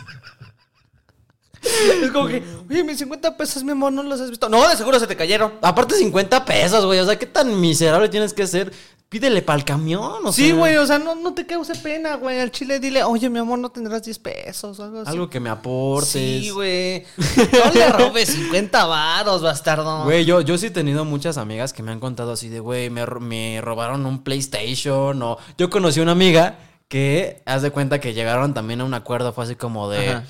Es 2.04 2.12
como 2.12 2.28
que, 2.28 2.44
oye, 2.70 2.84
mis 2.84 2.98
50 3.00 3.38
pesos, 3.38 3.64
mi 3.64 3.72
amor, 3.72 3.92
no 3.92 4.04
los 4.04 4.20
has 4.22 4.30
visto. 4.30 4.50
No, 4.50 4.68
de 4.68 4.76
seguro 4.76 5.00
se 5.00 5.08
te 5.08 5.16
cayeron. 5.16 5.54
Aparte 5.62 5.96
50 5.96 6.46
pesos, 6.46 6.86
güey. 6.86 7.00
O 7.00 7.06
sea, 7.06 7.18
¿qué 7.18 7.26
tan 7.26 7.60
miserable 7.60 8.10
tienes 8.10 8.34
que 8.34 8.48
ser? 8.48 8.72
Pídele 9.08 9.44
para 9.44 9.60
el 9.60 9.64
camión, 9.64 10.26
o 10.26 10.34
Sí, 10.34 10.48
sea, 10.48 10.56
güey, 10.56 10.78
o 10.78 10.86
sea, 10.86 10.98
no, 10.98 11.14
no 11.16 11.34
te 11.34 11.46
cause 11.46 11.76
pena, 11.76 12.16
güey. 12.16 12.40
Al 12.40 12.52
chile 12.52 12.80
dile, 12.80 13.04
oye, 13.04 13.30
mi 13.30 13.38
amor, 13.40 13.60
no 13.60 13.70
tendrás 13.70 14.04
10 14.04 14.18
pesos 14.20 14.80
o 14.80 14.84
algo 14.84 15.02
así. 15.02 15.12
Algo 15.12 15.30
que 15.30 15.40
me 15.40 15.50
aportes. 15.50 16.12
Sí, 16.12 16.50
güey. 16.50 17.06
No 17.54 17.72
le 17.74 17.88
robes 17.90 18.30
50 18.30 18.86
varos, 18.86 19.42
bastardo. 19.44 20.04
Güey, 20.04 20.26
yo, 20.26 20.42
yo 20.42 20.58
sí 20.58 20.68
he 20.68 20.72
tenido 20.72 21.06
muchas 21.06 21.38
amigas 21.38 21.72
que 21.72 21.84
me 21.84 21.92
han 21.92 22.00
contado 22.00 22.32
así 22.32 22.50
de, 22.50 22.60
güey, 22.60 22.90
me, 22.90 23.06
me 23.06 23.62
robaron 23.62 24.06
un 24.06 24.24
PlayStation 24.24 25.22
o... 25.22 25.38
Yo 25.58 25.70
conocí 25.70 26.00
una 26.00 26.12
amiga 26.14 26.58
que, 26.88 27.42
haz 27.46 27.62
de 27.62 27.72
cuenta 27.72 28.00
que 28.00 28.14
llegaron 28.14 28.54
también 28.54 28.82
a 28.82 28.86
un 28.86 28.94
acuerdo, 28.96 29.34
fue 29.34 29.44
así 29.46 29.56
como 29.56 29.90
de... 29.90 30.10
Ajá. 30.10 30.24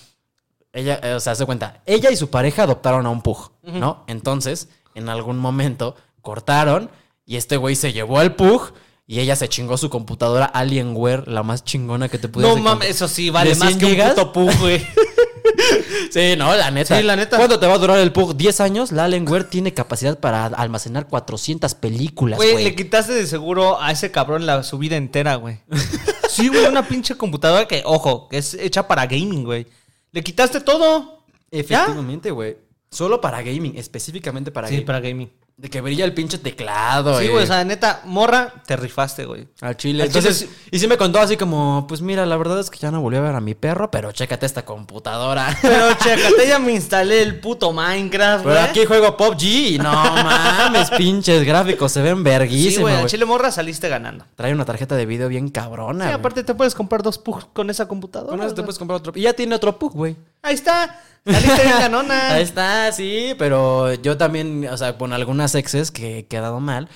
Ella, 0.76 1.00
eh, 1.02 1.14
o 1.14 1.20
sea, 1.20 1.34
de 1.34 1.46
cuenta, 1.46 1.82
ella 1.86 2.12
y 2.12 2.18
su 2.18 2.30
pareja 2.30 2.64
adoptaron 2.64 3.06
a 3.06 3.10
un 3.10 3.22
pug, 3.22 3.52
¿no? 3.64 4.04
Entonces, 4.08 4.68
en 4.94 5.10
algún 5.10 5.38
momento, 5.38 5.96
cortaron 6.22 6.92
y 7.26 7.38
este 7.38 7.58
güey 7.58 7.76
se 7.76 7.94
llevó 7.94 8.20
al 8.20 8.36
pug 8.36 8.74
y 9.08 9.20
ella 9.22 9.36
se 9.36 9.48
chingó 9.48 9.78
su 9.78 9.90
computadora 9.90 10.46
Alienware, 10.46 11.28
la 11.28 11.44
más 11.44 11.64
chingona 11.64 12.10
que 12.10 12.18
te 12.18 12.28
pudieras 12.28 12.58
No 12.58 12.62
mames, 12.64 12.90
eso 12.90 13.08
sí, 13.08 13.30
vale 13.30 13.52
¿De 13.52 13.56
más 13.56 13.70
100 13.70 13.80
que 13.80 13.86
un 13.86 13.92
gigas? 13.92 14.10
puto 14.16 14.34
pug, 14.34 14.52
güey. 14.60 14.86
Sí, 16.12 16.36
no, 16.38 16.56
la 16.56 16.72
neta. 16.72 16.98
Sí, 16.98 17.04
la 17.04 17.16
neta. 17.16 17.38
¿Cuánto 17.38 17.60
te 17.60 17.68
va 17.68 17.74
a 17.74 17.78
durar 17.78 18.00
el 18.00 18.12
Pug? 18.12 18.36
¿10 18.36 18.62
años? 18.62 18.92
La 18.92 19.06
Alienware 19.06 19.44
tiene 19.46 19.74
capacidad 19.74 20.18
para 20.20 20.46
almacenar 20.46 21.08
400 21.08 21.76
películas, 21.76 22.38
Güey, 22.38 22.54
güey. 22.54 22.64
le 22.64 22.76
quitaste 22.76 23.14
de 23.14 23.28
seguro 23.28 23.82
a 23.82 23.92
ese 23.92 24.12
cabrón 24.12 24.46
la 24.46 24.64
su 24.64 24.78
vida 24.78 24.96
entera, 24.96 25.36
güey. 25.36 25.60
Sí, 26.30 26.50
güey, 26.50 26.66
una 26.66 26.86
pinche 26.88 27.16
computadora 27.16 27.66
que, 27.68 27.82
ojo, 27.86 28.28
que 28.28 28.38
es 28.40 28.56
hecha 28.56 28.88
para 28.88 29.06
gaming, 29.06 29.46
güey. 29.46 29.68
Le 30.16 30.24
quitaste 30.24 30.61
todo. 30.61 31.26
Efectivamente, 31.51 32.32
güey. 32.32 32.55
Solo 32.89 33.20
para 33.20 33.41
gaming, 33.41 33.78
específicamente 33.78 34.49
para 34.49 34.70
Sí, 34.70 34.76
gaming. 34.76 34.86
para 34.86 34.99
gaming. 35.01 35.30
De 35.58 35.70
que 35.70 35.80
brilla 35.80 36.03
el 36.03 36.14
pinche 36.14 36.38
teclado, 36.38 37.18
Sí, 37.18 37.28
eh. 37.28 37.30
güey, 37.30 37.45
o 37.45 37.47
sea, 37.47 37.64
neta, 37.64 38.01
morra, 38.03 38.56
te 38.68 38.76
rifaste, 38.76 39.24
güey. 39.24 39.47
Al 39.62 39.78
chile. 39.78 40.03
Al 40.03 40.10
chile 40.10 40.20
Entonces, 40.28 40.49
y 40.70 40.80
sí 40.80 40.86
me 40.86 40.97
contó 40.97 41.18
así 41.22 41.38
como, 41.38 41.86
pues 41.88 42.01
mira, 42.01 42.26
la 42.26 42.36
verdad 42.36 42.60
es 42.60 42.70
que 42.70 42.78
ya 42.78 42.91
no 42.91 42.99
volví 42.99 43.16
a 43.16 43.22
ver 43.22 43.36
a 43.36 43.39
mi 43.39 43.56
perro, 43.56 43.89
pero 43.89 44.12
chécate 44.12 44.45
esta 44.45 44.66
computadora. 44.66 45.58
Pero 45.62 45.93
chécate, 45.93 46.45
ya 46.49 46.60
me 46.60 46.74
instalé 46.74 47.22
el 47.22 47.39
puto 47.39 47.72
Minecraft, 47.72 48.43
Pero 48.43 48.56
güey. 48.60 48.68
aquí 48.70 48.86
juego 48.86 49.16
PUBG 49.16 49.43
y 49.43 49.78
no 49.78 49.93
mames, 49.93 50.89
pinches 50.97 51.45
gráficos, 51.45 51.89
se 51.89 52.01
ven 52.01 52.18
Sí, 52.18 52.24
verguísimos, 52.24 52.82
güey, 52.82 52.93
al 52.95 52.99
güey. 53.03 53.12
chile 53.12 53.24
morra 53.24 53.49
saliste 53.49 53.88
ganando. 53.88 54.26
Trae 54.36 54.51
una 54.53 54.66
tarjeta 54.66 54.95
de 54.97 55.06
video 55.06 55.30
bien 55.30 55.47
cabrona, 55.47 56.03
Sí, 56.03 56.10
güey. 56.10 56.20
aparte 56.20 56.43
te 56.43 56.53
puedes 56.53 56.76
comprar 56.76 57.01
dos 57.01 57.18
pugs 57.18 57.45
con 57.53 57.70
esa 57.70 57.88
computadora. 57.88 58.32
Con 58.32 58.41
eso 58.41 58.49
te 58.49 58.56
güey. 58.56 58.66
puedes 58.66 58.78
comprar 58.78 58.97
otro. 58.97 59.14
Y 59.16 59.22
ya 59.22 59.32
tiene 59.32 59.56
otro 59.56 59.80
PUG, 59.80 59.93
güey. 59.93 60.18
Ahí 60.41 60.53
está. 60.53 61.01
Saliste 61.26 61.64
bien 61.64 61.80
ganona. 61.80 62.34
Ahí 62.34 62.44
está, 62.44 62.92
sí, 62.92 63.34
pero 63.38 63.94
yo 63.96 64.18
también, 64.18 64.68
o 64.68 64.78
sea, 64.78 64.98
con 64.98 65.12
algunas 65.12 65.56
exes 65.56 65.92
que 65.92 66.20
he 66.20 66.28
quedado 66.28 66.60
mal. 66.60 66.88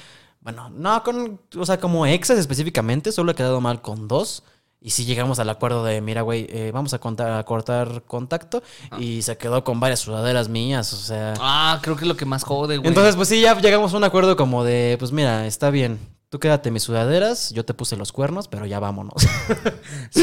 Bueno, 0.42 0.70
no 0.70 1.04
con, 1.04 1.42
o 1.58 1.66
sea, 1.66 1.80
como 1.80 2.06
exes 2.06 2.40
específicamente, 2.40 3.12
solo 3.12 3.32
he 3.32 3.36
quedado 3.36 3.60
mal 3.60 3.82
con 3.82 4.08
dos. 4.08 4.44
Y 4.82 4.92
sí 4.92 5.04
llegamos 5.04 5.40
al 5.40 5.50
acuerdo 5.50 5.84
de, 5.84 6.00
mira, 6.00 6.22
güey, 6.22 6.48
eh, 6.50 6.72
vamos 6.74 6.94
a, 6.94 7.00
contar, 7.00 7.34
a 7.34 7.44
cortar 7.44 8.04
contacto. 8.04 8.64
Y 8.98 9.24
se 9.24 9.38
quedó 9.38 9.64
con 9.66 9.80
varias 9.82 10.00
sudaderas 10.00 10.48
mías, 10.48 10.94
o 10.94 10.98
sea. 10.98 11.34
Ah, 11.42 11.80
creo 11.82 11.98
que 11.98 12.04
es 12.04 12.08
lo 12.08 12.16
que 12.16 12.26
más 12.26 12.44
jode, 12.44 12.78
güey. 12.78 12.88
Entonces, 12.88 13.18
pues 13.18 13.28
sí, 13.28 13.42
ya 13.42 13.60
llegamos 13.60 13.94
a 13.94 13.98
un 13.98 14.06
acuerdo 14.06 14.38
como 14.38 14.64
de, 14.64 14.96
pues 14.98 15.12
mira, 15.12 15.46
está 15.48 15.70
bien. 15.70 16.00
Tú 16.30 16.40
quédate 16.40 16.70
mis 16.70 16.84
sudaderas, 16.84 17.50
yo 17.52 17.66
te 17.66 17.74
puse 17.74 17.96
los 17.98 18.12
cuernos, 18.12 18.48
pero 18.48 18.68
ya 18.68 18.80
vámonos. 18.80 19.16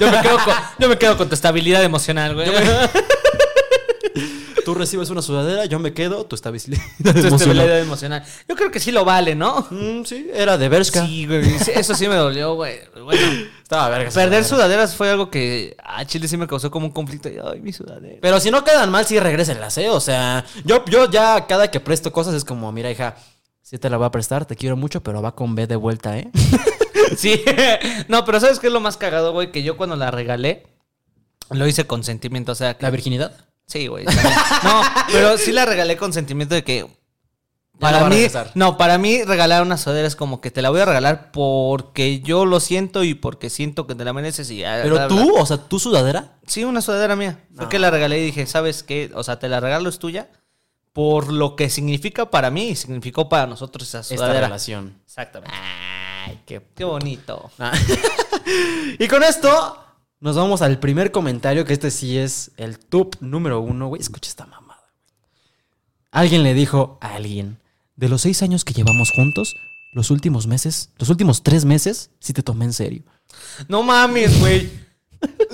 yo, 0.00 0.10
me 0.10 0.20
quedo 0.22 0.38
con, 0.44 0.54
yo 0.80 0.88
me 0.88 0.98
quedo 0.98 1.16
con 1.16 1.28
tu 1.28 1.34
estabilidad 1.34 1.84
emocional, 1.84 2.34
güey. 2.34 2.48
Tú 4.64 4.74
recibes 4.74 5.10
una 5.10 5.22
sudadera, 5.22 5.66
yo 5.66 5.78
me 5.78 5.92
quedo, 5.94 6.26
tu 6.26 6.34
estabilidad 6.34 6.82
Tu 7.00 7.08
emocional. 7.10 7.34
estabilidad 7.40 7.78
emocional. 7.78 8.24
Yo 8.48 8.56
creo 8.56 8.72
que 8.72 8.80
sí 8.80 8.90
lo 8.90 9.04
vale, 9.04 9.36
¿no? 9.36 9.64
Mm, 9.70 10.02
sí, 10.04 10.28
era 10.34 10.58
de 10.58 10.68
Bershka. 10.68 11.06
Sí, 11.06 11.24
güey. 11.24 11.44
Eso 11.72 11.94
sí 11.94 12.08
me 12.08 12.16
dolió, 12.16 12.54
güey. 12.56 12.80
Bueno, 13.00 13.46
Estaba 13.62 13.88
verga. 13.90 14.10
perder 14.10 14.42
sudadera. 14.42 14.88
sudaderas 14.88 14.96
fue 14.96 15.08
algo 15.08 15.30
que 15.30 15.76
a 15.84 16.04
Chile 16.04 16.26
sí 16.26 16.36
me 16.36 16.48
causó 16.48 16.72
como 16.72 16.86
un 16.86 16.92
conflicto. 16.92 17.28
Ay, 17.48 17.60
mi 17.60 17.72
sudadera. 17.72 18.18
Pero 18.20 18.40
si 18.40 18.50
no 18.50 18.64
quedan 18.64 18.90
mal, 18.90 19.06
sí 19.06 19.20
regrésenlas, 19.20 19.78
¿eh? 19.78 19.88
O 19.88 20.00
sea, 20.00 20.44
yo, 20.64 20.84
yo 20.86 21.08
ya 21.08 21.46
cada 21.46 21.70
que 21.70 21.78
presto 21.78 22.10
cosas 22.12 22.34
es 22.34 22.44
como, 22.44 22.72
mira, 22.72 22.90
hija, 22.90 23.14
sí 23.66 23.78
te 23.78 23.90
la 23.90 23.96
voy 23.96 24.06
a 24.06 24.10
prestar, 24.12 24.44
te 24.46 24.54
quiero 24.54 24.76
mucho, 24.76 25.02
pero 25.02 25.20
va 25.20 25.34
con 25.34 25.56
B 25.56 25.66
de 25.66 25.74
vuelta, 25.76 26.16
¿eh? 26.18 26.30
Sí. 27.16 27.42
No, 28.08 28.24
pero 28.24 28.38
¿sabes 28.40 28.58
qué 28.60 28.68
es 28.68 28.72
lo 28.72 28.80
más 28.80 28.96
cagado, 28.96 29.32
güey? 29.32 29.50
Que 29.50 29.62
yo 29.64 29.76
cuando 29.76 29.96
la 29.96 30.10
regalé, 30.10 30.66
lo 31.50 31.66
hice 31.66 31.86
con 31.86 32.04
sentimiento. 32.04 32.52
O 32.52 32.54
sea, 32.54 32.74
que 32.74 32.84
La 32.84 32.90
virginidad. 32.90 33.32
Sí, 33.66 33.88
güey. 33.88 34.04
No, 34.04 34.82
pero 35.10 35.36
sí 35.38 35.50
la 35.50 35.64
regalé 35.64 35.96
con 35.96 36.12
sentimiento 36.12 36.54
de 36.54 36.62
que. 36.62 36.86
Para 37.78 38.08
mí, 38.08 38.26
no, 38.54 38.78
para 38.78 38.96
mí 38.96 39.22
regalar 39.24 39.62
una 39.62 39.76
sudadera 39.76 40.08
es 40.08 40.16
como 40.16 40.40
que 40.40 40.50
te 40.50 40.62
la 40.62 40.70
voy 40.70 40.80
a 40.80 40.86
regalar 40.86 41.30
porque 41.30 42.20
yo 42.20 42.46
lo 42.46 42.58
siento 42.58 43.04
y 43.04 43.12
porque 43.14 43.50
siento 43.50 43.86
que 43.86 43.94
te 43.94 44.04
la 44.04 44.12
mereces 44.14 44.50
y 44.50 44.58
ya. 44.58 44.80
Pero 44.82 44.94
bla, 44.94 45.08
bla. 45.08 45.22
tú, 45.22 45.36
o 45.36 45.44
sea, 45.44 45.58
tu 45.58 45.78
sudadera. 45.78 46.38
Sí, 46.46 46.64
una 46.64 46.80
sudadera 46.80 47.16
mía. 47.16 47.40
Fue 47.54 47.64
No. 47.64 47.68
que 47.68 47.78
la 47.78 47.90
regalé 47.90 48.20
y 48.20 48.24
dije, 48.24 48.46
¿sabes 48.46 48.82
qué? 48.82 49.10
O 49.14 49.22
sea, 49.24 49.38
te 49.38 49.48
la 49.48 49.60
regalo 49.60 49.90
es 49.90 49.98
tuya 49.98 50.30
por 50.96 51.30
lo 51.30 51.56
que 51.56 51.68
significa 51.68 52.30
para 52.30 52.50
mí 52.50 52.68
y 52.70 52.74
significó 52.74 53.28
para 53.28 53.46
nosotros 53.46 53.86
esa 53.86 54.00
Esta 54.00 54.14
sudadera. 54.16 54.46
relación. 54.46 54.98
Exactamente. 55.04 55.54
Ay, 56.24 56.40
qué. 56.46 56.62
Qué 56.74 56.84
bonito. 56.84 57.50
Ah. 57.58 57.72
y 58.98 59.06
con 59.06 59.22
esto, 59.22 59.78
nos 60.20 60.36
vamos 60.36 60.62
al 60.62 60.78
primer 60.78 61.12
comentario, 61.12 61.66
que 61.66 61.74
este 61.74 61.90
sí 61.90 62.16
es 62.16 62.52
el 62.56 62.78
top 62.78 63.16
número 63.20 63.60
uno, 63.60 63.88
güey. 63.88 64.00
Escucha 64.00 64.30
esta 64.30 64.46
mamada. 64.46 64.88
Alguien 66.12 66.42
le 66.42 66.54
dijo 66.54 66.96
a 67.02 67.16
alguien, 67.16 67.58
de 67.96 68.08
los 68.08 68.22
seis 68.22 68.40
años 68.42 68.64
que 68.64 68.72
llevamos 68.72 69.10
juntos, 69.10 69.54
los 69.92 70.10
últimos 70.10 70.46
meses, 70.46 70.88
los 70.96 71.10
últimos 71.10 71.42
tres 71.42 71.66
meses, 71.66 72.08
sí 72.20 72.32
te 72.32 72.42
tomé 72.42 72.64
en 72.64 72.72
serio. 72.72 73.02
No 73.68 73.82
mames, 73.82 74.40
güey. 74.40 74.70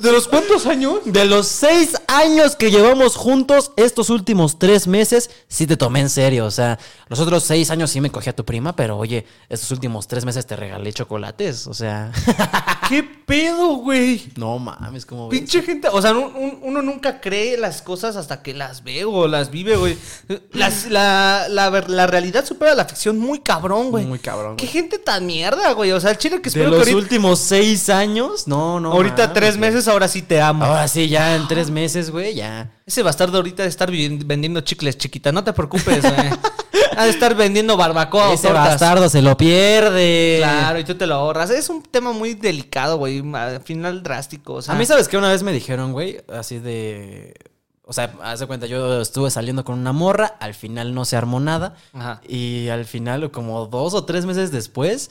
¿De 0.02 0.10
los 0.10 0.26
cuántos 0.26 0.66
años? 0.66 1.00
De 1.04 1.24
los 1.24 1.46
seis 1.46 1.94
años 2.08 2.56
que 2.56 2.70
llevamos 2.70 3.14
juntos, 3.16 3.70
estos 3.76 4.10
últimos 4.10 4.58
tres 4.58 4.86
meses 4.88 5.30
sí 5.46 5.66
te 5.66 5.76
tomé 5.76 6.00
en 6.00 6.10
serio. 6.10 6.46
O 6.46 6.50
sea, 6.50 6.78
los 7.08 7.20
otros 7.20 7.44
seis 7.44 7.70
años 7.70 7.90
sí 7.90 8.00
me 8.00 8.10
cogí 8.10 8.28
a 8.28 8.34
tu 8.34 8.44
prima, 8.44 8.74
pero 8.74 8.98
oye, 8.98 9.24
estos 9.48 9.70
últimos 9.70 10.08
tres 10.08 10.24
meses 10.24 10.46
te 10.46 10.56
regalé 10.56 10.92
chocolates. 10.92 11.66
O 11.68 11.74
sea, 11.74 12.10
¿Qué 12.88 13.02
pedo, 13.04 13.76
güey? 13.76 14.26
no 14.36 14.58
mames, 14.58 15.06
como 15.06 15.28
ves? 15.28 15.38
Pinche 15.38 15.62
gente, 15.62 15.88
o 15.88 16.02
sea, 16.02 16.12
un- 16.12 16.34
un- 16.34 16.58
uno 16.62 16.82
nunca 16.82 17.20
cree 17.20 17.56
las 17.56 17.80
cosas 17.82 18.16
hasta 18.16 18.42
que 18.42 18.54
las 18.54 18.82
ve 18.82 19.04
o 19.04 19.28
las 19.28 19.50
vive, 19.50 19.76
güey. 19.76 19.96
Las- 20.52 20.86
la, 20.90 21.46
la, 21.48 21.70
la 21.86 22.06
realidad 22.08 22.44
supera 22.44 22.74
la 22.74 22.84
ficción 22.86 23.18
muy 23.18 23.38
cabrón, 23.40 23.90
güey. 23.90 24.04
Muy 24.04 24.18
cabrón, 24.18 24.56
Qué 24.56 24.64
güey. 24.66 24.72
gente 24.72 24.98
tan 24.98 25.24
mierda, 25.26 25.72
güey. 25.72 25.92
O 25.92 26.00
sea, 26.00 26.10
el 26.10 26.18
chile 26.18 26.36
que 26.36 26.42
De 26.44 26.48
espero 26.48 26.64
que 26.66 26.70
los 26.78 26.80
ahorita, 26.80 26.98
últimos 26.98 27.38
seis 27.38 27.88
años, 27.88 28.48
no, 28.48 28.80
no. 28.80 28.92
ahorita 28.92 29.28
mames, 29.28 29.32
tres 29.34 29.51
güey. 29.57 29.70
meses, 29.70 29.88
ahora 29.88 30.09
sí 30.09 30.22
te 30.22 30.40
amo. 30.40 30.64
Ahora 30.64 30.88
sí, 30.88 31.09
ya 31.09 31.34
en 31.36 31.46
tres 31.48 31.70
meses, 31.70 32.11
güey, 32.11 32.34
ya. 32.34 32.70
Ese 32.86 33.03
bastardo 33.03 33.38
ahorita 33.38 33.62
de 33.62 33.68
estar 33.68 33.90
vendiendo 33.90 34.61
chicles, 34.61 34.98
chiquita. 34.98 35.32
No 35.32 35.44
te 35.44 35.53
preocupes, 35.53 36.03
güey. 36.03 36.30
Ha 36.94 37.05
de 37.05 37.11
estar 37.11 37.34
vendiendo 37.34 37.74
barbacoa 37.78 38.34
Ese 38.34 38.48
tortas. 38.48 38.68
bastardo 38.68 39.09
se 39.09 39.22
lo 39.22 39.34
pierde. 39.34 40.36
Claro, 40.40 40.78
y 40.78 40.84
tú 40.84 40.94
te 40.94 41.07
lo 41.07 41.14
ahorras. 41.14 41.48
Es 41.48 41.70
un 41.70 41.82
tema 41.82 42.12
muy 42.12 42.34
delicado, 42.34 42.98
güey. 42.98 43.22
Al 43.34 43.62
final 43.62 44.03
drástico. 44.03 44.55
O 44.55 44.62
sea, 44.62 44.74
A 44.74 44.76
mí, 44.76 44.84
¿sabes 44.84 45.09
qué? 45.09 45.16
Una 45.16 45.30
vez 45.30 45.42
me 45.42 45.53
dijeron, 45.53 45.92
güey, 45.92 46.22
así 46.30 46.59
de. 46.59 47.34
O 47.84 47.94
sea, 47.94 48.14
haz 48.22 48.40
de 48.40 48.46
cuenta, 48.46 48.66
yo 48.66 49.00
estuve 49.00 49.30
saliendo 49.30 49.64
con 49.64 49.78
una 49.78 49.92
morra, 49.92 50.36
al 50.38 50.53
final 50.55 50.94
no 50.94 51.07
se 51.07 51.16
armó 51.16 51.40
nada. 51.40 51.76
Ajá. 51.94 52.20
Y 52.28 52.68
al 52.68 52.84
final, 52.84 53.30
como 53.30 53.66
dos 53.66 53.94
o 53.94 54.05
tres 54.05 54.26
meses 54.26 54.53
después, 54.53 55.11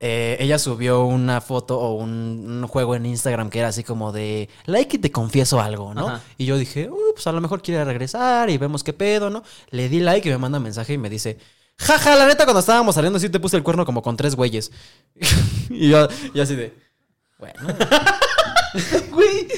eh, 0.00 0.36
ella 0.40 0.58
subió 0.58 1.04
una 1.04 1.40
foto 1.40 1.78
o 1.78 1.94
un, 1.94 2.60
un 2.62 2.68
juego 2.68 2.94
en 2.94 3.06
Instagram 3.06 3.50
que 3.50 3.58
era 3.58 3.68
así 3.68 3.82
como 3.82 4.12
de 4.12 4.48
like 4.66 4.96
y 4.96 5.00
te 5.00 5.10
confieso 5.10 5.60
algo, 5.60 5.92
¿no? 5.94 6.08
Ajá. 6.08 6.20
Y 6.36 6.46
yo 6.46 6.56
dije, 6.56 6.88
"Uh, 6.88 7.14
pues 7.14 7.26
a 7.26 7.32
lo 7.32 7.40
mejor 7.40 7.62
quiere 7.62 7.84
regresar 7.84 8.48
y 8.50 8.58
vemos 8.58 8.84
qué 8.84 8.92
pedo, 8.92 9.28
¿no? 9.30 9.42
Le 9.70 9.88
di 9.88 10.00
like 10.00 10.28
y 10.28 10.32
me 10.32 10.38
manda 10.38 10.60
mensaje 10.60 10.92
y 10.92 10.98
me 10.98 11.10
dice, 11.10 11.38
jaja, 11.78 12.14
la 12.16 12.26
neta, 12.26 12.44
cuando 12.44 12.60
estábamos 12.60 12.94
saliendo 12.94 13.18
sí 13.18 13.28
te 13.28 13.40
puse 13.40 13.56
el 13.56 13.62
cuerno 13.62 13.84
como 13.84 14.02
con 14.02 14.16
tres 14.16 14.36
güeyes. 14.36 14.70
y 15.70 15.88
yo, 15.90 16.08
yo 16.32 16.42
así 16.42 16.54
de, 16.54 16.74
bueno. 17.38 17.54
Güey, 19.10 19.48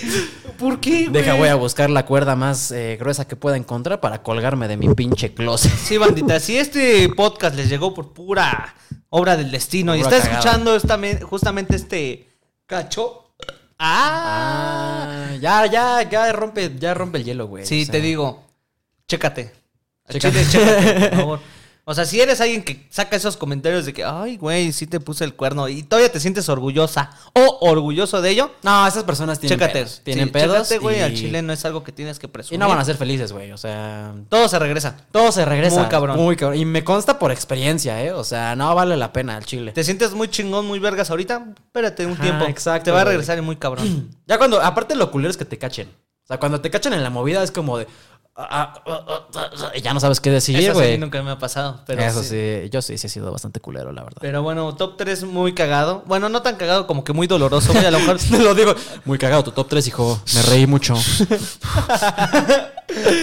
¿por 0.59 0.81
qué, 0.81 1.07
güey? 1.09 1.23
Deja, 1.23 1.35
voy 1.35 1.49
a 1.49 1.55
buscar 1.55 1.91
la 1.91 2.07
cuerda 2.07 2.37
más 2.37 2.71
eh, 2.71 2.97
gruesa 2.99 3.27
que 3.27 3.37
pueda 3.37 3.57
encontrar 3.57 4.01
para 4.01 4.23
colgarme 4.23 4.69
de 4.69 4.77
mi 4.77 4.95
pinche 4.95 5.35
closet. 5.35 5.73
Sí, 5.73 5.97
bandita, 5.99 6.39
si 6.41 6.57
este 6.59 7.09
podcast 7.11 7.57
les 7.57 7.69
llegó 7.69 7.93
por 7.95 8.13
pura 8.13 8.75
obra 9.09 9.37
del 9.37 9.51
destino 9.51 9.97
y 9.97 10.01
está 10.01 10.19
cagada. 10.19 10.31
escuchando 10.31 10.77
esta 10.77 10.99
justamente 11.23 11.77
este 11.77 12.29
cacho. 12.67 13.35
Ah, 13.79 15.07
Ah, 15.33 15.37
ya, 15.41 15.67
ya, 15.67 16.09
ya 16.09 16.33
rompe, 16.33 16.71
ya 16.79 16.93
rompe 16.95 17.19
el 17.19 17.25
hielo, 17.25 17.47
güey. 17.49 17.65
sí, 17.65 17.83
O 17.83 17.85
sea, 17.87 17.93
te 17.93 18.01
digo, 18.01 18.45
chécate. 19.09 19.53
Chécate. 20.09 20.47
chécate, 20.49 21.09
por 21.11 21.19
favor. 21.19 21.41
O 21.91 21.95
sea, 21.95 22.05
si 22.05 22.21
eres 22.21 22.41
alguien 22.41 22.63
que 22.63 22.87
saca 22.89 23.17
esos 23.17 23.37
comentarios 23.37 23.85
de 23.85 23.93
que, 23.93 24.05
ay, 24.05 24.37
güey, 24.37 24.71
sí 24.71 24.87
te 24.87 25.01
puse 25.01 25.25
el 25.25 25.35
cuerno 25.35 25.67
y 25.69 25.83
todavía 25.83 26.13
te 26.13 26.21
sientes 26.21 26.49
orgullosa 26.49 27.11
o 27.33 27.59
orgulloso 27.69 28.23
de 28.23 28.31
ello, 28.31 28.53
No, 28.63 28.87
esas 28.87 29.03
personas 29.03 29.41
tienen 29.41 29.59
chécate. 29.59 29.73
pedos. 29.81 30.01
Tienen 30.05 30.27
Sí, 30.27 30.31
pedos. 30.31 30.57
Chécate, 30.69 30.79
güey, 30.79 30.99
y, 30.99 31.03
al 31.03 31.15
chile 31.15 31.43
no 31.43 31.53
es 31.53 31.65
algo 31.65 31.83
que 31.83 31.91
tienes 31.91 32.21
que 32.21 32.27
y 32.27 32.31
presumir. 32.31 32.61
no 32.61 32.69
van 32.69 32.79
a 32.79 32.85
ser 32.85 32.97
felices, 32.97 33.33
güey. 33.33 33.51
O 33.51 33.59
sea, 33.59 34.15
Todo 34.29 34.47
se 34.49 34.61
regresa. 34.61 34.99
todo 35.11 35.33
se 35.33 35.45
regresa. 35.45 35.81
Muy 35.81 35.89
cabrón. 35.89 36.17
Muy 36.17 36.37
cabrón. 36.37 36.59
Y 36.61 36.65
me 36.65 36.85
consta 36.85 37.19
por 37.19 37.33
experiencia, 37.33 38.01
¿eh? 38.05 38.13
O 38.13 38.23
sea, 38.23 38.55
no 38.55 38.73
vale 38.73 38.97
la 38.97 39.13
pena 39.13 39.37
al 39.37 39.45
chile. 39.45 39.73
¿Te 39.73 39.83
sientes 39.83 40.13
muy 40.13 40.29
chingón, 40.29 40.67
muy 40.67 40.79
vergas 40.79 41.11
ahorita? 41.11 41.45
Espérate 41.57 42.07
un 42.07 42.13
Ajá, 42.13 42.23
tiempo. 42.23 42.45
exacto, 42.45 42.85
Te 42.85 42.91
va 42.93 43.01
a 43.01 43.05
regresar 43.05 43.37
y 43.37 43.41
muy 43.41 43.57
cabrón. 43.57 44.11
Ya 44.29 44.39
cuando, 44.39 44.61
aparte 44.61 44.95
lo 44.95 45.11
culero 45.11 45.29
es 45.33 45.37
que 45.37 45.45
te 45.45 45.59
cachen. 45.59 45.89
O 46.23 46.27
sea, 46.31 46.39
cuando 46.39 46.61
te 46.61 46.71
cachan 46.71 46.93
en 46.93 47.03
la 47.03 47.11
movida 47.11 47.43
es 47.43 47.51
como 47.51 47.79
de. 47.79 47.89
Ah, 48.51 48.75
ah, 48.87 49.27
ah, 49.35 49.73
ya 49.83 49.93
no 49.95 50.01
sabes 50.01 50.21
qué 50.21 50.31
decir, 50.31 50.57
Eso 50.57 50.73
sí 50.73 50.79
güey. 50.79 50.99
nunca 50.99 51.23
me 51.23 51.31
ha 51.31 51.39
pasado. 51.39 51.81
Pero 51.87 52.03
Eso 52.03 52.23
sí. 52.23 52.29
sí, 52.63 52.71
yo 52.71 52.81
sí, 52.83 52.97
sí 52.99 53.07
he 53.07 53.11
sido 53.11 53.31
bastante 53.33 53.61
culero, 53.61 53.93
la 53.93 54.03
verdad. 54.03 54.19
Pero 54.21 54.43
bueno, 54.43 54.75
top 54.77 54.97
3 54.97 55.25
muy 55.25 55.55
cagado. 55.55 56.03
Bueno, 56.07 56.29
no 56.29 56.43
tan 56.43 56.57
cagado 56.57 56.87
como 56.87 57.05
que 57.05 57.13
muy 57.13 57.27
doloroso, 57.27 57.73
güey. 57.73 57.85
A 57.85 57.91
lo 57.91 57.99
mejor. 57.99 58.19
Te 58.19 58.39
lo 58.43 58.55
digo. 58.55 58.75
Muy 59.05 59.19
cagado 59.19 59.45
tu 59.45 59.53
top 59.53 59.69
3, 59.69 59.87
hijo. 59.89 60.23
Me 60.35 60.43
reí 60.43 60.67
mucho. 60.67 60.95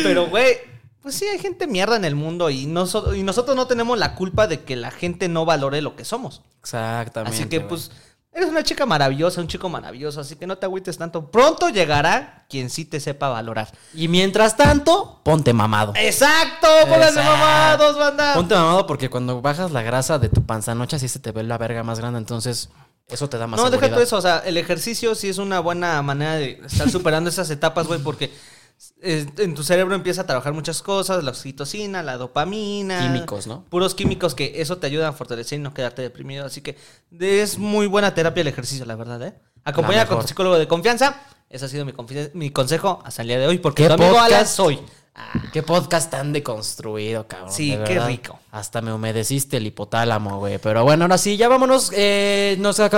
Pero, 0.04 0.28
güey, 0.28 0.58
pues 1.02 1.16
sí, 1.16 1.26
hay 1.26 1.40
gente 1.40 1.68
mierda 1.68 1.96
en 1.96 2.06
el 2.06 2.16
mundo 2.16 2.50
y, 2.50 2.66
noso- 2.66 3.16
y 3.16 3.24
nosotros 3.24 3.56
no 3.56 3.68
tenemos 3.68 3.98
la 3.98 4.16
culpa 4.16 4.48
de 4.48 4.62
que 4.64 4.76
la 4.76 4.92
gente 4.92 5.28
no 5.28 5.46
valore 5.46 5.82
lo 5.82 5.96
que 5.96 6.06
somos. 6.06 6.42
Exactamente. 6.62 7.36
Así 7.38 7.48
que, 7.50 7.58
güey. 7.60 7.70
pues, 7.70 7.92
eres 8.38 8.50
una 8.50 8.64
chica 8.64 8.86
maravillosa, 8.86 9.42
un 9.42 9.48
chico 9.48 9.68
maravilloso. 9.68 10.22
Así 10.22 10.36
que 10.36 10.46
no 10.46 10.58
te 10.58 10.66
agüites 10.68 10.98
tanto. 10.98 11.32
Pronto 11.32 11.70
llegará 11.70 12.46
quien 12.50 12.70
sí 12.70 12.86
te 12.86 13.00
sepa 13.00 13.30
valorar. 13.30 13.68
Y 13.94 14.08
mientras 14.08 14.56
tanto, 14.56 15.20
ponte 15.24 15.54
mamado. 15.54 15.94
¡Exacto! 15.96 16.68
¡Pónganse 16.88 17.22
mamados, 17.22 17.98
banda! 17.98 18.34
Ponte 18.36 18.54
mamado 18.56 18.86
porque 18.86 19.10
cuando 19.10 19.42
bajas 19.42 19.72
la 19.72 19.82
grasa 19.82 20.20
de 20.20 20.30
tu 20.30 20.46
panzanocha, 20.46 21.00
sí 21.00 21.08
se 21.08 21.20
te 21.20 21.32
ve 21.32 21.42
la 21.44 21.58
verga 21.58 21.84
más 21.84 22.00
grande. 22.00 22.20
Entonces, 22.20 22.70
eso 23.08 23.28
te 23.28 23.38
da 23.38 23.48
más 23.48 23.58
No, 23.60 23.66
deja 23.66 23.76
seguridad. 23.88 23.96
todo 23.96 24.04
eso. 24.04 24.18
O 24.18 24.22
sea, 24.22 24.40
el 24.46 24.58
ejercicio 24.58 25.16
sí 25.16 25.30
es 25.30 25.40
una 25.40 25.60
buena 25.60 26.00
manera 26.04 26.36
de 26.36 26.62
estar 26.66 26.90
superando 26.92 27.30
esas 27.30 27.50
etapas, 27.50 27.88
güey, 27.88 28.00
porque 28.02 28.32
en 29.02 29.56
tu 29.56 29.64
cerebro 29.64 29.96
empieza 29.96 30.22
a 30.22 30.26
trabajar 30.26 30.54
muchas 30.54 30.82
cosas, 30.82 31.24
la 31.24 31.32
oxitocina, 31.32 32.04
la 32.04 32.18
dopamina. 32.18 33.02
Químicos, 33.02 33.48
¿no? 33.48 33.64
Puros 33.70 33.96
químicos 33.96 34.36
que 34.36 34.62
eso 34.62 34.78
te 34.78 34.88
ayuda 34.88 35.10
a 35.10 35.14
fortalecer 35.14 35.60
y 35.60 35.62
no 35.62 35.74
quedarte 35.74 36.02
deprimido. 36.02 36.46
Así 36.46 36.62
que 36.62 36.78
es 37.20 37.58
muy 37.58 37.88
buena 37.88 38.14
terapia 38.14 38.42
el 38.42 38.48
ejercicio, 38.48 38.86
la 38.86 38.96
verdad, 38.96 39.22
¿eh? 39.24 39.34
Acompaña 39.64 40.06
con 40.08 40.20
tu 40.22 40.28
psicólogo 40.28 40.58
de 40.58 40.68
confianza. 40.68 41.22
Ese 41.50 41.66
ha 41.66 41.68
sido 41.68 41.86
mi, 41.86 42.50
consejo 42.52 43.02
hasta 43.04 43.22
el 43.22 43.30
día 43.30 43.40
de 43.40 43.48
hoy, 43.48 43.58
porque 43.58 43.84
¿Qué 43.84 43.90
tu 43.90 43.94
amigo? 43.96 44.20
Alan 44.20 44.48
soy. 44.48 44.80
Qué 45.52 45.64
podcast 45.64 46.12
tan 46.12 46.32
deconstruido, 46.32 47.28
cabrón. 47.28 47.52
Sí, 47.52 47.76
de 47.76 47.84
qué 47.84 48.00
rico. 48.00 48.40
Hasta 48.52 48.82
me 48.82 48.94
humedeciste 48.94 49.58
el 49.58 49.66
hipotálamo, 49.66 50.40
güey. 50.40 50.60
Pero 50.60 50.84
bueno, 50.84 51.06
ahora 51.06 51.18
sí, 51.18 51.38
ya 51.38 51.48
vámonos. 51.48 51.92
eh, 51.94 52.56
nos, 52.60 52.80
eh, 52.80 52.90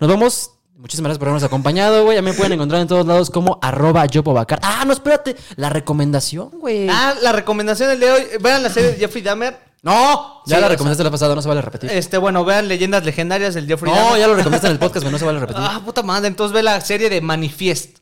nos 0.00 0.10
vamos. 0.10 0.55
Muchísimas 0.78 1.08
gracias 1.08 1.18
por 1.18 1.28
habernos 1.28 1.42
acompañado, 1.46 2.04
güey. 2.04 2.16
Ya 2.16 2.22
me 2.22 2.32
pueden 2.34 2.52
encontrar 2.52 2.82
en 2.82 2.88
todos 2.88 3.06
lados 3.06 3.30
como 3.30 3.58
arroba 3.62 4.04
yopobacar. 4.06 4.60
Ah, 4.62 4.84
no, 4.86 4.92
espérate. 4.92 5.34
La 5.56 5.70
recomendación, 5.70 6.50
güey. 6.60 6.88
Ah, 6.90 7.14
la 7.22 7.32
recomendación 7.32 7.88
del 7.88 8.00
día 8.00 8.12
de 8.12 8.14
hoy. 8.14 8.26
Vean 8.40 8.62
la 8.62 8.68
serie 8.68 8.90
de 8.92 8.96
Jeffrey 8.98 9.22
Dahmer. 9.22 9.58
no, 9.82 10.42
ya 10.46 10.56
Sí, 10.56 10.60
la 10.60 10.66
o 10.66 10.70
recomendaste 10.70 11.02
la 11.04 11.10
pasada, 11.10 11.34
no 11.34 11.40
se 11.42 11.48
vale 11.48 11.62
repetir. 11.62 11.90
Este, 11.90 12.18
bueno, 12.18 12.44
vean 12.44 12.68
Leyendas 12.68 13.04
Legendarias 13.04 13.54
del 13.54 13.66
Jeffrey 13.66 13.90
no, 13.90 13.98
Dahmer. 13.98 14.20
ya 14.20 14.26
lo 14.26 14.34
recomendaste 14.34 14.66
en 14.66 14.72
el 14.74 14.78
podcast, 14.78 15.02
güey, 15.04 15.12
no 15.12 15.18
se 15.18 15.24
vale 15.24 15.40
repetir. 15.40 15.62
Ah, 15.64 15.80
puta 15.84 16.02
madre. 16.02 16.28
Entonces 16.28 16.52
ve 16.54 16.62
la 16.62 16.80
serie 16.82 17.08
de 17.08 17.20
Manifest. 17.22 17.98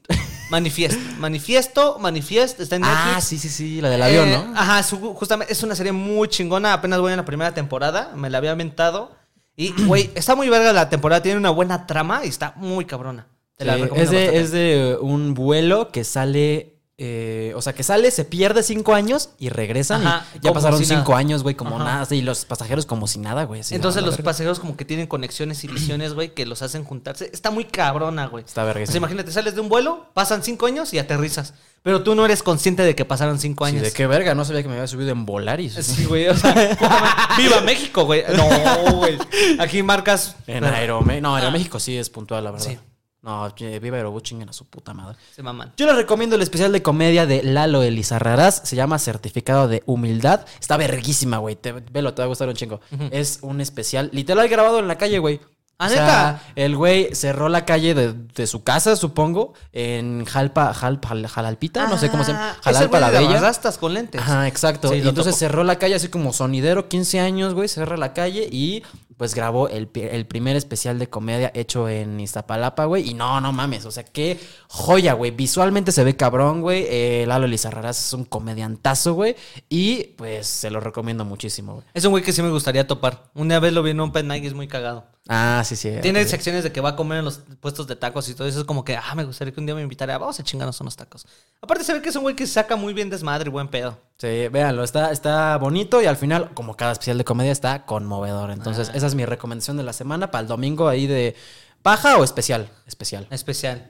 Manifest. 0.50 0.98
Manifiesto, 1.18 1.98
Manifest, 2.00 2.60
está 2.60 2.76
en 2.76 2.82
Netflix. 2.82 3.16
Ah, 3.16 3.20
sí, 3.20 3.38
sí, 3.38 3.48
sí, 3.48 3.80
la 3.80 3.88
del 3.88 4.02
avión, 4.02 4.28
Eh, 4.28 4.44
¿no? 4.46 4.58
Ajá, 4.58 4.82
su- 4.82 5.14
justamente 5.14 5.52
es 5.52 5.62
una 5.62 5.74
serie 5.74 5.92
muy 5.92 6.28
chingona. 6.28 6.72
Apenas 6.72 7.00
voy 7.00 7.12
en 7.12 7.18
la 7.18 7.24
primera 7.24 7.54
temporada. 7.54 8.10
Me 8.16 8.28
la 8.30 8.38
había 8.38 8.50
aventado. 8.52 9.12
Y, 9.56 9.72
güey, 9.84 10.10
está 10.14 10.34
muy 10.34 10.48
verga 10.48 10.72
la 10.72 10.88
temporada. 10.88 11.22
Tiene 11.22 11.38
una 11.38 11.50
buena 11.50 11.86
trama 11.86 12.24
y 12.24 12.28
está 12.28 12.54
muy 12.56 12.84
cabrona. 12.84 13.28
Te 13.56 13.64
la 13.64 13.76
Sí, 13.76 13.82
recomiendo 13.82 14.12
es, 14.12 14.32
de, 14.32 14.40
es 14.40 14.50
de 14.50 14.98
un 15.00 15.34
vuelo 15.34 15.88
que 15.90 16.04
sale. 16.04 16.73
Eh, 16.96 17.52
o 17.56 17.62
sea, 17.62 17.72
que 17.72 17.82
sale, 17.82 18.10
se 18.12 18.24
pierde 18.24 18.62
cinco 18.62 18.94
años 18.94 19.30
y 19.40 19.48
regresan. 19.48 20.06
Ajá, 20.06 20.26
y 20.34 20.38
ya 20.40 20.52
pasaron 20.52 20.78
si 20.78 20.86
nada. 20.86 21.00
cinco 21.00 21.16
años, 21.16 21.42
güey, 21.42 21.56
como 21.56 21.76
Ajá. 21.76 21.84
nada. 21.84 22.14
Y 22.14 22.22
los 22.22 22.44
pasajeros 22.44 22.86
como 22.86 23.08
si 23.08 23.18
nada, 23.18 23.44
güey. 23.44 23.62
Entonces 23.70 24.02
la 24.02 24.06
los 24.08 24.18
pasajeros 24.18 24.60
como 24.60 24.76
que 24.76 24.84
tienen 24.84 25.08
conexiones 25.08 25.64
y 25.64 25.68
visiones, 25.68 26.14
güey, 26.14 26.34
que 26.34 26.46
los 26.46 26.62
hacen 26.62 26.84
juntarse. 26.84 27.30
Está 27.32 27.50
muy 27.50 27.64
cabrona, 27.64 28.26
güey. 28.28 28.44
Está 28.44 28.64
O 28.64 28.86
sea, 28.86 28.96
imagínate, 28.96 29.32
sales 29.32 29.56
de 29.56 29.60
un 29.60 29.68
vuelo, 29.68 30.06
pasan 30.14 30.44
cinco 30.44 30.66
años 30.66 30.94
y 30.94 30.98
aterrizas. 30.98 31.54
Pero 31.82 32.02
tú 32.02 32.14
no 32.14 32.24
eres 32.24 32.42
consciente 32.42 32.82
de 32.82 32.94
que 32.94 33.04
pasaron 33.04 33.38
cinco 33.38 33.64
años. 33.64 33.82
¿De 33.82 33.92
qué 33.92 34.06
verga? 34.06 34.34
No 34.34 34.44
sabía 34.44 34.62
que 34.62 34.68
me 34.68 34.74
había 34.74 34.86
subido 34.86 35.10
en 35.10 35.26
Volaris. 35.26 35.74
Sí, 35.74 36.04
güey. 36.06 36.28
O 36.28 36.36
sea. 36.36 36.54
¡Viva 37.36 37.60
México, 37.60 38.04
güey! 38.04 38.22
No, 38.34 38.96
güey. 38.96 39.18
Aquí 39.58 39.82
marcas. 39.82 40.36
En 40.46 40.64
Aeroméxico. 40.64 41.22
No, 41.22 41.34
Aeroméxico 41.34 41.80
sí 41.80 41.98
es 41.98 42.08
puntual, 42.08 42.44
la 42.44 42.52
verdad. 42.52 42.66
Sí. 42.66 42.78
No, 43.24 43.54
que 43.54 43.78
viva 43.80 43.96
Aerobús, 43.96 44.22
chinguen 44.22 44.50
a 44.50 44.52
su 44.52 44.66
puta 44.66 44.92
madre. 44.92 45.16
Se 45.34 45.42
maman. 45.42 45.72
Yo 45.78 45.86
les 45.86 45.96
recomiendo 45.96 46.36
el 46.36 46.42
especial 46.42 46.72
de 46.72 46.82
comedia 46.82 47.24
de 47.24 47.42
Lalo 47.42 47.82
Elizarrarás. 47.82 48.60
Se 48.64 48.76
llama 48.76 48.98
Certificado 48.98 49.66
de 49.66 49.82
Humildad. 49.86 50.44
Está 50.60 50.76
verguísima, 50.76 51.38
güey. 51.38 51.56
Te, 51.56 51.72
velo, 51.72 52.12
te 52.12 52.20
va 52.20 52.24
a 52.26 52.28
gustar 52.28 52.48
un 52.48 52.54
chingo. 52.54 52.80
Es 53.10 53.38
un 53.40 53.62
especial 53.62 54.10
literal 54.12 54.46
grabado 54.50 54.78
en 54.78 54.88
la 54.88 54.98
calle, 54.98 55.18
güey. 55.20 55.40
¿Ah, 55.76 55.86
O 55.86 55.88
sea, 55.88 56.02
neta? 56.02 56.42
el 56.54 56.76
güey 56.76 57.12
cerró 57.16 57.48
la 57.48 57.64
calle 57.64 57.94
de, 57.94 58.12
de 58.12 58.46
su 58.46 58.62
casa, 58.62 58.94
supongo, 58.94 59.54
en 59.72 60.24
Jalpa, 60.24 60.72
Jalpa, 60.72 61.08
Jal- 61.08 61.26
Jalalpita, 61.26 61.88
no 61.88 61.98
sé 61.98 62.10
cómo 62.10 62.22
se 62.22 62.30
llama. 62.30 62.50
Ah, 62.52 62.60
Jalalpa 62.62 63.00
la 63.00 63.10
Bella. 63.10 63.40
rastas 63.40 63.76
con 63.76 63.92
lentes. 63.92 64.20
Ajá, 64.20 64.46
exacto. 64.46 64.88
Sí, 64.90 64.96
y 64.96 64.98
entonces 65.08 65.32
topo. 65.32 65.38
cerró 65.38 65.64
la 65.64 65.76
calle 65.80 65.96
así 65.96 66.06
como 66.08 66.32
sonidero, 66.32 66.88
15 66.88 67.18
años, 67.18 67.54
güey, 67.54 67.66
cerra 67.66 67.96
la 67.96 68.12
calle 68.12 68.48
y 68.52 68.84
pues 69.16 69.34
grabó 69.34 69.68
el, 69.68 69.88
el 69.94 70.26
primer 70.26 70.56
especial 70.56 70.98
de 70.98 71.08
comedia 71.08 71.50
hecho 71.54 71.88
en 71.88 72.18
Iztapalapa, 72.20 72.84
güey. 72.84 73.08
Y 73.10 73.14
no, 73.14 73.40
no 73.40 73.52
mames, 73.52 73.84
o 73.84 73.90
sea, 73.90 74.04
qué 74.04 74.38
joya, 74.68 75.12
güey. 75.12 75.30
Visualmente 75.30 75.92
se 75.92 76.04
ve 76.04 76.16
cabrón, 76.16 76.60
güey. 76.60 76.86
Eh, 76.88 77.24
Lalo 77.26 77.46
Elizarrarás 77.46 78.06
es 78.06 78.12
un 78.12 78.24
comediantazo, 78.24 79.14
güey. 79.14 79.36
Y 79.68 80.04
pues 80.16 80.46
se 80.46 80.70
lo 80.70 80.80
recomiendo 80.80 81.24
muchísimo, 81.24 81.74
güey. 81.74 81.86
Es 81.94 82.04
un 82.04 82.10
güey 82.10 82.22
que 82.22 82.32
sí 82.32 82.42
me 82.42 82.50
gustaría 82.50 82.86
topar. 82.86 83.30
Una 83.34 83.60
vez 83.60 83.72
lo 83.72 83.82
vi 83.82 83.90
en 83.90 84.00
un 84.00 84.12
pen 84.12 84.28
night 84.28 84.44
y 84.44 84.48
es 84.48 84.54
muy 84.54 84.68
cagado. 84.68 85.06
Ah, 85.26 85.62
sí, 85.64 85.74
sí. 85.74 85.90
Tiene 86.02 86.22
secciones 86.26 86.64
de 86.64 86.72
que 86.72 86.82
va 86.82 86.90
a 86.90 86.96
comer 86.96 87.20
en 87.20 87.24
los 87.24 87.40
puestos 87.60 87.86
de 87.86 87.96
tacos 87.96 88.28
y 88.28 88.34
todo 88.34 88.46
eso. 88.46 88.60
Es 88.60 88.66
como 88.66 88.84
que, 88.84 88.96
ah, 88.96 89.14
me 89.14 89.24
gustaría 89.24 89.54
que 89.54 89.60
un 89.60 89.64
día 89.64 89.74
me 89.74 89.80
invitara. 89.80 90.18
Vamos 90.18 90.38
a 90.38 90.42
chingarnos 90.42 90.78
unos 90.82 90.96
tacos. 90.96 91.26
Aparte, 91.62 91.82
se 91.82 91.94
ve 91.94 92.02
que 92.02 92.10
es 92.10 92.16
un 92.16 92.22
güey 92.22 92.36
que 92.36 92.46
saca 92.46 92.76
muy 92.76 92.92
bien 92.92 93.08
desmadre 93.08 93.48
y 93.48 93.50
buen 93.50 93.68
pedo. 93.68 93.98
Sí, 94.18 94.48
véanlo, 94.48 94.84
está, 94.84 95.10
está 95.10 95.56
bonito 95.56 96.00
y 96.00 96.06
al 96.06 96.16
final, 96.16 96.50
como 96.54 96.76
cada 96.76 96.92
especial 96.92 97.18
de 97.18 97.24
comedia, 97.24 97.52
está 97.52 97.84
conmovedor. 97.84 98.50
Entonces, 98.50 98.90
esa 99.04 99.12
es 99.12 99.14
mi 99.14 99.24
recomendación 99.26 99.76
de 99.76 99.82
la 99.82 99.92
semana 99.92 100.30
para 100.30 100.42
el 100.42 100.48
domingo 100.48 100.88
ahí 100.88 101.06
de 101.06 101.36
paja 101.82 102.16
o 102.16 102.24
especial. 102.24 102.70
Especial. 102.86 103.26
Especial. 103.30 103.86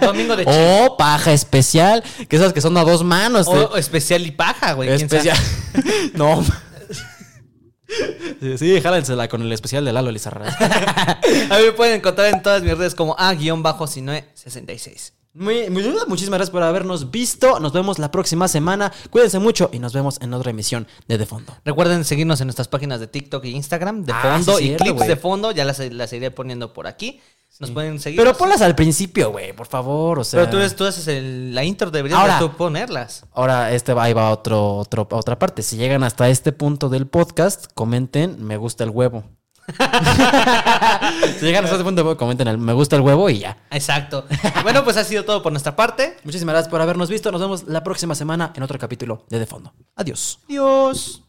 Domingo 0.00 0.34
de. 0.36 0.44
O 0.84 0.96
paja 0.96 1.32
especial, 1.32 2.02
que 2.28 2.36
esas 2.36 2.52
que 2.52 2.60
son 2.60 2.76
a 2.76 2.82
dos 2.84 3.04
manos. 3.04 3.46
O, 3.46 3.52
te- 3.52 3.74
o 3.74 3.76
especial 3.76 4.26
y 4.26 4.32
paja, 4.32 4.72
güey. 4.72 4.88
especial. 4.90 5.38
no. 6.14 6.44
Sí, 8.40 8.58
sí, 8.58 8.80
jálensela 8.80 9.28
con 9.28 9.40
el 9.42 9.50
especial 9.52 9.84
de 9.84 9.92
Lalo 9.92 10.10
Lizarra. 10.10 10.46
A 11.50 11.58
mí 11.58 11.64
me 11.64 11.72
pueden 11.72 11.94
encontrar 11.96 12.32
en 12.34 12.42
todas 12.42 12.62
mis 12.62 12.76
redes 12.76 12.94
como 12.94 13.14
A-Sinue66. 13.18 15.12
Muy, 15.38 15.70
muy- 15.70 15.84
muchísimas 16.08 16.38
gracias 16.38 16.50
por 16.50 16.62
habernos 16.62 17.10
visto. 17.10 17.60
Nos 17.60 17.72
vemos 17.72 17.98
la 17.98 18.10
próxima 18.10 18.48
semana. 18.48 18.92
Cuídense 19.10 19.38
mucho 19.38 19.70
y 19.72 19.78
nos 19.78 19.92
vemos 19.92 20.18
en 20.20 20.34
otra 20.34 20.50
emisión 20.50 20.86
de 21.06 21.16
De 21.18 21.26
Fondo. 21.26 21.54
Recuerden 21.64 22.04
seguirnos 22.04 22.40
en 22.40 22.48
nuestras 22.48 22.68
páginas 22.68 23.00
de 23.00 23.06
TikTok 23.06 23.44
e 23.44 23.48
Instagram, 23.50 24.04
de 24.04 24.12
Ah, 24.12 24.20
fondo 24.36 24.56
sí, 24.58 24.64
y 24.64 24.66
cierto, 24.68 24.84
clips 24.84 25.06
de 25.06 25.16
fondo. 25.16 25.50
Ya 25.52 25.64
las, 25.64 25.78
las 25.78 26.12
iré 26.12 26.30
poniendo 26.30 26.72
por 26.72 26.86
aquí. 26.86 27.20
Nos 27.60 27.70
pueden 27.72 27.98
seguir. 27.98 28.20
Pero 28.20 28.36
ponlas 28.36 28.60
al 28.60 28.74
principio, 28.76 29.32
güey, 29.32 29.52
por 29.52 29.66
favor. 29.66 30.18
O 30.20 30.24
sea. 30.24 30.44
Pero 30.48 30.68
tú, 30.68 30.74
tú 30.76 30.84
haces 30.84 31.08
el- 31.08 31.54
la 31.54 31.64
intro, 31.64 31.90
deberías 31.90 32.20
Ahora. 32.20 32.38
tú 32.38 32.52
ponerlas. 32.56 33.24
Ahora, 33.32 33.72
este 33.72 33.94
va, 33.94 34.04
ahí 34.04 34.12
va 34.12 34.30
otro, 34.30 34.76
otro, 34.76 35.08
otra 35.10 35.38
parte. 35.38 35.62
Si 35.62 35.76
llegan 35.76 36.04
hasta 36.04 36.28
este 36.28 36.52
punto 36.52 36.88
del 36.88 37.06
podcast, 37.06 37.66
comenten 37.74 38.44
me 38.44 38.56
gusta 38.58 38.84
el 38.84 38.90
huevo. 38.90 39.24
si 41.38 41.44
llegan 41.44 41.64
hasta 41.64 41.76
este 41.76 41.84
punto, 41.84 42.16
comenten 42.16 42.48
el 42.48 42.58
me 42.58 42.72
gusta 42.72 42.96
el 42.96 43.02
huevo 43.02 43.28
y 43.30 43.40
ya. 43.40 43.58
Exacto. 43.70 44.26
bueno, 44.62 44.84
pues 44.84 44.96
ha 44.96 45.04
sido 45.04 45.24
todo 45.24 45.42
por 45.42 45.52
nuestra 45.52 45.76
parte. 45.76 46.16
Muchísimas 46.24 46.54
gracias 46.54 46.70
por 46.70 46.80
habernos 46.80 47.10
visto. 47.10 47.30
Nos 47.30 47.40
vemos 47.40 47.64
la 47.68 47.84
próxima 47.84 48.14
semana 48.14 48.52
en 48.54 48.62
otro 48.62 48.78
capítulo 48.78 49.24
de 49.28 49.38
De 49.38 49.46
Fondo. 49.46 49.72
Adiós. 49.96 50.40
Adiós. 50.48 51.27